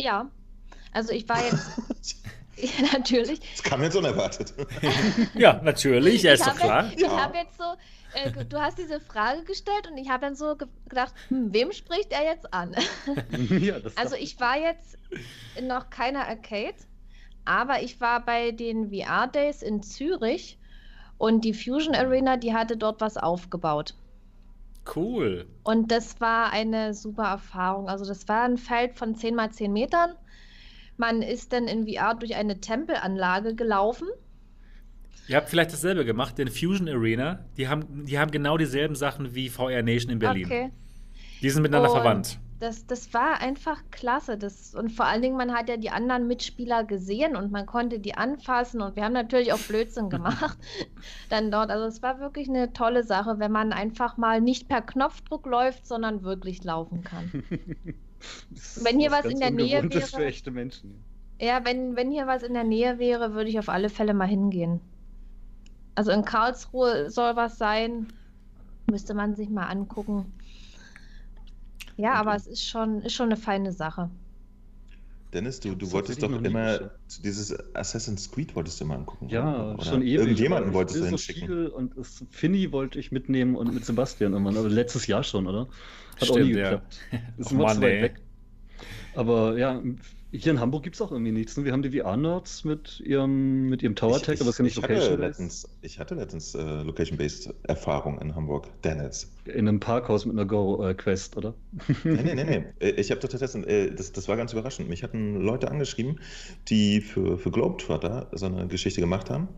Ja. 0.00 0.30
Also 0.92 1.12
ich 1.12 1.28
war 1.28 1.38
jetzt. 1.44 1.80
ja, 2.78 2.92
natürlich. 2.92 3.40
Das 3.40 3.62
kam 3.62 3.82
jetzt 3.82 3.96
unerwartet. 3.96 4.54
ja, 5.34 5.60
natürlich, 5.62 6.22
ja, 6.22 6.34
ist 6.34 6.46
doch 6.46 6.54
klar. 6.54 6.84
Jetzt, 6.90 7.02
ich 7.02 7.02
ja. 7.02 7.20
habe 7.24 7.36
jetzt 7.36 7.58
so, 7.58 7.64
äh, 8.14 8.44
du 8.44 8.60
hast 8.60 8.78
diese 8.78 9.00
Frage 9.00 9.42
gestellt 9.42 9.88
und 9.90 9.98
ich 9.98 10.08
habe 10.08 10.24
dann 10.24 10.36
so 10.36 10.56
gedacht, 10.88 11.12
hm, 11.28 11.52
wem 11.52 11.72
spricht 11.72 12.12
er 12.12 12.24
jetzt 12.24 12.52
an? 12.54 12.74
ja, 13.60 13.76
also 13.96 14.14
ich 14.14 14.38
war 14.38 14.58
jetzt 14.58 14.96
in 15.56 15.66
noch 15.66 15.90
keiner 15.90 16.28
Arcade. 16.28 16.76
Aber 17.44 17.82
ich 17.82 18.00
war 18.00 18.24
bei 18.24 18.52
den 18.52 18.92
VR 18.92 19.26
Days 19.26 19.62
in 19.62 19.82
Zürich 19.82 20.60
und 21.18 21.44
die 21.44 21.54
Fusion 21.54 21.96
Arena, 21.96 22.36
die 22.36 22.54
hatte 22.54 22.76
dort 22.76 23.00
was 23.00 23.16
aufgebaut. 23.16 23.94
Cool. 24.94 25.46
Und 25.64 25.90
das 25.90 26.20
war 26.20 26.52
eine 26.52 26.94
super 26.94 27.24
Erfahrung. 27.24 27.88
Also 27.88 28.04
das 28.04 28.28
war 28.28 28.42
ein 28.42 28.58
Feld 28.58 28.94
von 28.94 29.16
10 29.16 29.34
mal 29.34 29.50
10 29.50 29.72
Metern. 29.72 30.14
Man 30.96 31.22
ist 31.22 31.52
dann 31.52 31.66
in 31.66 31.86
VR 31.86 32.14
durch 32.14 32.34
eine 32.34 32.60
Tempelanlage 32.60 33.54
gelaufen. 33.54 34.08
Ihr 35.28 35.36
habt 35.36 35.48
vielleicht 35.48 35.72
dasselbe 35.72 36.04
gemacht, 36.04 36.36
denn 36.38 36.48
Fusion 36.48 36.88
Arena, 36.88 37.44
die 37.56 37.68
haben, 37.68 38.06
die 38.06 38.18
haben 38.18 38.30
genau 38.30 38.56
dieselben 38.56 38.94
Sachen 38.94 39.34
wie 39.34 39.48
VR 39.48 39.82
Nation 39.82 40.12
in 40.12 40.18
Berlin. 40.18 40.46
Okay. 40.46 40.70
Die 41.40 41.50
sind 41.50 41.62
miteinander 41.62 41.90
und 41.90 41.96
verwandt 41.96 42.38
das, 42.62 42.86
das 42.86 43.12
war 43.12 43.40
einfach 43.40 43.82
klasse. 43.90 44.38
Das, 44.38 44.72
und 44.74 44.90
vor 44.90 45.06
allen 45.06 45.20
Dingen, 45.20 45.36
man 45.36 45.52
hat 45.52 45.68
ja 45.68 45.76
die 45.76 45.90
anderen 45.90 46.28
Mitspieler 46.28 46.84
gesehen 46.84 47.34
und 47.34 47.50
man 47.50 47.66
konnte 47.66 47.98
die 47.98 48.14
anfassen 48.14 48.80
und 48.80 48.94
wir 48.94 49.04
haben 49.04 49.12
natürlich 49.12 49.52
auch 49.52 49.58
Blödsinn 49.58 50.10
gemacht 50.10 50.58
dann 51.28 51.50
dort. 51.50 51.70
Also 51.70 51.86
es 51.86 52.02
war 52.02 52.20
wirklich 52.20 52.48
eine 52.48 52.72
tolle 52.72 53.02
Sache, 53.02 53.40
wenn 53.40 53.50
man 53.50 53.72
einfach 53.72 54.16
mal 54.16 54.40
nicht 54.40 54.68
per 54.68 54.80
Knopfdruck 54.80 55.44
läuft, 55.46 55.86
sondern 55.86 56.22
wirklich 56.22 56.62
laufen 56.62 57.02
kann. 57.02 57.42
wenn 58.82 58.98
hier 58.98 59.10
was 59.10 59.24
in 59.24 59.40
der 59.40 59.50
Nähe 59.50 59.82
wäre. 59.82 60.06
Für 60.06 60.24
echte 60.24 60.50
Menschen. 60.50 61.02
Ja, 61.40 61.64
wenn, 61.64 61.96
wenn 61.96 62.10
hier 62.10 62.26
was 62.26 62.42
in 62.42 62.54
der 62.54 62.64
Nähe 62.64 62.98
wäre, 62.98 63.34
würde 63.34 63.50
ich 63.50 63.58
auf 63.58 63.68
alle 63.68 63.88
Fälle 63.88 64.14
mal 64.14 64.28
hingehen. 64.28 64.80
Also 65.94 66.12
in 66.12 66.24
Karlsruhe 66.24 67.10
soll 67.10 67.36
was 67.36 67.58
sein. 67.58 68.12
Müsste 68.90 69.14
man 69.14 69.34
sich 69.34 69.48
mal 69.48 69.66
angucken. 69.66 70.32
Ja, 71.96 72.14
aber 72.14 72.34
es 72.34 72.46
ist 72.46 72.66
schon, 72.66 73.02
ist 73.02 73.14
schon 73.14 73.26
eine 73.26 73.36
feine 73.36 73.72
Sache. 73.72 74.10
Dennis, 75.32 75.60
du, 75.60 75.74
du 75.74 75.90
wolltest 75.92 76.22
doch 76.22 76.30
immer 76.30 76.90
dieses 77.22 77.56
Assassin's 77.74 78.30
Creed 78.30 78.54
wolltest 78.54 78.80
du 78.80 78.84
mal 78.84 78.96
angucken. 78.96 79.28
Ja, 79.30 79.72
oder? 79.72 79.84
schon 79.84 80.02
ewig. 80.02 80.18
Irgendjemanden 80.18 80.74
wolltest 80.74 81.00
du 81.00 81.06
hinschicken. 81.06 81.68
Und 81.68 81.96
das 81.96 82.24
Finny 82.30 82.70
wollte 82.70 82.98
ich 82.98 83.12
mitnehmen 83.12 83.56
und 83.56 83.72
mit 83.72 83.84
Sebastian 83.84 84.32
irgendwann, 84.32 84.58
aber 84.58 84.68
letztes 84.68 85.06
Jahr 85.06 85.22
schon, 85.22 85.46
oder? 85.46 85.68
Hat 86.16 86.24
Stimmt, 86.24 86.30
auch 86.30 86.44
nie 86.44 86.52
geklappt. 86.52 87.00
Ja. 87.10 87.18
Ist 87.38 87.52
immer 87.52 87.68
zu 87.68 87.80
weit 87.80 88.02
weg. 88.02 88.14
Aber 89.14 89.58
ja, 89.58 89.82
hier 90.34 90.52
in 90.52 90.60
Hamburg 90.60 90.82
gibt 90.82 90.96
es 90.96 91.02
auch 91.02 91.12
irgendwie 91.12 91.30
nichts. 91.30 91.56
Ne? 91.56 91.64
Wir 91.66 91.72
haben 91.72 91.82
die 91.82 91.98
VR-Nerds 91.98 92.64
mit 92.64 93.00
ihrem, 93.00 93.68
mit 93.68 93.82
ihrem 93.82 93.94
Tower 93.94 94.18
Tech, 94.20 94.40
aber 94.40 94.48
es 94.48 94.54
ist 94.54 94.58
ja 94.58 94.64
nicht 94.64 94.76
Location-Based. 94.76 95.68
Ich 95.82 95.98
hatte 95.98 96.14
letztens 96.14 96.54
äh, 96.54 96.82
Location-Based 96.82 97.52
Erfahrung 97.64 98.18
in 98.18 98.34
Hamburg. 98.34 98.68
Dennis. 98.82 99.30
In 99.44 99.68
einem 99.68 99.78
Parkhaus 99.78 100.24
mit 100.24 100.34
einer 100.34 100.46
Go-Quest, 100.46 101.36
oder? 101.36 101.54
nee, 102.04 102.22
nee, 102.22 102.34
nee, 102.34 102.44
nee. 102.44 102.64
Äh, 102.80 102.92
ich 102.92 103.10
habe 103.10 103.20
tatsächlich, 103.20 103.66
äh, 103.66 103.90
das, 103.90 104.12
das 104.12 104.26
war 104.28 104.36
ganz 104.36 104.52
überraschend. 104.54 104.88
Mich 104.88 105.02
hatten 105.02 105.36
Leute 105.36 105.70
angeschrieben, 105.70 106.18
die 106.68 107.02
für, 107.02 107.36
für 107.36 107.50
Globetrotter 107.50 108.28
so 108.32 108.46
eine 108.46 108.66
Geschichte 108.68 109.02
gemacht 109.02 109.28
haben. 109.28 109.48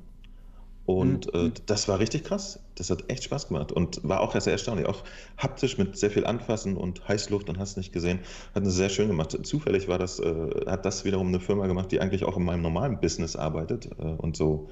Und 0.86 1.32
mhm. 1.32 1.46
äh, 1.46 1.52
das 1.66 1.88
war 1.88 1.98
richtig 1.98 2.24
krass. 2.24 2.60
Das 2.74 2.90
hat 2.90 3.10
echt 3.10 3.24
Spaß 3.24 3.48
gemacht 3.48 3.72
und 3.72 4.00
war 4.02 4.20
auch 4.20 4.38
sehr 4.38 4.52
erstaunlich. 4.52 4.86
Auch 4.86 5.02
haptisch 5.38 5.78
mit 5.78 5.96
sehr 5.96 6.10
viel 6.10 6.26
Anfassen 6.26 6.76
und 6.76 7.06
Heißluft 7.08 7.48
und 7.48 7.58
hast 7.58 7.76
nicht 7.76 7.92
gesehen. 7.92 8.18
Hat 8.54 8.66
es 8.66 8.74
sehr 8.74 8.90
schön 8.90 9.08
gemacht. 9.08 9.36
Zufällig 9.46 9.88
war 9.88 9.98
das, 9.98 10.18
äh, 10.18 10.50
hat 10.66 10.84
das 10.84 11.04
wiederum 11.04 11.28
eine 11.28 11.40
Firma 11.40 11.66
gemacht, 11.66 11.90
die 11.92 12.00
eigentlich 12.00 12.24
auch 12.24 12.36
in 12.36 12.44
meinem 12.44 12.62
normalen 12.62 13.00
Business 13.00 13.34
arbeitet 13.36 13.88
äh, 13.98 14.02
und 14.02 14.36
so 14.36 14.68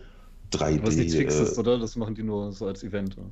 3D. 0.53 0.87
Was 0.87 0.97
nichts 0.97 1.15
Fixes, 1.15 1.57
äh, 1.57 1.61
oder? 1.61 1.79
Das 1.79 1.97
machen 1.97 2.15
die 2.15 2.23
nur 2.23 2.53
so 2.53 2.67
als 2.67 2.83
Event. 2.85 3.17
Oder? 3.17 3.31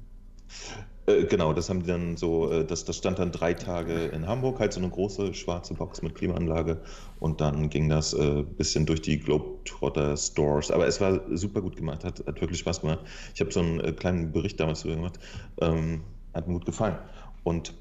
Äh, 1.18 1.24
genau, 1.24 1.52
das 1.52 1.68
haben 1.68 1.80
die 1.80 1.86
dann 1.86 2.16
so, 2.16 2.50
äh, 2.50 2.64
das, 2.64 2.84
das 2.84 2.96
stand 2.96 3.18
dann 3.18 3.32
drei 3.32 3.54
Tage 3.54 4.06
in 4.06 4.26
Hamburg, 4.26 4.60
halt 4.60 4.72
so 4.72 4.80
eine 4.80 4.90
große 4.90 5.34
schwarze 5.34 5.74
Box 5.74 6.02
mit 6.02 6.14
Klimaanlage 6.14 6.80
und 7.18 7.40
dann 7.40 7.70
ging 7.70 7.88
das 7.88 8.14
ein 8.14 8.40
äh, 8.40 8.42
bisschen 8.42 8.86
durch 8.86 9.02
die 9.02 9.18
Globetrotter 9.18 10.16
Stores. 10.16 10.70
Aber 10.70 10.86
es 10.86 11.00
war 11.00 11.20
super 11.36 11.62
gut 11.62 11.76
gemacht, 11.76 12.04
hat, 12.04 12.24
hat 12.26 12.40
wirklich 12.40 12.60
Spaß 12.60 12.80
gemacht. 12.80 13.00
Ich 13.34 13.40
habe 13.40 13.52
so 13.52 13.60
einen 13.60 13.80
äh, 13.80 13.92
kleinen 13.92 14.32
Bericht 14.32 14.60
damals 14.60 14.82
darüber 14.82 14.96
gemacht, 14.96 15.18
ähm, 15.60 16.02
hat 16.34 16.46
mir 16.46 16.54
gut 16.54 16.66
gefallen. 16.66 16.96
Und 17.44 17.74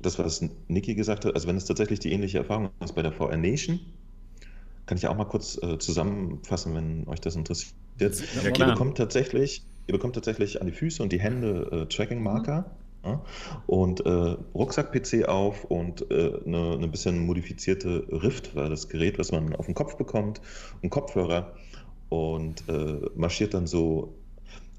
das, 0.00 0.18
was 0.18 0.44
Niki 0.68 0.94
gesagt 0.94 1.24
hat, 1.24 1.34
also 1.34 1.48
wenn 1.48 1.56
es 1.56 1.64
tatsächlich 1.64 1.98
die 2.00 2.12
ähnliche 2.12 2.38
Erfahrung 2.38 2.70
ist 2.84 2.94
bei 2.94 3.02
der 3.02 3.12
VR 3.12 3.36
Nation, 3.36 3.80
kann 4.86 4.96
ich 4.96 5.02
ja 5.02 5.10
auch 5.10 5.16
mal 5.16 5.24
kurz 5.24 5.60
äh, 5.62 5.78
zusammenfassen, 5.78 6.74
wenn 6.74 7.06
euch 7.08 7.20
das 7.20 7.36
interessiert. 7.36 7.74
Ja, 8.00 8.08
ihr 8.44 8.66
bekommt 8.66 8.96
tatsächlich, 8.96 9.62
ihr 9.88 9.92
bekommt 9.92 10.14
tatsächlich 10.14 10.60
an 10.60 10.66
die 10.68 10.72
Füße 10.72 11.02
und 11.02 11.12
die 11.12 11.18
Hände 11.18 11.68
äh, 11.72 11.86
Tracking-Marker. 11.86 12.70
Mhm. 13.02 13.08
Ja, 13.08 13.22
und 13.66 14.04
äh, 14.04 14.36
Rucksack-PC 14.54 15.28
auf 15.28 15.64
und 15.64 16.10
äh, 16.10 16.32
eine, 16.44 16.72
eine 16.72 16.88
bisschen 16.88 17.24
modifizierte 17.26 18.06
Rift 18.10 18.54
war 18.54 18.68
das 18.68 18.88
Gerät, 18.88 19.18
was 19.18 19.32
man 19.32 19.54
auf 19.54 19.66
den 19.66 19.74
Kopf 19.74 19.96
bekommt, 19.96 20.40
ein 20.82 20.90
Kopfhörer 20.90 21.54
und 22.08 22.68
äh, 22.68 23.00
marschiert 23.14 23.54
dann 23.54 23.66
so 23.66 24.14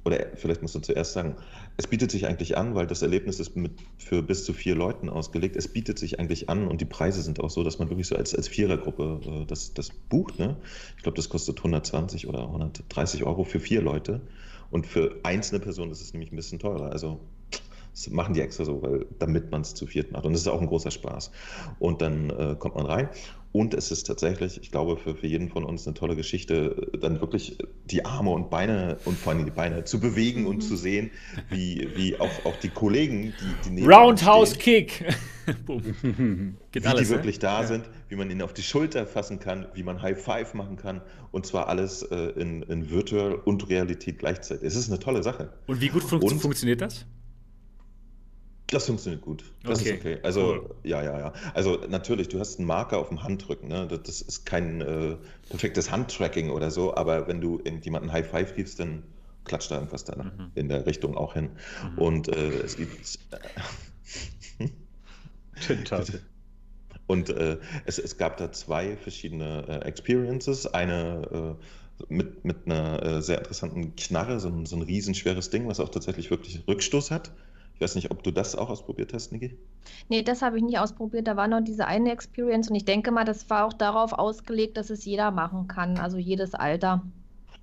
oder 0.06 0.26
vielleicht 0.36 0.62
musst 0.62 0.76
du 0.76 0.80
zuerst 0.80 1.14
sagen, 1.14 1.36
es 1.78 1.88
bietet 1.88 2.12
sich 2.12 2.26
eigentlich 2.26 2.58
an, 2.58 2.74
weil 2.74 2.88
das 2.88 3.02
Erlebnis 3.02 3.40
ist 3.40 3.56
mit, 3.56 3.74
für 3.98 4.24
bis 4.24 4.44
zu 4.46 4.54
vier 4.54 4.76
Leuten 4.76 5.10
ausgelegt. 5.10 5.56
Es 5.56 5.68
bietet 5.68 6.00
sich 6.00 6.20
eigentlich 6.20 6.50
an 6.50 6.68
und 6.68 6.82
die 6.82 6.86
Preise 6.86 7.22
sind 7.22 7.40
auch 7.42 7.50
so, 7.50 7.64
dass 7.64 7.80
man 7.80 7.90
wirklich 7.90 8.08
so 8.08 8.16
als, 8.16 8.34
als 8.34 8.48
Vierergruppe 8.48 9.20
äh, 9.26 9.46
das, 9.46 9.74
das 9.74 9.90
bucht. 9.90 10.40
Ne? 10.40 10.58
Ich 10.98 11.04
glaube, 11.04 11.16
das 11.16 11.30
kostet 11.30 11.58
120 11.58 12.28
oder 12.28 12.44
130 12.44 13.24
Euro 13.24 13.44
für 13.44 13.60
vier 13.60 13.82
Leute. 13.82 14.22
Und 14.70 14.86
für 14.88 15.20
einzelne 15.24 15.60
Personen 15.60 15.92
ist 15.92 16.02
es 16.02 16.14
nämlich 16.14 16.32
ein 16.32 16.36
bisschen 16.36 16.60
teurer. 16.60 16.92
Also 16.92 17.20
das 17.92 18.10
machen 18.10 18.34
die 18.34 18.42
extra 18.42 18.66
so, 18.66 18.82
weil, 18.82 19.06
damit 19.20 19.52
man 19.52 19.62
es 19.62 19.74
zu 19.74 19.86
viert 19.86 20.12
macht. 20.12 20.26
Und 20.26 20.34
es 20.34 20.42
ist 20.42 20.48
auch 20.48 20.62
ein 20.62 20.68
großer 20.68 20.92
Spaß. 20.92 21.32
Und 21.80 22.02
dann 22.02 22.30
äh, 22.30 22.56
kommt 22.58 22.76
man 22.76 22.86
rein. 22.86 23.10
Und 23.52 23.74
es 23.74 23.92
ist 23.92 24.04
tatsächlich, 24.04 24.60
ich 24.62 24.70
glaube, 24.70 24.96
für, 24.96 25.16
für 25.16 25.26
jeden 25.26 25.50
von 25.50 25.64
uns 25.64 25.88
eine 25.88 25.96
tolle 25.96 26.16
Geschichte, 26.16 26.92
dann 27.02 27.20
wirklich 27.20 27.58
die 27.86 28.06
Arme 28.06 28.30
und 28.30 28.52
Beine 28.52 28.98
und 29.06 29.18
vor 29.18 29.34
allem 29.34 29.44
die 29.44 29.52
Beine 29.52 29.84
zu 29.86 30.00
bewegen 30.00 30.46
und 30.46 30.62
zu 30.62 30.76
sehen, 30.76 31.10
wie, 31.50 31.90
wie 31.96 32.20
auch, 32.20 32.30
auch 32.46 32.56
die 32.58 32.70
Kollegen, 32.70 33.34
die, 33.66 33.76
die 33.76 33.86
Roundhouse 33.86 34.54
stehen, 34.54 34.86
Kick! 34.88 35.04
wie 35.68 36.86
alles, 36.86 37.08
die 37.08 37.10
wirklich 37.10 37.38
ne? 37.38 37.42
da 37.42 37.62
ja. 37.62 37.68
sind, 37.68 37.90
wie 38.08 38.16
man 38.16 38.30
ihn 38.30 38.44
auf 38.44 38.54
die 38.54 38.62
Schulter 38.62 39.08
fassen 39.08 39.40
kann, 39.40 39.66
wie 39.74 39.82
man 39.82 40.00
High 40.00 40.22
Five 40.22 40.54
machen 40.54 40.78
kann 40.78 41.02
und 41.32 41.48
zwar 41.48 41.70
alles 41.70 42.04
äh, 42.04 42.16
in, 42.40 42.62
in 42.64 42.92
Virtual 42.92 43.34
und 43.34 43.68
Realität 43.68 44.20
gleichzeitig. 44.20 44.68
Es 44.68 44.76
ist 44.76 44.90
eine 44.90 45.00
tolle 45.00 45.24
Sache. 45.24 45.54
Und 45.66 45.82
wie 45.82 45.90
gut 45.90 46.04
fun 46.04 46.22
und, 46.22 46.40
funktioniert 46.40 46.82
das? 46.82 47.08
Das 48.72 48.86
funktioniert 48.86 49.24
gut. 49.24 49.44
Das 49.64 49.80
okay. 49.80 49.90
ist 49.90 50.00
okay. 50.00 50.18
Also, 50.22 50.42
cool. 50.42 50.76
ja, 50.84 51.02
ja, 51.02 51.18
ja. 51.18 51.34
Also, 51.54 51.80
natürlich, 51.90 52.30
du 52.30 52.40
hast 52.40 52.60
einen 52.60 52.68
Marker 52.68 53.00
auf 53.00 53.10
dem 53.10 53.24
Handrücken. 53.24 53.68
Ne? 53.68 53.88
Das 53.88 54.22
ist 54.22 54.46
kein 54.46 54.82
äh, 54.82 55.18
perfektes 55.50 55.90
Handtracking 55.92 56.52
oder 56.52 56.70
so, 56.70 56.96
aber 56.96 57.28
wenn 57.28 57.42
du 57.42 57.58
irgendjemanden 57.58 58.12
High 58.12 58.30
Five 58.30 58.56
gibst, 58.56 58.80
dann 58.80 59.04
klatscht 59.46 59.72
da 59.72 59.76
irgendwas 59.76 60.04
da 60.04 60.24
mhm. 60.24 60.52
in 60.56 60.70
der 60.70 60.86
Richtung 60.86 61.18
auch 61.18 61.34
hin. 61.34 61.50
Mhm. 61.94 61.98
Und 61.98 62.28
äh, 62.28 62.50
es 62.60 62.78
gibt. 62.78 63.20
Und 67.08 67.30
äh, 67.32 67.58
es, 67.86 67.98
es 67.98 68.18
gab 68.18 68.38
da 68.38 68.52
zwei 68.52 68.96
verschiedene 68.96 69.66
äh, 69.68 69.88
Experiences. 69.88 70.68
Eine 70.68 71.58
äh, 71.58 72.14
mit, 72.14 72.46
mit 72.46 72.68
einer 72.68 73.04
äh, 73.04 73.22
sehr 73.24 73.40
interessanten 73.40 73.96
Knarre, 73.96 74.40
so 74.40 74.64
so 74.66 74.76
ein 74.76 74.84
riesenschweres 74.84 75.50
Ding, 75.50 75.68
was 75.68 75.80
auch 75.80 75.90
tatsächlich 75.90 76.30
wirklich 76.30 76.64
Rückstoß 76.68 77.10
hat. 77.10 77.32
Ich 77.80 77.82
weiß 77.82 77.96
nicht, 77.96 78.12
ob 78.12 78.24
du 78.24 78.32
das 78.32 78.58
auch 78.58 78.70
ausprobiert 78.70 79.14
hast, 79.14 79.32
Niki? 79.32 79.58
Nee, 80.10 80.22
das 80.22 80.42
habe 80.42 80.58
ich 80.58 80.64
nicht 80.64 80.80
ausprobiert. 80.80 81.28
Da 81.28 81.38
war 81.38 81.48
nur 81.48 81.62
diese 81.62 81.88
eine 81.88 82.12
Experience 82.12 82.70
und 82.70 82.76
ich 82.76 82.84
denke 82.84 83.10
mal, 83.10 83.24
das 83.24 83.50
war 83.50 83.66
auch 83.66 83.72
darauf 83.72 84.12
ausgelegt, 84.12 84.76
dass 84.76 84.90
es 84.90 85.06
jeder 85.06 85.32
machen 85.32 85.70
kann, 85.70 85.98
also 85.98 86.18
jedes 86.18 86.54
Alter. 86.54 87.06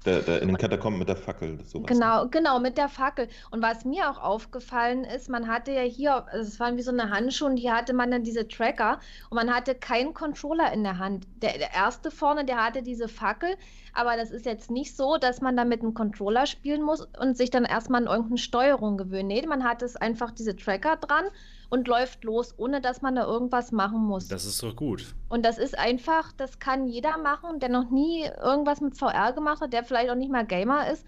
Der, 0.07 0.21
der 0.21 0.41
in 0.41 0.49
den 0.49 0.57
Katakomben 0.57 1.01
mit 1.01 1.09
der 1.09 1.17
Fackel. 1.17 1.59
Sowas. 1.65 1.89
Genau, 1.89 2.25
ne? 2.25 2.31
genau, 2.31 2.61
mit 2.61 2.79
der 2.79 2.89
Fackel. 2.89 3.29
Und 3.51 3.61
was 3.61 3.85
mir 3.85 4.09
auch 4.09 4.23
aufgefallen 4.23 5.03
ist, 5.03 5.29
man 5.29 5.49
hatte 5.49 5.73
ja 5.73 5.83
hier, 5.83 6.27
also 6.29 6.47
es 6.47 6.61
waren 6.61 6.77
wie 6.77 6.83
so 6.83 6.93
eine 6.93 7.11
Handschuhe 7.11 7.49
und 7.51 7.57
hier 7.57 7.75
hatte 7.75 7.93
man 7.93 8.13
dann 8.13 8.23
diese 8.23 8.47
Tracker 8.47 9.01
und 9.31 9.35
man 9.35 9.53
hatte 9.53 9.75
keinen 9.75 10.15
Controller 10.15 10.73
in 10.73 10.85
der 10.85 10.99
Hand. 10.99 11.27
Der, 11.43 11.59
der 11.59 11.75
erste 11.75 12.13
vorne, 12.13 12.45
der 12.45 12.65
hatte 12.65 12.83
diese 12.83 13.09
Fackel, 13.09 13.57
aber 13.95 14.17
das 14.17 14.31
ist 14.31 14.47
jetzt 14.47 14.71
nicht 14.71 14.97
so, 14.97 15.17
dass 15.17 15.41
man 15.41 15.57
damit 15.57 15.83
einen 15.83 15.95
Controller 15.95 16.47
spielen 16.47 16.83
muss 16.83 17.07
und 17.19 17.37
sich 17.37 17.51
dann 17.51 17.65
erstmal 17.65 18.03
an 18.03 18.09
irgendeine 18.09 18.39
Steuerung 18.39 18.97
gewöhnt. 18.97 19.27
Nee, 19.27 19.45
man 19.47 19.65
hat 19.65 19.83
es 19.83 19.97
einfach 19.97 20.31
diese 20.31 20.55
Tracker 20.55 20.97
dran 20.97 21.25
und 21.69 21.89
läuft 21.89 22.25
los, 22.25 22.55
ohne 22.57 22.81
dass 22.81 23.03
man 23.03 23.17
da 23.17 23.25
irgendwas 23.25 23.73
machen 23.73 23.99
muss. 23.99 24.29
Das 24.29 24.45
ist 24.45 24.63
doch 24.63 24.75
gut. 24.77 25.15
Und 25.29 25.45
das 25.45 25.59
ist 25.59 25.79
einfach, 25.79 26.33
das 26.33 26.59
kann 26.59 26.87
jeder 26.87 27.19
machen, 27.19 27.61
der 27.61 27.69
noch 27.69 27.91
nie 27.91 28.25
irgendwas 28.43 28.81
mit 28.81 28.97
VR 28.97 29.33
gemacht 29.33 29.61
hat, 29.61 29.73
der 29.73 29.85
vielleicht 29.85 30.11
auch 30.11 30.17
nicht 30.17 30.31
mal 30.31 30.47
Gamer 30.47 30.91
ist. 30.91 31.05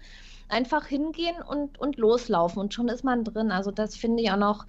Einfach 0.49 0.85
hingehen 0.87 1.35
und, 1.47 1.79
und 1.79 1.97
loslaufen 1.97 2.59
und 2.59 2.73
schon 2.73 2.89
ist 2.89 3.03
man 3.03 3.23
drin. 3.23 3.51
Also 3.51 3.71
das 3.71 3.95
finde 3.95 4.23
ich 4.23 4.31
auch 4.31 4.37
noch 4.37 4.65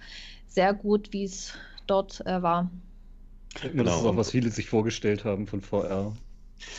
sehr 0.47 0.73
gut, 0.73 1.11
wie 1.11 1.23
es 1.23 1.53
dort 1.87 2.25
äh, 2.25 2.41
war. 2.41 2.69
Genau. 3.61 3.83
Das 3.83 3.97
ist 3.97 4.05
auch, 4.05 4.15
was 4.15 4.31
viele 4.31 4.49
sich 4.49 4.69
vorgestellt 4.69 5.25
haben 5.25 5.47
von 5.47 5.61
VR. 5.61 6.13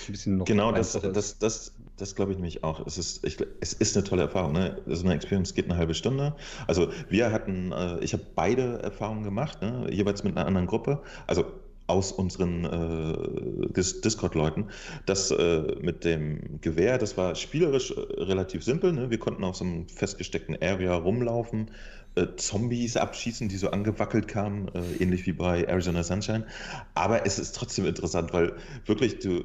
Ein 0.06 0.12
bisschen 0.12 0.36
noch 0.39 0.44
genau, 0.47 0.70
das, 0.70 0.93
das, 0.93 1.39
das, 1.39 1.74
das 2.02 2.16
glaube 2.16 2.32
ich 2.32 2.38
nämlich 2.38 2.64
auch. 2.64 2.84
Es 2.84 2.98
ist, 2.98 3.24
ich, 3.24 3.36
es 3.60 3.72
ist 3.74 3.96
eine 3.96 4.04
tolle 4.04 4.22
Erfahrung. 4.22 4.52
Ne? 4.52 4.76
So 4.86 5.04
eine 5.04 5.14
Experience 5.14 5.54
geht 5.54 5.66
eine 5.66 5.76
halbe 5.76 5.94
Stunde. 5.94 6.34
Also 6.66 6.90
wir 7.08 7.30
hatten, 7.30 7.70
äh, 7.70 8.00
ich 8.00 8.12
habe 8.12 8.24
beide 8.34 8.82
Erfahrungen 8.82 9.22
gemacht, 9.22 9.62
ne? 9.62 9.86
jeweils 9.88 10.24
mit 10.24 10.36
einer 10.36 10.46
anderen 10.46 10.66
Gruppe. 10.66 11.00
Also 11.28 11.44
aus 11.86 12.10
unseren 12.10 12.64
äh, 12.64 13.72
Discord-Leuten. 13.72 14.68
Das 15.06 15.30
äh, 15.30 15.76
mit 15.80 16.04
dem 16.04 16.60
Gewehr, 16.60 16.98
das 16.98 17.16
war 17.16 17.34
spielerisch 17.36 17.92
äh, 17.92 18.00
relativ 18.22 18.64
simpel. 18.64 18.92
Ne? 18.92 19.10
Wir 19.10 19.18
konnten 19.18 19.44
auf 19.44 19.56
so 19.56 19.64
einem 19.64 19.88
festgesteckten 19.88 20.56
Area 20.60 20.94
rumlaufen, 20.94 21.70
äh, 22.14 22.26
Zombies 22.36 22.96
abschießen, 22.96 23.48
die 23.48 23.56
so 23.56 23.70
angewackelt 23.70 24.26
kamen, 24.26 24.68
äh, 24.74 25.02
ähnlich 25.02 25.26
wie 25.26 25.32
bei 25.32 25.64
Arizona 25.64 26.02
Sunshine. 26.02 26.46
Aber 26.94 27.26
es 27.26 27.38
ist 27.38 27.54
trotzdem 27.54 27.86
interessant, 27.86 28.32
weil 28.32 28.54
wirklich 28.86 29.18
du, 29.20 29.44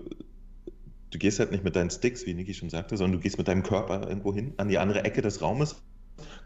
du 1.12 1.18
gehst 1.18 1.40
halt 1.40 1.52
nicht 1.52 1.64
mit 1.64 1.76
deinen 1.76 1.90
Sticks, 1.90 2.26
wie 2.26 2.34
Niki 2.34 2.54
schon 2.54 2.70
sagte, 2.70 2.98
sondern 2.98 3.14
du 3.14 3.24
gehst 3.24 3.38
mit 3.38 3.48
deinem 3.48 3.64
Körper 3.64 4.08
irgendwo 4.08 4.34
hin, 4.34 4.54
an 4.58 4.68
die 4.68 4.78
andere 4.78 5.04
Ecke 5.04 5.22
des 5.22 5.42
Raumes, 5.42 5.82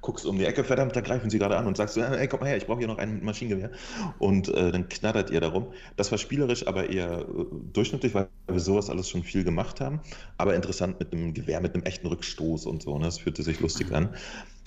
guckst 0.01 0.25
um 0.25 0.37
die 0.37 0.45
Ecke, 0.45 0.63
verdammt, 0.63 0.95
da 0.95 1.01
greifen 1.01 1.29
sie 1.29 1.39
gerade 1.39 1.57
an 1.57 1.67
und 1.67 1.77
sagst 1.77 1.95
so, 1.95 2.01
ey, 2.01 2.27
komm 2.27 2.41
mal 2.41 2.47
her, 2.47 2.57
ich 2.57 2.65
brauche 2.65 2.79
hier 2.79 2.87
noch 2.87 2.97
ein 2.97 3.23
Maschinengewehr. 3.23 3.71
Und 4.19 4.49
äh, 4.49 4.71
dann 4.71 4.89
knattert 4.89 5.29
ihr 5.29 5.39
darum. 5.39 5.67
Das 5.95 6.11
war 6.11 6.17
spielerisch, 6.17 6.67
aber 6.67 6.89
eher 6.89 7.21
äh, 7.21 7.25
durchschnittlich, 7.73 8.13
weil 8.13 8.27
wir 8.47 8.59
sowas 8.59 8.89
alles 8.89 9.09
schon 9.09 9.23
viel 9.23 9.43
gemacht 9.43 9.79
haben. 9.79 10.01
Aber 10.37 10.55
interessant 10.55 10.99
mit 10.99 11.13
einem 11.13 11.33
Gewehr, 11.33 11.61
mit 11.61 11.73
einem 11.73 11.83
echten 11.83 12.07
Rückstoß 12.07 12.65
und 12.65 12.81
so. 12.81 12.97
Ne? 12.97 13.05
Das 13.05 13.19
fühlte 13.19 13.43
sich 13.43 13.59
lustig 13.59 13.91
an. 13.91 14.15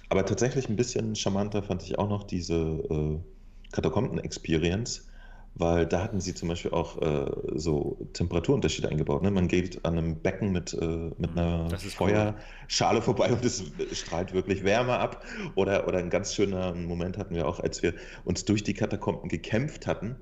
Aber 0.09 0.25
tatsächlich 0.25 0.69
ein 0.69 0.77
bisschen 0.77 1.17
charmanter 1.17 1.63
fand 1.63 1.83
ich 1.83 1.99
auch 1.99 2.09
noch 2.09 2.25
diese 2.25 2.55
äh, 2.55 3.19
Katakomben-Experience 3.73 5.09
weil 5.57 5.87
da 5.87 6.03
hatten 6.03 6.21
sie 6.21 6.35
zum 6.35 6.49
Beispiel 6.49 6.73
auch 6.73 7.01
äh, 7.01 7.31
so 7.55 7.97
Temperaturunterschiede 8.13 8.89
eingebaut. 8.89 9.23
Ne? 9.23 9.31
Man 9.31 9.49
geht 9.49 9.85
an 9.85 9.97
einem 9.97 10.17
Becken 10.17 10.51
mit, 10.51 10.75
äh, 10.75 10.87
mit 11.17 11.33
mhm. 11.33 11.39
einer 11.39 11.79
Feuerschale 11.79 12.99
cool. 12.99 13.03
vorbei 13.03 13.33
und 13.33 13.45
es 13.45 13.63
strahlt 13.93 14.33
wirklich 14.33 14.65
Wärme 14.65 14.99
ab. 14.99 15.25
Oder, 15.55 15.87
oder 15.87 15.99
ein 15.99 16.11
ganz 16.11 16.35
schöner 16.35 16.75
Moment 16.75 17.19
hatten 17.19 17.35
wir 17.35 17.47
auch, 17.47 17.61
als 17.61 17.83
wir 17.83 17.95
uns 18.25 18.45
durch 18.45 18.65
die 18.65 18.75
Katakomben 18.75 19.29
gekämpft 19.29 19.87
hatten 19.87 20.17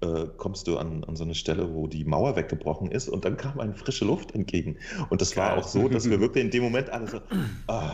äh, 0.00 0.26
kommst 0.36 0.68
du 0.68 0.78
an, 0.78 1.04
an 1.04 1.16
so 1.16 1.24
eine 1.24 1.34
Stelle, 1.34 1.74
wo 1.74 1.86
die 1.86 2.04
Mauer 2.04 2.36
weggebrochen 2.36 2.90
ist 2.90 3.08
und 3.08 3.24
dann 3.24 3.36
kam 3.36 3.58
eine 3.58 3.74
frische 3.74 4.04
Luft 4.04 4.34
entgegen. 4.34 4.76
Und 5.10 5.20
das 5.20 5.32
Geil. 5.32 5.50
war 5.50 5.58
auch 5.58 5.66
so, 5.66 5.88
dass 5.88 6.08
wir 6.08 6.20
wirklich 6.20 6.44
in 6.44 6.50
dem 6.50 6.62
Moment 6.62 6.90
alle 6.90 7.08
so, 7.08 7.20
ah, 7.66 7.92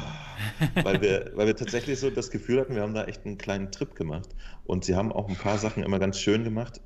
weil, 0.83 1.01
wir, 1.01 1.33
weil 1.35 1.47
wir 1.47 1.57
tatsächlich 1.57 1.99
so 1.99 2.11
das 2.11 2.31
Gefühl 2.31 2.61
hatten, 2.61 2.75
wir 2.75 2.83
haben 2.83 2.95
da 2.95 3.05
echt 3.05 3.25
einen 3.25 3.39
kleinen 3.39 3.73
Trip 3.73 3.95
gemacht. 3.95 4.29
Und 4.65 4.85
sie 4.85 4.97
haben 4.97 5.13
auch 5.13 5.29
ein 5.29 5.37
paar 5.37 5.59
Sachen 5.59 5.83
immer 5.83 5.99
ganz 5.99 6.19
schön 6.19 6.45
gemacht, 6.45 6.81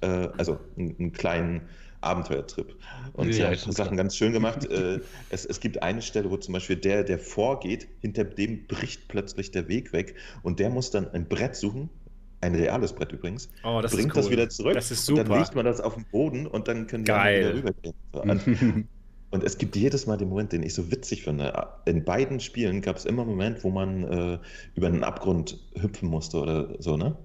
äh, 0.00 0.28
also 0.36 0.58
einen, 0.76 0.96
einen 0.98 1.12
kleinen 1.12 1.62
Abenteuertrip. 2.00 2.76
Und 3.14 3.28
ja, 3.28 3.54
sie 3.54 3.62
haben 3.62 3.72
Sachen 3.72 3.96
ganz 3.96 4.16
schön 4.16 4.32
gemacht. 4.34 4.70
Äh, 4.70 5.00
es, 5.30 5.44
es 5.44 5.60
gibt 5.60 5.82
eine 5.82 6.02
Stelle, 6.02 6.30
wo 6.30 6.36
zum 6.36 6.52
Beispiel 6.52 6.76
der, 6.76 7.04
der 7.04 7.18
vorgeht, 7.18 7.88
hinter 8.00 8.24
dem 8.24 8.66
bricht 8.66 9.08
plötzlich 9.08 9.50
der 9.50 9.68
Weg 9.68 9.92
weg 9.92 10.16
und 10.42 10.58
der 10.58 10.70
muss 10.70 10.90
dann 10.90 11.08
ein 11.10 11.26
Brett 11.28 11.56
suchen, 11.56 11.90
ein 12.44 12.54
reales 12.54 12.92
Brett 12.92 13.12
übrigens, 13.12 13.48
oh, 13.64 13.80
das 13.80 13.92
bringt 13.92 14.14
cool. 14.14 14.22
das 14.22 14.30
wieder 14.30 14.48
zurück. 14.48 14.74
Das 14.74 14.90
ist 14.90 15.06
super. 15.06 15.22
Und 15.22 15.28
dann 15.30 15.38
legt 15.38 15.54
man 15.54 15.64
das 15.64 15.80
auf 15.80 15.94
den 15.94 16.04
Boden 16.10 16.46
und 16.46 16.68
dann 16.68 16.86
können 16.86 17.04
die 17.04 17.10
wieder 17.10 17.54
rübergehen. 17.54 18.88
und 19.30 19.42
es 19.44 19.58
gibt 19.58 19.76
jedes 19.76 20.06
Mal 20.06 20.16
den 20.16 20.28
Moment, 20.28 20.52
den 20.52 20.62
ich 20.62 20.74
so 20.74 20.90
witzig 20.90 21.24
finde. 21.24 21.52
In 21.86 22.04
beiden 22.04 22.40
Spielen 22.40 22.82
gab 22.82 22.96
es 22.96 23.04
immer 23.04 23.22
einen 23.22 23.30
Moment, 23.30 23.64
wo 23.64 23.70
man 23.70 24.04
äh, 24.04 24.38
über 24.74 24.86
einen 24.86 25.04
Abgrund 25.04 25.58
hüpfen 25.74 26.08
musste 26.08 26.38
oder 26.38 26.74
so, 26.78 26.96
ne? 26.96 27.16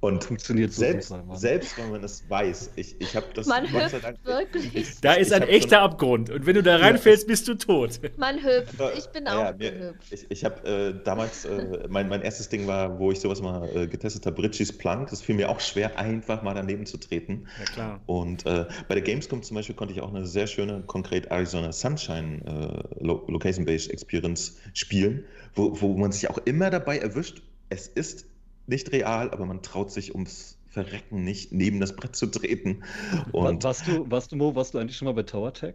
Und 0.00 0.24
funktioniert 0.24 0.72
so 0.72 0.80
selbst, 0.80 1.14
selbst 1.34 1.76
wenn 1.76 1.90
man 1.90 2.02
es 2.02 2.24
weiß, 2.28 2.70
ich, 2.76 2.96
ich 3.00 3.14
habe 3.14 3.26
das 3.34 3.46
man 3.46 3.70
Gott 3.70 3.90
sei 3.90 3.98
Dank, 3.98 4.18
wirklich. 4.24 4.74
Ich, 4.74 5.00
da 5.00 5.12
ist 5.12 5.30
ein 5.30 5.42
echter 5.42 5.82
Abgrund 5.82 6.30
und 6.30 6.46
wenn 6.46 6.54
du 6.54 6.62
da 6.62 6.76
reinfällst, 6.76 7.26
bist 7.26 7.46
du 7.48 7.54
tot. 7.54 8.00
Man 8.16 8.42
hüpft, 8.42 8.74
ich 8.96 9.06
bin 9.08 9.28
auch 9.28 9.34
ja, 9.34 9.52
gehüpft. 9.52 10.10
Ich, 10.10 10.26
ich 10.30 10.44
habe 10.44 10.66
äh, 10.66 11.04
damals, 11.04 11.44
äh, 11.44 11.86
mein, 11.88 12.08
mein 12.08 12.22
erstes 12.22 12.48
Ding 12.48 12.66
war, 12.66 12.98
wo 12.98 13.12
ich 13.12 13.20
sowas 13.20 13.42
mal 13.42 13.68
äh, 13.76 13.86
getestet 13.86 14.24
habe, 14.24 14.36
Bridges 14.36 14.72
Plank. 14.72 15.10
Das 15.10 15.20
fiel 15.20 15.34
mir 15.34 15.50
auch 15.50 15.60
schwer, 15.60 15.98
einfach 15.98 16.42
mal 16.42 16.54
daneben 16.54 16.86
zu 16.86 16.96
treten. 16.96 17.46
Ja, 17.58 17.64
klar. 17.66 18.00
Und 18.06 18.46
äh, 18.46 18.66
bei 18.88 18.94
der 18.94 19.02
Gamescom 19.02 19.42
zum 19.42 19.56
Beispiel 19.56 19.74
konnte 19.74 19.92
ich 19.92 20.00
auch 20.00 20.08
eine 20.14 20.26
sehr 20.26 20.46
schöne, 20.46 20.82
konkret 20.86 21.26
Arizona 21.26 21.72
Sunshine 21.72 22.40
äh, 22.46 23.04
Location-Based 23.04 23.90
Experience 23.90 24.56
spielen, 24.72 25.24
wo, 25.54 25.78
wo 25.80 25.94
man 25.96 26.10
sich 26.10 26.30
auch 26.30 26.38
immer 26.46 26.70
dabei 26.70 26.98
erwischt, 26.98 27.42
es 27.68 27.86
ist 27.86 28.29
nicht 28.66 28.92
real, 28.92 29.30
aber 29.30 29.46
man 29.46 29.62
traut 29.62 29.90
sich 29.90 30.14
ums 30.14 30.58
Verrecken 30.68 31.24
nicht, 31.24 31.52
neben 31.52 31.80
das 31.80 31.96
Brett 31.96 32.14
zu 32.14 32.26
treten. 32.26 32.84
Und 33.32 33.64
warst, 33.64 33.88
du, 33.88 34.08
warst, 34.10 34.30
du, 34.30 34.36
Mo, 34.36 34.54
warst 34.54 34.74
du 34.74 34.78
eigentlich 34.78 34.96
schon 34.96 35.06
mal 35.06 35.14
bei 35.14 35.24
Tower 35.24 35.52
Tech? 35.52 35.74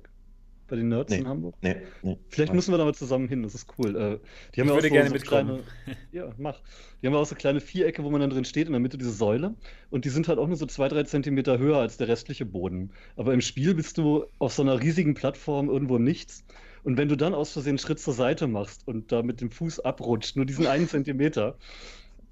Bei 0.67 0.77
den 0.77 0.87
Nerds 0.87 1.11
nee, 1.11 1.19
in 1.19 1.27
Hamburg? 1.27 1.55
Nee, 1.61 1.75
nee. 2.01 2.17
Vielleicht 2.29 2.53
müssen 2.53 2.71
wir 2.71 2.79
da 2.79 2.85
mal 2.85 2.95
zusammen 2.95 3.27
hin, 3.27 3.43
das 3.43 3.53
ist 3.53 3.67
cool. 3.77 3.95
Äh, 3.95 4.19
die 4.55 4.61
haben 4.61 4.67
ich 4.67 4.69
ja 4.69 4.73
würde 4.73 4.89
gerne 4.89 5.09
so 5.09 5.13
mitkommen. 5.13 5.61
Kleine, 5.83 5.97
ja, 6.11 6.33
mach. 6.39 6.59
Die 7.01 7.07
haben 7.07 7.13
ja 7.13 7.19
auch 7.19 7.25
so 7.25 7.35
kleine 7.35 7.59
Vierecke, 7.59 8.03
wo 8.03 8.09
man 8.09 8.21
dann 8.21 8.31
drin 8.31 8.45
steht, 8.45 8.65
in 8.65 8.71
der 8.71 8.79
Mitte 8.79 8.97
diese 8.97 9.11
Säule. 9.11 9.53
Und 9.91 10.05
die 10.05 10.09
sind 10.09 10.27
halt 10.27 10.39
auch 10.39 10.47
nur 10.47 10.55
so 10.57 10.65
zwei, 10.65 10.87
drei 10.87 11.03
Zentimeter 11.03 11.59
höher 11.59 11.77
als 11.77 11.97
der 11.97 12.07
restliche 12.07 12.45
Boden. 12.45 12.91
Aber 13.15 13.33
im 13.33 13.41
Spiel 13.41 13.75
bist 13.75 13.99
du 13.99 14.25
auf 14.39 14.53
so 14.53 14.63
einer 14.63 14.81
riesigen 14.81 15.13
Plattform 15.13 15.69
irgendwo 15.69 15.99
nichts. 15.99 16.43
Und 16.83 16.97
wenn 16.97 17.09
du 17.09 17.15
dann 17.15 17.35
aus 17.35 17.51
Versehen 17.51 17.71
einen 17.71 17.77
Schritt 17.79 17.99
zur 17.99 18.13
Seite 18.13 18.47
machst 18.47 18.87
und 18.87 19.11
da 19.11 19.21
mit 19.21 19.41
dem 19.41 19.51
Fuß 19.51 19.81
abrutscht, 19.81 20.35
nur 20.35 20.45
diesen 20.45 20.65
einen 20.65 20.87
Zentimeter, 20.87 21.57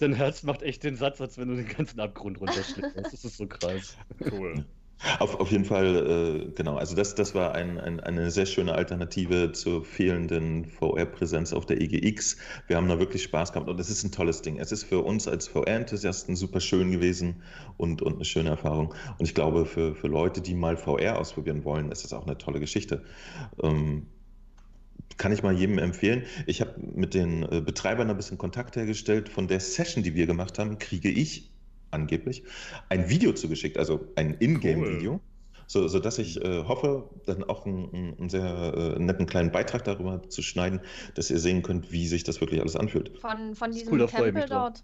dein 0.03 0.13
Herz 0.13 0.43
macht 0.43 0.61
echt 0.61 0.83
den 0.83 0.95
Satz, 0.95 1.21
als 1.21 1.37
wenn 1.37 1.47
du 1.47 1.55
den 1.55 1.67
ganzen 1.67 1.99
Abgrund 1.99 2.39
runterschlägst. 2.39 2.95
Das 2.95 3.13
ist 3.13 3.37
so 3.37 3.47
krass. 3.47 3.97
Cool. 4.31 4.65
Auf, 5.19 5.37
auf 5.39 5.51
jeden 5.51 5.65
Fall, 5.65 6.45
äh, 6.47 6.51
genau. 6.51 6.77
Also 6.77 6.95
das, 6.95 7.13
das 7.15 7.35
war 7.35 7.53
ein, 7.55 7.77
ein, 7.77 7.99
eine 7.99 8.31
sehr 8.31 8.45
schöne 8.45 8.73
Alternative 8.73 9.51
zur 9.51 9.83
fehlenden 9.83 10.65
VR-Präsenz 10.65 11.51
auf 11.51 11.65
der 11.65 11.81
EGX. 11.81 12.37
Wir 12.67 12.77
haben 12.77 12.87
da 12.87 12.99
wirklich 12.99 13.23
Spaß 13.23 13.51
gehabt 13.51 13.69
und 13.69 13.79
es 13.79 13.89
ist 13.89 14.03
ein 14.03 14.11
tolles 14.11 14.41
Ding. 14.41 14.59
Es 14.59 14.71
ist 14.71 14.83
für 14.83 14.99
uns 14.99 15.27
als 15.27 15.47
VR-Enthusiasten 15.47 16.37
super 16.37 16.61
schön 16.61 16.91
gewesen 16.91 17.43
und, 17.75 18.01
und 18.01 18.15
eine 18.15 18.25
schöne 18.25 18.49
Erfahrung. 18.49 18.93
Und 19.17 19.25
ich 19.25 19.35
glaube, 19.35 19.65
für, 19.65 19.93
für 19.93 20.07
Leute, 20.07 20.39
die 20.39 20.55
mal 20.55 20.77
VR 20.77 21.19
ausprobieren 21.19 21.65
wollen, 21.65 21.91
ist 21.91 22.05
das 22.05 22.13
auch 22.13 22.25
eine 22.25 22.37
tolle 22.37 22.61
Geschichte. 22.61 23.03
Ähm, 23.61 24.07
kann 25.17 25.31
ich 25.31 25.43
mal 25.43 25.53
jedem 25.53 25.77
empfehlen. 25.77 26.23
Ich 26.47 26.61
habe 26.61 26.73
mit 26.79 27.13
den 27.13 27.43
äh, 27.43 27.61
Betreibern 27.61 28.09
ein 28.09 28.17
bisschen 28.17 28.37
Kontakt 28.37 28.75
hergestellt. 28.75 29.29
Von 29.29 29.47
der 29.47 29.59
Session, 29.59 30.03
die 30.03 30.15
wir 30.15 30.25
gemacht 30.25 30.59
haben, 30.59 30.79
kriege 30.79 31.09
ich 31.09 31.51
angeblich 31.91 32.43
ein 32.89 33.09
Video 33.09 33.33
zugeschickt, 33.33 33.77
also 33.77 34.07
ein 34.15 34.35
Ingame-Video. 34.39 35.13
Cool. 35.13 35.19
So, 35.67 35.87
sodass 35.87 36.19
ich 36.19 36.43
äh, 36.43 36.63
hoffe, 36.65 37.09
dann 37.25 37.43
auch 37.45 37.65
einen, 37.65 38.17
einen 38.19 38.29
sehr 38.29 38.95
äh, 38.97 38.99
netten 38.99 39.25
kleinen 39.25 39.51
Beitrag 39.51 39.85
darüber 39.85 40.21
zu 40.29 40.41
schneiden, 40.41 40.81
dass 41.15 41.31
ihr 41.31 41.39
sehen 41.39 41.63
könnt, 41.63 41.91
wie 41.91 42.07
sich 42.07 42.23
das 42.23 42.41
wirklich 42.41 42.59
alles 42.59 42.75
anfühlt. 42.75 43.17
Von, 43.19 43.55
von 43.55 43.71
diesem 43.71 43.93
cool, 43.93 44.05
Tempel 44.07 44.45
dort? 44.47 44.83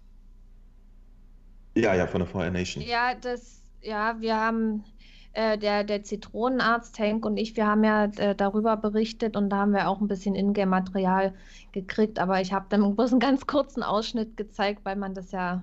Ja, 1.76 1.94
ja, 1.94 2.06
von 2.06 2.20
der 2.20 2.28
VR 2.28 2.50
Nation. 2.50 2.82
Ja, 2.82 3.14
das, 3.14 3.62
ja, 3.82 4.16
wir 4.20 4.34
haben, 4.36 4.84
äh, 5.32 5.56
der, 5.58 5.84
der 5.84 6.02
Zitronenarzt 6.02 6.98
Hank 6.98 7.24
und 7.24 7.36
ich, 7.36 7.56
wir 7.56 7.66
haben 7.66 7.84
ja 7.84 8.06
äh, 8.16 8.34
darüber 8.34 8.76
berichtet 8.76 9.36
und 9.36 9.50
da 9.50 9.58
haben 9.58 9.72
wir 9.72 9.88
auch 9.88 10.00
ein 10.00 10.08
bisschen 10.08 10.34
Ingame-Material 10.34 11.34
gekriegt, 11.72 12.18
aber 12.18 12.40
ich 12.40 12.52
habe 12.52 12.66
dann 12.68 12.96
bloß 12.96 13.12
einen 13.12 13.20
ganz 13.20 13.46
kurzen 13.46 13.82
Ausschnitt 13.82 14.36
gezeigt, 14.36 14.80
weil 14.84 14.96
man 14.96 15.14
das 15.14 15.30
ja 15.30 15.62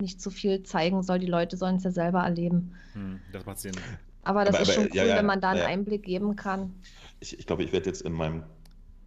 nicht 0.00 0.20
zu 0.20 0.30
viel 0.30 0.62
zeigen 0.62 1.02
soll. 1.02 1.18
Die 1.18 1.26
Leute 1.26 1.56
sollen 1.56 1.76
es 1.76 1.84
ja 1.84 1.90
selber 1.90 2.20
erleben. 2.20 2.74
Hm, 2.92 3.20
das 3.32 3.46
macht 3.46 3.58
Sinn. 3.58 3.74
Aber 4.24 4.44
das 4.44 4.54
aber, 4.54 4.62
ist 4.62 4.74
schon 4.74 4.84
aber, 4.84 4.90
cool, 4.92 4.96
ja, 4.96 5.04
ja, 5.04 5.16
wenn 5.16 5.26
man 5.26 5.40
da 5.40 5.50
einen 5.50 5.60
ja. 5.60 5.66
Einblick 5.66 6.02
geben 6.02 6.36
kann. 6.36 6.74
Ich, 7.20 7.38
ich 7.38 7.46
glaube, 7.46 7.64
ich 7.64 7.72
werde 7.72 7.86
jetzt 7.86 8.02
in 8.02 8.12
meinem 8.12 8.42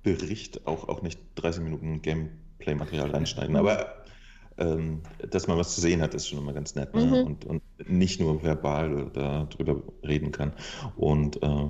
Bericht 0.04 0.66
auch, 0.66 0.90
auch 0.90 1.02
nicht 1.02 1.20
30 1.36 1.64
Minuten 1.64 2.02
Gameplay-Material 2.02 3.12
reinschneiden, 3.12 3.56
aber 3.56 4.04
ähm, 4.58 5.02
dass 5.30 5.48
man 5.48 5.58
was 5.58 5.76
zu 5.76 5.82
sehen 5.82 6.02
hat, 6.02 6.14
ist 6.14 6.28
schon 6.28 6.40
immer 6.40 6.54
ganz 6.54 6.76
nett. 6.76 6.94
Ne? 6.94 7.06
Mhm. 7.06 7.14
Und, 7.14 7.46
und 7.46 7.62
nicht 7.88 8.20
nur 8.20 8.44
verbal 8.44 9.10
darüber 9.14 9.82
reden 10.04 10.32
kann. 10.32 10.54
Und, 10.96 11.42
äh, 11.42 11.68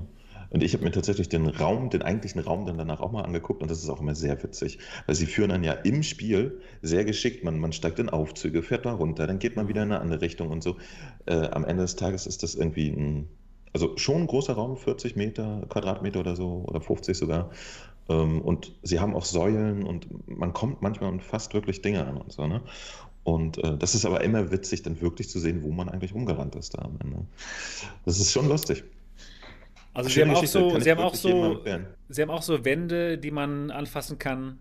und 0.52 0.64
ich 0.64 0.74
habe 0.74 0.84
mir 0.84 0.91
tatsächlich 0.91 1.30
den 1.30 1.48
Raum, 1.48 1.90
den 1.90 2.02
eigentlichen 2.02 2.41
Raum 2.41 2.66
dann 2.66 2.78
danach 2.78 2.99
auch 2.99 3.12
mal 3.14 3.24
angeguckt 3.24 3.62
und 3.62 3.72
das 3.72 3.82
ist 3.82 3.90
auch 3.90 4.02
immer 4.02 4.16
sehr 4.16 4.41
witzig, 4.44 4.80
weil 5.06 5.16
sie 5.16 5.26
führen 5.26 5.49
dann 5.49 5.64
ja 5.64 5.72
im 5.72 6.03
Spiel 6.03 6.60
sehr 6.82 7.06
geschickt, 7.06 7.45
man, 7.45 7.58
man 7.58 7.72
steigt 7.72 7.99
in 7.99 8.10
Aufzüge, 8.10 8.62
fährt 8.62 8.86
da 8.86 8.91
runter, 8.91 9.28
dann 9.28 9.40
geht 9.40 9.56
man 9.56 9.70
wieder 9.70 9.84
in 9.84 9.91
eine 9.94 10.02
andere 10.02 10.20
Richtung 10.20 10.49
und 10.49 10.62
so. 10.62 10.76
Äh, 11.26 11.48
am 11.52 11.64
Ende 11.64 11.84
des 11.84 11.95
Tages 11.95 12.28
ist 12.28 12.44
das 12.44 12.56
irgendwie 12.56 12.90
ein, 12.90 13.30
also 13.73 13.98
schon 13.98 14.22
ein 14.22 14.27
großer 14.27 14.53
Raum, 14.53 14.77
40 14.77 15.15
Meter, 15.15 15.64
Quadratmeter 15.69 16.19
oder 16.19 16.35
so, 16.35 16.65
oder 16.68 16.81
50 16.81 17.18
sogar. 17.18 17.49
Ähm, 18.10 18.41
und 18.41 18.73
sie 18.84 18.99
haben 18.99 19.15
auch 19.15 19.26
Säulen 19.26 19.84
und 19.84 20.07
man 20.27 20.53
kommt 20.53 20.81
manchmal 20.81 21.11
und 21.11 21.23
fasst 21.23 21.53
wirklich 21.53 21.81
Dinge 21.81 22.06
an 22.06 22.18
und 22.18 22.31
so. 22.31 22.48
Ne? 22.48 22.61
Und 23.23 23.57
äh, 23.60 23.77
das 23.77 23.95
ist 23.95 24.06
aber 24.06 24.22
immer 24.22 24.52
witzig, 24.52 24.81
dann 24.84 24.99
wirklich 25.02 25.30
zu 25.30 25.39
sehen, 25.39 25.64
wo 25.64 25.72
man 25.72 25.89
eigentlich 25.89 26.14
rumgerannt 26.14 26.56
ist 26.56 26.77
da 26.77 26.84
am 26.84 26.98
Ende. 27.03 27.19
Das 28.06 28.19
ist 28.19 28.31
schon 28.31 28.48
lustig. 28.48 28.84
Also 29.93 30.10
sie 30.10 30.22
haben, 30.22 30.31
auch 30.31 30.45
so, 30.45 30.80
sie, 30.80 30.89
haben 30.89 30.99
auch 31.02 31.15
so, 31.15 31.61
sie 32.07 32.22
haben 32.22 32.30
auch 32.30 32.41
so 32.41 32.64
Wände, 32.64 33.18
die 33.18 33.31
man 33.31 33.72
anfassen 33.72 34.18
kann. 34.18 34.57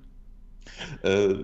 Äh, 1.03 1.35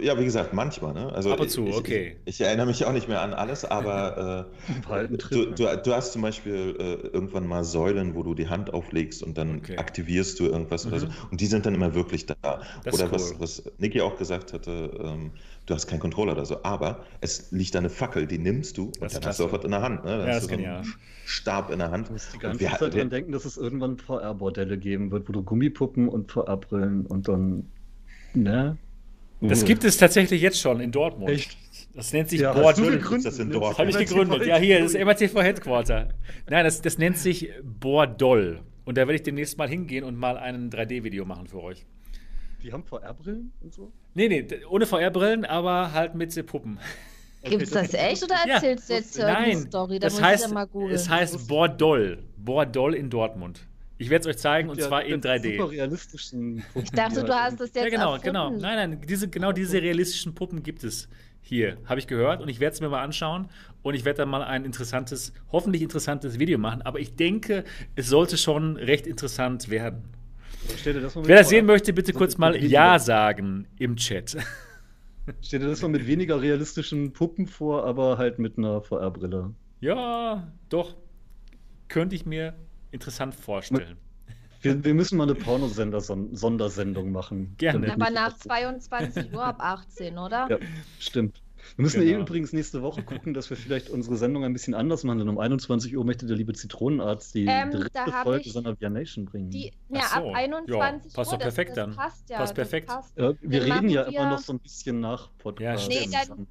ja, 0.00 0.18
wie 0.18 0.24
gesagt, 0.24 0.52
manchmal. 0.52 0.92
Ne? 0.92 1.12
Also 1.12 1.32
Ab 1.32 1.40
und 1.40 1.50
zu, 1.50 1.66
ich, 1.66 1.76
okay. 1.76 2.16
Ich, 2.24 2.40
ich, 2.40 2.46
erinnere 2.46 2.66
mich 2.66 2.84
auch 2.84 2.92
nicht 2.92 3.08
mehr 3.08 3.22
an 3.22 3.32
alles, 3.32 3.64
aber 3.64 4.46
äh, 4.88 5.08
du, 5.16 5.46
du, 5.52 5.76
du, 5.76 5.92
hast 5.92 6.12
zum 6.12 6.22
Beispiel 6.22 6.76
äh, 6.78 7.06
irgendwann 7.08 7.46
mal 7.46 7.64
Säulen, 7.64 8.14
wo 8.14 8.22
du 8.22 8.34
die 8.34 8.48
Hand 8.48 8.72
auflegst 8.72 9.22
und 9.22 9.38
dann 9.38 9.58
okay. 9.58 9.78
aktivierst 9.78 10.40
du 10.40 10.46
irgendwas 10.46 10.84
mhm. 10.84 10.92
oder 10.92 11.00
so. 11.00 11.06
Mhm. 11.06 11.12
Und 11.30 11.40
die 11.40 11.46
sind 11.46 11.64
dann 11.66 11.74
immer 11.74 11.94
wirklich 11.94 12.26
da. 12.26 12.34
Das 12.84 12.94
oder 12.94 13.04
cool. 13.04 13.12
was, 13.12 13.40
was 13.40 13.62
Niki 13.78 14.00
auch 14.00 14.16
gesagt 14.18 14.52
hatte, 14.52 14.90
ähm, 15.00 15.30
du 15.66 15.74
hast 15.74 15.86
keinen 15.86 16.00
Controller 16.00 16.32
oder 16.32 16.46
so, 16.46 16.62
aber 16.64 17.04
es 17.20 17.52
liegt 17.52 17.76
eine 17.76 17.90
Fackel, 17.90 18.26
die 18.26 18.38
nimmst 18.38 18.78
du 18.78 18.86
und 19.00 19.14
dann 19.14 19.24
hast 19.24 19.38
du 19.38 19.44
sofort 19.44 19.64
in 19.64 19.70
der 19.70 19.82
Hand. 19.82 20.04
Ne? 20.04 20.18
Dann 20.18 20.26
ja, 20.26 20.34
hast 20.34 20.44
du 20.44 20.50
so 20.50 20.56
genial. 20.56 20.82
Stab 21.24 21.70
in 21.70 21.78
der 21.78 21.90
Hand. 21.90 22.08
Du 22.08 22.14
musst 22.14 22.34
die 22.34 22.38
ganze 22.38 22.64
Zeit 22.64 22.94
dran 22.94 23.10
denken, 23.10 23.32
dass 23.32 23.44
es 23.44 23.56
irgendwann 23.58 23.98
VR-Bordelle 23.98 24.78
geben 24.78 25.10
wird, 25.10 25.28
wo 25.28 25.32
du 25.32 25.42
Gummipuppen 25.42 26.08
und 26.08 26.32
VR-Brillen 26.32 27.06
und 27.06 27.28
dann, 27.28 27.70
ne? 28.34 28.78
Das 29.40 29.64
gibt 29.64 29.84
es 29.84 29.96
tatsächlich 29.96 30.42
jetzt 30.42 30.60
schon 30.60 30.80
in 30.80 30.90
Dortmund. 30.90 31.30
Echt? 31.30 31.56
Das 31.94 32.12
nennt 32.12 32.28
sich 32.28 32.40
ja, 32.40 32.52
Bordell. 32.52 33.00
Das 33.22 33.38
in 33.38 33.50
Dortmund. 33.50 33.78
Habe 33.78 33.90
ich 33.90 33.98
gegründet. 33.98 34.46
Ja, 34.46 34.56
hier, 34.56 34.80
das 34.80 34.94
ist 34.94 35.04
MATV 35.04 35.42
Headquarter. 35.42 36.08
Nein, 36.48 36.64
das, 36.64 36.80
das 36.80 36.98
nennt 36.98 37.18
sich 37.18 37.50
Bordoll. 37.62 38.60
Und 38.84 38.96
da 38.96 39.02
werde 39.02 39.14
ich 39.14 39.22
demnächst 39.22 39.58
mal 39.58 39.68
hingehen 39.68 40.04
und 40.04 40.16
mal 40.16 40.36
ein 40.36 40.70
3D-Video 40.70 41.24
machen 41.24 41.46
für 41.46 41.62
euch. 41.62 41.84
Die 42.62 42.72
haben 42.72 42.84
VR-Brillen 42.84 43.52
und 43.60 43.72
so? 43.72 43.92
Nee, 44.14 44.28
nee, 44.28 44.46
ohne 44.68 44.86
VR-Brillen, 44.86 45.44
aber 45.44 45.92
halt 45.92 46.14
mit 46.14 46.34
Puppen. 46.46 46.78
Gibt 47.44 47.62
es 47.62 47.70
das 47.70 47.94
echt 47.94 48.22
oder 48.24 48.34
erzählst 48.46 48.88
ja, 48.88 48.96
du 48.96 49.00
jetzt 49.00 49.18
irgendeine 49.18 49.60
Story? 49.60 49.98
Da 49.98 50.08
das 50.08 50.20
heißt, 50.20 50.54
es 50.90 51.08
heißt 51.08 51.48
Bordoll. 51.48 52.24
Bordoll 52.36 52.94
in 52.94 53.10
Dortmund. 53.10 53.60
Ich 53.98 54.10
werde 54.10 54.28
es 54.28 54.36
euch 54.36 54.40
zeigen 54.40 54.70
und 54.70 54.78
ja, 54.78 54.86
zwar 54.86 55.04
in 55.04 55.20
3D. 55.20 55.56
Super 55.56 55.70
realistischen 55.72 56.62
Puppen. 56.72 56.84
Ich 56.84 56.90
dachte, 56.92 57.24
du 57.24 57.34
hast 57.34 57.60
das 57.60 57.74
jetzt 57.74 57.84
Ja, 57.84 57.88
genau, 57.90 58.14
erfunden. 58.14 58.24
genau. 58.24 58.50
Nein, 58.50 58.90
nein, 58.90 59.00
diese, 59.06 59.28
genau 59.28 59.52
diese 59.52 59.82
realistischen 59.82 60.34
Puppen 60.34 60.62
gibt 60.62 60.84
es 60.84 61.08
hier, 61.40 61.78
habe 61.86 61.98
ich 61.98 62.06
gehört 62.06 62.40
und 62.40 62.48
ich 62.48 62.60
werde 62.60 62.74
es 62.74 62.80
mir 62.80 62.88
mal 62.88 63.02
anschauen 63.02 63.48
und 63.82 63.94
ich 63.94 64.04
werde 64.04 64.18
dann 64.18 64.28
mal 64.28 64.42
ein 64.42 64.64
interessantes, 64.64 65.32
hoffentlich 65.50 65.82
interessantes 65.82 66.38
Video 66.38 66.58
machen, 66.58 66.82
aber 66.82 67.00
ich 67.00 67.16
denke, 67.16 67.64
es 67.96 68.08
sollte 68.08 68.36
schon 68.36 68.76
recht 68.76 69.06
interessant 69.06 69.68
werden. 69.68 70.04
Das 70.68 70.84
Wer 70.84 71.38
das 71.38 71.48
sehen 71.48 71.66
möchte, 71.66 71.92
bitte 71.92 72.12
kurz 72.12 72.36
mal 72.38 72.56
Ja 72.62 72.98
sagen 72.98 73.66
im 73.78 73.96
Chat. 73.96 74.36
Stell 75.42 75.60
dir 75.60 75.66
das 75.68 75.82
mal 75.82 75.88
mit 75.88 76.06
weniger 76.06 76.40
realistischen 76.40 77.12
Puppen 77.12 77.46
vor, 77.46 77.84
aber 77.84 78.18
halt 78.18 78.38
mit 78.38 78.58
einer 78.58 78.80
VR-Brille. 78.82 79.54
Ja, 79.80 80.52
doch. 80.68 80.96
Könnte 81.88 82.14
ich 82.16 82.26
mir 82.26 82.54
interessant 82.90 83.34
vorstellen. 83.34 83.96
Wir, 84.60 84.84
wir 84.84 84.94
müssen 84.94 85.16
mal 85.16 85.24
eine 85.24 85.36
Pornosender-Sondersendung 85.36 87.12
machen. 87.12 87.54
Gerne. 87.58 87.92
Aber 87.92 88.10
nach 88.10 88.36
22 88.36 89.32
Uhr 89.32 89.44
ab 89.44 89.56
18, 89.60 90.18
oder? 90.18 90.48
Ja, 90.50 90.58
stimmt. 90.98 91.40
Wir 91.76 91.82
müssen 91.82 92.00
genau. 92.00 92.18
eh 92.18 92.22
übrigens 92.22 92.52
nächste 92.52 92.82
Woche 92.82 93.02
gucken, 93.02 93.34
dass 93.34 93.50
wir 93.50 93.56
vielleicht 93.56 93.90
unsere 93.90 94.16
Sendung 94.16 94.44
ein 94.44 94.52
bisschen 94.52 94.74
anders 94.74 95.04
machen. 95.04 95.18
Denn 95.18 95.28
um 95.28 95.38
21 95.38 95.96
Uhr 95.96 96.04
möchte 96.04 96.26
der 96.26 96.36
liebe 96.36 96.52
Zitronenarzt 96.52 97.34
die 97.34 97.46
ähm, 97.46 97.70
dritte 97.70 98.00
Folge 98.22 98.50
seiner 98.50 98.80
Via 98.80 98.90
Nation 98.90 99.26
bringen. 99.26 99.50
Die, 99.50 99.72
ja, 99.88 100.02
so. 100.02 100.30
ab 100.30 100.34
21 100.34 101.12
ja, 101.12 101.16
passt 101.16 101.32
Uhr. 101.32 101.38
Doch 101.38 101.44
perfekt 101.44 101.70
das, 101.70 101.76
das 101.76 101.86
dann. 101.86 101.96
Passt 101.96 102.30
ja. 102.30 102.38
Passt 102.38 102.54
perfekt. 102.54 102.86
Passt. 102.88 103.18
Ja, 103.18 103.32
wir 103.40 103.60
Den 103.60 103.72
reden 103.72 103.88
ja 103.90 104.02
immer 104.02 104.30
noch 104.30 104.38
so 104.38 104.52
ein 104.52 104.60
bisschen 104.60 105.00
nach 105.00 105.30
Podcast. 105.38 105.92
Ja. 105.92 106.00
Nee, 106.00 106.08
dann, 106.10 106.46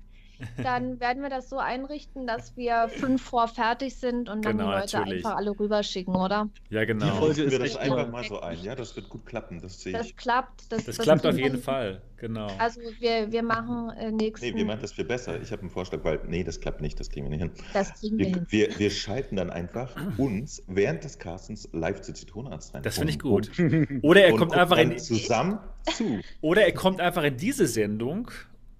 dann 0.62 1.00
werden 1.00 1.22
wir 1.24 1.30
das 1.30 1.50
so 1.50 1.58
einrichten, 1.58 2.28
dass 2.28 2.56
wir 2.56 2.90
fünf 2.90 3.22
vor 3.22 3.48
fertig 3.48 3.96
sind 3.96 4.30
und 4.30 4.46
dann 4.46 4.58
genau, 4.58 4.72
die 4.72 4.80
Leute 4.80 4.98
natürlich. 4.98 5.26
einfach 5.26 5.38
alle 5.38 5.60
rüberschicken, 5.60 6.16
oder? 6.16 6.50
Ja, 6.70 6.86
genau. 6.86 7.06
Die 7.06 7.12
Folge 7.12 7.44
ist 7.44 7.52
wir 7.52 7.60
das 7.60 7.76
einfach 7.78 8.10
mal 8.10 8.24
so 8.24 8.40
ein. 8.40 8.60
Ja, 8.62 8.76
das 8.76 8.96
wird 8.96 9.10
gut 9.10 9.26
klappen, 9.26 9.62
das 9.62 9.82
sehe 9.82 9.94
ich. 9.94 9.98
Das 9.98 10.16
klappt. 10.16 10.72
Das, 10.72 10.86
das, 10.86 10.98
das 10.98 11.06
klappt 11.06 11.26
auf 11.26 11.38
jeden 11.38 11.62
Fall, 11.62 12.02
genau. 12.18 12.48
Also 12.58 12.82
wir, 13.00 13.32
wir 13.32 13.44
machen 13.44 13.90
äh, 13.98 14.12
nächsten... 14.12 14.46
Nee, 14.46 14.56
wir 14.56 14.66
machen 14.66 14.80
das 14.82 14.94
viel 14.94 15.06
besser. 15.06 15.42
Ich 15.42 15.52
habe 15.52 15.62
einen 15.62 15.72
Vorschlag, 15.72 16.04
weil, 16.04 16.20
nee, 16.28 16.44
das 16.44 16.60
klappt 16.60 16.82
nicht, 16.82 17.00
das 17.00 17.10
kriegen 17.10 17.26
wir 17.26 17.38
nicht 17.38 17.42
hin. 17.42 17.52
Das 17.74 17.94
kriegen 18.00 18.18
wir, 18.18 18.26
wir 18.26 18.36
hin. 18.36 18.46
Wir, 18.50 18.80
wir 18.80 18.92
schalten 18.92 19.36
dann 19.36 19.50
einfach 19.50 19.96
uns 20.18 20.64
während 20.68 21.04
des 21.04 21.20
Castens 21.20 21.70
live 21.74 22.02
zu 22.02 22.14
Zitronenarzt 22.14 22.74
rein. 22.74 22.84
Das 22.84 22.98
finde 22.98 23.12
ich 23.14 23.20
gut. 23.20 23.52
Oder 24.02 24.26
er 24.26 24.36
kommt 24.36 24.54
einfach 24.54 24.78
in... 24.78 24.98
zusammen 24.98 25.60
zu. 25.92 26.20
Oder 26.42 26.66
er 26.66 26.74
kommt 26.74 27.00
einfach 27.00 27.24
in 27.24 27.38
diese 27.38 27.68
Sendung 27.68 28.32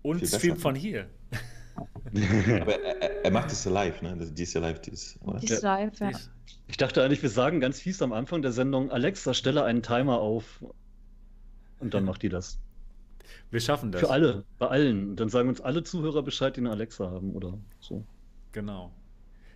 und 0.02 0.26
streamt 0.26 0.62
von 0.62 0.76
hier. 0.76 1.08
Aber 2.62 2.82
er, 2.82 3.26
er, 3.26 3.32
macht 3.32 3.52
es 3.52 3.64
ja 3.64 3.72
live, 3.72 4.02
ne? 4.02 4.16
Die 4.18 4.44
ist 4.44 4.54
ja 4.54 4.62
live, 4.62 4.80
die 4.82 4.92
ist, 4.92 5.20
oder? 5.24 5.40
Die 5.40 5.48
ist 5.48 5.62
live, 5.62 6.00
ja. 6.00 6.12
Ich 6.68 6.78
dachte 6.78 7.04
eigentlich, 7.04 7.22
wir 7.22 7.30
sagen 7.30 7.60
ganz 7.60 7.80
fies 7.80 8.02
am 8.02 8.14
Anfang 8.14 8.42
der 8.42 8.52
Sendung, 8.52 8.92
Alexa, 8.92 9.34
stelle 9.34 9.64
einen 9.64 9.84
Timer 9.84 10.20
auf. 10.20 10.64
Und 11.80 11.94
dann 11.94 12.06
macht 12.06 12.24
die 12.24 12.30
das. 12.30 12.60
Wir 13.52 13.60
schaffen 13.60 13.92
das. 13.92 14.02
Für 14.02 14.10
alle, 14.10 14.44
bei 14.58 14.68
allen. 14.68 15.12
Und 15.12 15.20
dann 15.20 15.30
sagen 15.30 15.50
uns 15.50 15.62
alle 15.62 15.84
Zuhörer 15.84 16.24
Bescheid, 16.24 16.56
die 16.56 16.62
eine 16.62 16.72
Alexa 16.72 17.10
haben 17.10 17.34
oder 17.34 17.58
so. 17.80 18.04
Genau. 18.52 18.92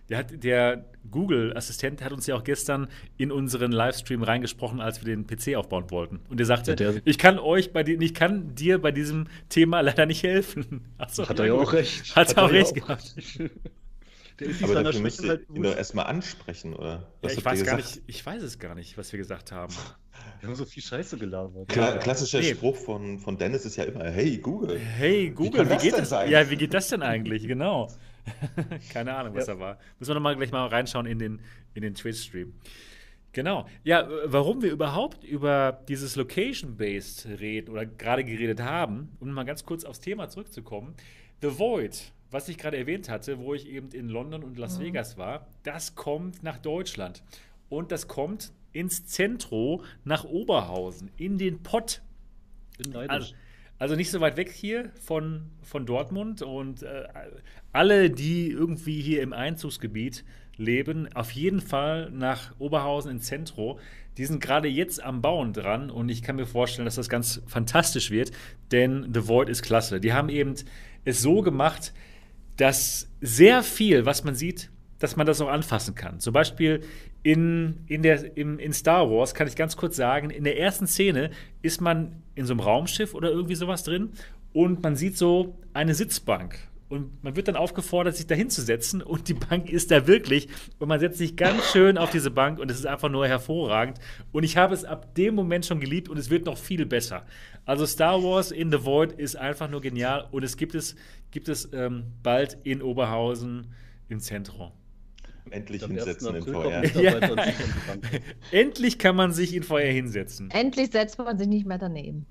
Der, 0.08 0.18
hat, 0.18 0.44
der 0.44 0.84
Google-Assistent 1.10 2.02
hat 2.02 2.12
uns 2.12 2.26
ja 2.26 2.34
auch 2.34 2.44
gestern 2.44 2.88
in 3.16 3.30
unseren 3.30 3.72
Livestream 3.72 4.22
reingesprochen, 4.22 4.80
als 4.80 5.04
wir 5.04 5.14
den 5.14 5.26
PC 5.26 5.56
aufbauen 5.56 5.90
wollten. 5.90 6.20
Und 6.28 6.40
er 6.40 6.46
sagte, 6.46 6.76
ja, 6.78 6.92
ich 7.04 7.18
kann 7.18 7.38
euch 7.38 7.72
bei 7.72 7.82
ich 7.82 8.14
kann 8.14 8.54
dir 8.54 8.80
bei 8.80 8.90
diesem 8.90 9.28
Thema 9.48 9.80
leider 9.80 10.06
nicht 10.06 10.22
helfen. 10.22 10.88
So, 11.08 11.28
hat 11.28 11.38
er 11.38 11.46
ja 11.46 11.54
auch 11.54 11.72
recht. 11.72 12.16
Hat, 12.16 12.28
hat 12.28 12.36
er 12.36 12.44
auch 12.44 12.50
recht 12.50 12.74
gehabt. 12.74 13.14
Der 14.38 14.48
ist 14.48 14.62
Aber 14.62 14.82
dafür 14.82 15.00
müsst 15.00 15.22
ihr 15.22 15.28
halt 15.30 15.48
ihn 15.50 15.62
doch 15.62 15.76
erstmal 15.76 16.06
ansprechen, 16.06 16.74
oder? 16.74 17.06
Ja, 17.22 17.30
ich 17.30 17.44
weiß 17.44 17.64
gar 17.64 17.76
nicht, 17.76 18.02
ich 18.06 18.24
weiß 18.24 18.42
es 18.42 18.58
gar 18.58 18.74
nicht, 18.74 18.96
was 18.96 19.12
wir 19.12 19.18
gesagt 19.18 19.52
haben. 19.52 19.74
Wir 20.40 20.48
haben 20.48 20.56
so 20.56 20.64
viel 20.64 20.82
Scheiße 20.82 21.18
gelabert. 21.18 21.68
Klar, 21.68 21.98
klassischer 21.98 22.40
nee. 22.40 22.54
Spruch 22.54 22.76
von, 22.76 23.18
von 23.20 23.38
Dennis 23.38 23.64
ist 23.64 23.76
ja 23.76 23.84
immer, 23.84 24.04
hey 24.04 24.38
Google. 24.38 24.76
Hey 24.78 25.30
Google, 25.30 25.68
wie, 25.68 25.74
wie 25.74 25.78
geht 25.78 25.98
das? 25.98 26.08
Sein? 26.08 26.30
Ja, 26.30 26.48
wie 26.50 26.56
geht 26.56 26.74
das 26.74 26.88
denn 26.88 27.02
eigentlich? 27.02 27.46
Genau. 27.46 27.88
Keine 28.92 29.14
Ahnung, 29.14 29.34
was 29.34 29.46
ja. 29.46 29.54
da 29.54 29.60
war. 29.60 29.78
Müssen 29.98 30.10
wir 30.10 30.14
nochmal 30.14 30.36
gleich 30.36 30.52
mal 30.52 30.66
reinschauen 30.66 31.06
in 31.06 31.18
den, 31.18 31.40
in 31.74 31.82
den 31.82 31.94
Twitch-Stream. 31.94 32.54
Genau. 33.32 33.66
Ja, 33.82 34.08
warum 34.26 34.62
wir 34.62 34.70
überhaupt 34.70 35.24
über 35.24 35.82
dieses 35.88 36.16
Location-Based 36.16 37.26
reden 37.40 37.70
oder 37.70 37.86
gerade 37.86 38.24
geredet 38.24 38.60
haben, 38.60 39.16
um 39.20 39.30
mal 39.30 39.44
ganz 39.44 39.64
kurz 39.64 39.84
aufs 39.84 40.00
Thema 40.00 40.28
zurückzukommen. 40.28 40.94
The 41.40 41.58
Void, 41.58 42.12
was 42.30 42.48
ich 42.48 42.58
gerade 42.58 42.76
erwähnt 42.76 43.08
hatte, 43.08 43.38
wo 43.38 43.54
ich 43.54 43.66
eben 43.66 43.90
in 43.90 44.08
London 44.08 44.44
und 44.44 44.58
Las 44.58 44.78
mhm. 44.78 44.84
Vegas 44.84 45.16
war, 45.16 45.46
das 45.62 45.94
kommt 45.94 46.42
nach 46.42 46.58
Deutschland. 46.58 47.22
Und 47.70 47.90
das 47.90 48.06
kommt 48.06 48.52
ins 48.72 49.06
Zentro 49.06 49.82
nach 50.04 50.24
Oberhausen, 50.24 51.10
in 51.16 51.38
den 51.38 51.62
Pott. 51.62 52.02
Also, 53.08 53.34
also 53.82 53.96
nicht 53.96 54.12
so 54.12 54.20
weit 54.20 54.36
weg 54.36 54.52
hier 54.52 54.92
von, 55.04 55.50
von 55.64 55.86
Dortmund 55.86 56.40
und 56.40 56.84
äh, 56.84 57.02
alle, 57.72 58.10
die 58.10 58.48
irgendwie 58.48 59.00
hier 59.00 59.22
im 59.22 59.32
Einzugsgebiet 59.32 60.24
leben, 60.56 61.12
auf 61.16 61.32
jeden 61.32 61.60
Fall 61.60 62.08
nach 62.12 62.54
Oberhausen 62.60 63.10
ins 63.10 63.26
Zentrum. 63.26 63.80
Die 64.18 64.24
sind 64.24 64.40
gerade 64.40 64.68
jetzt 64.68 65.02
am 65.02 65.20
Bauen 65.20 65.52
dran 65.52 65.90
und 65.90 66.10
ich 66.10 66.22
kann 66.22 66.36
mir 66.36 66.46
vorstellen, 66.46 66.84
dass 66.84 66.94
das 66.94 67.08
ganz 67.08 67.42
fantastisch 67.48 68.12
wird, 68.12 68.30
denn 68.70 69.10
The 69.12 69.26
Void 69.26 69.48
ist 69.48 69.62
klasse. 69.62 69.98
Die 69.98 70.12
haben 70.12 70.28
eben 70.28 70.54
es 71.04 71.20
so 71.20 71.42
gemacht, 71.42 71.92
dass 72.56 73.10
sehr 73.20 73.64
viel, 73.64 74.06
was 74.06 74.22
man 74.22 74.36
sieht, 74.36 74.70
dass 75.02 75.16
man 75.16 75.26
das 75.26 75.40
auch 75.40 75.48
anfassen 75.48 75.96
kann. 75.96 76.20
Zum 76.20 76.32
Beispiel 76.32 76.82
in, 77.24 77.80
in, 77.88 78.02
der, 78.02 78.36
im, 78.36 78.60
in 78.60 78.72
Star 78.72 79.10
Wars 79.10 79.34
kann 79.34 79.48
ich 79.48 79.56
ganz 79.56 79.76
kurz 79.76 79.96
sagen, 79.96 80.30
in 80.30 80.44
der 80.44 80.58
ersten 80.58 80.86
Szene 80.86 81.30
ist 81.60 81.80
man 81.80 82.22
in 82.36 82.46
so 82.46 82.52
einem 82.52 82.60
Raumschiff 82.60 83.12
oder 83.12 83.30
irgendwie 83.30 83.56
sowas 83.56 83.82
drin 83.82 84.10
und 84.52 84.82
man 84.82 84.94
sieht 84.94 85.18
so 85.18 85.56
eine 85.72 85.94
Sitzbank 85.94 86.56
und 86.88 87.24
man 87.24 87.34
wird 87.34 87.48
dann 87.48 87.56
aufgefordert, 87.56 88.14
sich 88.14 88.28
da 88.28 88.36
hinzusetzen 88.36 89.02
und 89.02 89.26
die 89.28 89.34
Bank 89.34 89.70
ist 89.70 89.90
da 89.90 90.06
wirklich 90.06 90.48
und 90.78 90.88
man 90.88 91.00
setzt 91.00 91.18
sich 91.18 91.36
ganz 91.36 91.72
schön 91.72 91.98
auf 91.98 92.10
diese 92.10 92.30
Bank 92.30 92.60
und 92.60 92.70
es 92.70 92.78
ist 92.78 92.86
einfach 92.86 93.08
nur 93.08 93.26
hervorragend. 93.26 93.98
Und 94.30 94.44
ich 94.44 94.56
habe 94.56 94.74
es 94.74 94.84
ab 94.84 95.14
dem 95.14 95.34
Moment 95.34 95.66
schon 95.66 95.80
geliebt 95.80 96.08
und 96.10 96.18
es 96.18 96.30
wird 96.30 96.46
noch 96.46 96.58
viel 96.58 96.86
besser. 96.86 97.24
Also 97.64 97.86
Star 97.86 98.22
Wars 98.22 98.52
in 98.52 98.70
the 98.70 98.84
Void 98.84 99.12
ist 99.12 99.36
einfach 99.36 99.68
nur 99.68 99.80
genial 99.80 100.28
und 100.30 100.44
es 100.44 100.56
gibt 100.56 100.74
es, 100.74 100.94
gibt 101.30 101.48
es 101.48 101.68
ähm, 101.72 102.04
bald 102.22 102.58
in 102.62 102.82
Oberhausen 102.82 103.72
im 104.08 104.20
Zentrum. 104.20 104.70
Endlich 105.50 105.84
hinsetzen 105.84 106.34
in 106.34 106.42
VR. 106.44 106.84
Ja. 107.00 107.18
Endlich 108.50 108.98
kann 108.98 109.16
man 109.16 109.32
sich 109.32 109.54
in 109.54 109.62
VR 109.62 109.92
hinsetzen. 109.92 110.50
Endlich 110.50 110.92
setzt 110.92 111.18
man 111.18 111.38
sich 111.38 111.48
nicht 111.48 111.66
mehr 111.66 111.78
daneben. 111.78 112.26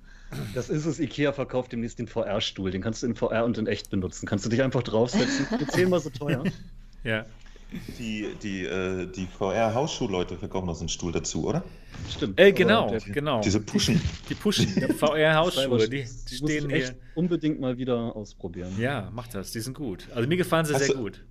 Das 0.54 0.70
ist 0.70 0.86
es. 0.86 1.00
Ikea 1.00 1.34
verkauft 1.34 1.72
demnächst 1.72 2.00
den 2.00 2.08
VR-Stuhl. 2.08 2.72
Den 2.72 2.82
kannst 2.82 3.04
du 3.04 3.08
in 3.08 3.16
VR 3.16 3.44
und 3.44 3.58
in 3.58 3.68
echt 3.68 3.90
benutzen. 3.90 4.26
Kannst 4.26 4.46
du 4.46 4.50
dich 4.50 4.62
einfach 4.62 4.84
draufsetzen. 4.84 5.46
Zehnmal 5.70 6.00
so 6.00 6.10
teuer. 6.10 6.44
Ja. 7.04 7.26
Die, 7.98 8.28
die, 8.44 8.66
äh, 8.66 9.08
die 9.08 9.28
VR-Hausschuhleute 9.28 10.38
verkaufen 10.38 10.66
noch 10.66 10.76
so 10.76 10.82
einen 10.82 10.90
Stuhl 10.90 11.14
dazu, 11.14 11.48
oder? 11.48 11.64
Stimmt. 12.10 12.38
Äh, 12.38 12.52
genau, 12.52 12.98
genau. 13.14 13.40
Diese 13.40 13.62
Pushen. 13.62 14.02
Die 14.30 14.36
Pushen, 14.36 14.68
VR-Hausschuhe, 14.98 15.88
die, 15.88 16.06
die 16.30 16.36
stehen 16.36 16.70
hier. 16.70 16.78
Echt 16.78 16.96
unbedingt 17.16 17.62
mal 17.62 17.78
wieder 17.78 18.14
ausprobieren. 18.16 18.74
Ja, 18.78 19.10
mach 19.14 19.28
das. 19.28 19.52
Die 19.52 19.62
sind 19.62 19.74
gut. 19.74 20.08
Also 20.14 20.28
mir 20.28 20.36
gefallen 20.36 20.66
sie 20.66 20.74
Hast 20.74 20.86
sehr 20.86 20.96
du, 20.96 21.02
gut. 21.02 21.24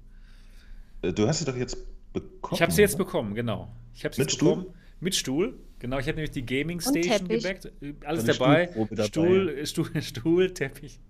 Äh, 1.03 1.13
du 1.13 1.27
hast 1.27 1.41
sie 1.41 1.45
doch 1.45 1.57
jetzt 1.57 1.77
bekommen. 2.13 2.55
Ich 2.55 2.63
habe 2.63 2.73
sie 2.73 2.83
jetzt 2.83 2.99
bekommen, 2.99 3.35
genau. 3.35 3.69
Ich 3.95 4.05
habe 4.05 4.15
sie 4.15 4.23
Mit 4.23 4.33
Stuhl? 4.33 4.57
bekommen. 4.57 4.75
Mit 5.01 5.15
Stuhl. 5.15 5.59
Genau, 5.79 5.99
ich 5.99 6.07
habe 6.07 6.17
nämlich 6.17 6.31
die 6.31 6.45
Gaming 6.45 6.81
Station 6.81 7.27
gebackt. 7.27 7.73
Alles 8.05 8.25
dabei. 8.25 8.67
dabei. 8.67 9.05
Stuhl, 9.07 9.67
Stuhl, 9.67 9.91
Stuhl, 10.03 10.51
Teppich. 10.51 11.01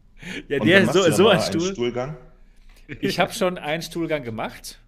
Ja, 0.48 0.60
der, 0.60 0.92
so, 0.92 1.10
so 1.10 1.28
ein 1.28 1.40
Stuhl. 1.40 1.72
Stuhlgang? 1.72 2.16
Ich 3.00 3.18
habe 3.18 3.32
schon 3.32 3.58
einen 3.58 3.82
Stuhlgang 3.82 4.22
gemacht. 4.22 4.78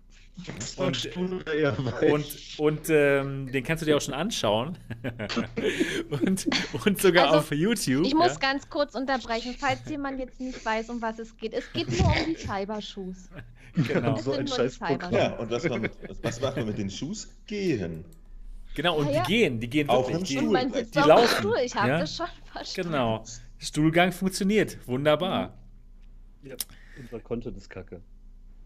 Und, 0.76 1.16
und, 1.16 2.58
und 2.58 2.80
ähm, 2.88 3.52
den 3.52 3.64
kannst 3.64 3.82
du 3.82 3.86
dir 3.86 3.96
auch 3.96 4.00
schon 4.00 4.14
anschauen. 4.14 4.78
und, 6.10 6.48
und 6.86 7.00
sogar 7.00 7.26
also, 7.26 7.38
auf 7.38 7.50
YouTube. 7.52 8.06
Ich 8.06 8.14
muss 8.14 8.34
ja? 8.34 8.38
ganz 8.38 8.68
kurz 8.70 8.94
unterbrechen, 8.94 9.54
falls 9.58 9.80
jemand 9.88 10.18
jetzt 10.18 10.40
nicht 10.40 10.64
weiß, 10.64 10.88
um 10.88 11.02
was 11.02 11.18
es 11.18 11.36
geht. 11.36 11.52
Es 11.52 11.70
geht 11.72 11.90
nur 11.90 12.08
um 12.08 12.14
die 12.26 12.36
Cybershoes. 12.36 13.28
Genau. 13.74 14.16
so 14.16 14.32
ein 14.32 14.46
scheiß 14.46 14.78
Ja, 15.10 15.36
und 15.36 15.50
was, 15.50 15.62
mit, 15.64 15.92
was 16.22 16.40
macht 16.40 16.56
man 16.56 16.66
mit 16.66 16.78
den 16.78 16.90
Shoes? 16.90 17.28
Gehen. 17.46 18.04
Genau, 18.74 18.96
und 18.98 19.10
ja, 19.10 19.22
die 19.22 19.32
gehen, 19.32 19.60
die 19.60 19.68
gehen 19.68 19.88
auf 19.88 20.10
wirklich. 20.10 20.38
Stuhl. 20.38 20.50
Man 20.50 20.72
sitzt 20.72 20.94
die 20.94 21.00
auf 21.00 21.06
laufen. 21.06 21.38
Stuhl. 21.38 21.58
Ich 21.64 21.74
habe 21.74 21.88
ja? 21.88 21.98
das 22.00 22.16
schon 22.16 22.26
verstanden. 22.52 22.92
Genau. 22.92 23.24
Stuhlgang 23.58 24.12
funktioniert. 24.12 24.78
Wunderbar. 24.86 25.54
Ja, 26.42 26.56
unser 27.00 27.20
Content 27.20 27.56
ist 27.56 27.70
kacke. 27.70 28.00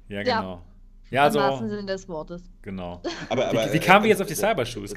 Ja, 0.09 0.23
genau. 0.23 0.63
Ja, 1.11 1.25
also, 1.25 1.39
Im 1.39 1.45
wahrsten 1.45 1.69
Sinne 1.69 1.87
des 1.87 2.09
Wortes. 2.09 2.43
Genau. 2.63 3.01
Aber, 3.29 3.49
aber, 3.49 3.69
wie, 3.69 3.75
wie 3.75 3.79
kamen 3.79 4.05
wir 4.05 4.11
jetzt 4.11 4.21
auf 4.21 4.27
die 4.27 4.35
Cybershoes? 4.35 4.93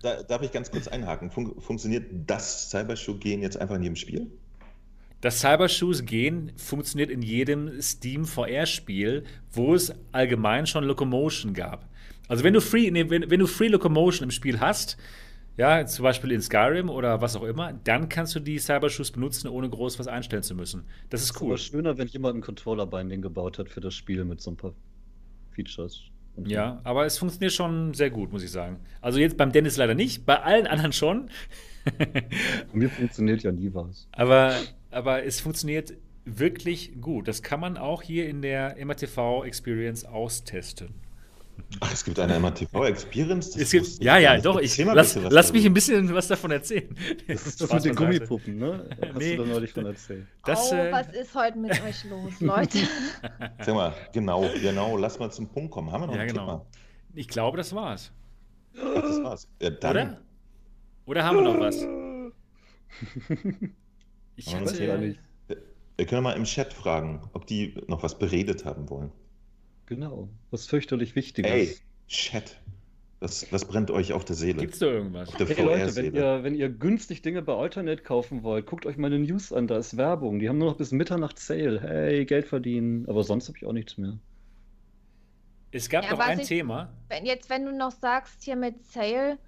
Da, 0.00 0.22
darf 0.22 0.40
ich 0.42 0.50
ganz 0.50 0.70
kurz 0.70 0.88
einhaken? 0.88 1.30
Fun 1.30 1.60
funktioniert 1.60 2.06
das 2.26 2.70
Cybershoe-Gehen 2.70 3.42
jetzt 3.42 3.58
einfach 3.58 3.76
in 3.76 3.82
jedem 3.82 3.96
Spiel? 3.96 4.30
Das 5.22 5.40
Cybershoes-Gehen 5.40 6.52
funktioniert 6.56 7.08
in 7.08 7.22
jedem 7.22 7.80
Steam 7.80 8.24
VR-Spiel, 8.24 9.22
wo 9.52 9.74
es 9.74 9.94
allgemein 10.10 10.66
schon 10.66 10.82
Locomotion 10.82 11.54
gab. 11.54 11.88
Also 12.28 12.42
wenn 12.42 12.52
du 12.52 12.60
Free, 12.60 12.90
nee, 12.90 13.08
wenn, 13.08 13.30
wenn 13.30 13.38
du 13.38 13.46
Free 13.46 13.68
Locomotion 13.68 14.24
im 14.24 14.30
Spiel 14.32 14.58
hast, 14.58 14.96
ja, 15.56 15.86
zum 15.86 16.02
Beispiel 16.02 16.32
in 16.32 16.42
Skyrim 16.42 16.90
oder 16.90 17.20
was 17.20 17.36
auch 17.36 17.44
immer, 17.44 17.72
dann 17.84 18.08
kannst 18.08 18.34
du 18.34 18.40
die 18.40 18.58
Cybershoes 18.58 19.12
benutzen, 19.12 19.46
ohne 19.46 19.70
groß 19.70 19.98
was 20.00 20.08
einstellen 20.08 20.42
zu 20.42 20.56
müssen. 20.56 20.84
Das 21.08 21.22
ist 21.22 21.40
cool. 21.40 21.54
Es 21.54 21.60
ist 21.60 21.68
schöner, 21.68 21.98
wenn 21.98 22.08
jemand 22.08 22.38
ein 22.38 22.40
Controller-Binding 22.40 23.22
gebaut 23.22 23.58
hat 23.58 23.68
für 23.68 23.80
das 23.80 23.94
Spiel 23.94 24.24
mit 24.24 24.40
so 24.40 24.50
ein 24.50 24.56
paar 24.56 24.72
Features. 25.52 26.02
Ja, 26.46 26.80
aber 26.82 27.04
es 27.06 27.18
funktioniert 27.18 27.52
schon 27.52 27.94
sehr 27.94 28.10
gut, 28.10 28.32
muss 28.32 28.42
ich 28.42 28.50
sagen. 28.50 28.80
Also 29.00 29.20
jetzt 29.20 29.36
beim 29.36 29.52
Dennis 29.52 29.76
leider 29.76 29.94
nicht, 29.94 30.26
bei 30.26 30.40
allen 30.40 30.66
anderen 30.66 30.92
schon. 30.92 31.30
Mir 32.72 32.88
funktioniert 32.88 33.42
ja 33.42 33.52
nie 33.52 33.72
was. 33.72 34.08
Aber, 34.12 34.54
aber 34.92 35.24
es 35.24 35.40
funktioniert 35.40 35.94
wirklich 36.24 37.00
gut. 37.00 37.28
Das 37.28 37.42
kann 37.42 37.60
man 37.60 37.76
auch 37.76 38.02
hier 38.02 38.28
in 38.28 38.42
der 38.42 38.76
MRTV 38.84 39.44
Experience 39.44 40.04
austesten. 40.04 40.94
Ach, 41.80 41.92
es 41.92 42.04
gibt 42.04 42.18
eine 42.18 42.38
MATV-Experience? 42.38 43.98
Ja, 44.00 44.18
ja, 44.18 44.38
doch. 44.38 44.58
Ich, 44.58 44.76
lass, 44.78 45.16
lass 45.16 45.52
mich 45.52 45.64
ein 45.64 45.74
bisschen 45.74 46.12
was 46.14 46.28
davon 46.28 46.50
erzählen. 46.50 46.94
Das 47.26 47.46
ist 47.46 47.60
das 47.60 47.72
mit 47.72 47.84
den 47.84 47.94
Gummipuppen, 47.94 48.58
ne? 48.58 48.88
Hast 49.00 49.18
nee. 49.18 49.36
du 49.36 49.44
da 49.44 49.48
neulich 49.48 49.72
von 49.72 49.86
erzählt. 49.86 50.26
Das, 50.44 50.72
oh, 50.72 50.74
äh... 50.74 50.92
was 50.92 51.08
ist 51.08 51.34
heute 51.34 51.58
mit 51.58 51.72
euch 51.82 52.04
los, 52.04 52.32
Leute? 52.40 52.78
Sag 53.60 53.74
mal, 53.74 53.94
genau, 54.12 54.48
genau. 54.60 54.96
Lass 54.96 55.18
mal 55.18 55.30
zum 55.30 55.48
Punkt 55.48 55.70
kommen. 55.70 55.90
Haben 55.92 56.02
wir 56.02 56.06
noch 56.08 56.16
ja, 56.16 56.24
genau. 56.24 56.46
Thema? 56.46 56.66
Ich 57.14 57.28
glaube, 57.28 57.56
das 57.56 57.74
war's. 57.74 58.12
Ach, 58.76 59.02
das 59.02 59.22
war's. 59.22 59.48
Ja, 59.60 59.70
dann. 59.70 59.90
Oder? 59.90 60.20
Oder 61.06 61.24
haben 61.24 61.36
wir 61.36 61.42
noch 61.42 61.58
was? 61.58 61.86
Ich 64.36 64.54
hatte 64.54 64.84
ja 64.84 64.96
nicht. 64.96 65.18
Wir 65.96 66.06
können 66.06 66.22
mal 66.22 66.32
im 66.32 66.44
Chat 66.44 66.72
fragen, 66.72 67.28
ob 67.32 67.46
die 67.46 67.74
noch 67.86 68.02
was 68.02 68.18
beredet 68.18 68.64
haben 68.64 68.88
wollen. 68.88 69.12
Genau, 69.86 70.28
was 70.50 70.66
fürchterlich 70.66 71.14
Wichtiges. 71.14 71.50
Ey, 71.50 71.76
Chat. 72.08 72.60
Was, 73.20 73.52
was 73.52 73.64
brennt 73.66 73.88
euch 73.92 74.12
auf 74.12 74.24
der 74.24 74.34
Seele? 74.34 74.62
Gibt's 74.62 74.80
da 74.80 74.86
irgendwas? 74.86 75.28
Auf 75.28 75.36
der 75.36 75.46
hey 75.46 75.64
Leute, 75.64 75.94
wenn 75.94 76.12
ihr, 76.12 76.42
wenn 76.42 76.54
ihr 76.56 76.68
günstig 76.68 77.22
Dinge 77.22 77.40
bei 77.40 77.54
Alternate 77.54 78.02
kaufen 78.02 78.42
wollt, 78.42 78.66
guckt 78.66 78.84
euch 78.84 78.96
meine 78.96 79.16
News 79.20 79.52
an, 79.52 79.68
da 79.68 79.78
ist 79.78 79.96
Werbung. 79.96 80.40
Die 80.40 80.48
haben 80.48 80.58
nur 80.58 80.70
noch 80.70 80.76
bis 80.76 80.90
Mitternacht 80.90 81.38
Sale. 81.38 81.80
Hey, 81.80 82.24
Geld 82.24 82.48
verdienen. 82.48 83.08
Aber 83.08 83.22
sonst 83.22 83.46
habe 83.46 83.58
ich 83.58 83.64
auch 83.64 83.72
nichts 83.72 83.96
mehr. 83.96 84.18
Es 85.70 85.88
gab 85.88 86.04
ja, 86.04 86.10
noch 86.10 86.18
ein 86.18 86.40
ich, 86.40 86.48
Thema. 86.48 86.92
Wenn, 87.08 87.24
jetzt, 87.24 87.48
wenn 87.48 87.64
du 87.64 87.70
noch 87.70 87.92
sagst, 87.92 88.42
hier 88.42 88.56
mit 88.56 88.84
Sale, 88.86 89.38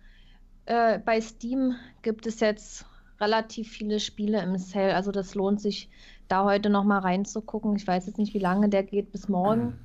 äh, 0.67 1.01
bei 1.01 1.21
Steam 1.21 1.75
gibt 2.03 2.27
es 2.27 2.39
jetzt 2.39 2.87
relativ 3.25 3.71
viele 3.71 4.01
Spiele 4.01 4.43
im 4.43 4.57
Sale. 4.59 4.95
Also 4.95 5.11
das 5.11 5.35
lohnt 5.35 5.61
sich, 5.61 5.89
da 6.29 6.45
heute 6.45 6.71
noch 6.71 6.85
mal 6.85 6.99
reinzugucken. 6.99 7.77
Ich 7.77 7.87
weiß 7.87 8.07
jetzt 8.07 8.19
nicht, 8.19 8.35
wie 8.35 8.39
lange 8.39 8.69
der 8.69 8.83
geht, 8.83 9.13
bis 9.13 9.29
morgen. 9.29 9.79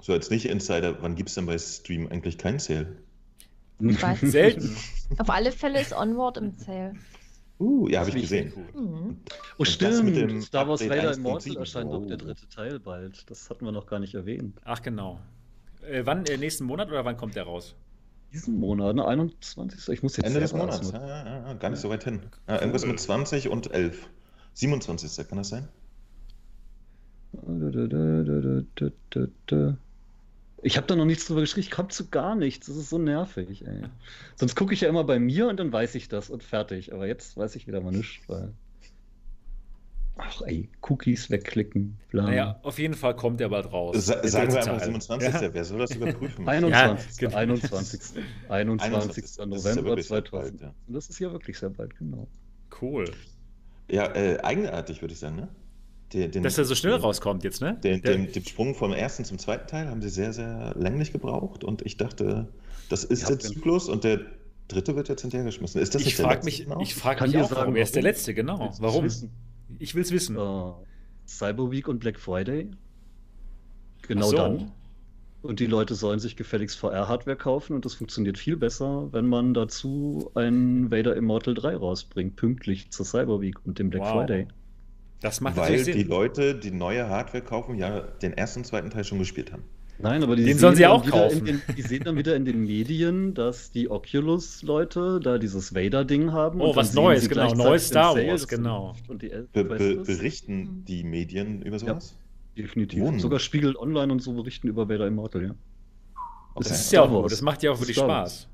So 0.00 0.12
als 0.12 0.30
Nicht-Insider, 0.30 1.02
wann 1.02 1.16
gibt 1.16 1.30
es 1.30 1.34
denn 1.34 1.46
bei 1.46 1.58
Stream 1.58 2.06
eigentlich 2.08 2.38
keinen 2.38 2.58
Sale? 2.58 2.96
Ich 3.80 4.02
weiß 4.02 4.20
Selten. 4.20 4.76
Auf 5.18 5.30
alle 5.30 5.52
Fälle 5.52 5.80
ist 5.80 5.92
Onward 5.92 6.38
im 6.38 6.52
Sale. 6.52 6.94
Uh, 7.58 7.88
ja, 7.88 8.00
habe 8.00 8.10
ich 8.10 8.16
gesehen. 8.16 8.52
Cool. 8.54 8.82
Mhm. 8.82 9.16
Oh, 9.58 9.64
stimmt. 9.64 10.44
Star 10.44 10.68
Wars 10.68 10.82
Vader 10.82 11.14
Immortal 11.14 11.56
erscheint 11.56 11.88
oh. 11.88 12.00
doch 12.00 12.06
der 12.06 12.18
dritte 12.18 12.46
Teil 12.48 12.78
bald. 12.78 13.28
Das 13.30 13.48
hatten 13.48 13.64
wir 13.64 13.72
noch 13.72 13.86
gar 13.86 13.98
nicht 13.98 14.14
erwähnt. 14.14 14.60
Ach, 14.64 14.82
genau. 14.82 15.18
Äh, 15.82 16.04
wann? 16.04 16.24
Äh, 16.26 16.36
nächsten 16.36 16.64
Monat 16.64 16.88
oder 16.88 17.04
wann 17.04 17.16
kommt 17.16 17.34
der 17.34 17.44
raus? 17.44 17.74
Diesen 18.32 18.58
Monat, 18.58 18.96
ne? 18.96 19.06
21. 19.06 19.88
Ich 19.88 20.02
muss 20.02 20.16
jetzt 20.16 20.26
Ende 20.26 20.40
des 20.40 20.52
Monats. 20.52 20.90
Ja, 20.90 21.06
ja, 21.06 21.46
ja, 21.46 21.54
gar 21.54 21.70
nicht 21.70 21.80
so 21.80 21.88
weit 21.88 22.04
hin. 22.04 22.20
Ja, 22.48 22.60
irgendwas 22.60 22.84
mit 22.84 22.98
20 22.98 23.48
und 23.48 23.72
11. 23.72 24.08
27. 24.54 25.28
Kann 25.28 25.38
das 25.38 25.48
sein? 25.48 25.68
Ich 30.62 30.76
habe 30.76 30.86
da 30.86 30.96
noch 30.96 31.04
nichts 31.04 31.26
drüber 31.26 31.40
geschrieben. 31.40 31.66
Ich 31.66 31.70
komme 31.70 31.88
zu 31.88 32.08
gar 32.08 32.34
nichts. 32.34 32.66
Das 32.66 32.76
ist 32.76 32.90
so 32.90 32.98
nervig. 32.98 33.66
Ey. 33.66 33.84
Sonst 34.34 34.54
gucke 34.56 34.74
ich 34.74 34.80
ja 34.80 34.88
immer 34.88 35.04
bei 35.04 35.18
mir 35.18 35.48
und 35.48 35.58
dann 35.58 35.72
weiß 35.72 35.94
ich 35.94 36.08
das 36.08 36.30
und 36.30 36.42
fertig. 36.42 36.92
Aber 36.92 37.06
jetzt 37.06 37.36
weiß 37.36 37.56
ich 37.56 37.66
wieder 37.66 37.80
mal 37.80 37.92
nichts. 37.92 38.28
Weil... 38.28 38.52
Ach 40.18 40.40
ey, 40.42 40.70
Cookies 40.80 41.30
wegklicken. 41.30 41.98
Bla. 42.10 42.24
Naja, 42.24 42.60
auf 42.62 42.78
jeden 42.78 42.94
Fall 42.94 43.14
kommt 43.14 43.38
der 43.38 43.50
bald 43.50 43.70
raus. 43.70 44.06
Sa 44.06 44.26
sagen 44.26 44.50
wir 44.50 44.58
einfach 44.60 44.82
27. 44.82 45.42
Ja. 45.42 45.54
Wer 45.54 45.64
soll 45.64 45.78
das 45.78 45.94
überprüfen? 45.94 46.48
21. 46.48 47.20
Ja, 47.20 47.36
21. 47.36 48.00
21. 48.48 48.94
21. 48.94 49.46
November 49.46 50.02
2000. 50.02 50.30
Bald, 50.30 50.60
ja. 50.60 50.74
Das 50.88 51.08
ist 51.08 51.18
ja 51.18 51.30
wirklich 51.32 51.58
sehr 51.58 51.70
bald, 51.70 51.96
genau. 51.98 52.26
Cool. 52.80 53.10
Ja, 53.90 54.06
äh, 54.14 54.38
eigenartig 54.42 55.02
würde 55.02 55.12
ich 55.12 55.20
sagen, 55.20 55.36
ne? 55.36 55.48
Den, 56.12 56.30
den, 56.30 56.42
Dass 56.42 56.56
er 56.56 56.64
so 56.64 56.74
schnell 56.74 56.92
den, 56.92 57.00
rauskommt 57.02 57.44
jetzt, 57.44 57.60
ne? 57.60 57.78
Den, 57.82 58.00
den, 58.00 58.32
den, 58.32 58.44
Sprung 58.44 58.74
vom 58.74 58.92
ersten 58.92 59.24
zum 59.24 59.38
zweiten 59.38 59.66
Teil 59.66 59.88
haben 59.88 60.00
sie 60.00 60.08
sehr, 60.08 60.32
sehr 60.32 60.72
länglich 60.76 61.12
gebraucht 61.12 61.64
und 61.64 61.82
ich 61.84 61.96
dachte, 61.96 62.48
das 62.88 63.04
ist 63.04 63.28
der 63.28 63.38
Zyklus 63.38 63.88
und 63.88 64.04
der 64.04 64.20
dritte 64.68 64.94
wird 64.96 65.08
jetzt 65.08 65.22
hinterhergeschmissen. 65.22 65.80
Ist 65.80 65.94
das 65.94 66.02
ich 66.02 66.16
frage 66.16 66.44
mich, 66.44 66.64
genau? 66.64 66.80
ich 66.80 66.94
frage 66.94 67.26
mich 67.26 67.36
auch, 67.36 67.48
sagen, 67.48 67.60
warum 67.60 67.76
er 67.76 67.82
ist 67.82 67.94
der 67.96 68.02
letzte, 68.02 68.34
genau. 68.34 68.72
Warum? 68.78 69.08
Ich 69.78 69.94
will 69.94 70.02
es 70.02 70.12
wissen. 70.12 70.36
Uh, 70.36 70.74
Cyber 71.26 71.70
Week 71.70 71.88
und 71.88 71.98
Black 71.98 72.18
Friday. 72.18 72.70
Genau 74.02 74.28
so. 74.28 74.36
dann. 74.36 74.72
Und 75.42 75.60
die 75.60 75.66
Leute 75.66 75.94
sollen 75.94 76.18
sich 76.18 76.34
gefälligst 76.36 76.78
VR-Hardware 76.78 77.36
kaufen 77.36 77.74
und 77.74 77.84
das 77.84 77.94
funktioniert 77.94 78.36
viel 78.36 78.56
besser, 78.56 79.12
wenn 79.12 79.26
man 79.26 79.54
dazu 79.54 80.30
ein 80.34 80.90
Vader 80.90 81.14
Immortal 81.14 81.54
3 81.54 81.76
rausbringt, 81.76 82.34
pünktlich 82.36 82.90
zur 82.90 83.06
Cyber 83.06 83.40
Week 83.40 83.64
und 83.64 83.78
dem 83.78 83.90
Black 83.90 84.02
wow. 84.02 84.12
Friday. 84.12 84.48
Das 85.20 85.40
macht 85.40 85.56
Weil 85.56 85.84
die 85.84 86.02
Leute, 86.02 86.56
die 86.56 86.70
neue 86.70 87.08
Hardware 87.08 87.44
kaufen, 87.44 87.76
ja 87.76 88.00
den 88.00 88.32
ersten 88.32 88.60
und 88.60 88.64
zweiten 88.64 88.90
Teil 88.90 89.04
schon 89.04 89.18
gespielt 89.18 89.52
haben. 89.52 89.62
Nein, 89.98 90.22
aber 90.22 90.36
die 90.36 90.44
den 90.44 90.58
sollen 90.58 90.76
sie 90.76 90.86
auch 90.86 91.04
kaufen. 91.06 91.44
Den, 91.44 91.62
die 91.76 91.82
sehen 91.82 92.04
dann 92.04 92.16
wieder 92.16 92.36
in 92.36 92.44
den 92.44 92.64
Medien, 92.64 93.32
dass 93.34 93.70
die 93.70 93.90
Oculus-Leute 93.90 95.20
da 95.22 95.38
dieses 95.38 95.74
Vader-Ding 95.74 96.32
haben. 96.32 96.60
Oh, 96.60 96.76
was 96.76 96.92
Neues, 96.92 97.28
genau. 97.28 97.54
Neues 97.54 97.88
Star 97.88 98.14
Wars, 98.14 98.46
genau. 98.46 98.94
Und 99.08 99.22
die 99.22 99.30
be 99.52 99.64
be 99.64 99.96
berichten 99.96 100.84
die 100.84 101.02
Medien 101.02 101.62
über 101.62 101.78
sowas? 101.78 102.14
Ja, 102.54 102.64
definitiv. 102.64 103.02
Wohnen. 103.02 103.20
Sogar 103.20 103.38
Spiegel 103.38 103.74
Online 103.76 104.12
und 104.12 104.22
so 104.22 104.34
berichten 104.34 104.68
über 104.68 104.88
Vader 104.88 105.06
Immortal, 105.06 105.42
ja. 105.44 105.54
Das, 106.56 106.68
das 106.68 106.80
ist 106.80 106.92
ja 106.92 107.02
auch 107.02 107.22
gut. 107.22 107.32
Das 107.32 107.42
macht 107.42 107.62
ja 107.62 107.70
auch 107.70 107.80
wirklich 107.80 107.96
Spaß. 107.96 108.48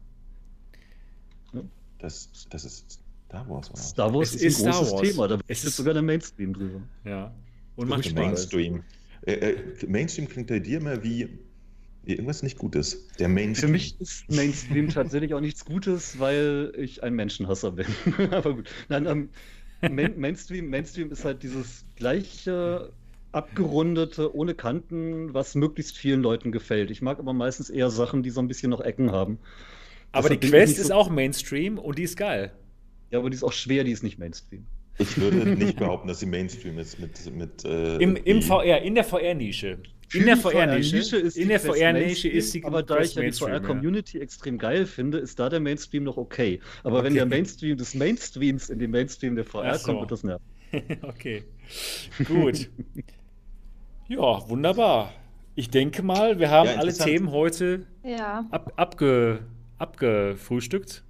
Das, 1.98 2.28
das 2.51 2.64
ist 2.64 3.01
Star 3.27 3.48
Wars, 3.48 3.70
oder? 3.70 3.81
Star 3.81 4.14
Wars 4.14 4.35
es 4.35 4.43
ist, 4.43 4.59
ist 4.59 4.66
ein 4.66 4.73
großes 4.73 5.01
Thema, 5.01 5.28
da 5.28 5.39
ist 5.47 5.62
sogar 5.62 5.94
der 5.94 6.02
Mainstream 6.02 6.52
drüber. 6.52 6.81
Ja. 7.05 7.32
Und 7.77 7.89
macht 7.89 8.05
Spaß. 8.05 8.14
Mainstream. 8.14 8.82
Äh, 9.27 9.32
äh, 9.32 9.57
Mainstream 9.86 10.28
klingt 10.28 10.49
bei 10.49 10.59
dir 10.59 10.81
mehr 10.81 11.03
wie, 11.05 11.28
wie 12.05 12.12
irgendwas 12.12 12.43
nicht 12.43 12.59
Gutes. 12.59 13.09
Der 13.19 13.28
Mainstream. 13.28 13.69
Für 13.69 13.73
mich 13.73 14.01
ist 14.01 14.31
Mainstream 14.31 14.89
tatsächlich 14.89 15.35
auch 15.35 15.40
nichts 15.40 15.65
Gutes, 15.65 16.19
weil 16.19 16.73
ich 16.77 17.03
ein 17.03 17.15
Menschenhasser 17.15 17.73
bin. 17.73 17.86
Aber 18.31 18.57
gut. 18.57 18.70
Nein, 18.89 19.07
ähm, 19.07 19.28
Main 19.90 20.19
Mainstream, 20.19 20.70
Mainstream 20.70 21.11
ist 21.11 21.24
halt 21.24 21.43
dieses 21.43 21.85
gleiche 21.97 22.93
abgerundete, 23.32 24.35
ohne 24.35 24.55
Kanten, 24.55 25.32
was 25.35 25.55
möglichst 25.55 25.97
vielen 25.97 26.23
Leuten 26.23 26.53
gefällt. 26.53 26.90
Ich 26.90 27.03
mag 27.03 27.19
aber 27.19 27.32
meistens 27.32 27.70
eher 27.70 27.90
Sachen, 27.90 28.23
die 28.23 28.31
so 28.31 28.40
ein 28.40 28.49
bisschen 28.49 28.70
noch 28.70 28.81
Ecken 28.81 29.11
haben. 29.11 29.39
Aber 30.12 30.28
Deshalb 30.28 30.43
die 30.43 30.51
Quest 30.51 30.77
so 30.77 30.82
ist 30.82 30.93
auch 30.93 31.09
Mainstream 31.09 31.78
und 31.78 31.99
die 31.99 32.03
ist 32.03 32.16
geil. 32.16 32.53
Ja, 33.11 33.19
aber 33.19 33.31
die 33.31 33.36
ist 33.36 33.43
auch 33.43 33.53
schwer, 33.53 33.85
die 33.85 33.93
ist 33.93 34.03
nicht 34.03 34.19
Mainstream. 34.19 34.66
Ich 34.98 35.19
würde 35.19 35.36
nicht 35.56 35.78
behaupten, 35.78 36.09
dass 36.09 36.20
sie 36.20 36.27
Mainstream 36.27 36.78
ist 36.78 36.98
mit. 36.98 37.35
mit 37.35 37.64
äh, 37.64 37.97
Im, 37.97 38.16
Im 38.16 38.43
VR, 38.43 38.82
in 38.82 38.94
der 38.94 39.05
VR-Nische. 39.05 39.78
In 40.14 40.27
der 40.27 40.36
VR-Nische 40.36 41.16
ist 41.16 41.36
in 41.36 41.48
der 41.48 41.59
VR-Nische 41.59 42.28
ist 42.28 42.52
die 42.52 42.64
Aber 42.64 42.82
da 42.82 43.01
ich 43.01 43.14
ja 43.14 43.23
die 43.23 43.32
VR-Community 43.32 44.19
ja. 44.19 44.23
extrem 44.23 44.59
geil 44.59 44.85
finde, 44.86 45.19
ist 45.19 45.39
da 45.39 45.48
der 45.48 45.60
Mainstream 45.60 46.05
noch 46.05 46.16
okay. 46.16 46.60
Aber 46.85 46.98
okay. 46.98 47.06
wenn 47.06 47.14
der 47.14 47.27
Mainstream 47.27 47.77
des 47.77 47.94
Mainstreams 47.94 48.69
in 48.69 48.78
den 48.78 48.90
Mainstream 48.90 49.36
der 49.36 49.44
VR 49.44 49.78
so. 49.78 49.86
kommt, 49.86 50.01
wird 50.01 50.12
das 50.12 50.24
nerven. 50.24 50.44
okay. 51.02 51.44
Gut. 52.27 52.69
ja, 54.09 54.48
wunderbar. 54.48 55.12
Ich 55.55 55.70
denke 55.70 56.02
mal, 56.02 56.39
wir 56.39 56.51
haben 56.51 56.69
ja, 56.69 56.77
alle 56.77 56.93
Themen 56.93 57.31
heute 57.31 57.86
ja. 58.05 58.47
ab, 58.51 58.73
abge, 58.77 59.40
abgefrühstückt. 59.78 61.05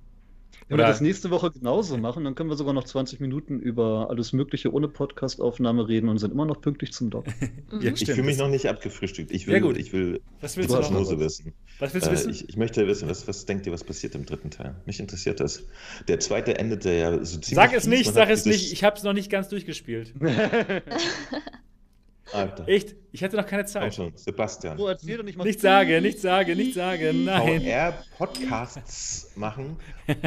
Wenn 0.69 0.75
Oder 0.77 0.85
wir 0.85 0.89
das 0.89 1.01
nächste 1.01 1.31
Woche 1.31 1.51
genauso 1.51 1.97
machen, 1.99 2.25
dann 2.25 2.35
können 2.35 2.49
wir 2.49 2.57
sogar 2.57 2.73
noch 2.73 2.85
20 2.85 3.21
Minuten 3.21 3.61
über 3.61 4.09
alles 4.11 4.33
Mögliche 4.33 4.73
ohne 4.73 4.89
Podcastaufnahme 4.89 5.89
reden 5.89 6.09
und 6.09 6.19
sind 6.19 6.33
immer 6.33 6.47
noch 6.47 6.61
pünktlich 6.61 6.93
zum 6.93 7.11
Doc. 7.11 7.27
ja, 7.81 7.93
ich 7.93 8.05
fühle 8.05 8.23
mich 8.23 8.39
noch 8.39 8.49
nicht 8.49 8.67
abgefrühstückt. 8.69 9.31
Ich 9.31 9.47
will, 9.47 9.61
gut. 9.61 9.77
Ich 9.77 9.93
will 9.93 10.21
was 10.41 10.57
willst 10.57 10.71
du 10.71 10.77
noch 10.77 11.19
wissen. 11.19 11.53
Was 11.79 11.95
willst 11.95 12.07
du 12.07 12.13
wissen? 12.13 12.31
Äh, 12.31 12.33
ich, 12.33 12.49
ich, 12.49 12.57
möchte 12.57 12.87
wissen, 12.87 13.09
was, 13.09 13.27
was 13.29 13.45
denkt 13.47 13.67
ihr, 13.67 13.73
was 13.73 13.85
passiert 13.85 14.15
im 14.15 14.25
dritten 14.25 14.51
Teil? 14.51 14.77
Mich 14.87 15.01
interessiert 15.01 15.41
das. 15.41 15.65
Der 16.09 16.21
zweite 16.21 16.59
endete 16.59 16.93
ja 16.93 17.13
so 17.25 17.39
ziemlich. 17.39 17.55
Sag 17.55 17.73
es 17.75 17.87
nicht, 17.87 18.13
sag 18.13 18.31
es 18.31 18.47
nicht. 18.47 18.73
Ich 18.73 18.85
habe 18.85 18.97
es 18.97 19.03
noch 19.03 19.13
nicht 19.13 19.31
ganz 19.31 19.49
durchgespielt. 19.49 20.15
Alter. 22.33 22.69
Echt? 22.69 22.95
Ich 23.11 23.23
hatte 23.23 23.37
noch 23.37 23.47
keine 23.47 23.65
Zeit. 23.67 23.83
Komm 23.83 23.93
schon, 23.93 24.17
Sebastian. 24.17 24.79
So, 24.79 24.89
erzähl 24.89 25.19
doch 25.19 25.25
nicht 25.25 25.37
mal. 25.37 25.45
Nicht 25.45 25.61
sage, 25.61 26.01
nicht 26.01 26.21
sage, 26.21 26.57
nicht 26.57 26.75
sage, 26.75 27.13
nein. 27.13 27.61
VR-Podcasts 27.61 29.33
machen 29.37 29.77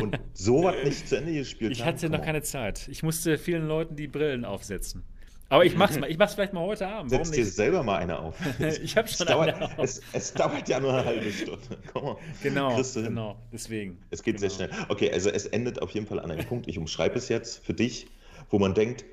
und 0.02 0.20
sowas 0.34 0.76
nicht 0.84 1.08
zu 1.08 1.18
Ende 1.18 1.34
gespielt 1.34 1.72
Ich 1.72 1.84
hatte 1.84 2.10
noch 2.10 2.22
keine 2.22 2.44
Zeit. 2.44 2.88
Ich 2.90 3.02
musste 3.02 3.38
vielen 3.38 3.68
Leuten 3.68 3.96
die 3.96 4.08
Brillen 4.08 4.46
aufsetzen. 4.46 5.04
Aber 5.48 5.64
ich 5.64 5.76
mach's 5.76 6.00
mal, 6.00 6.10
ich 6.10 6.18
mach's 6.18 6.34
vielleicht 6.34 6.54
mal 6.54 6.62
heute 6.62 6.88
Abend. 6.88 7.12
Setz 7.12 7.30
dir 7.32 7.46
selber 7.46 7.84
mal 7.84 7.98
eine 7.98 8.18
auf. 8.18 8.36
ich 8.82 8.98
hab 8.98 9.08
schon 9.08 9.28
es 9.28 9.32
dauert, 9.32 9.56
eine 9.56 9.66
auf. 9.66 9.78
Es, 9.78 10.02
es, 10.12 10.34
dauert 10.34 10.68
ja 10.68 10.80
nur 10.80 10.94
eine 10.94 11.06
halbe 11.06 11.32
Stunde. 11.32 11.78
Komm 11.94 12.04
mal. 12.04 12.18
Genau, 12.42 12.82
genau, 12.94 13.38
deswegen. 13.54 14.00
Es 14.10 14.24
geht 14.24 14.38
genau. 14.38 14.50
sehr 14.50 14.68
schnell. 14.68 14.86
Okay, 14.90 15.12
also 15.12 15.30
es 15.30 15.46
endet 15.46 15.82
auf 15.82 15.92
jeden 15.92 16.08
Fall 16.08 16.20
an 16.20 16.32
einem 16.32 16.46
Punkt, 16.46 16.68
ich 16.68 16.80
umschreibe 16.80 17.18
es 17.18 17.30
jetzt 17.30 17.64
für 17.64 17.76
dich, 17.76 18.08
wo 18.50 18.58
man 18.58 18.74
denkt, 18.74 19.06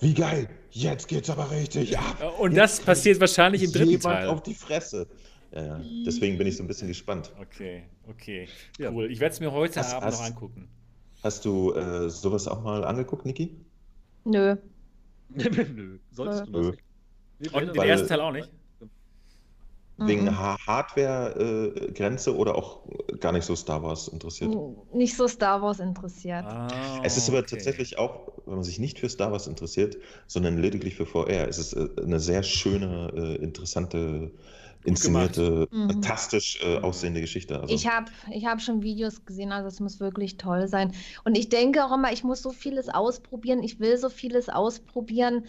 wie 0.00 0.14
geil, 0.14 0.48
jetzt 0.72 1.08
geht's 1.08 1.30
aber 1.30 1.50
richtig 1.50 1.98
ab. 1.98 2.34
Und 2.38 2.54
das 2.56 2.80
passiert 2.80 3.20
wahrscheinlich 3.20 3.62
im 3.62 3.72
dritten 3.72 4.00
Teil. 4.00 4.28
auf 4.28 4.42
die 4.42 4.54
Fresse. 4.54 5.06
Ja. 5.54 5.80
Deswegen 6.06 6.38
bin 6.38 6.46
ich 6.46 6.56
so 6.56 6.64
ein 6.64 6.66
bisschen 6.66 6.88
gespannt. 6.88 7.30
Okay, 7.38 7.84
okay. 8.08 8.48
Ja. 8.78 8.90
Cool. 8.90 9.10
Ich 9.10 9.20
werde 9.20 9.34
es 9.34 9.40
mir 9.40 9.52
heute 9.52 9.80
hast, 9.80 9.92
Abend 9.92 10.06
hast, 10.06 10.20
noch 10.20 10.26
angucken. 10.26 10.68
Hast 11.22 11.44
du 11.44 11.72
äh, 11.74 12.08
sowas 12.08 12.48
auch 12.48 12.62
mal 12.62 12.84
angeguckt, 12.84 13.26
Niki? 13.26 13.54
Nö. 14.24 14.56
Nö. 15.28 15.98
Sollst 16.10 16.46
Nö. 16.46 16.52
du 16.52 16.62
das 16.70 16.76
nicht? 17.38 17.54
Und 17.54 17.76
den 17.76 17.82
ersten 17.82 18.08
Teil 18.08 18.20
auch 18.20 18.32
nicht? 18.32 18.50
Wegen 19.98 20.24
mhm. 20.24 20.38
Hardware-Grenze 20.66 22.30
äh, 22.30 22.34
oder 22.34 22.56
auch 22.56 22.80
gar 23.20 23.32
nicht 23.32 23.44
so 23.44 23.54
Star 23.54 23.82
Wars 23.82 24.08
interessiert? 24.08 24.56
Nicht 24.92 25.16
so 25.16 25.28
Star 25.28 25.62
Wars 25.62 25.80
interessiert. 25.80 26.44
Ah, 26.44 26.68
es 27.02 27.16
ist 27.16 27.28
aber 27.28 27.40
okay. 27.40 27.56
tatsächlich 27.56 27.98
auch, 27.98 28.32
wenn 28.46 28.54
man 28.54 28.64
sich 28.64 28.78
nicht 28.78 28.98
für 28.98 29.08
Star 29.08 29.30
Wars 29.32 29.46
interessiert, 29.46 29.98
sondern 30.26 30.58
lediglich 30.58 30.96
für 30.96 31.06
VR, 31.06 31.46
es 31.48 31.58
ist 31.58 31.74
äh, 31.74 31.88
eine 32.02 32.20
sehr 32.20 32.42
schöne, 32.42 33.12
äh, 33.14 33.44
interessante 33.44 34.32
inszenierte, 34.84 35.68
mhm. 35.70 35.90
fantastisch 35.90 36.60
äh, 36.62 36.78
aussehende 36.78 37.20
Geschichte. 37.20 37.60
Also. 37.60 37.72
Ich 37.72 37.86
habe 37.86 38.10
ich 38.32 38.46
hab 38.46 38.60
schon 38.60 38.82
Videos 38.82 39.24
gesehen, 39.24 39.52
also 39.52 39.68
es 39.68 39.80
muss 39.80 40.00
wirklich 40.00 40.36
toll 40.36 40.66
sein. 40.68 40.92
Und 41.24 41.36
ich 41.36 41.48
denke 41.48 41.84
auch 41.84 41.94
immer, 41.94 42.12
ich 42.12 42.24
muss 42.24 42.42
so 42.42 42.50
vieles 42.50 42.88
ausprobieren, 42.88 43.62
ich 43.62 43.78
will 43.78 43.96
so 43.96 44.08
vieles 44.08 44.48
ausprobieren. 44.48 45.44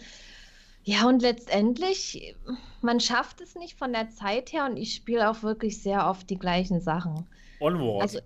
Ja, 0.84 1.08
und 1.08 1.22
letztendlich, 1.22 2.36
man 2.82 3.00
schafft 3.00 3.40
es 3.40 3.54
nicht 3.54 3.78
von 3.78 3.92
der 3.92 4.10
Zeit 4.10 4.52
her 4.52 4.66
und 4.66 4.76
ich 4.76 4.94
spiele 4.94 5.30
auch 5.30 5.42
wirklich 5.42 5.82
sehr 5.82 6.08
oft 6.08 6.28
die 6.28 6.38
gleichen 6.38 6.80
Sachen. 6.80 7.26
Onward. 7.60 8.02
Also, 8.02 8.18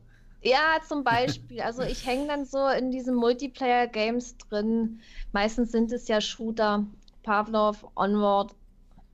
ja, 0.43 0.78
zum 0.86 1.05
Beispiel. 1.05 1.60
Also 1.60 1.82
ich 1.82 2.05
hänge 2.05 2.26
dann 2.26 2.44
so 2.44 2.66
in 2.68 2.90
diesen 2.90 3.14
Multiplayer-Games 3.14 4.39
drin. 4.39 5.01
Meistens 5.32 5.72
sind 5.72 5.93
es 5.93 6.09
ja 6.09 6.20
Shooter, 6.20 6.85
Pavlov, 7.22 7.86
Onward, 7.94 8.55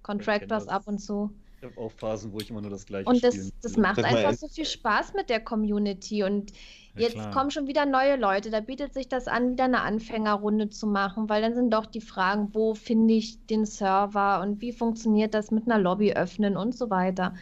Contractors 0.03 0.67
ab 0.69 0.83
und 0.87 0.99
zu. 0.99 1.31
Ich 1.59 1.65
habe 1.65 1.81
auch 1.81 1.93
Phasen, 1.93 2.33
wo 2.33 2.39
ich 2.39 2.51
immer 2.51 2.61
nur 2.61 2.71
das 2.71 2.85
gleiche 2.85 3.09
Und 3.09 3.25
das, 3.25 3.53
das 3.63 3.77
macht 3.77 4.03
einfach 4.05 4.35
so 4.35 4.49
viel 4.49 4.67
Spaß 4.67 5.15
mit 5.15 5.31
der 5.31 5.41
Community. 5.41 6.23
Und 6.23 6.53
jetzt 6.97 7.17
ja, 7.17 7.31
kommen 7.31 7.51
schon 7.51 7.67
wieder 7.67 7.87
neue 7.87 8.17
Leute. 8.17 8.51
Da 8.51 8.61
bietet 8.61 8.95
sich 8.95 9.09
das 9.09 9.27
an, 9.27 9.53
wieder 9.53 9.65
eine 9.65 9.83
Anfängerrunde 9.83 10.71
zu 10.71 10.87
machen, 10.87 11.29
weil 11.29 11.43
dann 11.43 11.55
sind 11.55 11.73
doch 11.73 11.87
die 11.87 12.01
Fragen, 12.01 12.51
wo 12.53 12.75
finde 12.75 13.15
ich 13.15 13.45
den 13.47 13.67
Server 13.67 14.41
und 14.41 14.61
wie 14.61 14.73
funktioniert 14.73 15.35
das 15.35 15.51
mit 15.51 15.67
einer 15.67 15.79
Lobby 15.79 16.13
öffnen 16.13 16.57
und 16.57 16.77
so 16.77 16.91
weiter. 16.91 17.35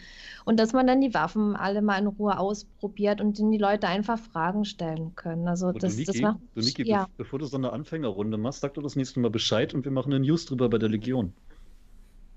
Und 0.44 0.58
dass 0.58 0.72
man 0.72 0.86
dann 0.86 1.00
die 1.00 1.14
Waffen 1.14 1.54
alle 1.56 1.82
mal 1.82 1.98
in 1.98 2.06
Ruhe 2.06 2.38
ausprobiert 2.38 3.20
und 3.20 3.38
dann 3.38 3.50
die 3.50 3.58
Leute 3.58 3.88
einfach 3.88 4.18
Fragen 4.18 4.64
stellen 4.64 5.14
können. 5.14 5.46
Also 5.46 5.68
und 5.68 5.82
das, 5.82 5.96
Niki, 5.96 6.06
das 6.06 6.20
macht, 6.20 6.38
du 6.54 6.60
Niki, 6.60 6.88
ja. 6.88 7.06
bevor 7.16 7.38
du 7.38 7.46
so 7.46 7.56
eine 7.56 7.72
Anfängerrunde 7.72 8.38
machst, 8.38 8.60
sag 8.60 8.74
doch 8.74 8.82
das 8.82 8.96
nächste 8.96 9.20
Mal 9.20 9.30
Bescheid 9.30 9.74
und 9.74 9.84
wir 9.84 9.92
machen 9.92 10.12
eine 10.12 10.24
News 10.24 10.46
drüber 10.46 10.68
bei 10.68 10.78
der 10.78 10.88
Legion. 10.88 11.32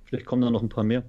Vielleicht 0.06 0.26
kommen 0.26 0.42
da 0.42 0.52
noch 0.52 0.62
ein 0.62 0.70
paar 0.70 0.84
mehr. 0.84 1.04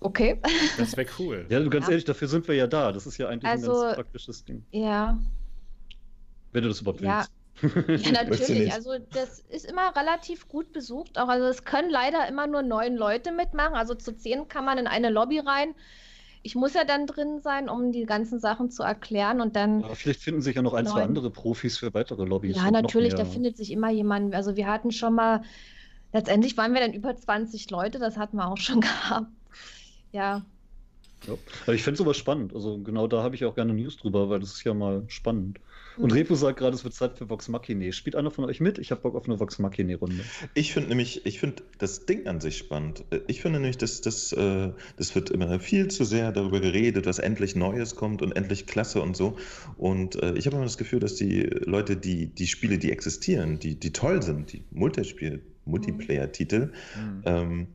Okay. 0.00 0.40
Das 0.76 0.96
wäre 0.96 1.08
cool. 1.18 1.46
Ja, 1.48 1.60
du 1.60 1.70
ganz 1.70 1.86
ja. 1.86 1.92
ehrlich, 1.92 2.04
dafür 2.04 2.28
sind 2.28 2.46
wir 2.48 2.54
ja 2.54 2.66
da. 2.66 2.92
Das 2.92 3.06
ist 3.06 3.16
ja 3.18 3.28
eigentlich 3.28 3.50
also, 3.50 3.72
ein 3.72 3.82
ganz 3.82 3.94
praktisches 3.96 4.44
Ding. 4.44 4.64
Ja. 4.70 5.18
Wenn 6.52 6.62
du 6.62 6.68
das 6.68 6.80
überhaupt 6.80 7.00
ja. 7.00 7.18
willst. 7.18 7.30
Ja, 8.06 8.12
natürlich. 8.24 8.72
Also 8.72 8.98
das 9.12 9.40
ist 9.48 9.64
immer 9.64 9.96
relativ 9.96 10.48
gut 10.48 10.72
besucht. 10.72 11.18
Auch 11.18 11.28
also 11.28 11.46
es 11.46 11.64
können 11.64 11.90
leider 11.90 12.28
immer 12.28 12.46
nur 12.46 12.62
neun 12.62 12.96
Leute 12.96 13.32
mitmachen. 13.32 13.74
Also 13.74 13.94
zu 13.94 14.16
zehn 14.16 14.48
kann 14.48 14.64
man 14.64 14.78
in 14.78 14.86
eine 14.86 15.10
Lobby 15.10 15.38
rein. 15.38 15.74
Ich 16.42 16.54
muss 16.54 16.74
ja 16.74 16.84
dann 16.84 17.06
drin 17.06 17.40
sein, 17.40 17.68
um 17.68 17.90
die 17.90 18.04
ganzen 18.04 18.38
Sachen 18.38 18.70
zu 18.70 18.82
erklären 18.82 19.40
und 19.40 19.56
dann. 19.56 19.82
Aber 19.82 19.96
vielleicht 19.96 20.20
finden 20.20 20.42
sich 20.42 20.54
ja 20.54 20.62
noch 20.62 20.74
ein, 20.74 20.84
neun. 20.84 20.92
zwei 20.92 21.02
andere 21.02 21.30
Profis 21.30 21.78
für 21.78 21.92
weitere 21.94 22.24
Lobbys. 22.24 22.56
Ja, 22.56 22.70
natürlich, 22.70 23.14
da 23.14 23.24
findet 23.24 23.56
sich 23.56 23.72
immer 23.72 23.90
jemand. 23.90 24.34
Also 24.34 24.54
wir 24.54 24.68
hatten 24.68 24.92
schon 24.92 25.14
mal, 25.14 25.42
letztendlich 26.12 26.56
waren 26.56 26.72
wir 26.74 26.80
dann 26.80 26.92
über 26.92 27.16
20 27.16 27.70
Leute, 27.70 27.98
das 27.98 28.16
hatten 28.16 28.36
wir 28.36 28.46
auch 28.46 28.58
schon 28.58 28.80
gehabt 28.82 29.26
ja. 30.16 30.42
ja. 31.26 31.34
Aber 31.64 31.74
ich 31.74 31.82
fände 31.82 31.98
sowas 31.98 32.16
spannend. 32.16 32.54
Also 32.54 32.78
genau 32.78 33.06
da 33.06 33.22
habe 33.22 33.34
ich 33.34 33.44
auch 33.44 33.54
gerne 33.54 33.74
News 33.74 33.96
drüber, 33.96 34.28
weil 34.28 34.40
das 34.40 34.54
ist 34.54 34.64
ja 34.64 34.74
mal 34.74 35.04
spannend. 35.08 35.60
Und 35.98 36.12
mhm. 36.12 36.18
Repo 36.18 36.34
sagt 36.34 36.58
gerade, 36.58 36.74
es 36.74 36.84
wird 36.84 36.94
Zeit 36.94 37.16
für 37.16 37.30
Vox 37.30 37.48
Machine. 37.48 37.90
Spielt 37.92 38.16
einer 38.16 38.30
von 38.30 38.44
euch 38.44 38.60
mit? 38.60 38.78
Ich 38.78 38.90
habe 38.90 39.00
Bock 39.00 39.14
auf 39.14 39.26
eine 39.26 39.40
Vox 39.40 39.58
Machine-Runde. 39.58 40.24
Ich 40.54 40.74
finde 40.74 40.90
nämlich, 40.90 41.24
ich 41.24 41.40
finde 41.40 41.62
das 41.78 42.04
Ding 42.04 42.26
an 42.26 42.40
sich 42.40 42.58
spannend. 42.58 43.04
Ich 43.26 43.40
finde 43.40 43.60
nämlich, 43.60 43.78
dass 43.78 44.02
das, 44.02 44.32
äh, 44.32 44.72
das 44.96 45.14
wird 45.14 45.30
immer 45.30 45.58
viel 45.58 45.88
zu 45.88 46.04
sehr 46.04 46.32
darüber 46.32 46.60
geredet, 46.60 47.06
dass 47.06 47.18
endlich 47.18 47.56
Neues 47.56 47.96
kommt 47.96 48.20
und 48.20 48.32
endlich 48.32 48.66
Klasse 48.66 49.00
und 49.00 49.16
so. 49.16 49.36
Und 49.78 50.16
äh, 50.16 50.34
ich 50.34 50.46
habe 50.46 50.56
immer 50.56 50.66
das 50.66 50.76
Gefühl, 50.76 51.00
dass 51.00 51.14
die 51.14 51.42
Leute, 51.42 51.96
die 51.96 52.26
die 52.26 52.46
Spiele, 52.46 52.78
die 52.78 52.92
existieren, 52.92 53.58
die, 53.58 53.76
die 53.76 53.92
toll 53.92 54.22
sind, 54.22 54.52
die 54.52 54.64
Multispiel, 54.70 55.42
Multiplayer-Titel, 55.64 56.72
mhm. 56.94 57.22
ähm, 57.24 57.66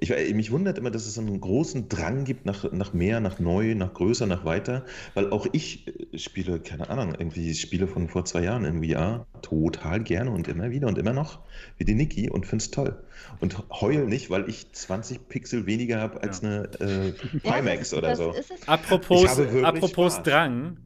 ich, 0.00 0.34
mich 0.34 0.52
wundert 0.52 0.78
immer, 0.78 0.90
dass 0.90 1.06
es 1.06 1.18
einen 1.18 1.40
großen 1.40 1.88
Drang 1.88 2.24
gibt 2.24 2.46
nach, 2.46 2.70
nach 2.72 2.92
mehr, 2.92 3.20
nach 3.20 3.40
neu, 3.40 3.74
nach 3.74 3.94
größer, 3.94 4.26
nach 4.26 4.44
weiter, 4.44 4.84
weil 5.14 5.30
auch 5.30 5.46
ich 5.52 5.86
äh, 5.88 6.18
spiele, 6.18 6.60
keine 6.60 6.88
Ahnung, 6.88 7.14
irgendwie 7.18 7.54
Spiele 7.54 7.88
von 7.88 8.08
vor 8.08 8.24
zwei 8.24 8.42
Jahren 8.42 8.64
in 8.64 8.84
VR 8.84 9.26
total 9.42 10.02
gerne 10.02 10.30
und 10.30 10.46
immer 10.46 10.70
wieder 10.70 10.86
und 10.86 10.98
immer 10.98 11.12
noch, 11.12 11.40
wie 11.78 11.84
die 11.84 11.94
Niki 11.94 12.30
und 12.30 12.46
finde 12.46 12.62
es 12.62 12.70
toll. 12.70 12.96
Und 13.40 13.56
heul 13.70 14.06
nicht, 14.06 14.30
weil 14.30 14.48
ich 14.48 14.70
20 14.72 15.28
Pixel 15.28 15.66
weniger 15.66 16.00
habe 16.00 16.22
als 16.22 16.42
ja. 16.42 16.48
eine 16.48 16.64
äh, 16.80 17.12
Pimax 17.40 17.90
ja, 17.92 17.98
oder 17.98 18.14
so. 18.14 18.34
Apropos, 18.66 19.38
apropos 19.62 20.22
Drang, 20.22 20.76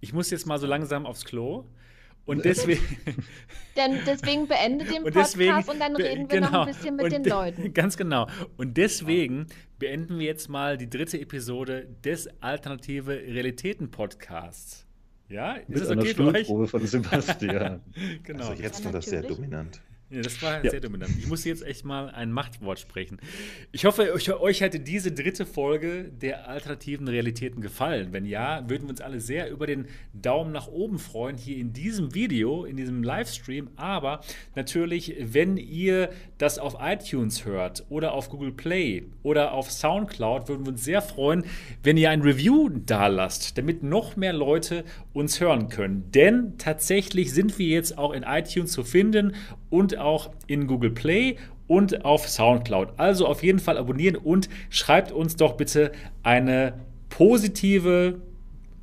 ich 0.00 0.12
muss 0.12 0.30
jetzt 0.30 0.46
mal 0.46 0.58
so 0.58 0.66
langsam 0.66 1.06
aufs 1.06 1.24
Klo. 1.24 1.64
Und 2.36 2.44
deswegen. 2.44 2.82
Denn 3.76 3.98
deswegen 4.06 4.46
beende 4.46 4.84
den 4.84 5.02
Podcast 5.02 5.34
und, 5.34 5.40
deswegen, 5.40 5.70
und 5.70 5.80
dann 5.80 5.96
reden 5.96 6.30
wir 6.30 6.40
genau, 6.40 6.50
noch 6.50 6.66
ein 6.66 6.74
bisschen 6.74 6.96
mit 6.96 7.12
den 7.12 7.24
Leuten. 7.24 7.72
Ganz 7.74 7.96
genau. 7.96 8.28
Und 8.56 8.76
deswegen 8.76 9.46
beenden 9.78 10.18
wir 10.18 10.26
jetzt 10.26 10.48
mal 10.48 10.76
die 10.76 10.88
dritte 10.88 11.20
Episode 11.20 11.88
des 12.04 12.28
Alternative 12.40 13.12
Realitäten 13.12 13.90
Podcasts. 13.90 14.86
Ja, 15.28 15.54
ist 15.54 15.68
mit 15.68 15.80
das 15.80 15.90
okay 15.90 16.14
für 16.14 16.26
euch? 16.26 16.70
von 16.70 16.86
Sebastian. 16.86 17.80
genau. 18.22 18.48
Also 18.48 18.62
jetzt 18.62 18.84
war 18.84 18.92
das 18.92 19.06
sehr 19.06 19.22
dominant. 19.22 19.80
Ja, 20.10 20.22
das 20.22 20.42
war 20.42 20.64
ja. 20.64 20.70
sehr 20.70 20.80
dominant. 20.80 21.12
Ich 21.20 21.28
muss 21.28 21.44
jetzt 21.44 21.62
echt 21.62 21.84
mal 21.84 22.10
ein 22.10 22.32
Machtwort 22.32 22.80
sprechen. 22.80 23.18
Ich 23.70 23.84
hoffe, 23.84 24.12
euch, 24.12 24.32
euch 24.32 24.60
hätte 24.60 24.80
diese 24.80 25.12
dritte 25.12 25.46
Folge 25.46 26.10
der 26.10 26.48
alternativen 26.48 27.06
Realitäten 27.06 27.60
gefallen. 27.60 28.08
Wenn 28.12 28.26
ja, 28.26 28.68
würden 28.68 28.84
wir 28.84 28.90
uns 28.90 29.00
alle 29.00 29.20
sehr 29.20 29.48
über 29.50 29.68
den 29.68 29.86
Daumen 30.12 30.50
nach 30.50 30.66
oben 30.66 30.98
freuen 30.98 31.36
hier 31.36 31.58
in 31.58 31.72
diesem 31.72 32.12
Video, 32.12 32.64
in 32.64 32.76
diesem 32.76 33.04
Livestream. 33.04 33.70
Aber 33.76 34.20
natürlich, 34.56 35.14
wenn 35.20 35.56
ihr 35.56 36.10
das 36.38 36.58
auf 36.58 36.78
iTunes 36.80 37.44
hört 37.44 37.86
oder 37.88 38.12
auf 38.12 38.30
Google 38.30 38.52
Play 38.52 39.04
oder 39.22 39.52
auf 39.52 39.70
Soundcloud, 39.70 40.48
würden 40.48 40.66
wir 40.66 40.72
uns 40.72 40.82
sehr 40.82 41.02
freuen, 41.02 41.44
wenn 41.84 41.96
ihr 41.96 42.10
ein 42.10 42.22
Review 42.22 42.68
da 42.68 43.06
lasst, 43.06 43.56
damit 43.58 43.84
noch 43.84 44.16
mehr 44.16 44.32
Leute 44.32 44.82
uns 45.12 45.40
hören 45.40 45.68
können. 45.68 46.10
Denn 46.10 46.58
tatsächlich 46.58 47.32
sind 47.32 47.60
wir 47.60 47.68
jetzt 47.68 47.96
auch 47.96 48.12
in 48.12 48.24
iTunes 48.24 48.72
zu 48.72 48.82
finden 48.82 49.36
und 49.68 49.99
auch 50.00 50.30
in 50.46 50.66
Google 50.66 50.90
Play 50.90 51.36
und 51.66 52.04
auf 52.04 52.28
Soundcloud. 52.28 52.94
Also 52.96 53.26
auf 53.26 53.42
jeden 53.42 53.60
Fall 53.60 53.78
abonnieren 53.78 54.16
und 54.16 54.48
schreibt 54.70 55.12
uns 55.12 55.36
doch 55.36 55.56
bitte 55.56 55.92
eine 56.22 56.74
positive 57.08 58.20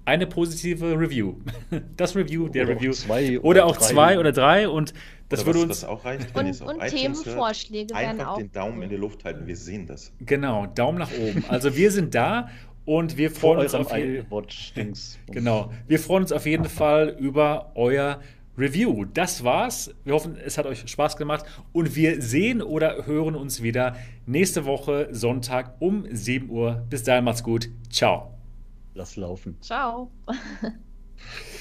eine 0.06 0.26
positive 0.26 0.98
Review. 0.98 1.36
Das 1.98 2.16
Review, 2.16 2.48
der 2.48 2.64
oder 2.64 2.76
Review. 2.76 2.94
Zwei 2.94 3.40
oder, 3.40 3.46
oder 3.46 3.66
auch 3.66 3.78
drei. 3.78 3.86
zwei 3.86 4.20
oder 4.20 4.32
drei 4.32 4.70
und 4.70 4.94
das 5.28 5.42
oder 5.42 5.48
würde 5.48 5.60
uns. 5.64 5.82
Das 5.82 5.90
auch 5.90 6.06
reicht, 6.06 6.34
wenn 6.34 6.46
und, 6.48 6.62
und 6.62 6.88
Themenvorschläge 6.88 7.94
hört, 7.94 8.06
werden 8.06 8.22
auch. 8.22 8.38
den 8.38 8.52
Daumen 8.54 8.82
in 8.84 8.90
die 8.90 8.96
Luft 8.96 9.26
halten, 9.26 9.46
wir 9.48 9.58
sehen 9.58 9.86
das. 9.86 10.14
Genau, 10.22 10.68
Daumen 10.68 11.00
nach 11.00 11.12
oben. 11.12 11.44
Also 11.50 11.76
wir 11.76 11.92
sind 11.92 12.16
da 12.16 12.50
und 12.86 13.18
wir 13.18 13.32
freuen 13.32 13.60
uns 13.60 13.76
auf 13.76 13.94
jeden 13.96 14.26
Genau, 15.30 15.74
wir 15.88 16.00
freuen 16.00 16.24
uns 16.24 16.32
auf 16.32 16.46
jeden 16.46 16.70
Fall 16.70 17.10
über 17.20 17.74
euer 17.76 18.22
Review. 18.58 19.06
Das 19.06 19.44
war's. 19.44 19.94
Wir 20.04 20.14
hoffen, 20.14 20.38
es 20.38 20.58
hat 20.58 20.66
euch 20.66 20.88
Spaß 20.88 21.18
gemacht 21.18 21.46
und 21.74 21.96
wir 21.96 22.22
sehen 22.22 22.62
oder 22.62 23.06
hören 23.06 23.36
uns 23.36 23.62
wieder 23.62 23.96
nächste 24.26 24.66
Woche 24.66 25.10
Sonntag 25.12 25.76
um 25.80 26.06
7 26.10 26.50
Uhr. 26.50 26.86
Bis 26.90 27.04
dahin 27.04 27.24
macht's 27.24 27.44
gut. 27.44 27.70
Ciao. 27.90 28.34
Lass 28.94 29.16
laufen. 29.16 29.58
Ciao. 29.62 30.12